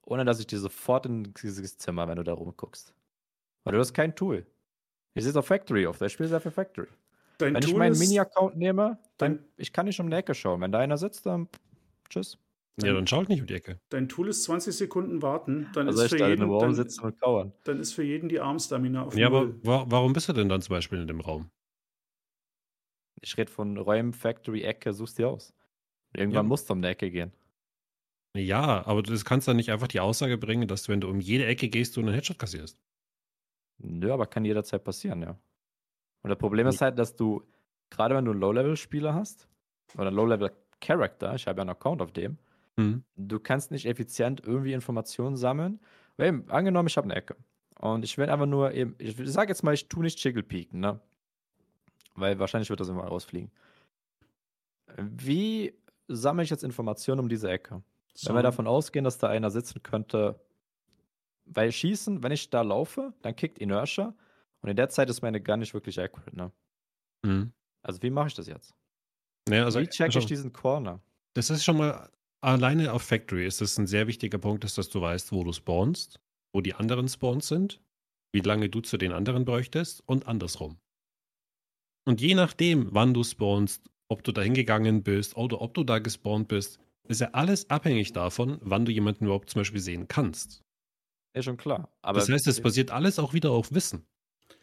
[0.02, 2.94] ohne dass ich dir sofort in dieses Zimmer, wenn du da rumguckst.
[3.64, 4.46] Weil du hast kein Tool.
[5.14, 6.88] Ich es auf Factory auf, der spielt ja für Factory.
[7.38, 10.60] Dein Wenn Tool ich meinen Mini-Account nehme, dann ich kann nicht um die Ecke schauen.
[10.60, 11.48] Wenn da einer sitzt, dann
[12.08, 12.38] tschüss.
[12.82, 13.80] Ja, dann schaut nicht um die Ecke.
[13.88, 17.52] Dein Tool ist 20 Sekunden warten, dann also ist für jeden dann, sitzen und kauern.
[17.64, 20.74] Dann ist für jeden die Armstamina auf Ja, aber warum bist du denn dann zum
[20.74, 21.50] Beispiel in dem Raum?
[23.22, 25.54] Ich rede von Räumen, Factory, Ecke, suchst dir aus.
[26.14, 26.48] Irgendwann ja.
[26.48, 27.32] musst du um die Ecke gehen.
[28.36, 31.46] Ja, aber du kannst dann nicht einfach die Aussage bringen, dass wenn du um jede
[31.46, 32.78] Ecke gehst, du einen Headshot kassierst.
[33.78, 35.38] Nö, aber kann jederzeit passieren, ja.
[36.26, 37.44] Und das Problem ist halt, dass du,
[37.88, 39.46] gerade wenn du einen Low-Level-Spieler hast,
[39.96, 42.38] oder Low-Level-Character, ich habe ja einen Account auf dem,
[42.74, 43.04] mhm.
[43.14, 45.78] du kannst nicht effizient irgendwie Informationen sammeln.
[46.16, 47.36] Weil eben, angenommen, ich habe eine Ecke.
[47.78, 50.80] Und ich will einfach nur eben, ich sage jetzt mal, ich tue nicht Jiggle peeken,
[50.80, 50.98] ne?
[52.16, 53.52] Weil wahrscheinlich wird das immer rausfliegen.
[54.96, 55.78] Wie
[56.08, 57.84] sammle ich jetzt Informationen um diese Ecke?
[58.14, 58.30] So.
[58.30, 60.40] Wenn wir davon ausgehen, dass da einer sitzen könnte,
[61.44, 64.12] weil Schießen, wenn ich da laufe, dann kickt Inertia
[64.66, 66.50] und in der Zeit ist meine Gun nicht wirklich accurate, ne?
[67.24, 67.52] Mhm.
[67.82, 68.74] Also wie mache ich das jetzt?
[69.48, 71.00] Naja, also, wie check schau, ich diesen Corner?
[71.34, 72.10] Das ist schon mal,
[72.40, 75.52] alleine auf Factory ist das ein sehr wichtiger Punkt, ist, dass du weißt, wo du
[75.52, 76.18] spawnst,
[76.52, 77.80] wo die anderen Spawns sind,
[78.32, 80.80] wie lange du zu den anderen bräuchtest und andersrum.
[82.04, 86.00] Und je nachdem, wann du spawnst, ob du da hingegangen bist oder ob du da
[86.00, 90.64] gespawnt bist, ist ja alles abhängig davon, wann du jemanden überhaupt zum Beispiel sehen kannst.
[91.36, 91.88] Ja, schon klar.
[92.02, 94.04] Aber das heißt, es basiert alles auch wieder auf Wissen.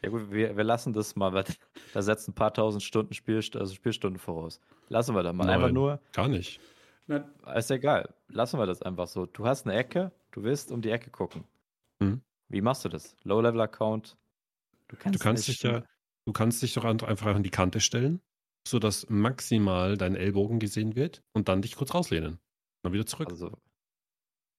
[0.01, 1.45] Ja gut, wir, wir lassen das mal, weil
[1.93, 4.59] da setzen ein paar tausend Stunden Spiel, also Spielstunden voraus.
[4.89, 5.49] Lassen wir da mal.
[5.49, 5.73] Einfach Nein.
[5.73, 6.59] nur, Gar nicht.
[7.07, 7.17] Na,
[7.55, 8.13] ist egal.
[8.29, 9.25] Lassen wir das einfach so.
[9.25, 11.43] Du hast eine Ecke, du willst um die Ecke gucken.
[11.99, 12.21] Mhm.
[12.47, 13.15] Wie machst du das?
[13.23, 14.15] Low-Level-Account?
[14.87, 15.83] Du kannst, Du kannst nicht, dich ja,
[16.25, 18.21] du kannst dich doch einfach an die Kante stellen,
[18.67, 22.39] sodass maximal dein Ellbogen gesehen wird und dann dich kurz rauslehnen.
[22.83, 23.29] Dann wieder zurück.
[23.29, 23.51] Also,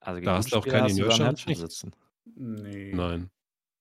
[0.01, 1.79] also Da hast du auch Spieler keine hast du da am Inertia, Handschellen nichts.
[1.81, 1.93] sitzen.
[2.35, 2.93] nee.
[2.95, 3.31] Nein.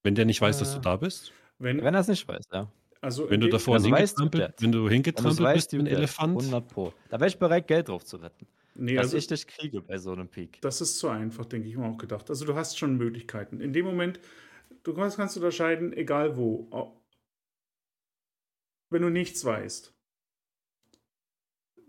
[0.03, 0.81] Wenn der nicht weiß, dass du Äh.
[0.81, 2.71] da bist, Wenn, Wenn er es nicht weiß, ja.
[3.01, 5.73] also wenn du davor Also weißt du hingetrampelt, wenn du Wenn du hingetrampelt weißt, bist
[5.73, 5.87] wie ein.
[5.87, 6.93] Elefant, 100 Pro.
[7.09, 8.47] Da wäre ich bereit, Geld drauf zu wetten.
[8.75, 10.59] Nee, dass also ich dich kriege bei so einem Peak.
[10.61, 12.29] das ist zu einfach, denke ich mir auch gedacht.
[12.29, 13.61] Also du hast schon Möglichkeiten.
[13.61, 14.19] In dem Moment,
[14.83, 16.99] du kannst, kannst unterscheiden, egal wo.
[18.89, 19.93] Wenn du nichts weißt,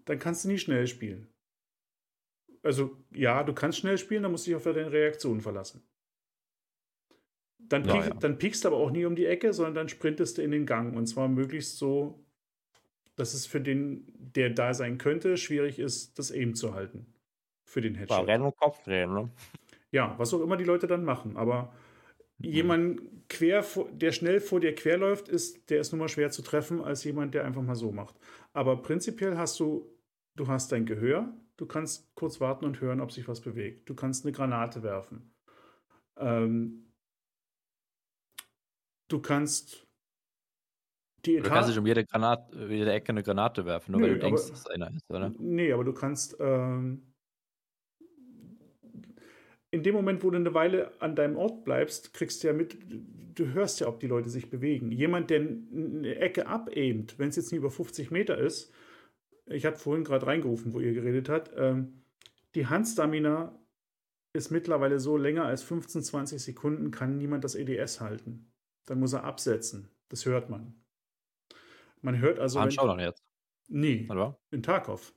[0.04, 1.28] dann kannst du nie schnell spielen.
[2.62, 5.82] Also ja, du kannst schnell spielen, dann musst du dich auf deine Reaktion verlassen.
[7.68, 8.14] Dann, Ja, piek, ja.
[8.14, 10.66] dann piekst du aber auch nie um die Ecke, sondern dann sprintest du in den
[10.66, 10.96] Gang.
[10.96, 12.24] Und zwar möglichst so,
[13.16, 17.06] dass es für den, der da sein könnte, schwierig ist, das Aim zu halten.
[17.64, 18.26] Für den Headshot.
[18.26, 19.30] Rennen und Kopf drehen, ne?
[19.90, 21.36] Ja, was auch immer die Leute dann machen.
[21.36, 21.72] Aber
[22.38, 26.82] jemand quer, der schnell vor dir querläuft, ist, der ist nun mal schwer zu treffen,
[26.82, 28.16] als jemand, der einfach mal so macht.
[28.52, 29.88] Aber prinzipiell hast du,
[30.36, 33.88] du hast dein Gehör, du kannst kurz warten und hören, ob sich was bewegt.
[33.88, 35.32] Du kannst eine Granate werfen.
[36.16, 36.84] Ähm,
[39.14, 39.86] du kannst
[41.24, 41.78] die Du kannst nicht Etage.
[41.78, 44.66] um jede, Granat, jede Ecke eine Granate werfen, nur weil Nö, du denkst, aber- dass
[44.66, 45.32] einer ist, oder?
[45.38, 47.14] Nee, aber du kannst ähm,
[49.70, 52.76] in dem Moment, wo du eine Weile an deinem Ort bleibst, kriegst du ja mit,
[53.34, 54.92] du hörst ja, ob die Leute sich bewegen.
[54.92, 58.72] Jemand, der eine Ecke abaimt, wenn es jetzt nicht über 50 Meter ist,
[59.46, 62.04] ich habe vorhin gerade reingerufen, wo ihr geredet habt, ähm,
[62.54, 63.58] die Handstamina
[64.36, 68.50] ist mittlerweile so länger als 15, 20 Sekunden, kann niemand das EDS halten.
[68.86, 69.90] Dann muss er absetzen.
[70.09, 70.74] Das hört man.
[72.02, 72.61] Man hört also.
[72.70, 73.23] Schau doch jetzt,
[73.69, 74.39] Nee, oder?
[74.51, 75.15] in Tarkov.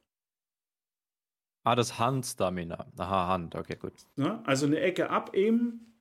[1.65, 2.88] Ah, das Handstamina.
[2.95, 3.94] Aha, Hand, okay, gut.
[4.15, 4.41] Ne?
[4.48, 5.99] Also eine Ecke abaimen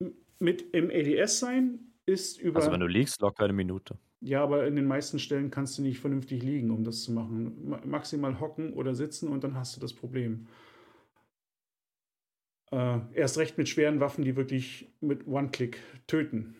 [0.00, 2.60] m- mit im ADS sein ist über.
[2.60, 3.98] Also wenn du liegst, locker eine Minute.
[4.20, 7.68] ja, aber in den meisten Stellen kannst du nicht vernünftig liegen, um das zu machen.
[7.68, 10.46] Ma- Maximal hocken oder sitzen und dann hast du das Problem.
[12.70, 16.54] Äh, erst recht mit schweren Waffen, die wirklich mit One-Click töten.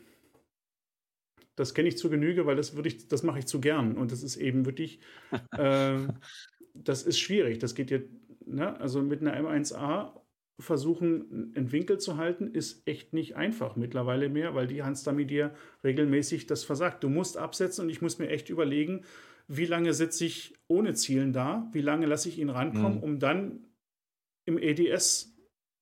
[1.56, 3.96] Das kenne ich zu Genüge, weil das würde ich, das mache ich zu gern.
[3.96, 5.00] Und das ist eben wirklich,
[5.58, 5.98] äh,
[6.74, 7.58] das ist schwierig.
[7.58, 8.08] Das geht jetzt,
[8.46, 8.78] ne?
[8.80, 10.20] also mit einer M1A
[10.58, 15.54] versuchen, einen Winkel zu halten, ist echt nicht einfach mittlerweile mehr, weil die Hansdami dir
[15.84, 17.04] regelmäßig das versagt.
[17.04, 19.04] Du musst absetzen und ich muss mir echt überlegen,
[19.48, 23.02] wie lange sitze ich ohne Zielen da, wie lange lasse ich ihn rankommen, Mhm.
[23.02, 23.66] um dann
[24.46, 25.36] im EDS,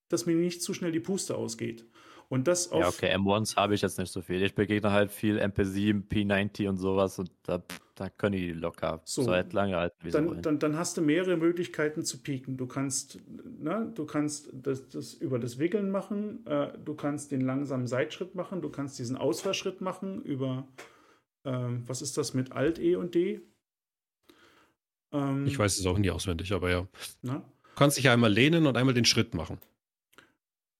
[0.08, 1.86] dass mir nicht zu schnell die Puste ausgeht.
[2.28, 4.42] Und das auf Ja, okay, M1s habe ich jetzt nicht so viel.
[4.42, 7.62] Ich begegne halt viel MP7, P90 und sowas und da,
[7.94, 9.22] da können die locker So.
[9.22, 12.56] so halt lange halten, wie dann, dann, dann hast du mehrere Möglichkeiten zu pieken.
[12.56, 13.20] Du kannst,
[13.58, 18.34] ne, du kannst das, das über das Wickeln machen, äh, du kannst den langsamen Seitschritt
[18.34, 20.66] machen, du kannst diesen Ausfallschritt machen über,
[21.44, 23.42] ähm, was ist das mit Alt, E und D?
[25.12, 26.88] Ähm, ich weiß es auch nie auswendig, aber ja.
[27.22, 27.42] Ne?
[27.62, 29.58] Du kannst dich ja einmal lehnen und einmal den Schritt machen.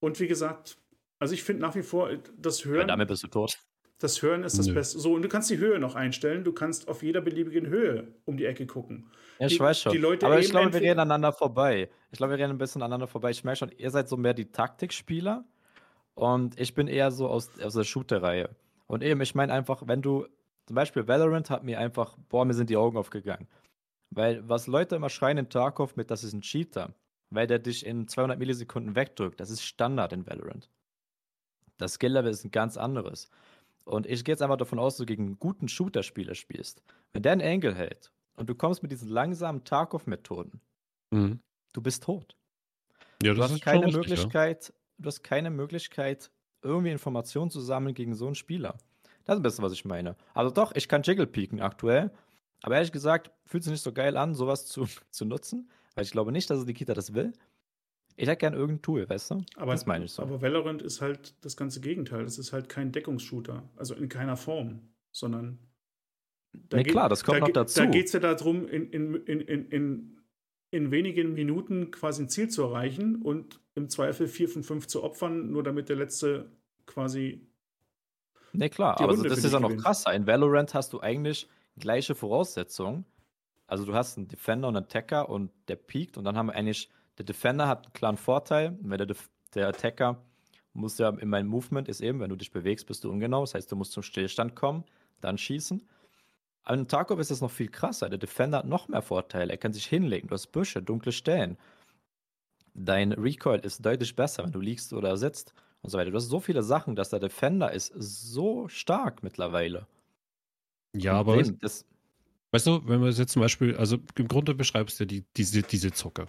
[0.00, 0.76] Und wie gesagt,
[1.19, 3.59] also ich finde nach wie vor, das Ja, Hören, damit bist du tot.
[3.99, 4.74] das Hören ist das Nö.
[4.74, 4.99] Beste.
[4.99, 6.45] So, und du kannst die Höhe noch einstellen.
[6.45, 9.11] Du kannst auf jeder beliebigen Höhe um die Ecke gucken.
[9.39, 9.93] Ja, ich Die- weiß schon.
[9.93, 11.89] die Leute Aber ich glaube, wir reden aneinander vorbei.
[12.11, 13.31] Ich glaube, wir reden ein bisschen aneinander vorbei.
[13.31, 15.45] Ich merke schon, ihr seid so mehr die Taktikspieler
[16.15, 18.51] und ich bin eher so aus, aus der Shooter-Reihe.
[18.86, 20.27] Und eben, ich meine einfach, wenn du,
[20.66, 23.49] zum Beispiel Valorant hat mir einfach, boah, mir sind die Augen aufgegangen.
[24.11, 26.95] Weil was Leute immer schreien in Tarkov mit, das ist ein Cheater,
[27.31, 30.69] weil der dich in 200 Millisekunden wegdrückt, das ist Standard in Valorant.
[31.78, 33.28] Das Skill-Level ist ein ganz anderes.
[33.84, 36.82] Und ich gehe jetzt einfach davon aus, dass du gegen einen guten Shooter-Spieler spielst.
[37.12, 40.60] Wenn der einen Angle hält und du kommst mit diesen langsamen Tarkov-Methoden,
[41.10, 41.40] Mhm.
[41.72, 42.36] du bist tot.
[43.22, 46.30] Ja, Du hast ist keine richtig, Möglichkeit, du hast keine Möglichkeit,
[46.62, 48.78] irgendwie Informationen zu sammeln gegen so einen Spieler.
[49.24, 50.16] Das ist ein bisschen, was ich meine.
[50.34, 52.10] Also doch, ich kann Jiggle peeken aktuell,
[52.62, 56.10] Aber ehrlich gesagt, fühlt sich nicht so geil an, sowas zu, zu nutzen, weil ich
[56.12, 57.32] glaube nicht, dass Nikita das will.
[58.16, 59.45] Ich hätte gern irgendein Tool, weißt du?
[59.57, 60.23] Aber, das meine ich so.
[60.23, 62.24] Aber Valorant ist halt das ganze Gegenteil.
[62.24, 63.69] Es ist halt kein Deckungsshooter.
[63.77, 64.81] Also in keiner Form,
[65.11, 65.59] sondern.
[66.53, 67.81] Da nee, klar, das kommt da noch dazu.
[67.81, 70.20] Da geht es ja darum, in, in, in, in,
[70.70, 75.03] in wenigen Minuten quasi ein Ziel zu erreichen und im Zweifel vier von fünf zu
[75.03, 76.53] opfern, nur damit der letzte
[76.86, 77.49] quasi.
[78.53, 80.15] Nee, klar, aber das ist ja noch krasser.
[80.15, 83.05] In Valorant hast du eigentlich gleiche Voraussetzungen.
[83.66, 86.55] Also du hast einen Defender und einen Attacker und der piekt und dann haben wir
[86.55, 86.89] eigentlich
[87.19, 89.15] der Defender hat einen klaren Vorteil, weil der,
[89.55, 90.23] der Attacker
[90.73, 93.43] muss ja in meinem Movement ist eben, wenn du dich bewegst, bist du ungenau.
[93.43, 94.85] Das heißt, du musst zum Stillstand kommen,
[95.20, 95.82] dann schießen.
[96.65, 98.09] Aber in Tarkov ist das noch viel krasser.
[98.09, 99.53] Der Defender hat noch mehr Vorteile.
[99.53, 100.28] Er kann sich hinlegen.
[100.28, 101.57] Du hast Büsche, dunkle Stellen.
[102.74, 106.11] Dein Recoil ist deutlich besser, wenn du liegst oder sitzt und so weiter.
[106.11, 109.86] Du hast so viele Sachen, dass der Defender ist so stark mittlerweile.
[110.97, 115.24] Ja, aber weißt du, wenn wir jetzt zum Beispiel, also im Grunde beschreibst du die,
[115.36, 116.27] diese, diese Zucker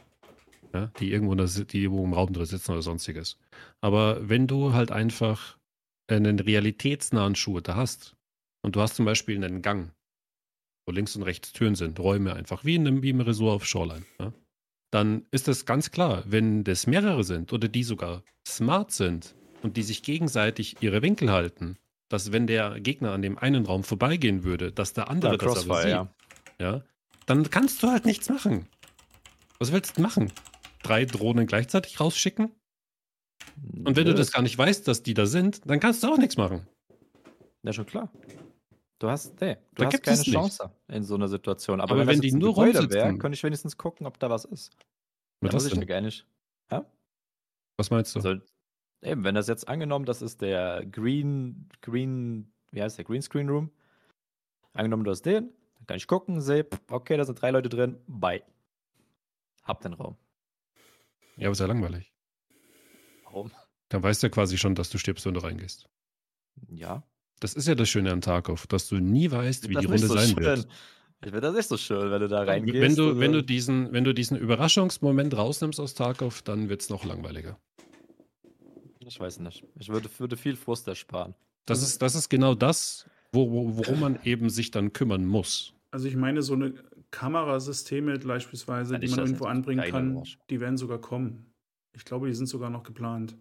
[0.76, 3.38] ja, die irgendwo, das, die irgendwo im Raum drin sitzen oder sonstiges.
[3.82, 5.58] Aber wenn du halt einfach
[6.08, 8.16] einen realitätsnahen Shooter hast
[8.62, 9.92] und du hast zum Beispiel einen Gang,
[10.86, 13.66] wo links und rechts Türen sind, Räume einfach, wie in einem, wie im Resort auf
[13.66, 14.34] Shoreline, ja,
[14.92, 19.34] dann ist das ganz klar, wenn das mehrere sind oder die sogar smart sind
[19.64, 21.78] und die sich gegenseitig ihre Winkel halten,
[22.10, 25.70] dass wenn der Gegner an dem einen Raum vorbeigehen würde, dass der andere ja, das
[25.70, 26.14] aber sieht, ja.
[26.60, 26.84] ja,
[27.26, 28.68] dann kannst du halt nichts machen.
[29.58, 30.32] Was willst du machen?
[30.86, 32.52] Drei Drohnen gleichzeitig rausschicken?
[33.58, 36.08] Und wenn ja, du das gar nicht weißt, dass die da sind, dann kannst du
[36.08, 36.68] auch nichts machen.
[37.64, 38.12] Ja, schon klar.
[39.00, 41.82] Du hast, nee, du da hast keine Chance in so einer Situation.
[41.82, 44.46] Aber, Aber wenn, wenn die nur rumsitzen, wäre, könnte ich wenigstens gucken, ob da was
[44.46, 44.76] ist.
[45.42, 46.26] Was muss ich gar nicht.
[46.72, 46.86] Ja?
[47.78, 48.20] Was meinst du?
[48.20, 48.42] Also,
[49.02, 53.50] eben, wenn das jetzt angenommen, das ist der Green, Green, wie heißt der, Green Screen
[53.50, 53.70] Room.
[54.74, 57.98] Angenommen, du hast den, dann kann ich gucken, sehe, okay, da sind drei Leute drin,
[58.08, 58.44] bye.
[59.64, 60.16] Hab den Raum.
[61.38, 62.14] Ja, aber sehr langweilig.
[63.24, 63.52] Warum?
[63.90, 65.88] Dann weißt du ja quasi schon, dass du stirbst, wenn du reingehst.
[66.70, 67.04] Ja.
[67.40, 70.14] Das ist ja das Schöne an Tarkov, dass du nie weißt, wie die Runde so
[70.14, 70.38] sein schön.
[70.38, 70.68] wird.
[71.22, 72.82] Ich finde das nicht so schön, wenn du da reingehst.
[72.82, 76.90] Wenn du, wenn du, diesen, wenn du diesen Überraschungsmoment rausnimmst aus Tarkov, dann wird es
[76.90, 77.60] noch langweiliger.
[79.00, 79.64] Ich weiß nicht.
[79.80, 81.36] Ich würde, würde viel Frust ersparen.
[81.66, 85.74] Das ist, das ist genau das, wo, wo, worum man eben sich dann kümmern muss.
[85.92, 86.74] Also ich meine, so eine
[87.12, 91.54] Kamerasysteme beispielsweise, die man irgendwo anbringen kann, die werden sogar kommen.
[91.94, 93.38] Ich glaube, die sind sogar noch geplant.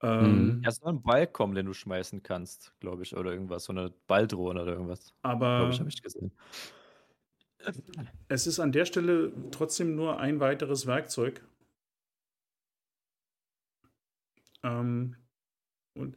[0.00, 0.62] Ähm, mhm.
[0.64, 3.92] Erst mal ein Ball kommen, den du schmeißen kannst, glaube ich, oder irgendwas, so eine
[4.06, 5.12] Balldrohne oder irgendwas.
[5.22, 6.32] Aber glaube ich, habe ich gesehen.
[8.28, 11.44] Es ist an der Stelle trotzdem nur ein weiteres Werkzeug.
[14.62, 15.16] Ähm,
[15.94, 16.16] und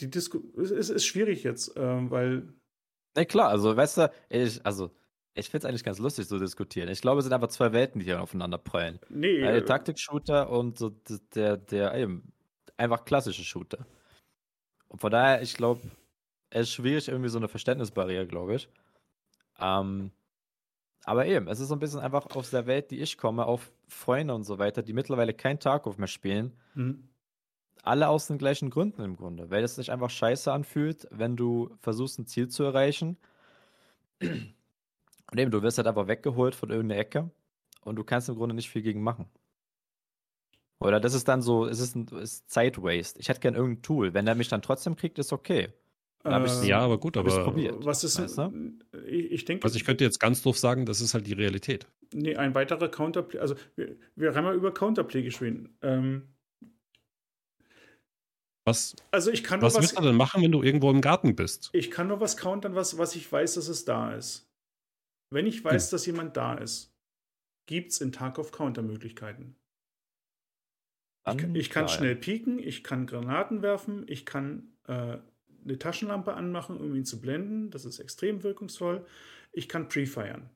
[0.00, 2.52] die Disku es ist schwierig jetzt, äh, weil
[3.20, 4.90] Ne, klar, also weißt du, ich, also
[5.34, 6.88] ich finde es eigentlich ganz lustig zu diskutieren.
[6.88, 8.98] Ich glaube, es sind einfach zwei Welten, die hier aufeinander prallen.
[9.10, 9.40] Nee.
[9.40, 10.90] Der äh, Taktik-Shooter und so
[11.34, 12.32] der, der eben
[12.78, 13.86] einfach klassische Shooter.
[14.88, 15.82] Und von daher, ich glaube,
[16.48, 18.68] es ist schwierig, irgendwie so eine Verständnisbarriere, glaube ich.
[19.60, 20.10] Ähm,
[21.04, 23.70] aber eben, es ist so ein bisschen einfach aus der Welt, die ich komme, auf
[23.86, 26.56] Freunde und so weiter, die mittlerweile kein Tarkov mehr spielen.
[26.74, 27.10] Mhm
[27.82, 31.70] alle aus den gleichen Gründen im Grunde, weil es sich einfach scheiße anfühlt, wenn du
[31.80, 33.16] versuchst, ein Ziel zu erreichen.
[34.20, 37.30] Und eben, du wirst halt einfach weggeholt von irgendeiner Ecke
[37.84, 39.26] und du kannst im Grunde nicht viel gegen machen.
[40.78, 43.20] Oder das ist dann so, es ist ein ist Zeit-Waste.
[43.20, 44.14] Ich hätte gern irgendein Tool.
[44.14, 45.68] Wenn er mich dann trotzdem kriegt, ist okay.
[46.24, 48.72] Äh, ja, aber gut, aber probiert, was ist weißt du?
[49.06, 49.64] ich, ich denke.
[49.64, 51.86] Also ich könnte jetzt ganz doof sagen, das ist halt die Realität.
[52.12, 55.78] Nee, ein weiterer Counterplay, also wir, wir haben ja über Counterplay geschrieben.
[55.80, 56.28] Ähm,
[58.66, 61.34] was, also ich kann was, was willst du denn machen, wenn du irgendwo im Garten
[61.34, 61.70] bist?
[61.72, 64.48] Ich kann nur was countern, was, was ich weiß, dass es da ist.
[65.32, 65.90] Wenn ich weiß, hm.
[65.90, 66.92] dass jemand da ist,
[67.66, 69.56] gibt es in Tarkov Countermöglichkeiten.
[71.28, 75.18] Ich, ich, kann schnell pieken, ich kann Granaten werfen, ich kann äh,
[75.64, 77.70] eine Taschenlampe anmachen, um ihn zu blenden.
[77.70, 79.06] Das ist extrem wirkungsvoll.
[79.52, 80.48] Ich kann pre-firen.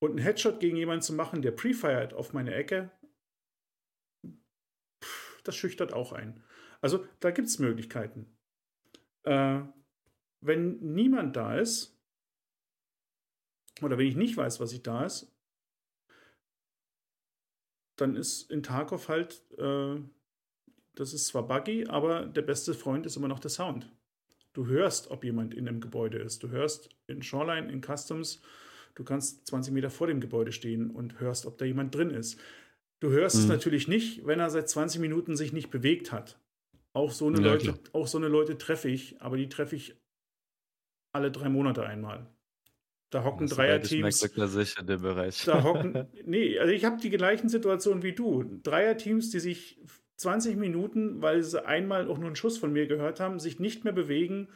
[0.00, 2.90] Und einen Headshot gegen jemanden zu machen, der pre-fired auf meine Ecke,
[5.42, 6.42] das schüchtert auch ein.
[6.80, 8.26] Also da gibt es Möglichkeiten.
[9.24, 9.60] Äh,
[10.40, 11.96] wenn niemand da ist,
[13.80, 15.32] oder wenn ich nicht weiß, was ich da ist,
[17.96, 20.00] dann ist in Tarkov halt, äh,
[20.94, 23.90] das ist zwar buggy, aber der beste Freund ist immer noch der Sound.
[24.52, 26.42] Du hörst, ob jemand in einem Gebäude ist.
[26.42, 28.42] Du hörst in Shoreline, in Customs,
[28.94, 32.38] du kannst 20 Meter vor dem Gebäude stehen und hörst, ob da jemand drin ist.
[33.02, 33.42] Du hörst mhm.
[33.42, 36.38] es natürlich nicht, wenn er seit 20 Minuten sich nicht bewegt hat.
[36.92, 37.78] Auch so eine Ja, Leute, klar.
[37.94, 39.96] auch so eine Leute treffe ich, aber die treffe ich
[41.12, 42.30] alle drei Monate einmal.
[43.10, 44.20] Da hocken Dreierteams.
[45.46, 46.06] Da hocken.
[46.24, 48.44] Nee, also ich habe die gleichen Situationen wie du.
[48.62, 49.80] Dreierteams, die sich
[50.18, 53.82] 20 Minuten, weil sie einmal auch nur einen Schuss von mir gehört haben, sich nicht
[53.82, 54.46] mehr bewegen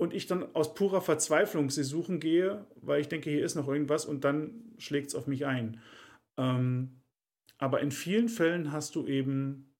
[0.00, 3.66] und ich dann aus purer Verzweiflung sie suchen gehe, weil ich denke, hier ist noch
[3.66, 5.80] irgendwas und dann schlägt es auf mich ein.
[6.38, 7.00] Ähm,
[7.64, 9.74] aber in vielen Fällen hast du eben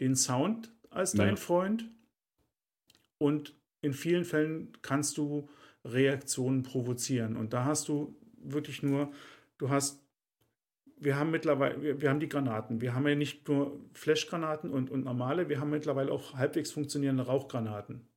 [0.00, 1.24] den Sound als Ja.
[1.24, 1.88] dein Freund
[3.18, 5.48] und in vielen Fällen kannst du
[5.84, 7.36] Reaktionen provozieren.
[7.36, 9.12] Und da hast du wirklich nur,
[9.58, 10.04] du hast,
[10.96, 12.80] wir haben mittlerweile, wir, wir haben die Granaten.
[12.80, 17.24] Wir haben ja nicht nur Flashgranaten und, und normale, wir haben mittlerweile auch halbwegs funktionierende
[17.26, 18.08] Rauchgranaten.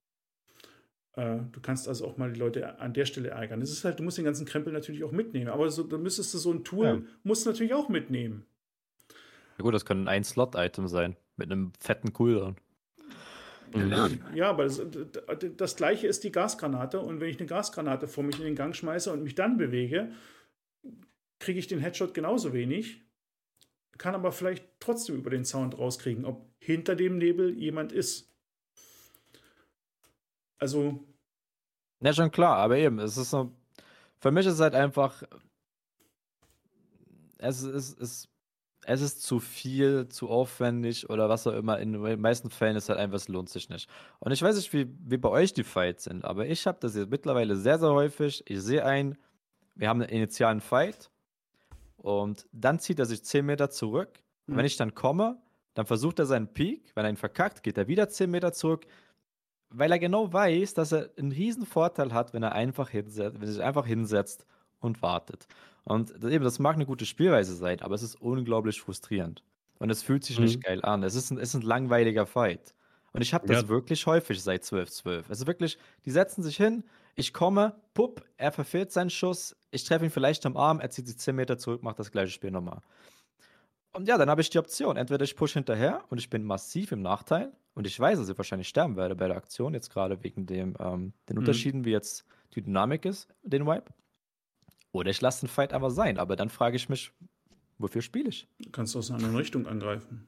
[1.15, 3.61] Äh, du kannst also auch mal die Leute an der Stelle ärgern.
[3.61, 5.49] Es ist halt, du musst den ganzen Krempel natürlich auch mitnehmen.
[5.49, 7.01] Aber so, da müsstest du so ein Tool, Ja.
[7.23, 8.45] musst du natürlich auch mitnehmen.
[9.57, 11.15] Ja gut, das kann ein Slot-Item sein.
[11.37, 12.55] Mit einem fetten Cooldown.
[14.35, 14.81] Ja, aber das,
[15.57, 16.99] das gleiche ist die Gasgranate.
[16.99, 20.11] Und wenn ich eine Gasgranate vor mich in den Gang schmeiße und mich dann bewege,
[21.39, 23.01] kriege ich den Headshot genauso wenig,
[23.97, 28.30] kann aber vielleicht trotzdem über den Sound rauskriegen, ob hinter dem Nebel jemand ist.
[30.61, 30.99] Also,
[32.01, 33.51] Ja, schon klar, aber eben, es ist so.
[34.19, 35.23] Für mich ist es halt einfach.
[37.39, 38.29] Es ist, es,
[38.85, 41.79] es ist zu viel, zu aufwendig oder was auch immer.
[41.79, 43.89] In den meisten Fällen ist halt einfach, es lohnt sich nicht.
[44.19, 46.95] Und ich weiß nicht, wie, wie bei euch die Fights sind, aber ich habe das
[46.95, 48.43] jetzt mittlerweile sehr, sehr häufig.
[48.47, 49.17] Ich sehe ein,
[49.73, 51.09] wir haben einen initialen Fight
[51.97, 54.21] und dann zieht er sich 10 Meter zurück.
[54.45, 54.57] Mhm.
[54.57, 55.41] wenn ich dann komme,
[55.73, 56.91] dann versucht er seinen Peak.
[56.93, 58.85] Wenn er ihn verkackt, geht er wieder 10 Meter zurück
[59.71, 63.47] weil er genau weiß, dass er einen riesen Vorteil hat, wenn er einfach hinsetzt, wenn
[63.47, 64.45] er sich einfach hinsetzt
[64.79, 65.47] und wartet.
[65.83, 69.43] Und das, eben, das mag eine gute Spielweise sein, aber es ist unglaublich frustrierend.
[69.79, 70.39] Und es fühlt sich Mhm.
[70.39, 71.03] nicht geil an.
[71.03, 72.73] Es ist ein, es ist ein langweiliger Fight.
[73.13, 73.67] Und ich habe das Ja.
[73.67, 75.29] wirklich häufig seit 12.12.
[75.29, 76.83] Es ist wirklich, die setzen sich hin,
[77.15, 81.07] ich komme, pupp, er verfehlt seinen Schuss, ich treffe ihn vielleicht am Arm, er zieht
[81.07, 82.81] sich 10 Meter zurück, macht das gleiche Spiel nochmal.
[83.93, 84.95] Und ja, dann habe ich die Option.
[84.97, 88.37] Entweder ich push hinterher und ich bin massiv im Nachteil und ich weiß, dass ich
[88.37, 91.39] wahrscheinlich sterben werde bei der Aktion, jetzt gerade wegen dem, ähm, den Mhm.
[91.39, 93.93] Unterschieden, wie jetzt die Dynamik ist, den Wipe.
[94.93, 97.11] Oder ich lasse den Fight einfach sein, aber dann frage ich mich,
[97.77, 98.47] wofür spiele ich?
[98.59, 100.27] du kannst aus einer anderen Richtung angreifen.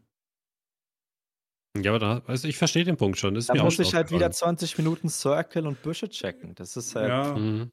[1.78, 3.34] Ja, aber da, also ich verstehe den Punkt schon.
[3.34, 4.58] Das mir muss ich halt wieder aufgefallen.
[4.58, 6.54] 20 Minuten Circle und Büsche checken.
[6.56, 7.10] Das ist halt.
[7.10, 7.72] Ja, Mhm.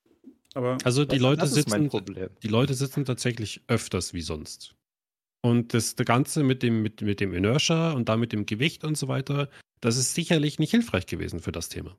[0.54, 2.30] aber Also die das, Leute das ist mein sitzen, Problem.
[2.42, 4.74] die Leute sitzen tatsächlich öfters wie sonst.
[5.42, 8.96] Und das, das Ganze mit dem, mit, mit dem Inertia und damit dem Gewicht und
[8.96, 9.48] so weiter,
[9.80, 11.96] das ist sicherlich nicht hilfreich gewesen für das Thema.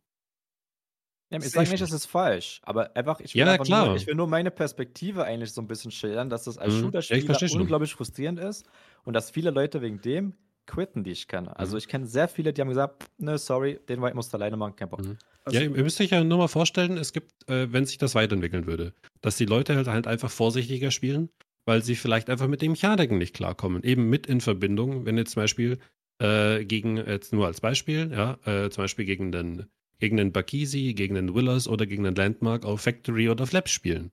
[1.31, 3.87] Ja, ich sage nicht, das ist falsch, aber einfach, ich will, Ja, einfach klar.
[3.87, 6.79] Nur, ich will nur meine Perspektive eigentlich so ein bisschen schildern, dass das als Mhm.
[6.79, 7.61] Ja, Shooter-Spieler schon.
[7.61, 8.65] unglaublich frustrierend ist
[9.05, 10.33] und dass viele Leute wegen dem
[10.67, 11.57] quitten, die ich kenne.
[11.57, 11.77] Also Mhm.
[11.79, 14.75] ich kenne sehr viele, die haben gesagt, ne, sorry, den White musst du alleine machen,
[14.75, 14.99] kein Bock.
[14.99, 15.17] Mhm.
[15.45, 18.13] also, ja, ihr müsst euch ja nur mal vorstellen, es gibt, äh, wenn sich das
[18.13, 21.29] weiterentwickeln würde, dass die Leute halt, halt einfach vorsichtiger spielen,
[21.65, 23.83] weil sie vielleicht einfach mit den Mechaniken nicht klarkommen.
[23.83, 25.79] Eben mit in Verbindung, wenn jetzt zum Beispiel
[26.19, 29.65] äh, gegen, jetzt nur als Beispiel, ja, äh, zum Beispiel gegen den,
[29.99, 34.11] gegen den Bakisi, gegen den Willers oder gegen den Landmark auf Factory oder Flaps spielen.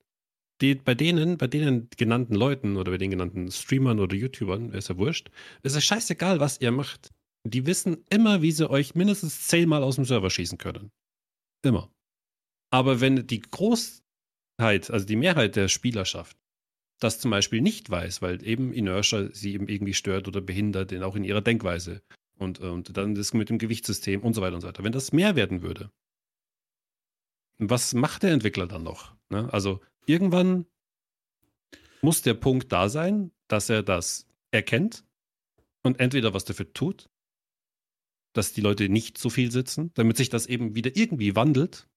[0.60, 4.88] Die, bei denen, bei denen genannten Leuten oder bei den genannten Streamern oder YouTubern, ist
[4.88, 5.30] ja wurscht,
[5.62, 7.12] ist es scheißegal, was ihr macht.
[7.44, 10.90] Die wissen immer, wie sie euch mindestens zehnmal aus dem Server schießen können.
[11.62, 11.90] Immer.
[12.70, 16.36] Aber wenn die Großheit, also die Mehrheit der Spielerschaft,
[16.98, 21.02] das zum Beispiel nicht weiß, weil eben Inertia sie eben irgendwie stört oder behindert, in,
[21.02, 22.02] auch in ihrer Denkweise
[22.38, 24.84] und, und dann das mit dem Gewichtssystem und so weiter und so weiter.
[24.84, 25.90] Wenn das mehr werden würde,
[27.58, 29.14] was macht der Entwickler dann noch?
[29.30, 29.52] Ne?
[29.52, 30.66] Also irgendwann
[32.02, 35.04] muss der Punkt da sein, dass er das erkennt
[35.82, 37.08] und entweder was dafür tut,
[38.32, 41.88] dass die Leute nicht so viel sitzen, damit sich das eben wieder irgendwie wandelt,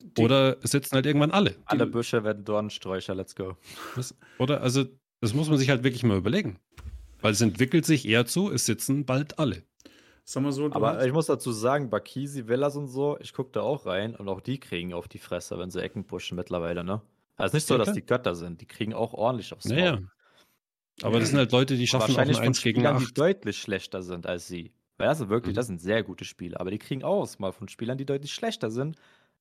[0.00, 1.56] die, oder es sitzen halt irgendwann alle.
[1.64, 3.56] Alle Büsche werden Dornensträucher, let's go.
[3.96, 4.84] Das, oder also,
[5.20, 6.58] das muss man sich halt wirklich mal überlegen.
[7.20, 9.62] Weil es entwickelt sich eher zu, es sitzen bald alle.
[10.24, 13.52] sag mal so, Aber hast- ich muss dazu sagen, Bakisi, Villas und so, ich gucke
[13.52, 16.84] da auch rein und auch die kriegen auf die Fresse, wenn sie Ecken pushen mittlerweile,
[16.84, 17.00] ne?
[17.36, 19.76] Also nicht so, dass die Götter sind, die kriegen auch ordentlich aufs Maul.
[19.76, 19.98] Naja.
[21.02, 23.18] Aber das sind halt Leute, die schaffen auch ein von 1 gegen Spielern, die 8.
[23.18, 24.72] deutlich schlechter sind als sie.
[24.96, 25.56] Weil das sind wirklich, Mhm.
[25.56, 28.70] das sind sehr gute Spieler, aber die kriegen auch mal von Spielern, die deutlich schlechter
[28.70, 28.96] sind,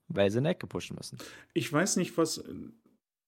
[0.08, 1.18] weil sie eine Ecke pushen müssen.
[1.54, 2.44] ich weiß nicht, was.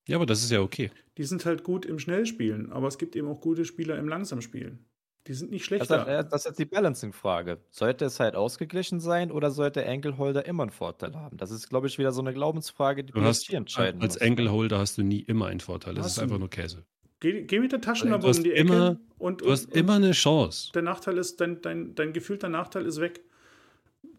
[0.08, 0.92] Ja, aber das ist ja okay.
[1.18, 4.86] Die sind halt gut im Schnellspielen, aber es gibt eben auch gute Spieler im Langsamspielen.
[5.28, 6.02] Die sind nicht Das, schlechter.
[6.02, 7.58] ist halt- das ist jetzt die Balancing-Frage.
[7.70, 11.36] Sollte es halt ausgeglichen sein oder sollte Enkelholder immer einen Vorteil haben?
[11.36, 14.22] Das ist, glaube ich, wieder so eine Glaubensfrage, die Du hast entscheiden als muss.
[14.22, 15.96] Enkelholder hast du nie immer einen Vorteil.
[15.96, 16.86] Das Hast ist einfach nur Käse.
[17.20, 19.76] Geh, geh mit der Taschenlampe Du hast um die Ecke immer- und, Du hast und,
[19.76, 20.72] immer eine Chance.
[20.74, 23.20] der Nachteil ist, dein, dein, dein gefühlter Nachteil ist weg.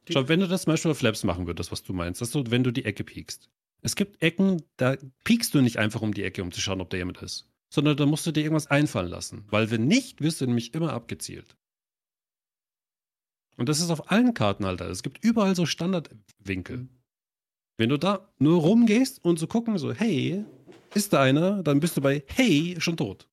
[0.08, 2.30] Die- Schau, wenn du das zum Beispiel auf Flaps machen würdest, was du meinst, dass
[2.30, 3.48] du, wenn du die Ecke piekst.
[3.80, 6.90] Es gibt Ecken, da piekst du nicht einfach um die Ecke, um zu schauen, ob
[6.90, 7.48] da jemand ist.
[7.70, 9.44] Sondern da musst du dir irgendwas einfallen lassen.
[9.50, 11.56] Weil wenn nicht, wirst du nämlich immer abgezielt.
[13.56, 14.88] Und das ist auf allen Karten, Alter.
[14.88, 16.76] Es gibt überall so Standardwinkel.
[16.78, 16.88] Mhm.
[17.76, 20.44] Wenn du da nur rumgehst und so gucken, so, hey,
[20.94, 23.28] ist da einer, dann bist du bei hey schon tot.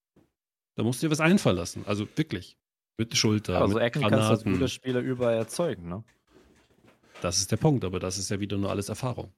[0.76, 1.84] Da musst du dir was einfallen lassen.
[1.86, 2.58] Also wirklich.
[2.98, 3.62] Mit Schulter.
[3.62, 4.68] also mit Ecken kannst du als Granaten.
[4.70, 6.04] Spieler überall erzeugen, ne?
[7.26, 9.34] Das ist der Punkt, aber das ist ja wieder nur alles Erfahrung.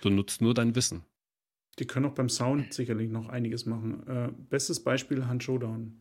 [0.00, 1.02] Du nutzt nur dein Wissen.
[1.80, 4.06] Die können auch beim Sound sicherlich noch einiges machen.
[4.06, 6.00] Äh, bestes Beispiel Hand Showdown.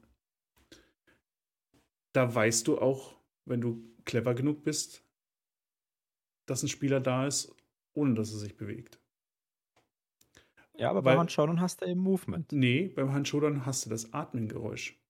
[2.13, 3.15] Da weißt du auch,
[3.45, 5.03] wenn du clever genug bist,
[6.45, 7.55] dass ein Spieler da ist,
[7.93, 8.99] ohne dass er sich bewegt.
[10.77, 12.51] Ja, aber Weil- bei Handshowdown hast du eben Movement.
[12.51, 15.00] Nee, beim Hand Showdown hast du das Atmengeräusch.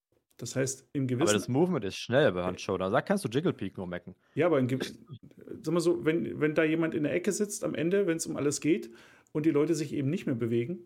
[0.41, 1.33] Das heißt, im Aber gewissen.
[1.33, 2.91] das Movement ist schnell bei Handshowdown.
[2.91, 4.15] Da kannst du Jiggle Peak nur mecken.
[4.33, 7.75] Ja, aber in sag mal so, wenn, wenn da jemand in der Ecke sitzt am
[7.75, 8.89] Ende, wenn es um alles geht
[9.33, 10.79] und die Leute sich eben nicht mehr bewegen,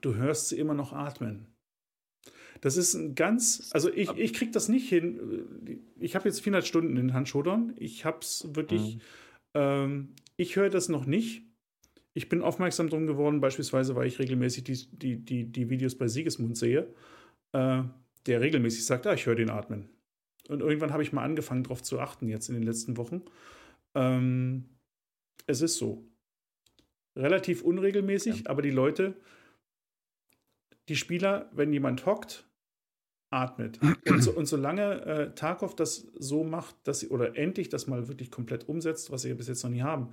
[0.00, 1.46] du hörst sie immer noch atmen.
[2.60, 5.78] Das ist ein ganz, also ich, ich krieg das nicht hin.
[6.00, 7.74] Ich habe jetzt 400 Stunden in Hand Showdown.
[7.76, 9.00] Ich habe es wirklich, Mhm.
[9.54, 11.42] ähm, ich höre das noch nicht.
[12.14, 16.08] Ich bin aufmerksam drum geworden, beispielsweise, weil ich regelmäßig die, die, die, die Videos bei
[16.08, 16.92] Siegesmund sehe,
[17.52, 17.82] äh,
[18.26, 19.88] der regelmäßig sagt, ah, ich höre den atmen.
[20.48, 23.22] Und irgendwann habe ich mal angefangen, darauf zu achten, jetzt in den letzten Wochen.
[23.94, 24.64] Ähm,
[25.46, 26.06] es ist so.
[27.16, 29.14] Relativ unregelmäßig, aber die Leute,
[30.88, 32.48] die Spieler, wenn jemand hockt,
[33.30, 33.78] atmet.
[34.08, 38.08] Und, so, und solange äh, Tarkov das so macht, dass sie, oder endlich das mal
[38.08, 40.12] wirklich komplett umsetzt, was sie ja bis jetzt noch nie haben,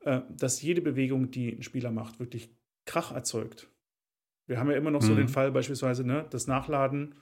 [0.00, 2.50] äh, dass jede Bewegung, die ein Spieler macht, wirklich
[2.86, 3.68] Krach erzeugt.
[4.48, 5.18] Wir haben ja immer noch so Mhm.
[5.18, 7.14] den Fall beispielsweise, ne, das Nachladen,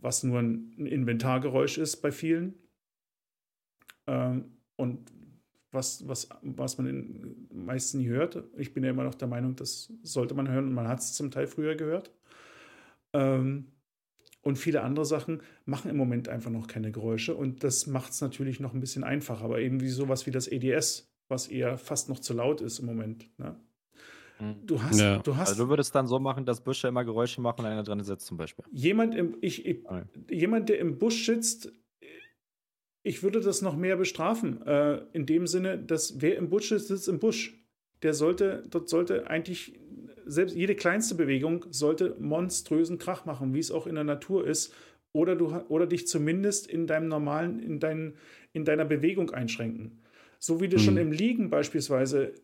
[0.00, 2.54] was nur ein, Inventargeräusch ist bei vielen.
[4.06, 5.10] Ähm, und
[5.72, 8.42] was, was, was man den meisten hört.
[8.56, 11.12] Ich bin ja immer noch der Meinung, das sollte man hören und man hat es
[11.12, 12.12] zum Teil früher gehört.
[13.12, 13.72] Ähm,
[14.42, 18.20] und viele andere Sachen machen im Moment einfach noch keine Geräusche und das macht es
[18.20, 19.44] natürlich noch ein bisschen einfacher.
[19.44, 22.86] Aber eben wie sowas wie das EDS, was eher fast noch zu laut ist im
[22.86, 23.28] Moment.
[23.38, 23.56] Ne?
[24.38, 25.22] Du hast, Ja.
[25.26, 27.82] du hast Also du würdest dann so machen, dass Büsche immer Geräusche machen und einer
[27.82, 28.64] drin sitzt zum Beispiel.
[28.70, 30.04] jemand, im, ich, ich, Okay.
[30.30, 31.72] jemand, der im Busch sitzt,
[33.02, 34.62] ich würde das noch mehr bestrafen.
[34.66, 37.62] Äh, in dem Sinne, dass wer im Busch sitzt, sitzt im Busch.
[38.02, 39.78] Der sollte, dort sollte eigentlich,
[40.26, 44.74] selbst jede kleinste Bewegung sollte monströsen Krach machen, wie es auch in der Natur ist.
[45.12, 48.16] Oder, du, oder dich zumindest in deinem normalen, in, dein,
[48.52, 50.02] in deiner Bewegung einschränken.
[50.38, 50.78] So wie du Mhm.
[50.78, 52.34] schon im Liegen beispielsweise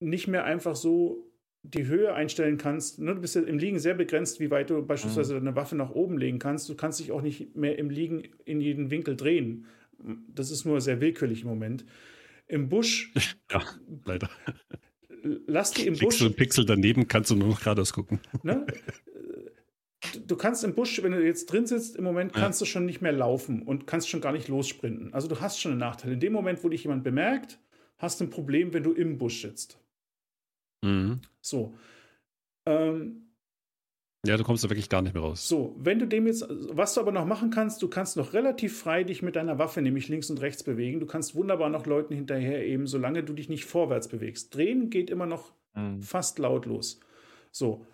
[0.00, 1.24] nicht mehr einfach so
[1.62, 2.98] die Höhe einstellen kannst.
[3.00, 3.14] Ne?
[3.14, 6.16] Du bist ja im Liegen sehr begrenzt, wie weit du beispielsweise deine Waffe nach oben
[6.18, 6.68] legen kannst.
[6.68, 9.66] Du kannst dich auch nicht mehr im Liegen in jeden Winkel drehen.
[10.32, 11.84] Das ist nur sehr willkürlich im Moment.
[12.46, 13.12] Im Busch,
[13.50, 13.62] Ja,
[14.04, 14.30] leider.
[15.46, 16.30] lass die im Klickst Busch.
[16.36, 18.20] Pixel daneben, kannst du nur noch geradeaus gucken.
[18.44, 18.64] Ne?
[20.26, 22.42] Du- kannst im Busch, wenn du jetzt drin sitzt, im Moment Ja.
[22.42, 25.12] kannst du schon nicht mehr laufen und kannst schon gar nicht lossprinten.
[25.12, 26.12] Also du hast schon einen Nachteil.
[26.12, 27.58] In dem Moment, wo dich jemand bemerkt,
[27.98, 29.80] hast du ein Problem, wenn du im Busch sitzt.
[30.82, 31.20] Mhm.
[31.40, 31.74] So.
[32.66, 33.24] Ähm,
[34.26, 35.48] Ja, du kommst da wirklich gar nicht mehr raus.
[35.48, 38.76] So, wenn du dem jetzt, was du aber noch machen kannst, du kannst noch relativ
[38.78, 41.00] frei dich mit deiner Waffe, nämlich links und rechts bewegen.
[41.00, 44.54] Du kannst wunderbar noch Leuten hinterher eben, solange du dich nicht vorwärts bewegst.
[44.54, 46.02] Drehen geht immer noch Mhm.
[46.02, 46.98] fast lautlos.
[47.52, 47.86] So,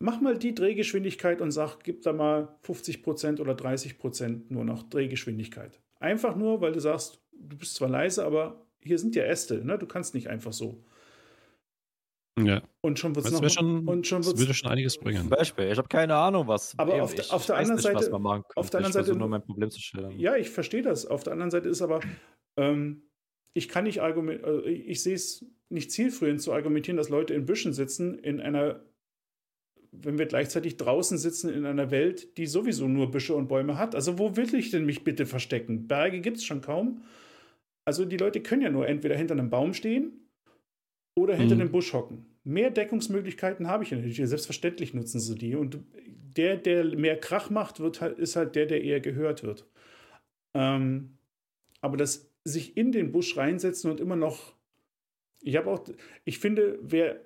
[0.00, 5.80] mach mal die Drehgeschwindigkeit und sag, gib da mal 50% oder 30% nur noch Drehgeschwindigkeit.
[6.00, 9.78] Einfach nur, weil du sagst, du bist zwar leise, aber hier sind ja Äste, ne?
[9.78, 10.84] Du kannst nicht einfach so.
[12.46, 13.48] Ja, Und schon wird es noch.
[13.50, 15.28] schon, und schon das wird's, würde schon einiges Zum bringen.
[15.28, 16.74] Beispiel, ich habe keine Ahnung, was.
[16.78, 18.70] Aber eben, auf der- ich auf der anderen nicht, was Seite- man machen auf könnte.
[18.70, 20.18] der anderen Seite- nur mein Problem zu schildern.
[20.18, 21.06] Ja, ich verstehe das.
[21.06, 22.00] Auf der anderen Seite ist aber,
[22.56, 23.02] ähm,
[23.54, 27.44] ich kann nicht argumentieren, ich, ich sehe es nicht zielführend zu argumentieren, dass Leute in
[27.44, 28.80] Büschen sitzen, in einer,
[29.90, 33.94] wenn wir gleichzeitig draußen sitzen, in einer Welt, die sowieso nur Büsche und Bäume hat.
[33.94, 35.86] Also, wo will ich denn mich bitte verstecken?
[35.88, 37.02] Berge gibt es schon kaum.
[37.84, 40.27] Also, die Leute können ja nur entweder hinter einem Baum stehen
[41.18, 41.60] oder hinter Mhm.
[41.62, 42.26] einem Busch hocken.
[42.44, 44.16] Mehr Deckungsmöglichkeiten habe ich nicht.
[44.16, 45.54] Selbstverständlich nutzen sie die.
[45.54, 45.78] Und
[46.36, 49.66] der, der mehr Krach macht, wird halt, ist halt der, der eher gehört wird.
[50.54, 51.18] Ähm,
[51.80, 54.54] aber das sich in den Busch reinsetzen und immer noch.
[55.42, 55.84] Ich habe auch,
[56.24, 57.20] ich finde, wer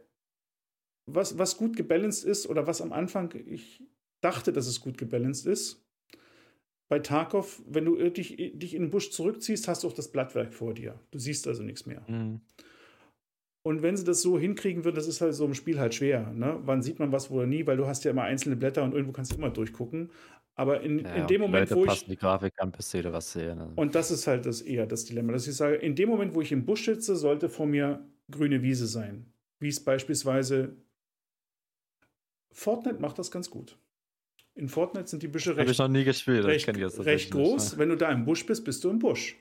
[1.07, 3.83] was, was gut gebalanced ist oder was am Anfang, ich
[4.21, 5.85] dachte, dass es gut gebalanced ist.
[6.89, 10.53] Bei Tarkov, wenn du dich, dich in den Busch zurückziehst, hast du auch das Blattwerk
[10.53, 10.99] vor dir.
[11.11, 12.05] Du siehst also nichts mehr.
[12.09, 12.41] Mhm.
[13.65, 16.33] Und wenn sie das so hinkriegen würden, das ist halt so im Spiel halt schwer.
[16.33, 16.59] Ne?
[16.65, 19.13] Wann sieht man was oder nie, weil du hast ja immer einzelne Blätter und irgendwo
[19.13, 20.11] kannst du immer durchgucken.
[20.55, 22.09] Aber in, Ja, in dem Moment, Leute wo passen ich.
[22.11, 23.59] die Grafik an, bis sie was sehen.
[23.61, 26.35] Also, Und das ist halt das eher das Dilemma, dass ich sage, in dem Moment,
[26.35, 29.33] wo ich im Busch sitze, sollte vor mir grüne Wiese sein.
[29.61, 30.77] Wie es beispielsweise
[32.51, 33.79] Fortnite macht das ganz gut.
[34.55, 36.45] In Fortnite sind die Büsche Habe ich recht, noch nie gespielt.
[36.45, 37.73] recht, recht tatsächlich nicht, groß.
[37.73, 37.79] ne?
[37.79, 39.37] Wenn du da im Busch bist, bist du im Busch.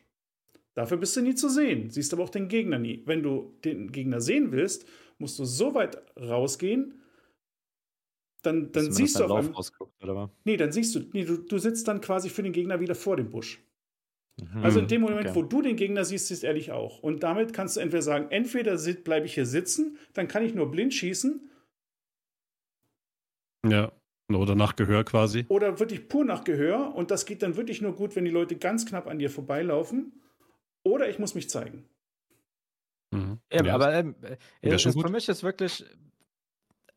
[0.74, 1.90] Dafür bist du nie zu sehen.
[1.90, 3.04] Siehst aber auch den Gegner nie.
[3.06, 4.86] Wenn du den Gegner sehen willst,
[5.18, 7.02] musst du so weit rausgehen,
[8.42, 10.30] dann, dann siehst du auf Lauf einem, rausguckt, oder was?
[10.46, 13.18] Nee, dann siehst du, nee, du, du sitzt dann quasi für den Gegner wieder vor
[13.18, 13.64] dem Busch.
[14.42, 14.64] Mhm.
[14.64, 15.36] Also in dem Moment, okay.
[15.36, 17.00] wo du den Gegner siehst, siehst er dich auch.
[17.00, 20.72] Und damit kannst du entweder sagen, entweder bleibe ich hier sitzen, dann kann ich nur
[20.72, 21.50] blind schießen,
[23.68, 23.92] Ja.
[24.32, 25.46] Oder nach Gehör quasi.
[25.50, 26.96] oder wirklich pur nach Gehör.
[26.96, 30.21] Und das geht dann wirklich nur gut, wenn die Leute ganz knapp an dir vorbeilaufen.
[30.84, 31.90] Oder ich muss mich zeigen.
[33.12, 33.40] Mhm.
[33.50, 33.76] Eben, ja.
[33.76, 35.86] aber ähm, äh, es schon ist für mich ist wirklich,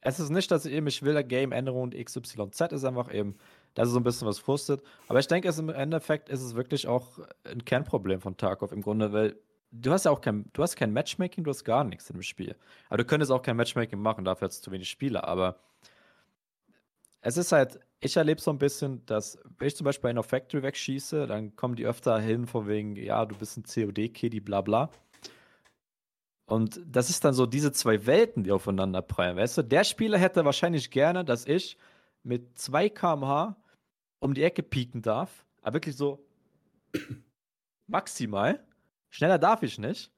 [0.00, 3.36] es ist nicht, dass ich eben, ich will eine Game-Änderung und XYZ ist einfach eben,
[3.74, 4.82] dass es so ein bisschen was frustet.
[5.08, 8.82] Aber ich denke, es im Endeffekt ist es wirklich auch ein Kernproblem von Tarkov im
[8.82, 9.36] Grunde, weil
[9.72, 12.22] du hast ja auch kein, du hast kein Matchmaking, du hast gar nichts in dem
[12.22, 12.54] Spiel.
[12.88, 15.24] Aber du könntest auch kein Matchmaking machen, dafür hast du zu wenig Spieler.
[15.26, 15.58] Aber
[17.26, 20.22] es ist halt, ich erlebe so ein bisschen, dass, wenn ich zum Beispiel in einer
[20.22, 24.60] Factory wegschieße, dann kommen die öfter hin von wegen, ja, du bist ein COD-Kiddy, bla
[24.60, 24.90] bla.
[26.44, 29.38] Und das ist dann so diese zwei Welten, die aufeinander prallen.
[29.38, 31.78] Weißt du, der Spieler hätte wahrscheinlich gerne, dass ich
[32.22, 33.56] mit 2 km/h
[34.20, 35.46] um die Ecke pieken darf.
[35.62, 36.22] Aber wirklich so
[37.86, 38.62] maximal.
[39.08, 40.12] Schneller darf ich nicht.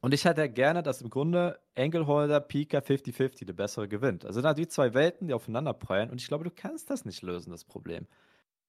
[0.00, 4.24] Und ich hätte gerne, dass im Grunde Engelholder, Pika 50-50 der bessere gewinnt.
[4.24, 6.10] Also da die zwei Welten, die aufeinander prallen.
[6.10, 8.06] Und ich glaube, du kannst das nicht lösen, das Problem.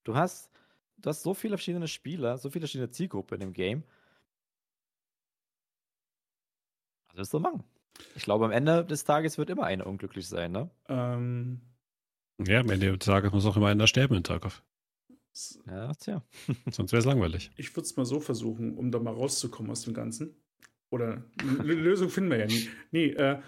[0.04, 0.50] Du hast,
[0.98, 3.84] du hast so viele verschiedene Spieler, so viele verschiedene Zielgruppen in dem Game.
[7.08, 7.64] Was willst du machen?
[8.16, 10.70] Ich glaube, am Ende des Tages wird immer einer unglücklich sein, ne?
[10.88, 11.60] Ähm,
[12.44, 14.62] Ja, am Ende des Tages muss auch immer einer sterben in Tarkov.
[15.32, 16.22] s- Ja, tja.
[16.70, 17.50] Sonst wäre es langweilig.
[17.56, 20.34] ich würde es mal so versuchen, um da mal rauszukommen aus dem Ganzen.
[20.90, 22.68] Oder eine Lösung finden wir ja nie.
[22.90, 23.38] Nee, äh,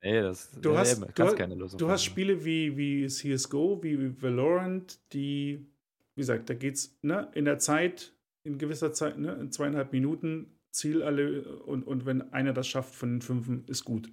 [0.00, 2.12] Nee, das Du nee, hast- du keine Lösung Du hast finden.
[2.12, 5.66] Spiele wie, wie CSGO, wie Valorant, die,
[6.14, 8.12] wie gesagt, da geht's ne, in der Zeit,
[8.44, 12.94] in gewisser Zeit, ne, in zweieinhalb Minuten, Ziel alle und, und wenn einer das schafft
[12.94, 14.08] von den fünfen, ist gut.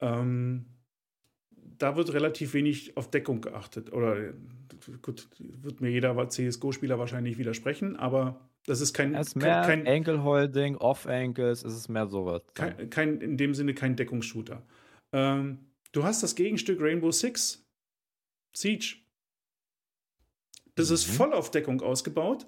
[0.00, 0.66] Ähm,
[1.78, 3.92] da wird relativ wenig auf Deckung geachtet.
[3.92, 4.34] Oder
[5.02, 9.62] gut, wird mir jeder CSGO-Spieler wahrscheinlich widersprechen, aber das ist kein, Es ist kein, mehr
[9.62, 12.42] kein, Ankle-Holding, Off-Ankles, es ist mehr sowas.
[12.54, 14.62] kein, kein, in dem Sinne kein Deckungsshooter.
[15.12, 15.58] Ähm,
[15.92, 17.64] du hast das Gegenstück Rainbow Six,
[18.56, 18.96] Siege.
[20.74, 21.12] Das ist Mhm.
[21.12, 22.46] voll auf Deckung ausgebaut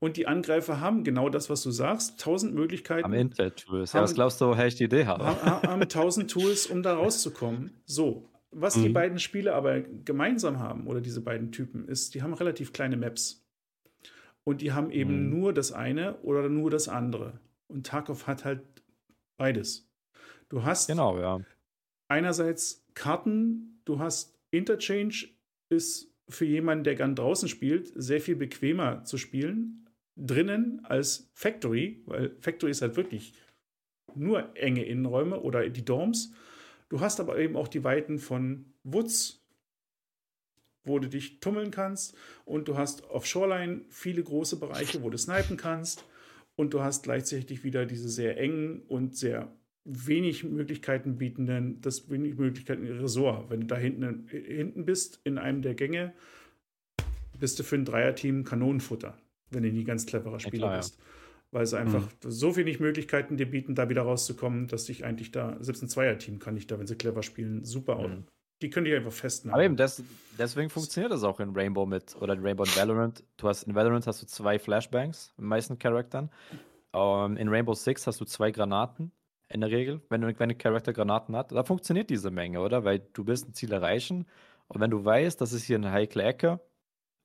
[0.00, 3.92] und die Angreifer haben genau das, was du sagst, tausend Möglichkeiten, Am Intel-Tools.
[3.92, 5.24] Ja, Haben- was glaubst du, woher ich die Idee habe?
[5.24, 7.70] haben, haben tausend Tools, um da rauszukommen.
[7.86, 8.92] So, was die Mhm.
[8.92, 13.39] beiden Spiele aber gemeinsam haben, oder diese beiden Typen, ist, die haben relativ kleine Maps.
[14.44, 15.38] Und die haben eben Mhm.
[15.38, 17.40] nur das eine oder nur das andere.
[17.68, 18.62] Und Tarkov hat halt
[19.38, 19.88] beides.
[20.48, 21.40] Du hast Genau, ja.
[22.08, 25.28] einerseits Karten, du hast Interchange,
[25.70, 29.76] ist für jemanden, der gern draußen spielt, sehr viel bequemer zu spielen
[30.16, 33.32] drinnen als Factory, weil Factory ist halt wirklich
[34.14, 36.32] nur enge Innenräume oder die Dorms.
[36.88, 39.39] Du hast aber eben auch die Weiten von Woods,
[40.84, 45.18] wo du dich tummeln kannst und du hast auf Shoreline viele große Bereiche, wo du
[45.18, 46.04] snipen kannst
[46.56, 49.52] und du hast gleichzeitig wieder diese sehr engen und sehr
[49.84, 53.50] wenig Möglichkeiten bietenden, das wenig Möglichkeiten Resort.
[53.50, 56.12] Wenn du da hinten, hinten bist in einem der Gänge,
[57.38, 59.16] bist du für ein Dreierteam Kanonenfutter,
[59.50, 60.78] wenn du nie ganz cleverer Spieler klar, ja.
[60.78, 60.98] bist.
[61.52, 65.56] Weil sie einfach so wenig Möglichkeiten dir bieten, da wieder rauszukommen, dass ich eigentlich da,
[65.60, 68.06] selbst ein Zweierteam kann ich da, wenn sie clever spielen, super.
[68.06, 68.24] Mhm.
[68.62, 69.54] Die können dich einfach festnehmen.
[69.54, 70.02] Aber eben, das,
[70.38, 73.24] deswegen funktioniert das auch in Rainbow mit, oder in Rainbow und Valorant.
[73.36, 76.30] Du hast, in Valorant hast du zwei Flashbangs, in den meisten Charakteren.
[76.92, 79.12] Ähm, in Rainbow Six hast du zwei Granaten,
[79.48, 81.52] in der Regel, wenn, du, wenn ein Charakter Granaten hat.
[81.52, 82.84] Da funktioniert diese Menge, oder?
[82.84, 84.26] Weil du willst ein Ziel erreichen
[84.68, 86.60] und wenn du weißt, das ist hier eine heikle Ecke,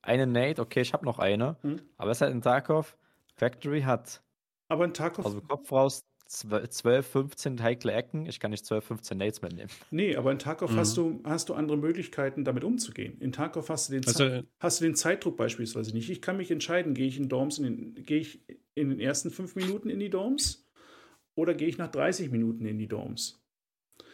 [0.01, 1.81] eine Nade, okay, ich habe noch eine, Mhm.
[1.97, 2.97] aber es ist halt in Tarkov,
[3.35, 4.21] Factory hat
[4.69, 8.84] Aber ein Tarkov, aus dem Kopf raus 12, 15 heikle Ecken, ich kann nicht 12,
[8.85, 9.69] 15 Nades mitnehmen.
[9.91, 10.76] nee, aber in Tarkov Mhm.
[10.77, 13.19] hast, du, hast du andere Möglichkeiten, damit umzugehen.
[13.19, 16.10] In Tarkov hast du den, Ze- Also, hast du den Zeitdruck beispielsweise nicht.
[16.10, 18.41] Ich kann mich entscheiden, gehe ich in Dorms, in den, gehe ich
[18.73, 20.65] in den ersten fünf Minuten in die Dorms
[21.35, 23.41] oder gehe ich nach 30 Minuten in die Dorms.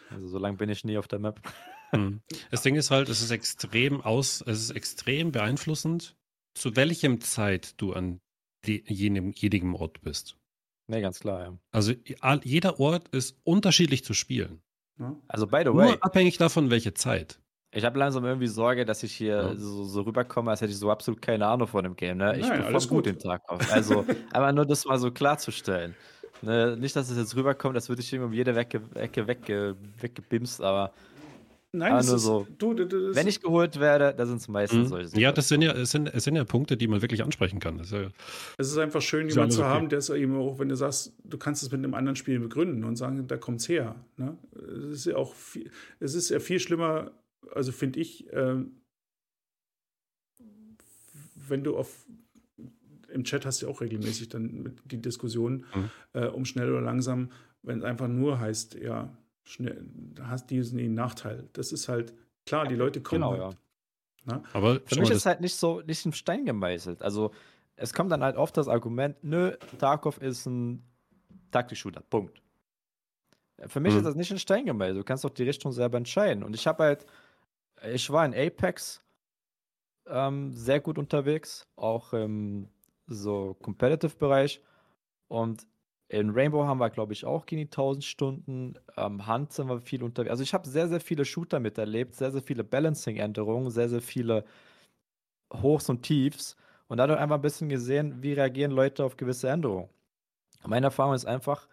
[0.09, 1.39] Also so lange bin ich nie auf der Map.
[1.91, 2.21] hm.
[2.51, 6.15] das Ding ist halt, es ist extrem aus, es ist extrem beeinflussend,
[6.55, 8.19] zu welchem Zeit du an
[8.65, 10.35] die, jenem, jedem Ort bist.
[10.91, 11.57] Nee, ganz klar, ja.
[11.71, 11.93] Also
[12.43, 14.61] jeder Ort ist unterschiedlich zu spielen.
[15.29, 15.91] Also by the way.
[15.91, 17.39] Nur abhängig davon, welche Zeit.
[17.71, 19.55] Ich habe langsam irgendwie Sorge, dass ich hier ja.
[19.55, 22.17] so, so, rüberkomme, als hätte ich so absolut keine Ahnung von dem Game.
[22.17, 22.37] Ne?
[22.37, 23.71] Ich Nein, alles gut den Tag auf.
[23.71, 25.95] Also einfach nur das mal so klarzustellen.
[26.41, 26.75] Ne?
[26.75, 30.61] Nicht, dass es jetzt rüberkommt, als würde ich irgendwie um jede Ecke, Ecke wegge, weggebimst,
[30.61, 30.91] aber
[31.73, 32.47] Nein, aber nur ist, so.
[32.57, 34.87] Du, du, du, wenn ich geholt werde, da sind es meistens mhm.
[34.87, 35.19] solche Sachen.
[35.21, 37.77] Ja, das sind ja, es sind, es sind ja Punkte, die man wirklich ansprechen kann.
[37.77, 38.09] Das ist ja,
[38.57, 39.69] es ist einfach schön, jemanden zu okay.
[39.69, 42.39] haben, der es eben auch, wenn du sagst, du kannst es mit einem anderen Spiel
[42.39, 43.95] begründen und sagen, da kommt es her.
[44.17, 44.37] Ne?
[44.53, 47.11] Es ist ja auch viel, es ist ja viel schlimmer,
[47.55, 48.57] also finde ich, äh,
[51.47, 52.05] wenn du auf
[53.13, 55.89] im Chat hast du ja auch regelmäßig dann die Diskussion mhm.
[56.13, 57.29] äh, um schnell oder langsam,
[57.61, 59.85] wenn es einfach nur heißt, ja, schnell,
[60.21, 61.49] hast diesen Nachteil.
[61.53, 62.13] Das ist halt,
[62.45, 63.57] klar, die Leute kommen genau, halt.
[64.25, 64.35] Ja.
[64.35, 64.43] Ne?
[64.53, 67.01] Aber für mich ist halt nicht so, nicht im Stein gemeißelt.
[67.01, 67.31] Also
[67.75, 70.83] es kommt dann halt oft das Argument, nö, Tarkov ist ein
[71.51, 72.41] Taktik-Shooter, Punkt.
[73.67, 73.99] Für mich mhm.
[73.99, 74.99] ist das nicht in Stein gemeißelt.
[74.99, 76.43] Du kannst doch die Richtung selber entscheiden.
[76.43, 77.05] Und ich habe halt,
[77.91, 79.01] ich war in Apex
[80.07, 82.69] ähm, sehr gut unterwegs, auch im
[83.07, 84.61] so Competitive-Bereich.
[85.27, 85.67] Und
[86.11, 88.73] in Rainbow haben wir, glaube ich, auch gegen die 1000 Stunden.
[88.97, 90.31] Ähm, Hunt sind wir viel unterwegs.
[90.31, 94.43] Also ich habe sehr, sehr viele Shooter miterlebt, sehr, sehr viele Balancing-Änderungen, sehr, sehr viele
[95.53, 96.57] Hochs und Tiefs.
[96.89, 99.89] Und dadurch einfach ein bisschen gesehen, wie reagieren Leute auf gewisse Änderungen.
[100.67, 101.69] Meine Erfahrung ist einfach,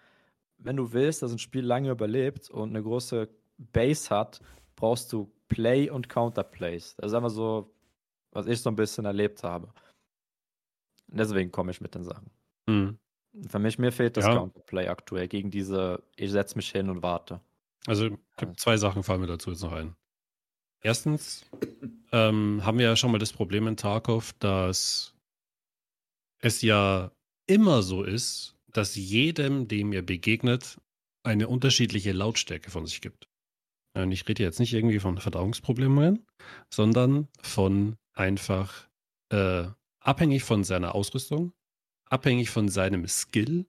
[0.58, 3.28] wenn du willst, dass ein Spiel lange überlebt und eine große
[3.58, 4.40] Base hat,
[4.76, 6.94] brauchst du Play und Counterplays.
[6.94, 7.74] Das ist einfach so,
[8.30, 9.72] was ich so ein bisschen erlebt habe.
[11.08, 12.30] Deswegen komme ich mit den Sachen.
[12.68, 12.98] Mhm.
[13.46, 14.34] Für mich, mir fehlt das ja.
[14.34, 17.40] Counterplay aktuell gegen diese, ich setze mich hin und warte.
[17.86, 19.94] Also, habe zwei Sachen fallen mir dazu jetzt noch ein.
[20.80, 21.44] Erstens
[22.12, 25.14] ähm, haben wir ja schon mal das Problem in Tarkov, dass
[26.40, 27.10] es ja
[27.46, 30.78] immer so ist, dass jedem, dem ihr begegnet,
[31.24, 33.28] eine unterschiedliche Lautstärke von sich gibt.
[33.94, 36.24] Und ich rede jetzt nicht irgendwie von Verdauungsproblemen,
[36.72, 38.88] sondern von einfach
[39.30, 39.64] äh,
[40.00, 41.52] abhängig von seiner Ausrüstung,
[42.10, 43.66] abhängig von seinem Skill,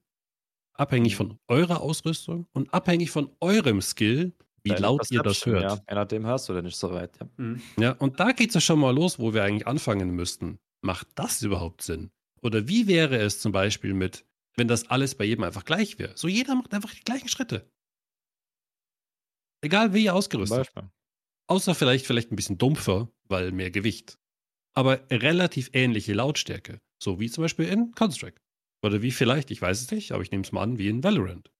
[0.73, 1.17] abhängig mhm.
[1.17, 4.33] von eurer Ausrüstung und abhängig von eurem Skill,
[4.63, 5.63] wie Deine laut ihr das hört.
[5.63, 7.17] Ja, je nachdem hörst du denn nicht so weit.
[7.19, 7.61] Ja, mhm.
[7.77, 10.59] ja und da geht es ja schon mal los, wo wir eigentlich anfangen müssten.
[10.81, 12.11] Macht das überhaupt Sinn?
[12.41, 14.25] Oder wie wäre es zum Beispiel mit,
[14.55, 16.13] wenn das alles bei jedem einfach gleich wäre?
[16.15, 17.69] So jeder macht einfach die gleichen Schritte.
[19.61, 20.69] Egal wie ihr ausgerüstet.
[21.47, 24.17] Außer vielleicht, vielleicht ein bisschen dumpfer, weil mehr Gewicht.
[24.73, 26.79] Aber relativ ähnliche Lautstärke.
[27.01, 28.39] So wie zum Beispiel in Counter-Strike.
[28.83, 31.03] Oder wie vielleicht, ich weiß es nicht, aber ich nehme es mal an, wie in
[31.03, 31.51] Valorant.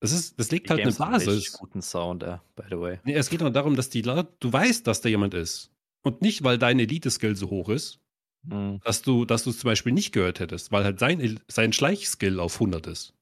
[0.00, 1.52] Das, ist, das legt die halt Games eine Basis.
[1.52, 2.98] guten Sound, uh, by the way.
[3.04, 5.70] Nee, es geht nur darum, dass die Leute, du weißt, dass da jemand ist.
[6.02, 8.00] Und nicht, weil dein Elite-Skill so hoch ist,
[8.48, 8.80] hm.
[8.84, 12.54] dass du dass es zum Beispiel nicht gehört hättest, weil halt sein, sein Schleich-Skill auf
[12.54, 13.14] 100 ist.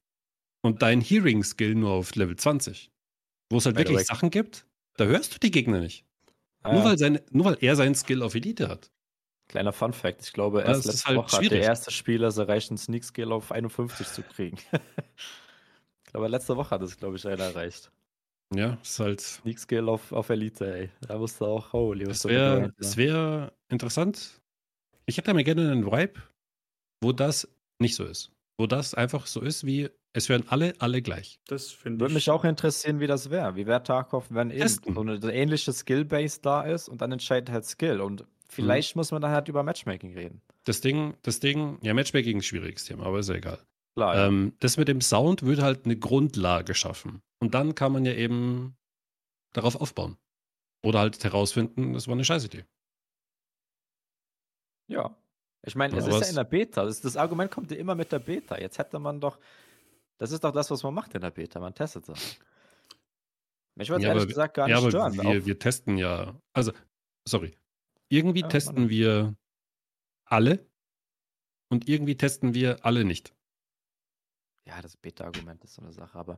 [0.63, 2.91] Und dein Hearing-Skill nur auf Level 20.
[3.51, 4.65] Wo es halt by wirklich Sachen gibt,
[4.97, 6.05] da hörst du die Gegner nicht.
[6.63, 6.73] Ah.
[6.73, 8.91] Nur, weil seine, nur weil er seinen Skill auf Elite hat.
[9.51, 11.45] Kleiner Fun Fact: Ich glaube, erst letzte halt Woche schwierig.
[11.45, 14.57] hat der erste Spieler es erreicht, einen Sneak Skill auf 51 zu kriegen.
[16.05, 17.91] ich glaube, letzte Woche hat es, glaube ich, einer erreicht.
[18.55, 19.19] Ja, ist halt.
[19.19, 20.89] Sneak Skill auf, auf Elite, ey.
[21.01, 22.09] Da musste auch, holy.
[22.09, 24.41] Es wäre wär interessant.
[25.05, 26.21] Ich hätte mir gerne einen Vibe,
[27.01, 27.49] wo das
[27.79, 28.31] nicht so ist.
[28.57, 31.41] Wo das einfach so ist, wie es wären alle, alle gleich.
[31.47, 32.01] Das finde ich.
[32.01, 33.57] Würde mich auch interessieren, wie das wäre.
[33.57, 37.65] Wie wäre Tarkov, wenn eben so eine ähnliche Skill-Base da ist und dann entscheidet halt
[37.65, 37.99] Skill.
[37.99, 38.99] Und Vielleicht mhm.
[38.99, 40.41] muss man dann halt über Matchmaking reden.
[40.65, 43.59] Das Ding, das Ding, ja, Matchmaking ist ein schwieriges Thema, aber ist ja egal.
[43.95, 44.27] Klar, ja.
[44.27, 47.21] Ähm, das mit dem Sound würde halt eine Grundlage schaffen.
[47.39, 48.75] Und dann kann man ja eben
[49.53, 50.17] darauf aufbauen.
[50.83, 52.65] Oder halt herausfinden, das war eine Scheißidee.
[54.87, 55.15] Ja.
[55.63, 56.83] Ich meine, es ist ja in der Beta.
[56.83, 58.59] Das, das, Argument kommt ja immer mit der Beta.
[58.59, 59.39] Jetzt hätte man doch.
[60.17, 61.59] Das ist doch das, was man macht in der Beta.
[61.59, 62.37] Man testet Sachen.
[63.75, 65.13] Mich würde ja, ehrlich aber, gesagt gar nicht ja, stören.
[65.13, 66.35] Wir, wir, testen ja.
[66.53, 66.73] Also,
[67.27, 67.55] sorry.
[68.11, 69.35] Irgendwie ja, testen wir
[70.25, 70.67] alle
[71.69, 73.33] und irgendwie testen wir alle nicht.
[74.67, 76.37] Ja, das Beta-Argument ist so eine Sache, aber.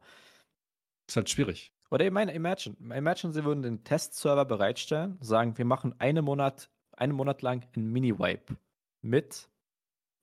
[1.08, 1.74] Ist halt schwierig.
[1.90, 6.70] Oder ich meine, imagine, imagine, sie würden den Testserver bereitstellen, sagen, wir machen einen Monat,
[6.95, 8.56] einen Monat lang einen Mini-Wipe
[9.02, 9.50] mit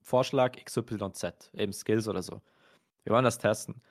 [0.02, 2.40] Vorschlag XYZ, eben Skills oder so.
[3.02, 3.82] Wir wollen das testen.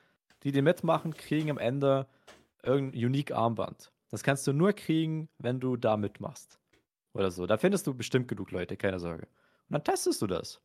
[0.44, 2.06] Die, die mitmachen, kriegen am Ende
[2.62, 3.92] irgendein Unique Armband.
[4.08, 6.59] Das kannst du nur kriegen, wenn du da mitmachst.
[7.12, 7.46] Oder so.
[7.46, 9.24] Da findest du bestimmt genug Leute, keine Sorge.
[9.24, 10.60] Und dann testest du das.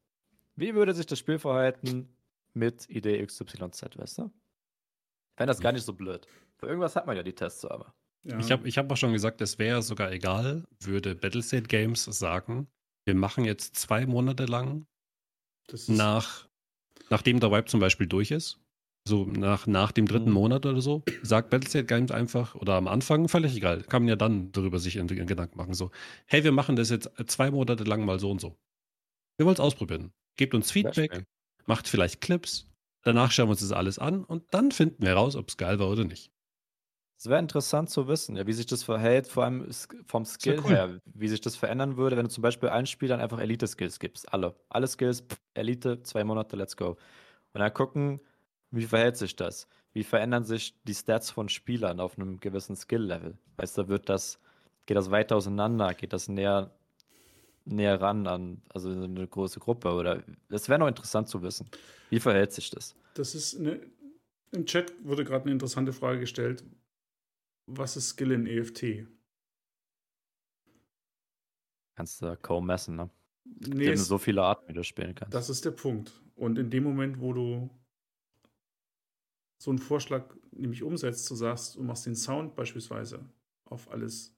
[0.55, 2.09] Wie würde sich das Spiel verhalten
[2.53, 4.23] mit Idee XYZ, weißt du?
[4.25, 6.27] Ich fände das gar nicht so blöd.
[6.57, 7.93] Für irgendwas hat man ja die Tests aber.
[8.23, 8.39] Ja.
[8.39, 12.67] Ich habe ich hab auch schon gesagt, es wäre sogar egal, würde Battlestate Games sagen,
[13.03, 14.87] wir machen jetzt zwei Monate lang,
[15.87, 16.47] nach,
[17.09, 18.59] nachdem der Vibe zum Beispiel durch ist,
[19.07, 20.33] so nach, nach dem dritten Mhm.
[20.33, 24.15] Monat oder so, sagt Battlestate Games einfach, oder am Anfang, völlig egal, kann man ja
[24.15, 25.91] dann darüber sich in, in Gedanken machen, so,
[26.25, 28.57] hey, wir machen das jetzt zwei Monate lang mal so und so.
[29.37, 30.11] Wir wollen es ausprobieren.
[30.37, 31.25] Gebt uns Feedback,
[31.65, 32.67] macht vielleicht Clips,
[33.03, 35.79] danach schauen wir uns das alles an und dann finden wir raus, ob es geil
[35.79, 36.31] war oder nicht.
[37.17, 39.69] Es wäre interessant zu wissen, ja, wie sich das verhält, vor allem
[40.05, 40.69] vom Skill cool.
[40.69, 44.31] her, wie sich das verändern würde, wenn du zum Beispiel allen Spielern einfach Elite-Skills gibst.
[44.33, 44.55] Alle.
[44.69, 45.23] Alle Skills,
[45.53, 46.97] Elite, zwei Monate, let's go.
[47.53, 48.19] Und dann gucken,
[48.75, 49.67] wie verhält sich das?
[49.93, 53.37] Wie verändern sich die Stats von Spielern auf einem gewissen Skill-Level?
[53.57, 54.39] Weißt du, wird das,
[54.85, 55.93] geht das weiter auseinander?
[55.93, 56.71] Geht das näher,
[57.63, 59.93] näher ran an, also in eine große Gruppe?
[59.93, 61.69] Oder das wäre noch interessant zu wissen.
[62.09, 62.95] Wie verhält sich das?
[63.13, 63.79] Das ist eine,
[64.51, 66.63] im Chat wurde gerade eine interessante Frage gestellt.
[67.67, 69.07] Was ist Skill in EFT?
[71.95, 73.09] Kannst du kaum messen, ne?
[73.45, 75.33] Nee, Gibt es, so viele Arten, wie du spielen kannst.
[75.33, 76.11] das ist der Punkt.
[76.35, 77.69] Und in dem Moment, wo du
[79.57, 83.29] so einen Vorschlag nämlich umsetzt, du sagst, du machst den Sound beispielsweise
[83.65, 84.35] auf alles,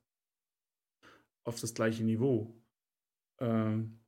[1.44, 2.56] auf das gleiche Niveau,
[3.40, 4.00] ähm,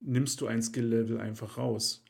[0.00, 2.04] nimmst du ein Skill-Level einfach raus.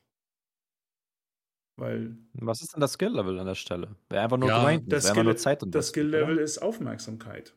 [1.79, 3.97] Weil Was ist denn das Skill-Level an der Stelle?
[4.09, 7.57] Wäre einfach nur Ja, grinden, das einfach nur Skill- Zeit und das Skill-Level ist Aufmerksamkeit.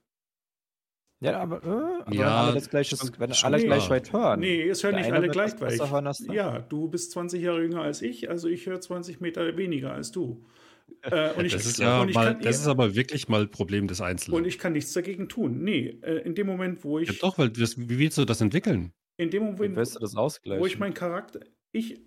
[1.20, 1.68] Ja, aber, äh,
[2.02, 4.40] aber wenn Ja, alle das gleiche, schon- wenn alle gleich weit hören.
[4.40, 5.78] Nee, es hören nicht alle gleich gleich.
[5.80, 9.94] der Ja, du bist 20 Jahre jünger als ich, also ich höre 20 Meter weniger
[9.94, 10.46] als du.
[11.02, 13.42] Äh, und ich, das ist ja und ich mal, kann, das ist aber wirklich mal
[13.42, 14.38] ein Problem des Einzelnen.
[14.38, 15.62] und ich kann nichts dagegen tun.
[15.64, 18.40] Nee, äh, in dem Moment, wo ja, ich, doch, weil das, wie willst du das
[18.42, 18.94] entwickeln?
[19.18, 20.62] in dem Moment, willst du das ausgleichen?
[20.62, 21.42] wo ich meinen Charakter,
[21.72, 22.02] ich,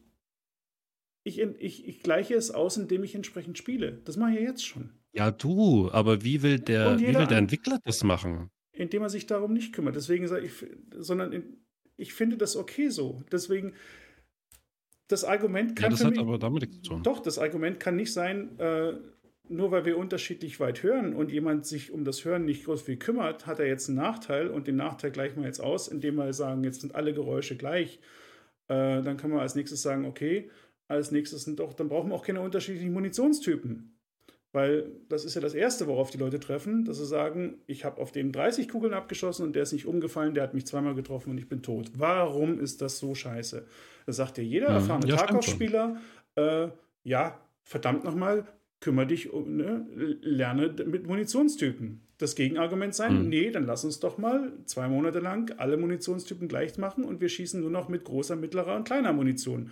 [1.24, 4.00] ich, ich, ich gleiche es aus, indem ich entsprechend spiele.
[4.04, 4.90] Das mache ich ja jetzt schon.
[5.12, 8.50] Ja, du, aber wie will der, wie will der Entwickler das machen?
[8.80, 9.94] Indem er sich darum nicht kümmert.
[9.94, 10.52] Deswegen sage ich,
[10.96, 11.58] sondern in,
[11.96, 13.22] ich finde das okay so.
[13.30, 13.74] Deswegen,
[15.06, 17.02] das Argument Ja, kann das für hat mich, aber damit nichts zu tun.
[17.02, 18.94] Doch, das Argument kann nicht sein, äh,
[19.48, 22.96] nur weil wir unterschiedlich weit hören und jemand sich um das Hören nicht groß viel
[22.96, 26.32] kümmert, hat er jetzt einen Nachteil und den Nachteil gleichen wir jetzt aus, indem wir
[26.32, 28.00] sagen, jetzt sind alle Geräusche gleich.
[28.68, 30.50] Äh, dann kann man als nächstes sagen, okay,
[30.88, 33.99] als nächstes sind doch, dann brauchen wir auch keine unterschiedlichen Munitionstypen.
[34.52, 38.00] Weil das ist ja das Erste, worauf die Leute treffen, dass sie sagen, ich habe
[38.00, 41.30] auf den 30 Kugeln abgeschossen und der ist nicht umgefallen, der hat mich zweimal getroffen
[41.30, 41.92] und ich bin tot.
[41.96, 43.64] Warum ist das so scheiße?
[44.06, 44.74] Das sagt ja jeder Mhm.
[44.74, 45.96] erfahrene Ja, Tarkov-Spieler,
[46.34, 46.68] äh,
[47.04, 48.44] ja, verdammt nochmal,
[48.80, 49.86] kümmere dich um, ne,
[50.22, 52.00] lerne mit Munitionstypen.
[52.18, 53.28] Das Gegenargument sein, Mhm.
[53.28, 57.28] nee, dann lass uns doch mal zwei Monate lang alle Munitionstypen gleich machen und wir
[57.28, 59.70] schießen nur noch mit großer, mittlerer und kleiner Munition.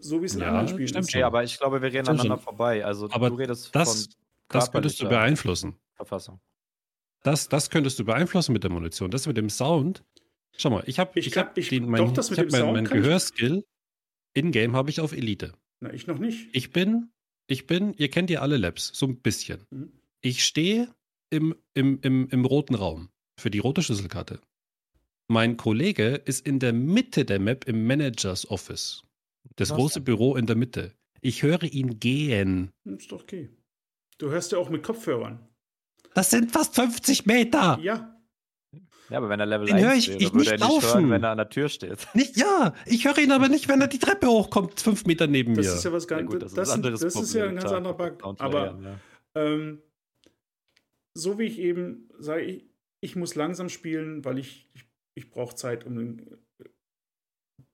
[0.00, 1.14] So wie es in Ja, anderen Spielen stimmt ist.
[1.14, 2.84] Okay, aber ich glaube, wir reden Stimmt aneinander vorbei.
[2.84, 4.14] Also Aber du redest Das, von
[4.48, 5.76] das könntest du beeinflussen.
[5.94, 6.40] Verfassung.
[7.22, 9.10] Das, das könntest du beeinflussen mit der Munition.
[9.10, 10.02] Das mit dem Sound.
[10.56, 12.50] Schau mal, ich habe Ich ich hab ich- den, mein, doch, das mit ich dem
[12.52, 13.64] mein, Sound mein ich- Gehörskill
[14.34, 15.52] in-game habe ich auf Elite.
[15.80, 16.48] Na, ich noch nicht.
[16.52, 17.10] Ich bin,
[17.46, 19.64] ich bin, ihr kennt ja alle Labs, so ein bisschen.
[19.70, 19.92] Mhm.
[20.22, 20.88] Ich stehe
[21.30, 23.08] im, im, im, im roten Raum
[23.38, 24.40] für die rote Schlüsselkarte.
[25.28, 29.04] Mein Kollege ist in der Mitte der Map im Managers Office.
[29.56, 30.04] Das Was große denn?
[30.04, 30.94] Büro in der Mitte.
[31.20, 32.70] Ich höre ihn gehen.
[32.86, 33.50] Hm, Ist doch okay.
[34.18, 35.46] Du hörst ja auch mit Kopfhörern.
[36.14, 37.78] Das sind fast 50 Meter.
[37.80, 38.16] Ja,
[39.10, 40.82] Ja, aber wenn er Level Den 1 höre ich- wäre, ich würde er nicht nicht
[40.82, 41.10] hören, laufen.
[41.10, 42.06] wenn er an der Tür steht.
[42.14, 45.54] Nicht, ja, ich höre ihn aber nicht, wenn er die Treppe hochkommt, fünf Meter neben
[45.54, 45.72] das mir.
[45.74, 47.72] ist ja was Ja, ganz gut, das, das ist das ist ja ein Problem, ganz
[47.72, 48.40] anderer Bug.
[48.40, 49.00] Aber ja.
[49.34, 49.82] ähm,
[51.14, 52.66] so wie ich eben sage, ich,
[53.02, 54.84] ich muss langsam spielen, weil ich, ich,
[55.16, 56.38] ich brauche Zeit, um den,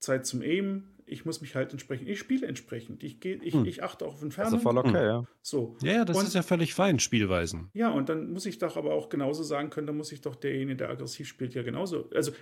[0.00, 0.95] Zeit zum Aimen.
[1.08, 3.02] Ich muss mich halt entsprechend, ich spiele entsprechend.
[3.04, 3.64] Ich, geh, ich, Hm.
[3.64, 4.54] ich achte auch auf Das Entfernung.
[4.54, 5.24] ist voll okay, ja.
[5.40, 5.76] So.
[5.82, 7.70] ja, ja, das Und- ist ja völlig fein, Spielweisen.
[7.74, 10.34] Ja, und dann muss ich doch aber auch genauso sagen können, dann muss ich doch
[10.34, 12.10] derjenige, der aggressiv spielt, ja genauso.
[12.12, 12.32] Also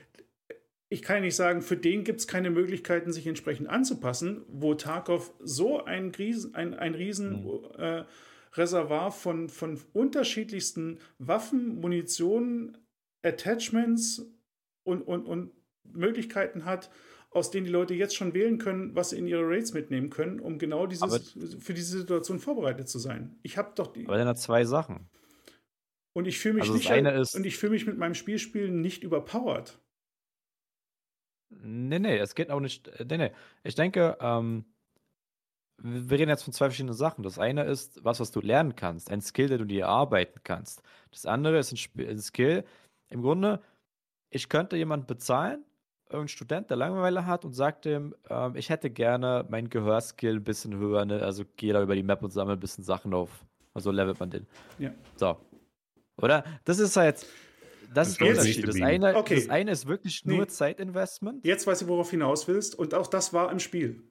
[0.88, 4.74] ich kann ja nicht sagen, für den gibt es keine Möglichkeiten, sich entsprechend anzupassen, wo
[4.74, 7.44] Tarkov so ein, Riesen, ein, ein riesen
[7.76, 8.04] äh,
[8.54, 12.78] Reservoir von, von unterschiedlichsten Waffen, Munition,
[13.22, 14.24] Attachments
[14.84, 15.50] und, und, und
[15.92, 16.90] Möglichkeiten hat,
[17.34, 20.38] aus denen die Leute jetzt schon wählen können, was sie in ihre Raids mitnehmen können,
[20.40, 23.36] um genau dieses, für diese Situation vorbereitet zu sein.
[23.42, 24.06] Ich habe doch die.
[24.06, 25.08] Aber dann hat zwei Sachen.
[26.16, 28.80] Und ich fühle mich Also nicht eine ist- und ich fühle mich mit meinem Spielspielen
[28.80, 29.80] nicht überpowered.
[31.50, 32.90] Nee, nee, es geht auch nicht.
[33.04, 33.32] Nee, nee.
[33.64, 34.64] Ich denke, ähm,
[35.82, 37.24] wir reden jetzt von zwei verschiedenen Sachen.
[37.24, 40.82] Das eine ist was, was du lernen kannst, ein Skill, den du dir erarbeiten kannst.
[41.10, 42.64] Das andere ist ein, Sp ein Skill.
[43.10, 43.60] Im Grunde,
[44.30, 45.64] ich könnte jemanden bezahlen,
[46.08, 50.44] irgendein Student, der Langeweile hat und sagt dem, ähm, ich hätte gerne mein Gehörskill ein
[50.44, 51.22] bisschen höher, ne?
[51.22, 53.44] also geh da über die Map und sammle ein bisschen Sachen auf.
[53.72, 54.46] Also levelt man den.
[54.78, 54.92] Ja.
[55.16, 55.36] So.
[56.22, 56.44] Oder?
[56.64, 57.26] Das ist halt,
[57.92, 58.68] das ist der Unterschied.
[58.68, 59.34] Das eine, Okay.
[59.36, 60.46] das eine ist wirklich nur Nee.
[60.46, 61.44] Zeitinvestment.
[61.44, 62.78] Jetzt weiß ich, worauf du hinaus willst.
[62.78, 64.04] Und auch das war im Spiel.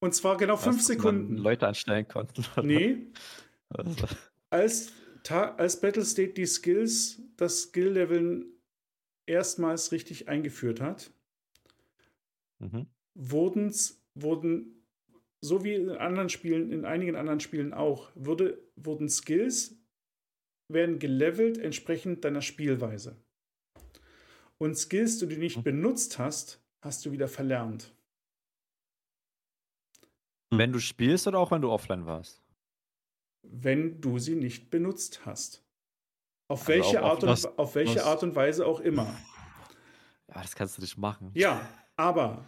[0.00, 1.34] Und zwar genau fünf Was, Sekunden.
[1.34, 2.44] Man Leute anstellen konnten.
[2.56, 2.62] oder?
[2.66, 3.06] Nee,
[3.70, 4.06] Also,
[4.50, 4.92] als,
[5.30, 8.44] als Battlestate die Skills, das Skill-Leveln
[9.26, 11.12] erstmals richtig eingeführt hat,
[12.58, 12.86] mhm.
[13.14, 14.86] wurden's, wurden,
[15.40, 19.76] so wie in anderen Spielen, in einigen anderen Spielen auch, wurde, wurden Skills,
[20.68, 23.16] werden gelevelt entsprechend deiner Spielweise.
[24.58, 25.62] Und Skills, die du nicht Mhm.
[25.64, 27.94] benutzt hast, hast du wieder verlernt.
[30.50, 32.44] Wenn du spielst oder auch wenn du offline warst?
[33.46, 35.63] wenn du sie nicht benutzt hast.
[36.48, 39.06] Auf Also welche, auch auf Art, und, was- auf welche Art und Weise auch immer.
[40.28, 41.30] Ja, das kannst du nicht machen.
[41.34, 42.44] Ja, aber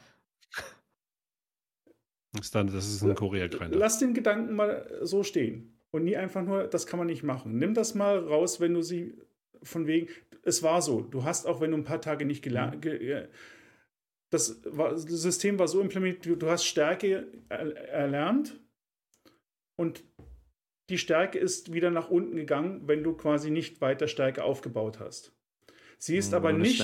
[2.32, 3.76] Das ist, dann, das ist ein Korea-Grinder.
[3.78, 5.72] lass den Gedanken mal so stehen.
[5.90, 7.58] Und nie einfach nur, das kann man nicht machen.
[7.58, 9.16] Nimm das mal raus, wenn du sie
[9.62, 10.08] von wegen,
[10.42, 13.28] es war so, du hast auch, wenn du ein paar Tage nicht gelernt, ge, äh,
[14.30, 18.60] das, war, das System war so implementiert, du, du hast Stärke er, erlernt
[19.78, 20.04] und
[20.88, 25.32] die Stärke ist wieder nach unten gegangen, wenn du quasi nicht weiter Stärke aufgebaut hast.
[25.98, 26.78] Sie ist Hm, aber nicht,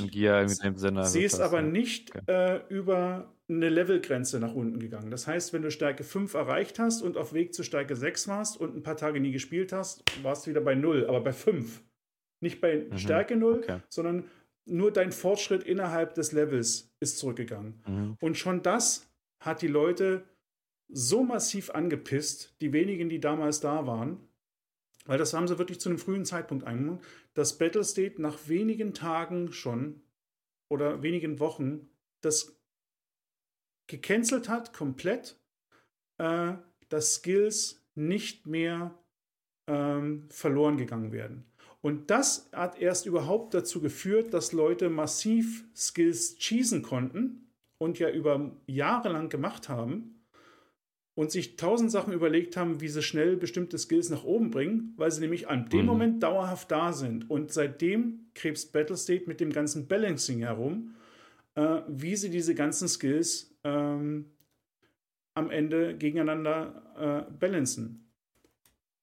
[0.79, 1.05] Sinne.
[1.05, 1.67] Sie ist aber ja.
[1.67, 5.11] nicht äh, über eine Levelgrenze nach unten gegangen.
[5.11, 8.59] Das heißt, wenn du Stärke 5 erreicht hast und auf Weg zu Stärke 6 warst
[8.59, 11.83] und ein paar Tage nie gespielt hast, warst du wieder bei 0, aber bei 5.
[12.41, 13.79] Nicht bei Mhm, Stärke 0, okay.
[13.89, 14.25] sondern
[14.65, 17.83] nur dein Fortschritt innerhalb des Levels ist zurückgegangen.
[17.87, 18.17] Mhm.
[18.21, 19.11] Und schon das
[19.41, 20.25] hat die Leute
[20.93, 24.21] so massiv angepisst, die wenigen, die damals da waren,
[25.07, 27.01] weil das haben sie wirklich zu einem frühen Zeitpunkt eingenommen,
[27.35, 30.03] dass Battlestate nach wenigen Tagen schon
[30.69, 31.89] oder wenigen Wochen
[32.21, 32.57] das
[33.89, 35.41] gecancelt hat, komplett,
[36.19, 36.55] äh,
[36.89, 38.97] dass Skills nicht mehr
[39.67, 41.45] ähm, verloren gegangen werden.
[41.81, 48.09] Und das hat erst überhaupt dazu geführt, dass Leute massiv Skills cheesen konnten und ja
[48.09, 50.22] über Jahre lang gemacht haben
[51.15, 55.11] und sich tausend Sachen überlegt haben, wie sie schnell bestimmte Skills nach oben bringen, weil
[55.11, 55.87] sie nämlich an dem Mhm.
[55.87, 57.29] Moment dauerhaft da sind.
[57.29, 60.95] Und seitdem krebst Battlestate mit dem ganzen Balancing herum,
[61.55, 64.31] äh, wie sie diese ganzen Skills ähm,
[65.35, 67.99] am Ende gegeneinander äh, balancen.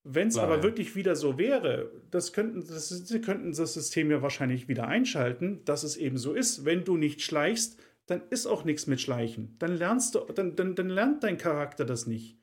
[0.03, 0.63] Wenn es aber ja.
[0.63, 5.63] wirklich wieder so wäre, das könnten, das, sie könnten das System ja wahrscheinlich wieder einschalten,
[5.65, 6.65] dass es eben so ist.
[6.65, 7.79] Wenn du nicht schleichst,
[8.09, 9.55] dann ist auch nichts mit Schleichen.
[9.59, 12.37] Dann lernst du, dann, dann, dann lernt dein Charakter das nicht.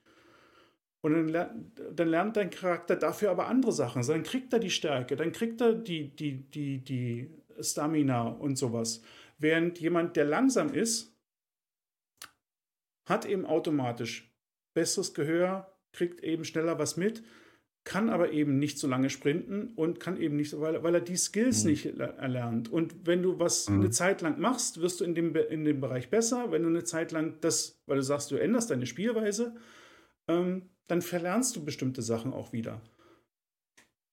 [1.01, 1.55] Und dann, ler-
[1.93, 3.99] dann lernt dein Charakter dafür aber andere Sachen.
[3.99, 7.31] Also Dann kriegt er die Stärke, dann kriegt er die, die, die, die
[7.61, 9.03] Stamina und sowas.
[9.39, 11.15] Während jemand, der langsam ist,
[13.05, 14.33] hat eben automatisch
[14.75, 17.23] besseres Gehör, kriegt eben schneller was mit,
[17.87, 21.01] kann aber eben nicht so lange sprinten und kann eben nicht, so- weil, weil er
[21.01, 21.71] die Skills Mhm.
[21.71, 22.71] nicht le- erlernt.
[22.71, 23.81] Und wenn du was Mhm.
[23.81, 26.51] eine Zeit lang machst, wirst du in dem, in dem Bereich besser.
[26.51, 29.55] Wenn du eine Zeit lang das, weil du sagst, du änderst deine Spielweise,
[30.29, 32.81] ähm, dann verlernst du bestimmte Sachen auch wieder.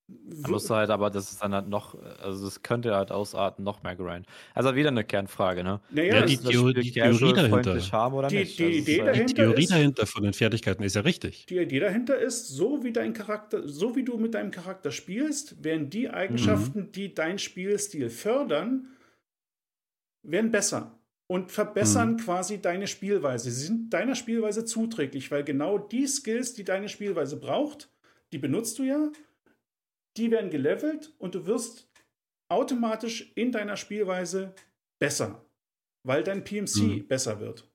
[0.10, 3.64] Da musst du halt, aber das ist dann halt noch, also das könnte halt ausarten,
[3.64, 4.26] noch mehr Grind.
[4.54, 5.80] Also wieder eine Kernfrage, ne?
[5.92, 7.92] Naja, Ja, das- die Spiel die Theorie dahinter.
[7.94, 8.60] haben oder Die- nicht?
[8.60, 11.02] die Also Idee ist halt- Die dahinter Theorie ist- dahinter von den Fertigkeiten ist ja
[11.02, 11.46] richtig.
[11.46, 15.64] Die Idee dahinter ist, so wie dein Charakter, so wie du mit deinem Charakter spielst,
[15.64, 18.88] werden die Eigenschaften, die dein Spielstil fördern,
[20.22, 23.50] werden besser und verbessern quasi deine Spielweise.
[23.52, 27.90] Sie sind deiner Spielweise zuträglich, weil genau die Skills, die deine Spielweise braucht,
[28.32, 29.10] die benutzt du ja,
[30.18, 31.90] die werden gelevelt und du wirst
[32.52, 34.54] automatisch in deiner Spielweise
[35.00, 35.46] besser,
[36.06, 37.08] weil dein PMC Mhm.
[37.08, 37.70] besser wird.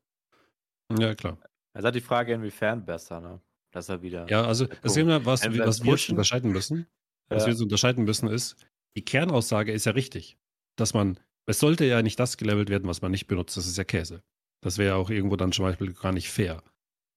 [0.99, 1.39] Ja, klar.
[1.75, 3.41] Also die Frage, inwiefern besser, ne?
[3.73, 4.27] Das ist ja wieder.
[4.31, 6.87] Ja, also das wir, was, was wir jetzt unterscheiden müssen.
[7.29, 7.47] Was Ja.
[7.49, 8.57] wir jetzt unterscheiden müssen ist,
[8.97, 10.39] die Kernaussage ist ja richtig,
[10.77, 13.77] dass man, es sollte ja nicht das gelevelt werden, was man nicht benutzt, das ist
[13.77, 14.23] ja Käse.
[14.63, 16.63] Das wäre ja auch irgendwo dann zum Beispiel gar nicht fair.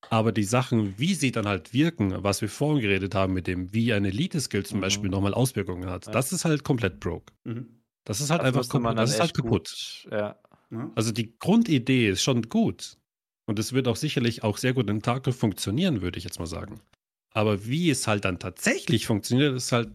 [0.10, 3.74] Aber die Sachen, wie sie dann halt wirken, was wir vorhin geredet haben mit dem,
[3.74, 4.82] wie ein Elite-Skill zum Mhm.
[4.82, 6.12] Beispiel nochmal Auswirkungen hat, Ja.
[6.12, 7.32] das ist halt komplett broke.
[7.44, 7.82] Mhm.
[8.04, 8.98] Das ist halt Das einfach kaputt.
[8.98, 10.04] Das ist halt kaputt.
[10.04, 10.40] Gut, ja.
[10.72, 10.92] Ja?
[10.96, 12.98] Also die Grundidee ist schon gut.
[13.46, 16.46] Und es wird auch sicherlich auch sehr gut im Tag funktionieren, würde ich jetzt mal
[16.46, 16.82] sagen.
[17.34, 19.92] Aber wie es halt dann tatsächlich funktioniert, ist halt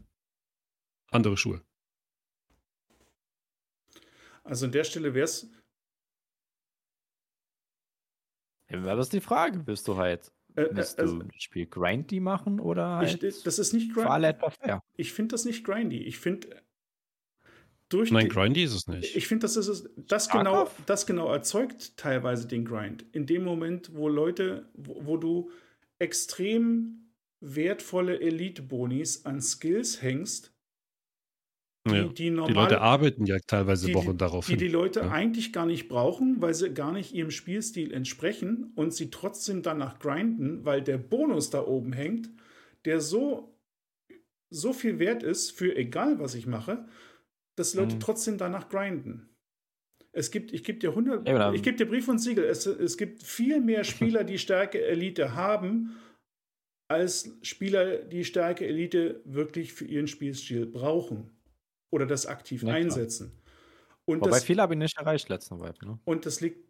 [1.10, 1.62] andere Schuhe.
[4.44, 5.48] Also an der Stelle wäre es
[8.70, 9.66] Ja, aber das ist die Frage.
[9.66, 13.58] Willst du halt, Äh, willst äh, du das Spiel grindy machen oder ich, halt das
[13.58, 14.32] ist nicht grindy.
[14.96, 15.98] Ich finde das nicht grindy.
[16.02, 16.48] Ich finde
[17.88, 19.14] durch Nein, die- grindy ist es nicht.
[19.16, 20.74] ich finde, das ist das Stark genau, auf.
[20.86, 23.04] das genau erzeugt teilweise den Grind.
[23.12, 25.50] In dem Moment, wo Leute, wo, wo du
[26.00, 30.52] extrem wertvolle Elite-Bonis an Skills hängst,
[31.94, 32.04] Ja.
[32.04, 34.58] die, Die normal, Leute arbeiten ja teilweise die, Wochen die, darauf die hin.
[34.58, 35.10] die Leute ja.
[35.10, 39.98] eigentlich gar nicht brauchen, weil sie gar nicht ihrem Spielstil entsprechen und sie trotzdem danach
[39.98, 42.30] grinden, weil der Bonus da oben hängt,
[42.84, 43.56] der so,
[44.50, 46.86] so viel wert ist für egal was ich mache,
[47.56, 48.00] dass Leute Mhm.
[48.00, 49.28] trotzdem danach grinden.
[50.12, 51.52] Es gibt, ich gebe dir 100, Ja, genau.
[51.52, 55.34] ich gebe dir Brief und Siegel, es, es gibt viel mehr Spieler, die Stärke Elite
[55.34, 55.96] haben,
[56.88, 61.35] als Spieler, die Stärke Elite wirklich für ihren Spielstil brauchen
[61.90, 63.32] oder das aktiv Ja, einsetzen.
[64.04, 65.98] Und Wobei das, viele habe ich nicht erreicht letzten Vibe, ne?
[66.04, 66.66] und das liegt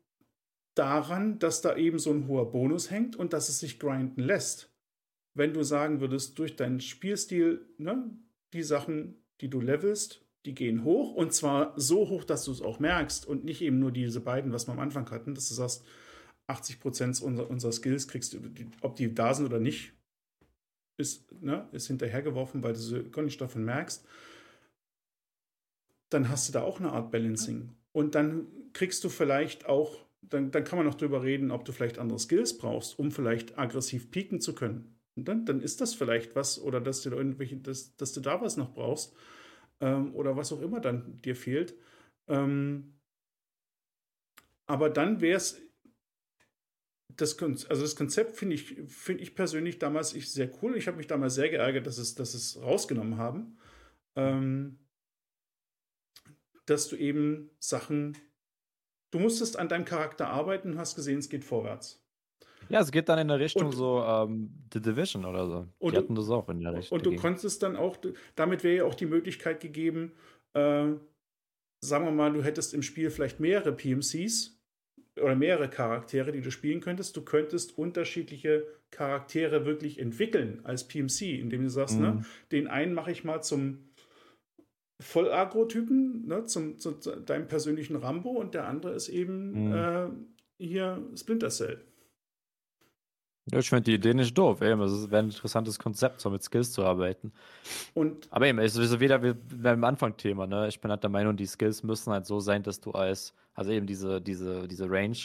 [0.75, 4.73] daran, dass da eben so ein hoher Bonus hängt und dass es sich grinden lässt.
[5.35, 8.11] Wenn du sagen würdest, durch deinen Spielstil, ne,
[8.53, 12.63] die Sachen, die du levelst, die gehen hoch und zwar so hoch, dass du es
[12.63, 15.55] auch merkst und nicht eben nur diese beiden, was wir am Anfang hatten, dass du
[15.55, 15.85] sagst,
[16.49, 18.39] 80% unserer, unserer Skills kriegst du,
[18.81, 19.93] ob die da sind oder nicht,
[20.99, 24.07] ist, ne, ist hinterhergeworfen, weil du sie gar nicht davon merkst.
[26.11, 27.75] Dann hast du da auch eine Art Balancing.
[27.93, 31.73] Und dann kriegst du vielleicht auch, dann, dann kann man noch drüber reden, ob du
[31.73, 34.99] vielleicht andere Skills brauchst, um vielleicht aggressiv pieken zu können.
[35.17, 38.21] Und dann, dann ist das vielleicht was, oder dass du da irgendwelche, dass, dass du
[38.21, 39.15] da was noch brauchst,
[39.81, 41.75] ähm, oder was auch immer dann dir fehlt.
[42.29, 42.99] Ähm,
[44.67, 45.61] aber dann wäre es
[47.09, 50.77] das, also das Konzept finde ich, finde ich persönlich damals ich sehr cool.
[50.77, 53.59] Ich habe mich damals sehr geärgert, dass es, dass es rausgenommen haben.
[54.17, 54.79] Ähm,
[56.67, 58.17] dass du eben Sachen,
[59.13, 62.03] du musstest an deinem Charakter arbeiten und hast gesehen, es geht vorwärts.
[62.69, 65.69] Ja, es geht dann in der Richtung Und- so ähm, The Division oder so.
[65.79, 66.99] Und die du- hatten das auch in der Richtung.
[66.99, 67.97] Und du konntest dann auch,
[68.35, 70.13] damit wäre ja auch die Möglichkeit gegeben,
[70.55, 70.93] äh,
[71.85, 74.61] sagen wir mal, du hättest im Spiel vielleicht mehrere PMCs
[75.21, 77.17] oder mehrere Charaktere, die du spielen könntest.
[77.17, 82.25] Du könntest unterschiedliche Charaktere wirklich entwickeln als PMC, indem du sagst, ne, Mhm.
[82.51, 83.86] den einen mache ich mal zum
[85.01, 89.73] Voll-Agro-Typen, ne, zum, zu, zu deinem persönlichen Rambo und der andere ist eben Mhm.
[89.75, 90.09] äh,
[90.59, 91.85] hier Splinter Cell.
[93.53, 94.61] Ja, ich finde die Idee nicht doof.
[94.61, 97.33] Eben, es wäre ein interessantes Konzept, so mit Skills zu arbeiten.
[97.95, 100.67] Und Aber eben, es ist so wieder wie beim Anfang-Thema, ne?
[100.67, 103.71] Ich bin halt der Meinung, die Skills müssen halt so sein, dass du als, also
[103.71, 105.17] eben diese, diese, diese Range,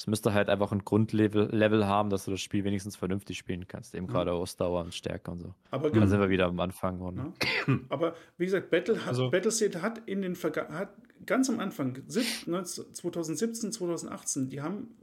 [0.00, 3.68] es müsste halt einfach ein Grundlevel Level haben, dass du das Spiel wenigstens vernünftig spielen
[3.68, 3.94] kannst.
[3.94, 4.10] Eben Mhm.
[4.10, 5.54] gerade Ausdauer und Stärke und so.
[5.70, 7.00] aber Da sind wir wieder am Anfang.
[7.00, 7.32] Und, Ja.
[7.90, 10.96] Aber wie gesagt, Battle hat, Also- Battlefield hat in den Verga hat
[11.26, 14.96] ganz am Anfang, sieb- ne, 2017, 2018, die haben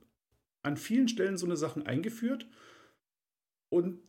[0.66, 2.48] an vielen Stellen so eine Sachen eingeführt
[3.72, 4.00] und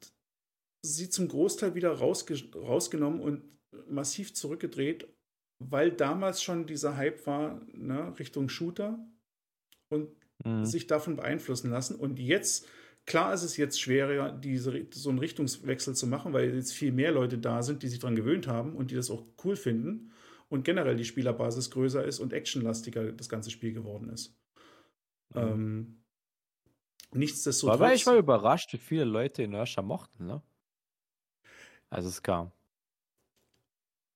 [0.82, 3.42] sie zum Großteil wieder rausge rausgenommen und
[3.90, 5.06] massiv zurückgedreht,
[5.62, 8.98] weil damals schon dieser Hype war ne, Richtung Shooter
[9.92, 10.08] und
[10.44, 10.64] Mhm.
[10.64, 11.96] sich davon beeinflussen lassen.
[11.96, 12.66] Und jetzt,
[13.06, 17.12] klar ist es jetzt schwerer, diese, so einen Richtungswechsel zu machen, weil jetzt viel mehr
[17.12, 20.12] Leute da sind, die sich daran gewöhnt haben und die das auch cool finden
[20.48, 24.36] und generell die Spielerbasis größer ist und actionlastiger das ganze Spiel geworden ist.
[25.34, 25.40] Mhm.
[25.40, 26.02] Ähm,
[27.12, 27.80] nichtsdestotrotz.
[27.80, 30.42] Aber ich war überrascht, wie viele Leute Inertia mochten, ne?
[31.90, 32.52] Also es kam.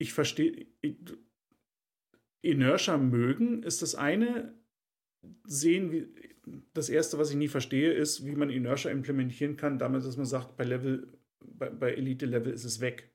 [0.03, 0.67] ich verstehe,
[2.43, 4.53] Inertia mögen ist das eine,
[5.45, 6.09] sehen, wie,
[6.75, 10.27] das erste, was ich nie verstehe, ist, wie man Inertia implementieren kann, damit, dass man
[10.27, 11.07] sagt, bei Level,
[11.41, 13.11] bei, bei Elite-Level ist es weg.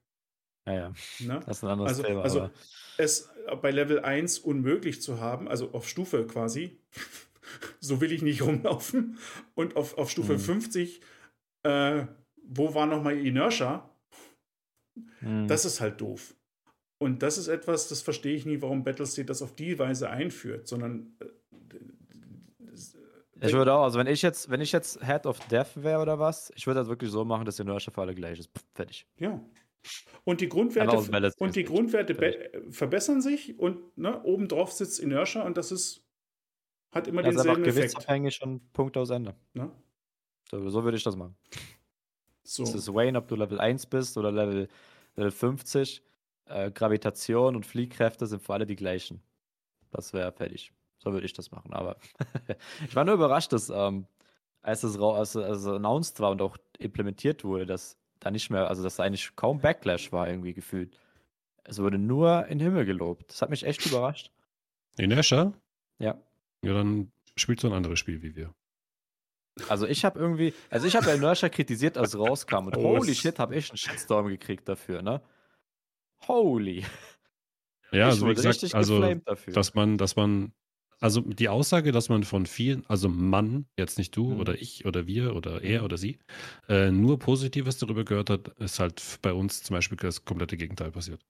[0.65, 1.39] Naja, Ne?
[1.45, 2.21] das ist ein anderes Also, Thema.
[2.23, 2.51] also aber
[2.97, 3.29] es
[3.61, 6.77] bei Level 1 unmöglich zu haben, also auf Stufe quasi,
[7.79, 9.17] so will ich nicht rumlaufen,
[9.55, 10.39] und auf, auf Stufe Mhm.
[10.39, 11.01] 50,
[11.63, 12.05] äh,
[12.43, 13.89] wo war nochmal Inertia?
[15.21, 15.47] Mhm.
[15.47, 16.35] Das ist halt doof.
[16.99, 20.67] Und das ist etwas, das verstehe ich nie, warum Battlestate das auf die Weise einführt,
[20.67, 21.25] sondern äh,
[23.41, 26.19] Ich würde auch, also wenn ich jetzt, wenn ich jetzt Head of Death wäre oder
[26.19, 28.49] was, ich würde das wirklich so machen, dass die Inertia für alle gleich ist.
[28.49, 29.07] Pff, fertig.
[29.17, 29.39] ja.
[30.25, 30.97] Und die Grundwerte,
[31.37, 32.75] und die ist Grundwerte fertig.
[32.75, 36.03] verbessern sich und ne, obendrauf sitzt Inertia und das ist
[36.91, 37.93] hat immer Das ist einfach denselben Effekt.
[37.93, 39.35] gewichtsabhängig und Punkt aus Ende.
[39.53, 39.71] Ne?
[40.49, 41.37] So, so würde ich das machen.
[42.43, 42.63] So.
[42.63, 44.67] Es ist Wayne, ob du Level 1 bist oder Level,
[45.15, 46.01] Level 50.
[46.45, 49.21] Äh, Gravitation und Fliehkräfte sind für alle die gleichen.
[49.91, 50.71] Das wäre fertig.
[51.07, 51.73] So würde ich das machen.
[51.73, 51.97] Aber
[52.87, 54.05] ich war nur überrascht, dass ähm,
[54.61, 58.67] als es, rau- als, als announced war und auch implementiert wurde, dass da nicht mehr,
[58.67, 60.99] also dass da eigentlich kaum Backlash war irgendwie gefühlt.
[61.63, 63.29] Es wurde nur in den Himmel gelobt.
[63.29, 64.31] Das hat mich echt überrascht.
[64.97, 65.53] Inertia?
[65.99, 66.17] Ja.
[66.63, 68.53] Ja, dann spielst du ein anderes Spiel wie wir.
[69.69, 72.67] Also ich habe irgendwie, also ich habe Inertia kritisiert, als es rauskam.
[72.67, 75.21] Und Oh, holy shit, habe ich einen Shitstorm gekriegt dafür, ne?
[76.27, 76.83] Holy.
[77.91, 79.53] Ja, ich also wie gesagt, also dafür.
[79.53, 80.51] dass man, dass man,
[80.99, 84.39] also die Aussage, dass man von vielen, also Mann, jetzt nicht du Mhm.
[84.39, 86.19] oder ich oder wir oder er oder sie,
[86.69, 90.91] äh, nur Positives darüber gehört hat, ist halt bei uns zum Beispiel das komplette Gegenteil
[90.91, 91.21] passiert.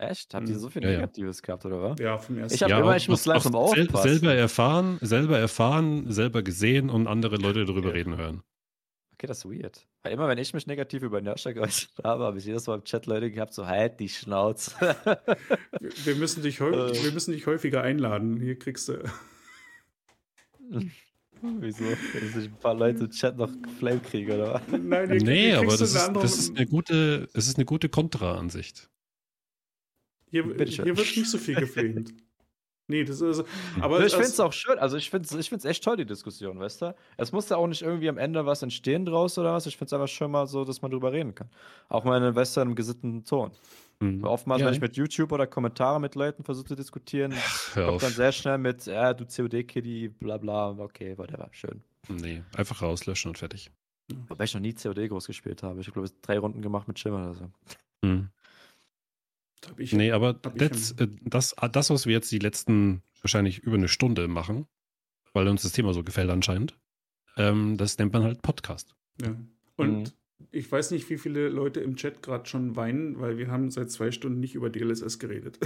[0.00, 0.34] Echt?
[0.34, 0.58] Habt ihr Mhm.
[0.58, 1.08] so viel Ja, ja.
[1.08, 1.98] Negatives gehabt, oder was?
[2.00, 4.24] Ja, vom ersten Ich hab Ja, immer, ich muss langsam aufpassen.
[4.24, 7.94] Selber erfahren, selber erfahren, selber gesehen und andere Leute darüber Okay.
[7.94, 8.42] reden hören.
[9.14, 9.86] Okay, das ist weird.
[10.02, 12.84] Weil immer, wenn ich mich negativ über Nerdstadt geäußert habe, habe ich jedes Mal im
[12.84, 14.72] Chat Leute gehabt, so halt die Schnauze.
[15.80, 16.70] Wir, wir, müssen dich Äh.
[17.04, 18.40] wir müssen dich häufiger einladen.
[18.40, 19.02] Hier kriegst du.
[21.42, 21.84] Wieso?
[21.84, 24.62] Dass ich ein paar Leute im Chat noch Flame kriege, oder was?
[24.80, 27.66] Nein, hier, Nee, hier aber das ist, andere- das ist eine gute, es ist eine
[27.66, 28.88] gute Kontraansicht.
[30.30, 30.56] Hier, hier
[30.96, 32.12] wird nicht so viel geflamed.
[32.86, 33.44] Nee, das ist.
[33.80, 36.04] Aber ich finde es auch schön, also ich finde es ich find's echt toll, die
[36.04, 36.94] Diskussion, weißt du?
[37.16, 39.66] Es muss ja auch nicht irgendwie am Ende was entstehen draus oder was.
[39.66, 41.48] Ich finde es einfach schön mal so, dass man drüber reden kann.
[41.88, 43.52] Auch mal in einem Western im gesitteten Ton.
[44.00, 44.22] Hm.
[44.22, 47.32] Weil Oftmals, Ja, wenn ich mit YouTube oder Kommentare mit Leuten versuche zu diskutieren,
[47.72, 51.82] kommt dann sehr schnell mit, ja, du COD-Kitty, bla bla, okay, whatever, schön.
[52.08, 53.70] Nee, einfach rauslöschen und fertig.
[54.28, 55.80] Wobei ich noch nie COD groß gespielt habe.
[55.80, 57.50] Ich habe, glaube ich, drei Runden gemacht mit Schimmer oder so.
[58.04, 58.28] Hm.
[59.68, 63.02] Hab ich, Nee, aber hab ich das, äh, das, das, was wir jetzt die letzten
[63.22, 64.66] wahrscheinlich über eine Stunde machen,
[65.32, 66.78] weil uns das Thema so gefällt anscheinend,
[67.36, 68.94] ähm, das nennt man halt Podcast.
[69.22, 69.34] Ja.
[69.76, 70.04] Und Mhm.
[70.52, 73.90] ich weiß nicht, wie viele Leute im Chat gerade schon weinen, weil wir haben seit
[73.90, 75.58] zwei Stunden nicht über DLSS geredet.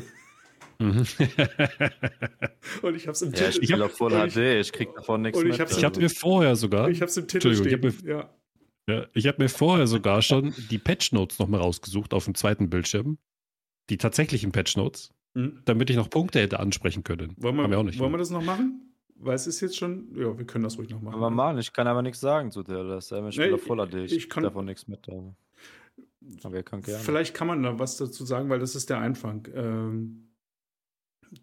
[0.79, 1.05] Mhm.
[2.83, 3.67] Und ich habe es im Ja, ich Titel.
[3.67, 5.61] spiele auf Full HD, ich krieg davon nichts und ich mit.
[5.61, 8.05] hab's- ich habe mir vorher sogar, Ich habe es im Titel Entschuldigung, stehen.
[8.07, 8.29] ich hab
[8.89, 8.95] ja.
[9.01, 12.71] ja, ich habe mir vorher sogar schon die Patch Notes nochmal rausgesucht auf dem zweiten
[12.71, 13.19] Bildschirm.
[13.91, 15.61] Die tatsächlichen Patch Notes, Hm?
[15.65, 17.35] damit ich noch Punkte hätte ansprechen können.
[17.39, 17.99] Wollen, wir, Haben wir auch nicht.
[17.99, 18.95] wollen wir das noch machen?
[19.21, 20.15] Weil es ist jetzt schon.
[20.15, 21.15] Ja, wir können das ruhig noch machen.
[21.17, 22.85] Aber Mann, ich kann aber nichts sagen zu der.
[22.85, 25.09] Das ich spiele Nee, Full HD, ich, ich kann- davon nichts mit.
[25.09, 25.35] Aber,
[26.45, 27.01] aber ihr könnt gerne.
[27.03, 29.49] Vielleicht kann man da was dazu sagen, weil das ist der Anfang.
[29.55, 30.29] Ähm,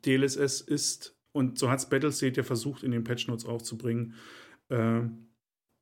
[0.06, 3.78] DLSS ist, und so hat es Battlestate ja versucht, in den Patch Notes auch zu
[3.78, 4.14] bringen,
[4.70, 5.02] äh,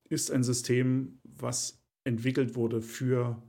[0.09, 3.41] ist ein System, was entwickelt wurde für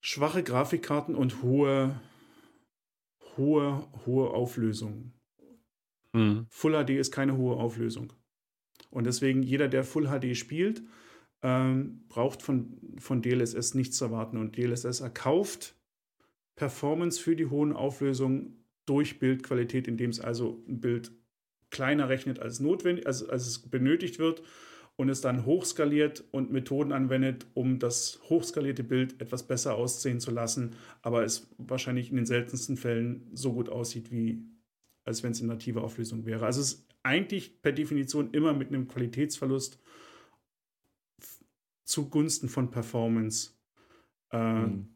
[0.00, 2.00] schwache Grafikkarten und hohe,
[3.36, 5.12] hohe, hohe Auflösung.
[6.12, 6.46] Mhm.
[6.48, 8.12] Full HD ist keine hohe Auflösung.
[8.90, 10.82] Und deswegen, jeder, der Full HD spielt,
[11.42, 14.36] ähm, braucht von, von DLSS nichts zu erwarten.
[14.36, 15.76] Und DLSS erkauft
[16.56, 21.12] Performance für die hohen Auflösungen durch Bildqualität, indem es also ein Bild
[21.70, 24.42] kleiner rechnet als notwendig, als, als es benötigt wird
[25.00, 30.30] und es dann hochskaliert und Methoden anwendet, um das hochskalierte Bild etwas besser aussehen zu
[30.30, 34.44] lassen, aber es wahrscheinlich in den seltensten Fällen so gut aussieht, wie
[35.04, 36.44] als wenn es in nativer Auflösung wäre.
[36.44, 39.78] Also es ist eigentlich per Definition immer mit einem Qualitätsverlust
[41.84, 43.52] zugunsten von Performance
[44.28, 44.88] äh, Hm.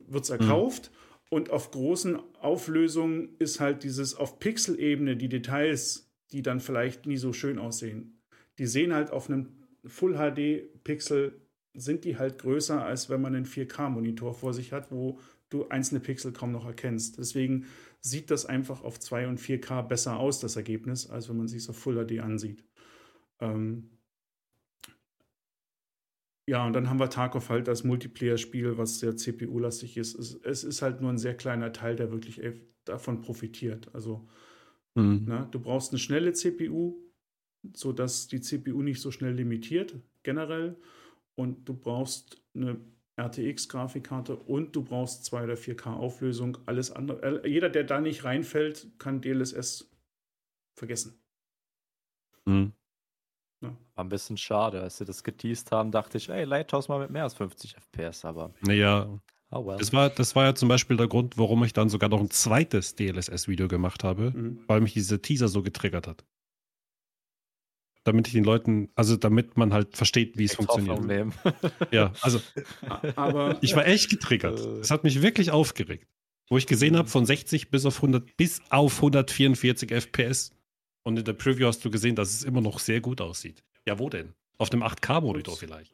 [0.00, 0.90] wird es erkauft.
[1.30, 7.16] Und auf großen Auflösungen ist halt dieses auf Pixelebene die Details, die dann vielleicht nie
[7.16, 8.15] so schön aussehen.
[8.58, 9.48] Die sehen halt auf einem
[9.84, 11.40] Full HD Pixel
[11.74, 15.20] sind die halt größer, als wenn man einen 4K-Monitor vor sich hat, wo
[15.50, 17.18] du einzelne Pixel kaum noch erkennst.
[17.18, 17.66] Deswegen
[18.00, 21.68] sieht das einfach auf 2 und 4K besser aus, das Ergebnis, als wenn man sich
[21.68, 22.64] auf Full HD ansieht.
[23.40, 23.90] Ähm
[26.48, 30.14] ja, und dann haben wir Tarkov halt als Multiplayer-Spiel, was sehr CPU-lastig ist.
[30.18, 32.40] Es, es, ist halt nur ein sehr kleiner Teil, der wirklich
[32.84, 33.94] davon profitiert.
[33.94, 34.28] Also,
[34.96, 35.24] Mhm.
[35.26, 36.96] na, du brauchst eine schnelle CPU,
[37.74, 40.76] sodass die CPU nicht so schnell limitiert, generell.
[41.34, 42.78] Und du brauchst eine
[43.18, 46.58] RTX-Grafikkarte und du brauchst 2 oder 4K Auflösung.
[46.66, 47.46] Alles andere.
[47.46, 49.90] Jeder, der da nicht reinfällt, kann DLSS
[50.78, 51.18] vergessen.
[52.46, 52.72] Mhm.
[53.62, 54.82] War ein bisschen schade.
[54.82, 58.24] Als sie das geteased haben, dachte ich, ey, Lighthouse mal mit mehr als 50 FPS,
[58.26, 59.18] aber Naja,
[59.50, 59.78] oh well.
[59.78, 62.30] das war, das war ja zum Beispiel der Grund, warum ich dann sogar noch ein
[62.30, 64.60] zweites DLSS-Video gemacht habe, Mhm.
[64.66, 66.24] weil mich dieser Teaser so getriggert hat.
[68.06, 71.34] Damit ich den Leuten, also damit man halt versteht, wie es funktioniert.
[71.90, 72.40] Ja, also
[73.16, 74.60] Aber ich war echt getriggert.
[74.60, 74.78] Äh.
[74.78, 76.06] Es hat mich wirklich aufgeregt.
[76.48, 80.52] Wo ich gesehen habe, von 60 bis auf 100, bis auf 144 FPS.
[81.02, 83.64] Und in der Preview hast du gesehen, dass es immer noch sehr gut aussieht.
[83.88, 84.34] Ja, wo denn?
[84.58, 85.60] Auf dem 8K-Monitor Ups.
[85.60, 85.92] vielleicht.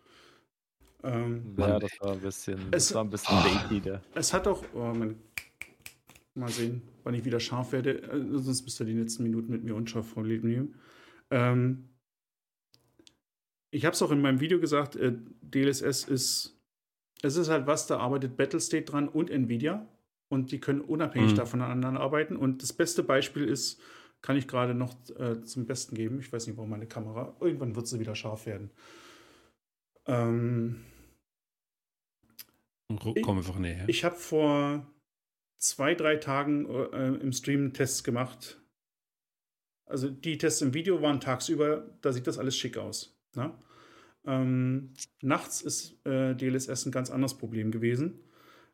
[1.05, 4.03] ähm, ja, das war ein bisschen, Es- das war ein bisschen baity, der.
[4.15, 4.63] Es hat auch.
[4.75, 5.17] Oh, mein,
[6.35, 8.03] mal sehen, wann ich wieder scharf werde.
[8.03, 10.75] Äh, sonst bist du die letzten Minuten mit mir unscharf, Frau Leben.
[11.31, 11.89] Ähm,
[13.73, 16.59] ich habe es auch in meinem Video gesagt, äh, DLSS ist.
[17.23, 19.89] Es ist halt was, da arbeitet Battlestate dran und Nvidia.
[20.29, 21.37] Und die können unabhängig Mhm.
[21.37, 22.37] davon aneinander arbeiten.
[22.37, 23.81] Und das beste Beispiel ist,
[24.23, 26.21] kann ich gerade noch äh, zum Besten geben.
[26.21, 27.37] Ich weiß nicht, warum meine Kamera.
[27.41, 28.71] Irgendwann wird sie wieder scharf werden.
[30.07, 30.85] Ähm,
[33.15, 33.89] Ich- Komm einfach näher.
[33.89, 34.87] Ich habe vor
[35.59, 38.61] zwei, drei Tagen äh, im Stream Tests gemacht.
[39.87, 43.19] Also die Tests im Video waren tagsüber, da sieht das alles schick aus.
[43.37, 43.53] Ne?
[44.25, 48.21] Ähm, nachts ist äh, DLSS ein ganz anderes Problem gewesen.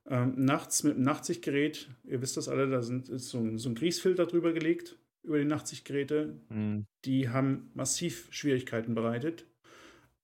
[0.07, 3.69] ähm, nachts mit einem Nachtsichtgerät, ihr wisst das alle, da sind, ist so ein, so
[3.69, 6.41] ein Greasefilter drüber gelegt über die Nachtsichtgeräte.
[6.49, 6.87] Mhm.
[7.05, 9.47] Die haben massiv Schwierigkeiten bereitet.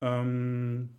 [0.00, 0.90] Ähm,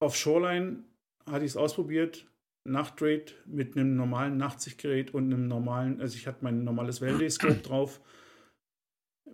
[0.00, 0.84] auf Shoreline
[1.26, 2.26] hatte ich es ausprobiert.
[2.64, 8.00] Nachtrate mit einem normalen Nachtsichtgerät und einem normalen, also ich hatte mein normales Valdez-Scope drauf.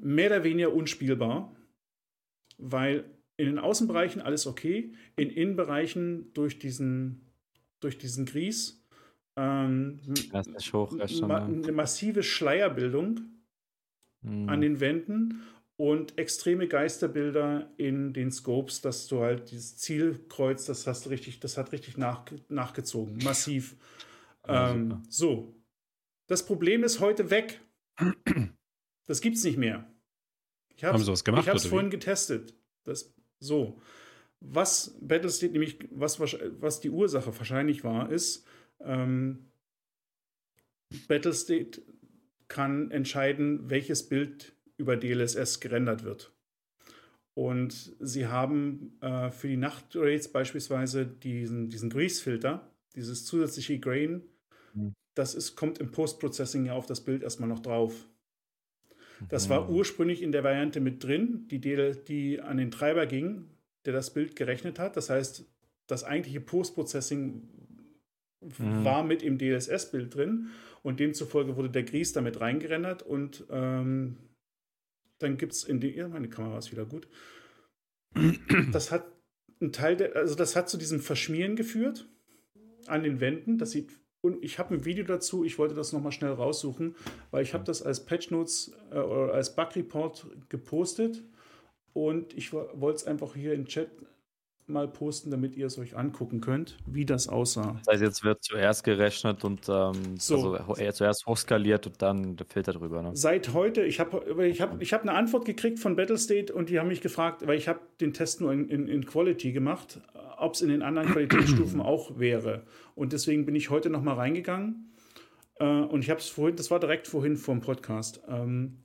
[0.01, 1.56] Mehr oder weniger unspielbar,
[2.59, 3.05] weil
[3.37, 7.21] in den Außenbereichen alles okay, in Innenbereichen durch diesen,
[7.81, 8.83] durch diesen Grieß
[9.37, 10.01] ähm,
[11.23, 13.21] ma eine massive Schleierbildung
[14.23, 14.49] hm.
[14.49, 15.43] an den Wänden
[15.77, 21.41] und extreme Geisterbilder in den Scopes, dass du halt dieses Zielkreuz, das hast du richtig,
[21.41, 23.77] das hat richtig nach, nachgezogen, massiv.
[24.47, 25.55] Ja, ähm, so.
[26.29, 27.61] Das Problem ist heute weg.
[29.07, 29.87] Das gibt's nicht mehr.
[30.77, 31.43] Ich Haben sie was gemacht?
[31.43, 32.55] Ich habe es vorhin getestet.
[32.85, 33.81] Das, so.
[34.41, 38.47] Was Battlestate nämlich, was, was die Ursache wahrscheinlich war, ist,
[38.81, 39.47] ähm,
[41.09, 41.83] Battlestate
[42.49, 46.33] kann entscheiden, welches Bild über DLSS gerendert wird.
[47.35, 54.23] Und sie haben äh, für die Nachtrates beispielsweise diesen, diesen Grease-Filter, dieses zusätzliche Grain,
[54.75, 54.95] mhm.
[55.15, 58.09] das ist, kommt im Post-Processing ja auf das Bild erstmal noch drauf.
[59.29, 59.77] Das war mhm.
[59.77, 63.51] ursprünglich in der Variante mit drin, die, die an den Treiber ging,
[63.85, 64.97] der das Bild gerechnet hat.
[64.97, 65.45] Das heißt,
[65.87, 67.43] das eigentliche Post-Processing
[68.41, 68.85] mhm.
[68.85, 70.49] war mit im DLSS-Bild drin
[70.83, 74.17] und demzufolge wurde der Grease damit reingerendert und ähm,
[75.19, 77.09] dann gibt es in die, ja, meine Kamera ist wieder gut.
[78.73, 79.05] Das hat
[79.61, 82.09] ein Teil der, also das hat zu diesem Verschmieren geführt
[82.87, 83.59] an den Wänden.
[83.59, 86.97] Das sieht und ich habe ein Video dazu, ich wollte das nochmal schnell raussuchen,
[87.31, 91.23] weil ich habe das als Patch Notes äh, oder als Bug Report gepostet.
[91.93, 93.89] Und ich wollte es einfach hier im Chat
[94.69, 97.81] mal posten, damit ihr es euch angucken könnt, wie das aussah.
[97.85, 100.55] Das heißt, jetzt wird zuerst gerechnet und ähm, so.
[100.55, 103.03] also eher zuerst hochskaliert und dann der Filter drüber.
[103.03, 103.11] Ne?
[103.15, 106.79] Seit heute, ich habe ich hab, ich hab eine Antwort gekriegt von Battlestate und die
[106.79, 110.01] haben mich gefragt, weil ich habe den Test nur in, in, in Quality gemacht,
[110.39, 112.65] ob es in den anderen Qualitätsstufen auch wäre.
[112.95, 114.93] Und deswegen bin ich heute nochmal reingegangen
[115.61, 118.21] äh, und ich habe es vorhin, das war direkt vorhin vom Podcast.
[118.29, 118.79] Ähm,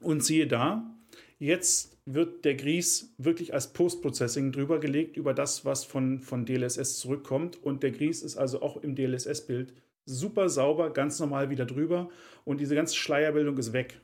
[0.00, 0.94] und siehe da,
[1.38, 6.98] Jetzt wird der Grease wirklich als Post-Processing drüber gelegt über das, was von, von DLSS
[6.98, 7.62] zurückkommt.
[7.62, 9.72] Und der Grease ist also auch im DLSS-Bild
[10.04, 12.10] super sauber, ganz normal wieder drüber.
[12.44, 14.00] Und diese ganze Schleierbildung ist weg.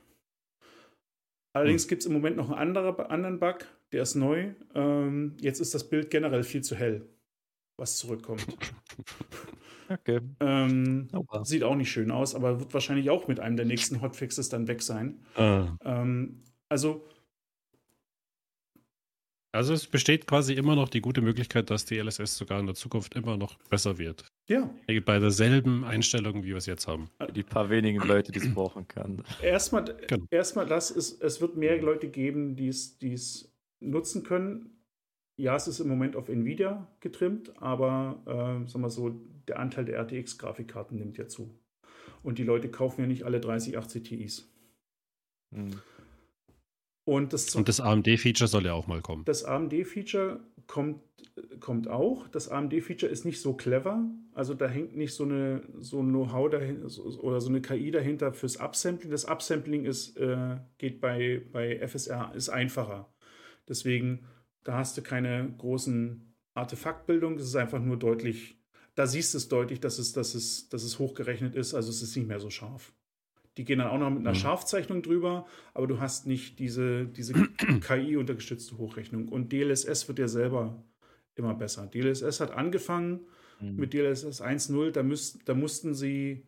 [1.53, 1.89] Allerdings hm.
[1.89, 4.53] gibt es im Moment noch einen andere, anderen Bug, der ist neu.
[4.73, 7.05] Ähm, jetzt ist das Bild generell viel zu hell,
[7.77, 8.45] was zurückkommt.
[9.91, 10.21] Okay.
[10.39, 14.01] Ähm, oh, sieht auch nicht schön aus, aber wird wahrscheinlich auch mit einem der nächsten
[14.01, 15.19] Hotfixes dann weg sein.
[15.35, 15.75] Ah.
[15.83, 17.05] Ähm, also
[19.51, 22.75] also es besteht quasi immer noch die gute Möglichkeit, dass die LSS sogar in der
[22.75, 24.25] Zukunft immer noch besser wird.
[24.47, 24.69] Ja.
[25.05, 27.09] Bei derselben Einstellung, wie wir es jetzt haben.
[27.35, 29.23] Die paar wenigen Leute, die es brauchen können.
[29.41, 30.25] Erstmal, genau.
[30.29, 34.69] erstmal das ist, es wird mehr Leute geben, die es nutzen können.
[35.37, 39.09] Ja, es ist im Moment auf Nvidia getrimmt, aber äh, sagen wir so,
[39.47, 41.57] der Anteil der RTX-Grafikkarten nimmt ja zu.
[42.23, 44.53] Und die Leute kaufen ja nicht alle 3080 Ti's.
[45.53, 45.81] Hm.
[47.03, 49.25] Und das, und das AMD-Feature soll ja auch mal kommen.
[49.25, 51.01] Das AMD-Feature kommt,
[51.59, 52.27] kommt auch.
[52.27, 54.09] Das AMD-Feature ist nicht so clever.
[54.33, 56.87] Also da hängt nicht so eine so ein Know-how dahinter
[57.21, 59.11] oder so eine KI dahinter fürs Upsampling.
[59.11, 63.11] Das Upsampling ist, äh, geht bei, bei FSR, ist einfacher.
[63.67, 64.27] Deswegen,
[64.63, 67.35] da hast du keine großen Artefaktbildung.
[67.35, 68.57] Es ist einfach nur deutlich,
[68.95, 71.73] da siehst du es deutlich, dass es, dass es, dass es hochgerechnet ist.
[71.73, 72.93] Also es ist nicht mehr so scharf.
[73.57, 74.35] Die gehen dann auch noch mit einer mhm.
[74.35, 77.33] Scharfzeichnung drüber, aber du hast nicht diese, diese
[77.87, 79.27] KI-unterstützte Hochrechnung.
[79.27, 80.83] Und DLSS wird ja selber
[81.35, 81.87] immer besser.
[81.87, 83.21] DLSS hat angefangen
[83.59, 83.75] mhm.
[83.75, 85.03] mit DLSS 1.0, da,
[85.45, 86.45] da mussten sie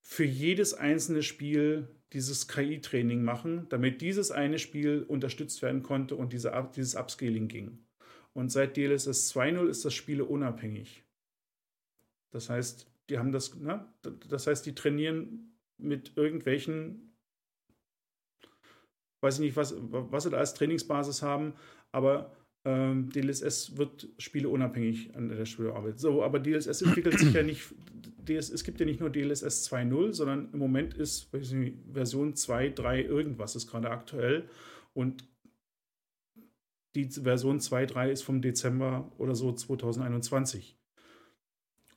[0.00, 6.32] für jedes einzelne Spiel dieses KI-Training machen, damit dieses eine Spiel unterstützt werden konnte und
[6.32, 7.78] diese, dieses Upscaling ging.
[8.34, 11.04] Und seit DLSS 2.0 ist das Spiele unabhängig.
[12.30, 13.86] Das heißt, die haben das, ne?
[14.28, 15.51] das heißt, die trainieren
[15.82, 17.14] mit irgendwelchen,
[19.20, 21.54] weiß ich nicht, was, was sie da als Trainingsbasis haben,
[21.92, 25.98] aber ähm, DLSS wird spieleunabhängig an der Spielarbeit.
[25.98, 27.74] So, aber DLSS entwickelt sich ja nicht,
[28.28, 32.34] DLSS, es gibt ja nicht nur DLSS 2.0, sondern im Moment ist weiß nicht, Version
[32.34, 34.48] 2, 3, irgendwas ist gerade aktuell
[34.94, 35.24] und
[36.94, 40.76] die Version 2.3 ist vom Dezember oder so 2021.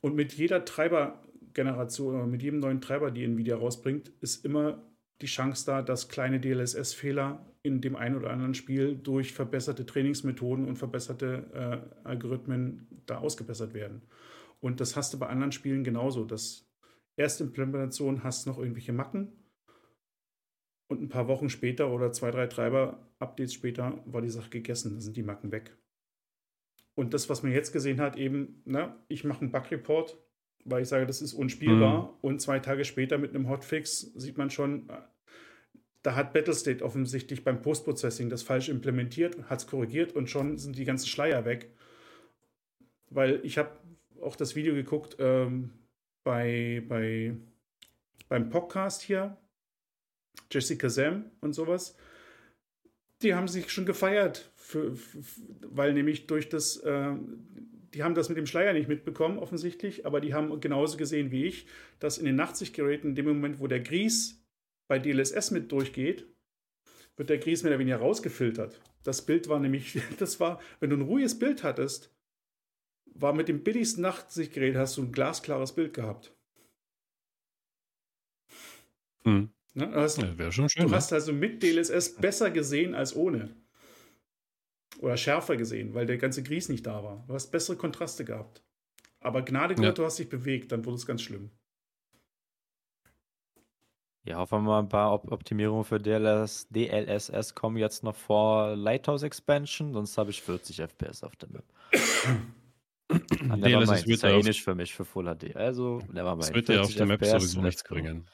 [0.00, 1.22] Und mit jeder Treiber,
[1.56, 4.86] Generation oder mit jedem neuen Treiber, die Nvidia rausbringt, ist immer
[5.22, 10.68] die Chance da, dass kleine DLSS-Fehler in dem einen oder anderen Spiel durch verbesserte Trainingsmethoden
[10.68, 14.02] und verbesserte äh, Algorithmen da ausgebessert werden.
[14.60, 16.24] Und das hast du bei anderen Spielen genauso.
[16.24, 16.70] Das
[17.16, 19.32] erste Implementation hast noch irgendwelche Macken.
[20.88, 24.94] Und ein paar Wochen später oder zwei, drei Treiber-Updates später war die Sache gegessen.
[24.94, 25.76] Da sind die Macken weg.
[26.94, 30.16] Und das, was man jetzt gesehen hat, eben, na, ich mache einen Bug-Report,
[30.66, 32.02] weil ich sage, das ist unspielbar.
[32.02, 32.08] Mhm.
[32.20, 34.90] Und zwei Tage später mit einem Hotfix sieht man schon,
[36.02, 40.76] da hat Battlestate offensichtlich beim Postprocessing das falsch implementiert, hat es korrigiert und schon sind
[40.76, 41.70] die ganzen Schleier weg.
[43.08, 43.70] Weil ich habe
[44.20, 45.70] auch das Video geguckt ähm,
[46.24, 47.36] bei, bei,
[48.28, 49.36] beim Podcast hier,
[50.50, 51.96] Jessica Sam und sowas.
[53.22, 55.22] Die haben sich schon gefeiert, für, für,
[55.62, 57.14] weil nämlich durch das, äh,
[57.96, 61.46] die haben das mit dem Schleier nicht mitbekommen, offensichtlich, aber die haben genauso gesehen wie
[61.46, 61.66] ich,
[61.98, 64.44] dass in den Nachtsichtgeräten, in dem Moment, wo der Gries
[64.86, 66.26] bei DLSS mit durchgeht,
[67.16, 68.78] wird der Gries mehr oder weniger rausgefiltert.
[69.02, 72.14] Das Bild war nämlich, das war, wenn du ein ruhiges Bild hattest,
[73.06, 76.36] war mit dem billigsten Nachtsichtgerät hast du ein glasklares Bild gehabt.
[79.22, 79.48] Hm.
[79.72, 79.90] Ne?
[79.90, 80.82] Das, ja, Wäre schon schön.
[80.82, 80.96] Du ne?
[80.96, 83.56] hast also mit DLSS besser gesehen als ohne.
[85.00, 87.24] Oder schärfer gesehen, weil der ganze Gries nicht da war.
[87.26, 88.62] Du hast bessere Kontraste gehabt.
[89.20, 89.92] Aber Gnade Gott, ja.
[89.92, 91.50] du hast dich bewegt, dann wurde es ganz schlimm.
[94.24, 99.22] Ja, hoffen wir mal, ein paar Optimierungen für DLS, DLSS kommen jetzt noch vor Lighthouse
[99.22, 101.64] Expansion, sonst habe ich 40 FPS auf der Map.
[103.08, 105.54] DLSS wird ja eh nicht für mich für Full HD.
[105.54, 106.48] Also, nevermind.
[106.48, 108.26] Das wird ja auf der Map sowieso nichts bringen.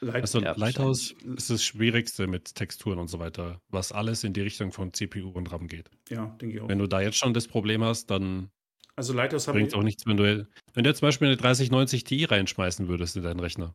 [0.00, 4.32] Light also ja, Lighthouse ist das Schwierigste mit Texturen und so weiter, was alles in
[4.32, 5.90] die Richtung von CPU und RAM geht.
[6.08, 6.68] Ja, denke ich auch.
[6.68, 8.50] Wenn du da jetzt schon das Problem hast, dann
[8.96, 12.04] also Lighthouse bringt es auch nichts, wenn du, wenn du jetzt zum Beispiel eine 3090
[12.04, 13.74] Ti reinschmeißen würdest in deinen Rechner.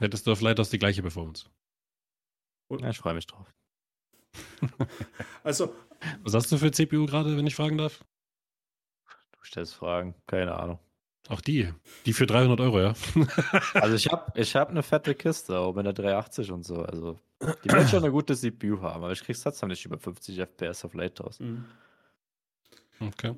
[0.00, 1.46] Hättest du vielleicht aus die gleiche Performance.
[2.70, 3.52] Ja, ich freue mich drauf.
[5.42, 5.74] also.
[6.22, 8.04] Was hast du für CPU gerade, wenn ich fragen darf?
[9.32, 10.78] Du stellst Fragen, keine Ahnung.
[11.30, 11.72] Auch die.
[12.06, 12.94] Die für 300 Euro, ja.
[13.74, 16.82] also ich habe ich hab eine fette Kiste, auch mit der 380 und so.
[16.82, 17.20] Also
[17.62, 20.84] die wird schon eine gute CPU haben, aber ich krieg's trotzdem nicht über 50 FPS
[20.84, 21.38] auf Lighthouse.
[21.38, 21.66] Mhm.
[22.98, 23.36] Okay.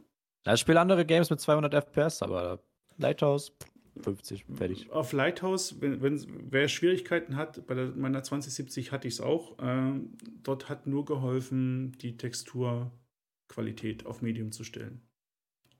[0.50, 2.60] ich spiele andere Games mit 200 FPS, aber
[2.96, 3.52] Lighthouse
[4.00, 4.90] 50, fertig.
[4.90, 9.58] Auf Lighthouse, wenn, wenn wer Schwierigkeiten hat, bei der, meiner 2070 hatte ich es auch,
[9.58, 10.00] äh,
[10.42, 15.02] dort hat nur geholfen, die Texturqualität auf Medium zu stellen.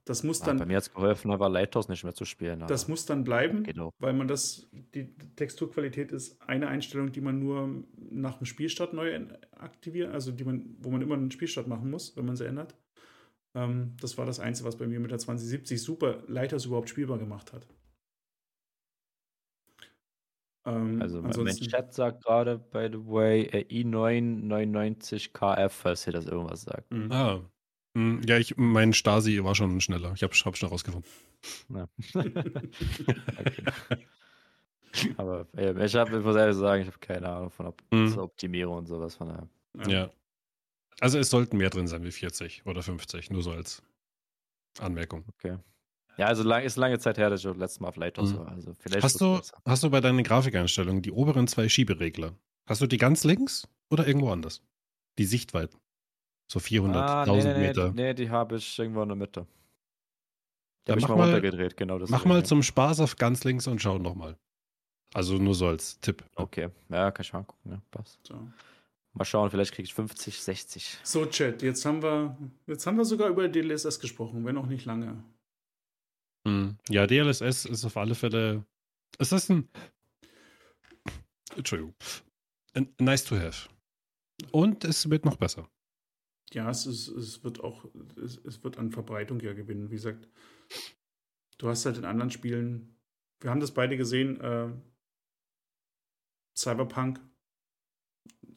[0.05, 0.59] Das muss ah, dann.
[0.59, 2.65] bei mir hat es geholfen, aber Lighthouse nicht mehr zu spielen.
[2.67, 3.93] Das muss dann bleiben, genau.
[3.99, 9.27] weil man das, die Texturqualität ist eine Einstellung, die man nur nach dem Spielstart neu
[9.53, 12.75] aktiviert, also die man, wo man immer einen Spielstart machen muss, wenn man sie ändert.
[13.55, 17.19] Ähm, das war das Einzige, was bei mir mit der 2070 super Lighthouse überhaupt spielbar
[17.19, 17.69] gemacht hat.
[20.65, 26.27] Ähm, also mein Chat sagt gerade, by the way, äh, i9 99KF, falls ihr das
[26.27, 26.91] irgendwas sagt.
[26.91, 27.13] Mhm.
[27.13, 27.41] Ah.
[27.95, 30.13] Hm, ja, ich, mein Stasi war schon schneller.
[30.15, 31.11] Ich habe hab schnell rausgefunden.
[31.69, 31.89] Ja.
[35.17, 38.19] Aber äh, ich habe, ich muss ehrlich sagen, ich habe keine Ahnung von Op mhm.
[38.19, 39.49] Optimierung und sowas von daher.
[39.89, 40.11] Ja.
[41.01, 43.83] Also es sollten mehr drin sein wie 40 oder 50, nur so als
[44.79, 45.25] Anmerkung.
[45.37, 45.59] Okay.
[46.19, 48.39] Ja, also lang, ist lange Zeit her, dass ich das letzte Mal auf Lighthouse mhm.
[48.39, 48.49] war.
[48.49, 52.35] Also vielleicht hast, du, hast du bei deinen Grafikeinstellungen die oberen zwei Schieberegler?
[52.67, 54.63] Hast du die ganz links oder irgendwo anders?
[55.19, 55.79] Die Sichtweiten.
[56.53, 57.93] So 400, ah, 1000 nee, nee, Meter.
[57.93, 59.47] Nee, die habe ich irgendwo in der Mitte.
[60.87, 62.11] Die habe ich mal runtergedreht, genau das.
[62.11, 64.37] Mach mal zum Spaß auf ganz links und schau nochmal.
[65.15, 66.23] Also nur so als Tipp.
[66.37, 68.19] Okay, ja, kann ich mal gucken, ja, passt.
[68.29, 68.35] So.
[69.15, 70.99] Mal schauen, vielleicht kriege ich 50, 60.
[71.03, 74.85] So, Chat, jetzt haben wir, jetzt haben wir sogar über DLSS gesprochen, wenn auch nicht
[74.85, 75.25] lange.
[76.47, 76.77] Hm.
[76.91, 78.63] Ja, DLSS ist auf alle Fälle.
[79.17, 79.71] Es ist ein.
[81.57, 81.95] Entschuldigung.
[82.99, 83.71] Nice to have.
[84.51, 85.67] Und es wird noch besser.
[86.55, 87.87] Ja, es, ist, es wird auch,
[88.23, 89.91] es, es wird an Verbreitung ja gewinnen.
[89.91, 90.29] Wie gesagt,
[91.59, 92.97] du hast halt in anderen Spielen,
[93.41, 94.69] wir haben das beide gesehen, äh,
[96.57, 97.21] Cyberpunk.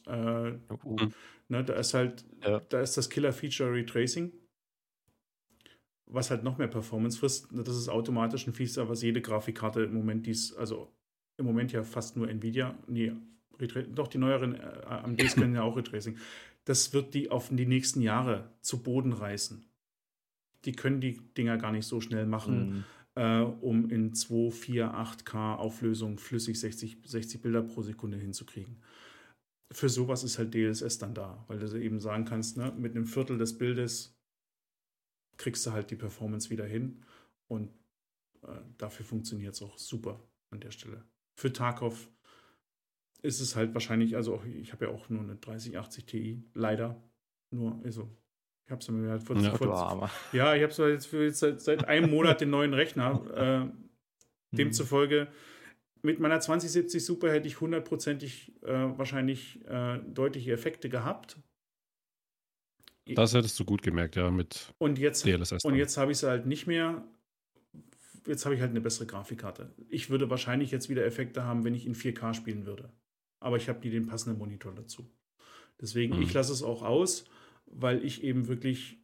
[0.06, 0.98] Äh, uh.
[1.48, 2.60] ne, da ist halt, ja.
[2.60, 4.32] da ist das Killer-Feature Retracing
[6.08, 9.94] was halt noch mehr Performance frisst, das ist automatisch ein Feature, was jede Grafikkarte im
[9.94, 10.92] Moment dies, also
[11.38, 13.12] im Moment ja fast nur Nvidia, nee,
[13.90, 16.18] doch die neueren äh, AMDs können ja auch Retracing.
[16.66, 19.66] Das wird die auf die nächsten Jahre zu Boden reißen.
[20.66, 22.84] Die können die Dinger gar nicht so schnell machen, mhm.
[23.16, 28.82] äh, um in 2, 4, 8K Auflösung flüssig 60, 60 Bilder pro Sekunde hinzukriegen.
[29.72, 33.06] Für sowas ist halt DLSS dann da, weil du eben sagen kannst, ne, mit einem
[33.06, 34.16] Viertel des Bildes
[35.38, 37.04] kriegst du halt die Performance wieder hin.
[37.48, 37.70] Und
[38.44, 40.20] äh, dafür funktioniert es auch super
[40.50, 41.04] an der Stelle.
[41.36, 42.10] Für Tarkov
[43.26, 47.02] ist es halt wahrscheinlich, also auch, ich habe ja auch nur eine 3080 Ti, leider.
[47.52, 48.10] Nur, also
[48.66, 51.62] Ich habe es mir vor, Ja, vor, ja, ich habe so jetzt, für jetzt seit,
[51.62, 53.22] seit einem Monat den neuen Rechner.
[53.72, 55.28] Äh, demzufolge
[56.06, 61.38] mit meiner 2070 Super hätte ich hundertprozentig äh, wahrscheinlich äh, deutliche Effekte gehabt.
[63.08, 65.64] Das hättest du gut gemerkt, ja, mit Und jetzt, DLSS.
[65.66, 67.04] und jetzt habe ich sie halt nicht mehr.
[68.26, 69.76] Jetzt habe ich halt eine bessere Grafikkarte.
[69.90, 72.92] Ich würde wahrscheinlich jetzt wieder Effekte haben, wenn ich in 4K spielen würde.
[73.40, 75.10] Aber ich habe nie den passenden Monitor dazu.
[75.80, 76.24] Deswegen, Mhm.
[76.24, 77.26] ich lasse es auch aus,
[77.66, 78.98] weil ich eben wirklich.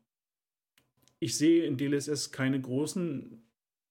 [1.19, 3.43] Ich sehe in DLSS keine großen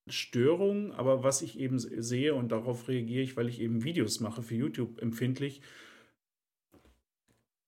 [0.08, 4.42] Störungen, aber was ich eben sehe und darauf reagiere ich, weil ich eben Videos mache
[4.42, 5.60] für YouTube empfindlich.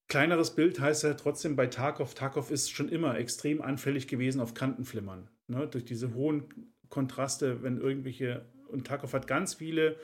[0.09, 2.15] Kleineres Bild heißt ja trotzdem bei Tarkov.
[2.15, 5.29] Tarkov ist schon immer extrem anfällig gewesen auf Kantenflimmern.
[5.47, 5.67] Ne?
[5.69, 8.45] Durch diese hohen Kontraste, wenn irgendwelche.
[8.69, 9.97] Und Tarkov hat ganz viele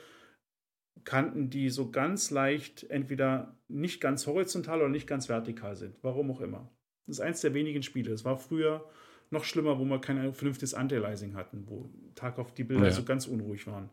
[1.03, 5.95] Kanten, die so ganz leicht entweder nicht ganz horizontal oder nicht ganz vertikal sind.
[6.01, 6.69] Warum auch immer.
[7.05, 8.11] Das ist eins der wenigen Spiele.
[8.11, 8.87] Es war früher
[9.31, 12.91] noch schlimmer, wo wir kein vernünftiges Anti-Aliasing hatten, wo Tarkov die Bilder Ja.
[12.91, 13.89] so ganz unruhig waren.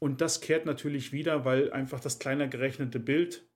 [0.00, 3.46] Und das kehrt natürlich wieder, weil einfach das kleiner gerechnete Bild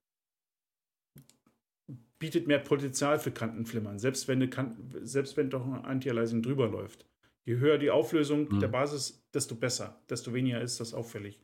[2.18, 6.68] bietet mehr Potenzial für Kantenflimmern, selbst wenn, eine kan selbst wenn doch ein Anti-Aliasing drüber
[6.68, 7.06] läuft.
[7.44, 8.60] Je höher die Auflösung Mhm.
[8.60, 11.38] der Basis, desto besser, desto weniger ist das auffällig.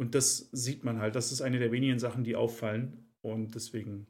[0.00, 1.14] Und das sieht man halt.
[1.14, 3.04] Das ist eine der wenigen Sachen, die auffallen.
[3.20, 4.06] Und deswegen,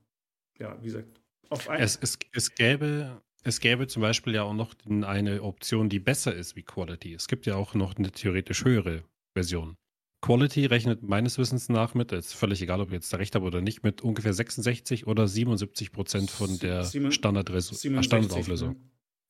[0.61, 4.55] ja, wie gesagt, auf ein, Es, es, es, gäbe, es gäbe zum Beispiel ja auch
[4.55, 7.13] noch eine Option, die besser ist wie Quality.
[7.15, 9.03] Es gibt ja auch noch eine theoretisch höhere
[9.35, 9.75] Version.
[10.23, 13.45] Quality rechnet meines Wissens nach mit, ist völlig egal, ob ich jetzt da recht habe
[13.47, 18.69] oder nicht, mit ungefähr 66 oder 77 Prozent von der Sieben- Standardresu- 67, Standardauflösung.
[18.75, 18.81] ne?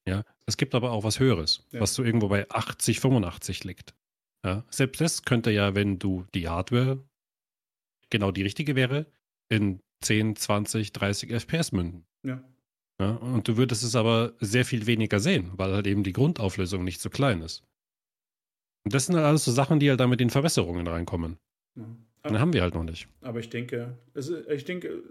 [0.06, 1.80] Ja, es gibt aber auch was Höheres, Ja.
[1.80, 3.94] was so irgendwo bei 80, 85 liegt.
[4.44, 7.04] Ja, selbst das könnte ja, wenn du die Hardware
[8.08, 9.06] genau die richtige wäre,
[9.48, 12.06] in 10, 20, 30 FPS münden.
[12.22, 12.42] Ja.
[13.00, 16.84] Ja, und du würdest es aber sehr viel weniger sehen, weil halt eben die Grundauflösung
[16.84, 17.64] nicht so klein ist.
[18.84, 21.38] Und das sind halt alles so Sachen, die halt da mit den Verbesserungen reinkommen.
[21.76, 21.84] Ja.
[22.24, 23.08] Und haben wir halt noch nicht.
[23.22, 25.02] Aber ich denke, ist, ich denke,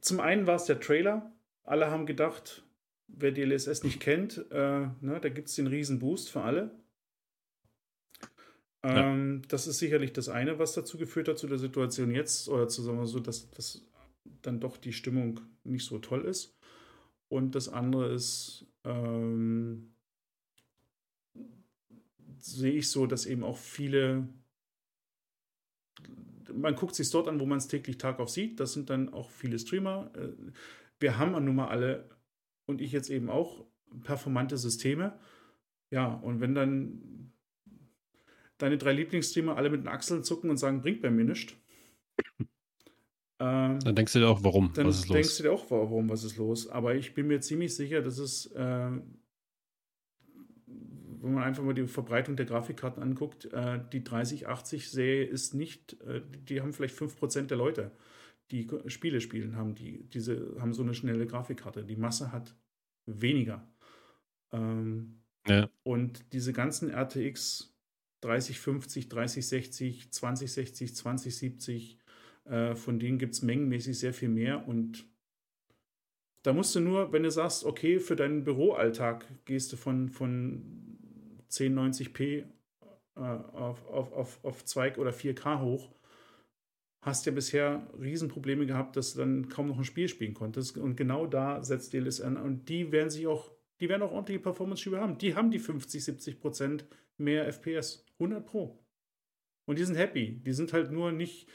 [0.00, 1.32] zum einen war es der Trailer.
[1.64, 2.64] Alle haben gedacht,
[3.08, 6.70] wer DLSS nicht kennt, äh, ne, da gibt es den riesen Boost für alle.
[8.84, 9.12] Ja.
[9.12, 12.68] Ähm, Das ist sicherlich das eine, was dazu geführt hat, zu der Situation jetzt, oder
[12.68, 13.82] zu sagen wir so, dass, dass
[14.42, 16.56] dann doch die Stimmung nicht so toll ist.
[17.28, 19.94] Und das andere ist, ähm,
[22.38, 24.28] sehe ich so, dass eben auch viele
[26.54, 28.60] man guckt sich dort an, wo man es täglich Tag auf sieht.
[28.60, 30.10] Das sind dann auch viele Streamer.
[30.14, 30.28] Äh,
[31.00, 32.08] Wir haben nun mal alle
[32.66, 33.64] und ich jetzt eben auch
[34.02, 35.18] performante Systeme.
[35.90, 37.21] Ja, und wenn dann
[38.62, 41.54] deine drei Lieblingsstreamer alle mit den Achseln zucken und sagen, bringt bei mir nichts,
[43.40, 44.72] ähm, Dann denkst du dir auch, warum?
[44.74, 45.36] dann was ist denkst los?
[45.38, 46.68] du dir auch, warum, was ist los.
[46.68, 48.90] Aber ich bin mir ziemlich sicher, dass es, äh,
[50.66, 56.22] wenn man einfach mal die Verbreitung der Grafikkarten anguckt, äh, die 3080-Serie ist nicht, äh,
[56.48, 57.90] die haben vielleicht 5% der Leute,
[58.50, 61.84] die Spiele spielen, haben, die, diese, haben so eine schnelle Grafikkarte.
[61.84, 62.54] Die Masse hat
[63.06, 63.66] weniger.
[64.52, 65.68] Ähm, Ja.
[65.82, 67.71] und diese ganzen RTX
[68.22, 71.98] 3050, 3060, 2060, 2070,
[72.44, 74.66] äh, von denen gibt es mengenmäßig sehr viel mehr.
[74.66, 75.04] Und
[76.42, 80.98] da musst du nur, wenn du sagst, okay, für deinen Büroalltag gehst du von, von
[81.50, 82.44] 1090p
[83.16, 85.90] äh, auf, auf, auf, auf 2 oder 4K hoch,
[87.00, 90.78] hast ja bisher Riesenprobleme gehabt, dass du dann kaum noch ein Spiel spielen konntest.
[90.78, 92.36] Und genau da setzt DLS an.
[92.36, 95.18] Und die werden sich auch, die werden auch ordentliche Performance-Schübe haben.
[95.18, 96.84] Die haben die 50, 70 Prozent
[97.18, 98.04] mehr FPS.
[98.22, 98.78] 100 Pro.
[99.68, 100.40] Und die sind happy.
[100.44, 101.48] Die sind halt nur nicht,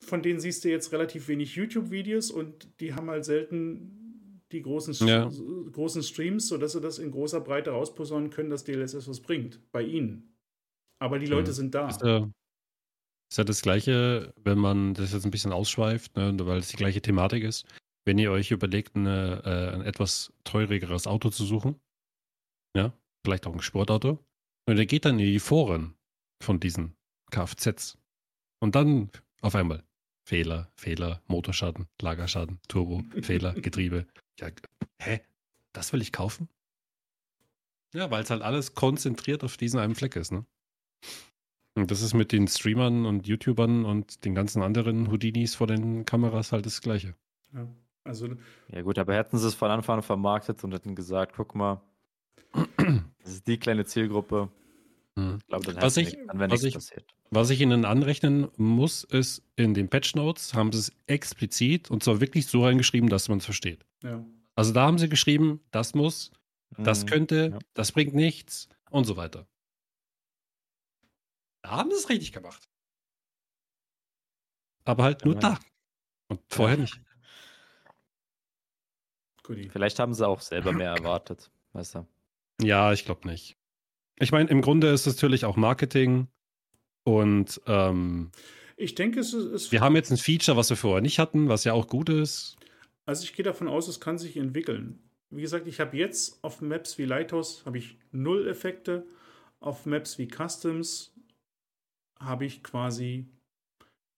[0.00, 4.94] von denen siehst du jetzt relativ wenig YouTube-Videos und die haben halt selten die großen,
[5.06, 5.30] Ja.
[5.72, 9.60] großen Streams, sodass sie das in großer Breite rausposaunen können, dass DLSS was bringt.
[9.72, 10.34] Bei ihnen.
[10.98, 11.54] Aber die Leute Mhm.
[11.54, 11.88] sind da.
[11.88, 12.30] Ist ja,
[13.30, 16.76] ist ja das Gleiche, wenn man das jetzt ein bisschen ausschweift, ne, weil es die
[16.76, 17.64] gleiche Thematik ist.
[18.04, 21.80] Wenn ihr euch überlegt, eine, äh, ein etwas teureres Auto zu suchen,
[22.76, 22.92] ja,
[23.24, 24.18] vielleicht auch ein Sportauto,
[24.68, 25.94] und ihr geht dann in die Foren
[26.42, 26.94] von diesen
[27.30, 27.98] Kfz
[28.60, 29.84] und dann auf einmal
[30.24, 34.06] Fehler, Fehler, Motorschaden, Lagerschaden, Turbo, Fehler, Getriebe.
[34.38, 34.48] Ja,
[34.98, 35.20] hä?
[35.72, 36.48] Das will ich kaufen?
[37.94, 40.46] Ja, weil es halt alles konzentriert auf diesen einen Fleck ist, ne?
[41.74, 46.04] Und das ist mit den Streamern und YouTubern und den ganzen anderen Houdinis vor den
[46.04, 47.14] Kameras halt das Gleiche.
[47.54, 47.66] Ja.
[48.04, 48.28] Also,
[48.68, 51.80] Ja gut, aber hätten sie es von Anfang an vermarktet und hätten gesagt, guck mal,
[53.22, 54.50] das ist die kleine Zielgruppe.
[55.16, 55.38] Mhm.
[55.40, 57.14] Ich glaube, dann, Was ich- wir- dann was nichts ich- passiert.
[57.30, 62.02] Was ich Ihnen anrechnen muss, ist, in den Patch Notes haben sie es explizit und
[62.02, 63.84] zwar wirklich so reingeschrieben, dass man es versteht.
[64.02, 64.24] ja.
[64.54, 66.30] Also da haben sie geschrieben, das muss,
[66.76, 67.08] das Mhm.
[67.08, 67.58] könnte, ja.
[67.72, 69.46] das bringt nichts und so weiter.
[71.62, 72.68] Da haben sie es richtig gemacht.
[74.84, 75.58] Aber halt Ja, nur da.
[76.28, 77.00] Und vorher nicht.
[79.72, 81.50] Vielleicht haben sie auch selber mehr erwartet.
[81.72, 82.06] Weißt du?
[82.60, 83.56] Ja, ich glaube nicht.
[84.22, 86.28] Ich meine, im Grunde ist es natürlich auch Marketing
[87.02, 88.30] und ähm,
[88.76, 89.46] Ich denke, es ist.
[89.46, 92.08] Es wir haben jetzt ein Feature, was wir vorher nicht hatten, was ja auch gut
[92.08, 92.56] ist.
[93.04, 95.00] Also ich gehe davon aus, es kann sich entwickeln.
[95.30, 99.04] Wie gesagt, ich habe jetzt auf Maps wie Lighthouse habe ich null Effekte.
[99.58, 101.12] Auf Maps wie Customs
[102.20, 103.26] habe ich quasi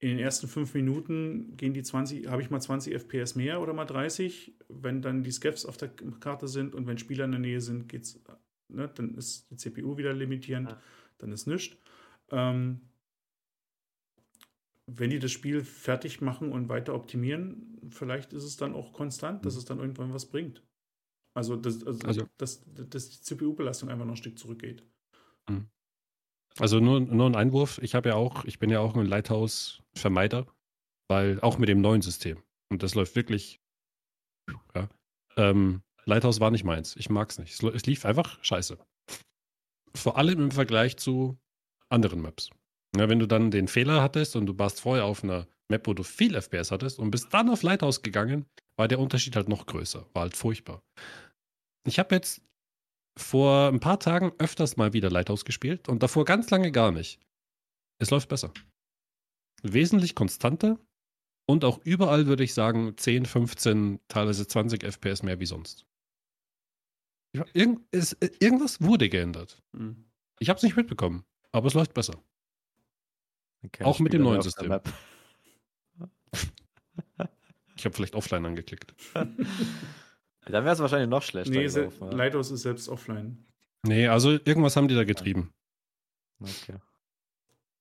[0.00, 3.72] in den ersten fünf Minuten gehen die 20, habe ich mal 20 FPS mehr oder
[3.72, 4.52] mal 30.
[4.68, 5.88] Wenn dann die Scavs auf der
[6.20, 8.20] Karte sind und wenn Spieler in der Nähe sind, geht's,
[8.68, 10.82] ne, dann ist die CPU wieder limitierend, Ja.
[11.18, 11.76] dann ist nichts.
[12.30, 12.80] Ähm,
[14.86, 19.44] wenn die das Spiel fertig machen und weiter optimieren, vielleicht ist es dann auch konstant,
[19.46, 20.62] dass es dann irgendwann was bringt.
[21.34, 24.86] Also, dass, also, Also- dass, dass die CPU-Belastung einfach noch ein Stück zurückgeht.
[26.60, 27.78] Also nur, nur ein Einwurf.
[27.82, 30.46] Ich habe ja auch, ich bin ja auch ein Lighthouse-Vermeider,
[31.08, 32.40] weil auch mit dem neuen System.
[32.70, 33.60] Und das läuft wirklich.
[34.74, 34.88] Ja.
[35.36, 36.96] Ähm, Lighthouse war nicht meins.
[36.96, 37.54] Ich mag es nicht.
[37.54, 38.78] Es, es lief einfach scheiße.
[39.94, 41.38] Vor allem im Vergleich zu
[41.88, 42.50] anderen Maps.
[42.96, 45.94] Ja, wenn du dann den Fehler hattest und du warst vorher auf einer Map, wo
[45.94, 49.66] du viel FPS hattest und bist dann auf Lighthouse gegangen, war der Unterschied halt noch
[49.66, 50.06] größer.
[50.12, 50.82] War halt furchtbar.
[51.86, 52.42] Ich habe jetzt
[53.18, 57.20] vor ein paar Tagen öfters mal wieder Lighthouse gespielt und davor ganz lange gar nicht.
[58.00, 58.52] Es läuft besser.
[59.62, 60.78] Wesentlich konstanter
[61.46, 65.86] und auch überall würde ich sagen 10, 15, teilweise 20 FPS mehr wie sonst.
[67.52, 69.62] Irgend, es, äh, irgendwas wurde geändert.
[69.72, 70.04] Hm.
[70.38, 72.22] Ich habe es nicht mitbekommen, aber es läuft besser.
[73.80, 74.80] Auch mit dem neuen System.
[77.76, 78.94] Ich habe vielleicht offline angeklickt.
[79.14, 79.36] Dann
[80.46, 82.08] wäre es wahrscheinlich noch schlechter Nee, gelaufen.
[82.10, 82.16] ja.
[82.16, 83.44] Lighthouse ist selbst offline.
[83.82, 85.52] Nee, also irgendwas haben die da getrieben.
[86.40, 86.76] Okay.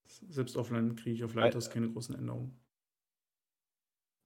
[0.06, 2.60] Selbst offline kriege ich auf Lighthouse keine großen Änderungen.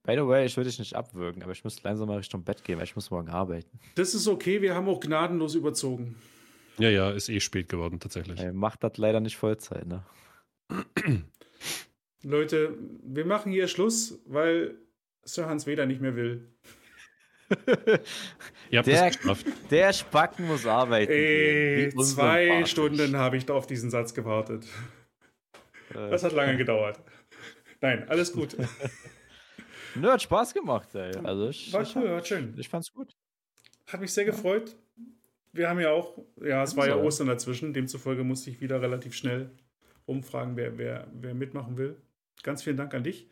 [0.08, 2.64] By the way, ich würde dich nicht abwürgen, aber ich muss langsam mal Richtung Bett
[2.64, 3.78] gehen, weil ich muss morgen arbeiten.
[3.96, 6.16] Das ist okay, wir haben auch gnadenlos überzogen.
[6.78, 8.40] Ja, ja, ist eh spät geworden tatsächlich.
[8.40, 10.06] Ey, macht das leider nicht Vollzeit, ne?
[12.24, 14.76] Leute, wir machen hier Schluss, weil
[15.24, 16.48] Sir Hans Weder nicht mehr will.
[18.70, 19.46] Ihr habt Der- es geschafft.
[19.72, 21.12] Der Spacken muss arbeiten.
[21.12, 22.64] Ey, zwei.
[22.66, 24.66] Stunden habe ich da auf diesen Satz gewartet.
[25.92, 27.00] Äh, Das hat lange gedauert.
[27.82, 28.56] Nein, alles gut.
[30.02, 31.16] Nö, hat Spaß gemacht, ey.
[31.24, 32.54] Also ich, War ich, cool, war schön.
[32.58, 33.16] ich fand's gut.
[33.88, 34.76] Hat mich sehr gefreut.
[35.54, 37.02] Wir haben ja auch, ja, es war ja So.
[37.02, 39.50] Ostern dazwischen, demzufolge musste ich wieder relativ schnell
[40.06, 41.96] umfragen, wer, wer, wer mitmachen will.
[42.44, 43.28] Ganz vielen Dank an dich.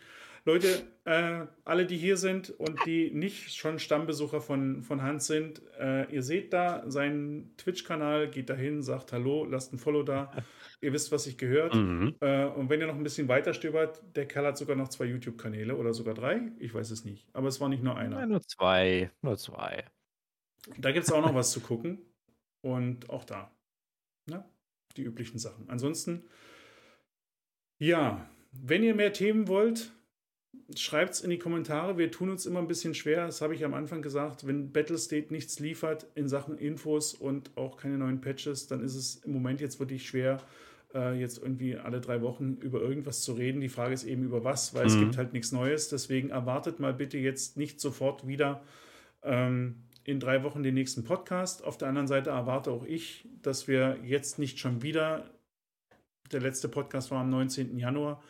[0.47, 5.63] Leute, äh, alle, die hier sind und die nicht schon Stammbesucher von, von Hans sind,
[5.79, 10.31] äh, ihr seht da seinen Twitch-Kanal, geht dahin, sagt Hallo, lasst ein Follow da.
[10.81, 11.73] ihr wisst, was ich gehört.
[11.73, 12.15] Mhm.
[12.21, 15.05] Äh, und wenn ihr noch ein bisschen weiter stöbert, der Kerl hat sogar noch zwei
[15.05, 16.51] YouTube-Kanäle oder sogar drei.
[16.59, 17.27] Ich weiß es nicht.
[17.33, 18.19] Aber es war nicht nur einer.
[18.19, 19.09] Ja, nur zwei.
[19.23, 19.83] Nur zwei.
[20.77, 21.99] Da gibt es auch noch was zu gucken.
[22.61, 23.51] Und auch da.
[24.27, 24.45] Ne?
[24.95, 25.69] Die üblichen Sachen.
[25.69, 26.23] Ansonsten,
[27.79, 29.91] ja, wenn ihr mehr Themen wollt,
[30.75, 31.97] schreibt es in die Kommentare.
[31.97, 33.25] Wir tun uns immer ein bisschen schwer.
[33.25, 34.47] Das habe ich am Anfang gesagt.
[34.47, 39.17] Wenn Battlestate nichts liefert in Sachen Infos und auch keine neuen Patches, dann ist es
[39.17, 40.41] im Moment jetzt wirklich schwer,
[40.93, 43.61] äh, jetzt irgendwie alle drei Wochen über irgendwas zu reden.
[43.61, 44.99] Die Frage ist eben über was, weil es Mhm.
[45.01, 45.89] gibt halt nichts Neues.
[45.89, 48.63] Deswegen erwartet mal bitte jetzt nicht sofort wieder
[49.23, 51.63] ähm, in drei Wochen den nächsten Podcast.
[51.63, 55.29] Auf der anderen Seite erwarte auch ich, dass wir jetzt nicht schon wieder,
[56.31, 57.77] der letzte Podcast war am 19.
[57.77, 58.21] Januar,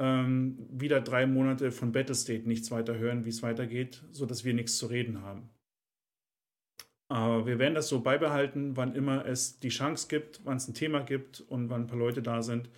[0.00, 4.78] ähm, wieder drei Monate von Battlestate nichts weiter hören, wie es weitergeht, sodass wir nichts
[4.78, 5.50] zu reden haben.
[7.08, 10.74] Aber wir werden das so beibehalten, wann immer es die Chance gibt, wann es ein
[10.74, 12.70] Thema gibt und wann ein paar Leute da sind.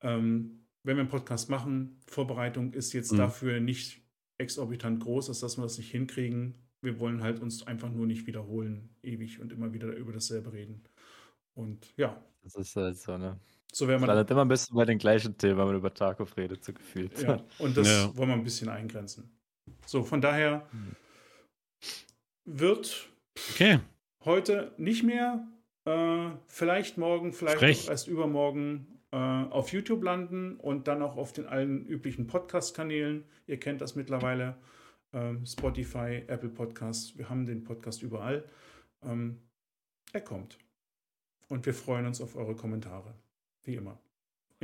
[0.00, 3.18] Ähm, wenn wir einen Podcast machen, Vorbereitung ist jetzt Mhm.
[3.18, 4.02] dafür nicht
[4.38, 6.54] exorbitant groß, dass wir das nicht hinkriegen.
[6.80, 10.84] Wir wollen halt uns einfach nur nicht wiederholen, ewig und immer wieder über dasselbe reden.
[11.54, 13.38] Und ja, Das ist halt so, ne?
[13.72, 16.36] So werden Man landet immer ein bisschen bei den gleichen Themen, wenn man über Tarkov
[16.36, 17.20] redet, so gefühlt.
[17.22, 18.16] Ja, und das Ja.
[18.16, 19.30] wollen wir ein bisschen eingrenzen.
[19.86, 20.66] So, von daher
[22.44, 23.08] wird
[23.52, 23.80] Okay.
[24.24, 25.46] heute nicht mehr,
[25.84, 31.32] äh, vielleicht morgen, vielleicht auch erst übermorgen äh, auf YouTube landen und dann auch auf
[31.32, 33.24] den allen üblichen Podcast-Kanälen.
[33.46, 34.56] Ihr kennt das mittlerweile.
[35.14, 38.44] Ähm, Spotify, Apple Podcasts, wir haben den Podcast überall.
[39.02, 39.40] Ähm,
[40.12, 40.58] er kommt.
[41.48, 43.14] Und wir freuen uns auf eure Kommentare.
[43.68, 44.00] Wie immer.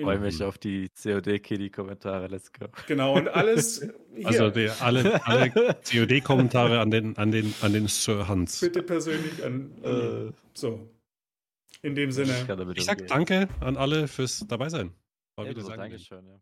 [0.00, 2.26] freue mich auf die COD-Kitty-Kommentare.
[2.28, 2.68] Let's go.
[2.86, 3.86] Genau, und alles.
[4.15, 4.26] Hier.
[4.26, 8.60] Also die, alle, alle COD-Kommentare an den, an, den, an den Sir Hans.
[8.60, 9.73] Bitte persönlich an.
[9.84, 10.89] an Äh, so.
[11.83, 12.33] In dem Sinne.
[12.49, 14.94] damit Ich sag danke an alle fürs dabei sein.
[15.36, 15.76] Mal wieder.
[15.76, 16.26] Dankeschön.
[16.26, 16.41] Ja.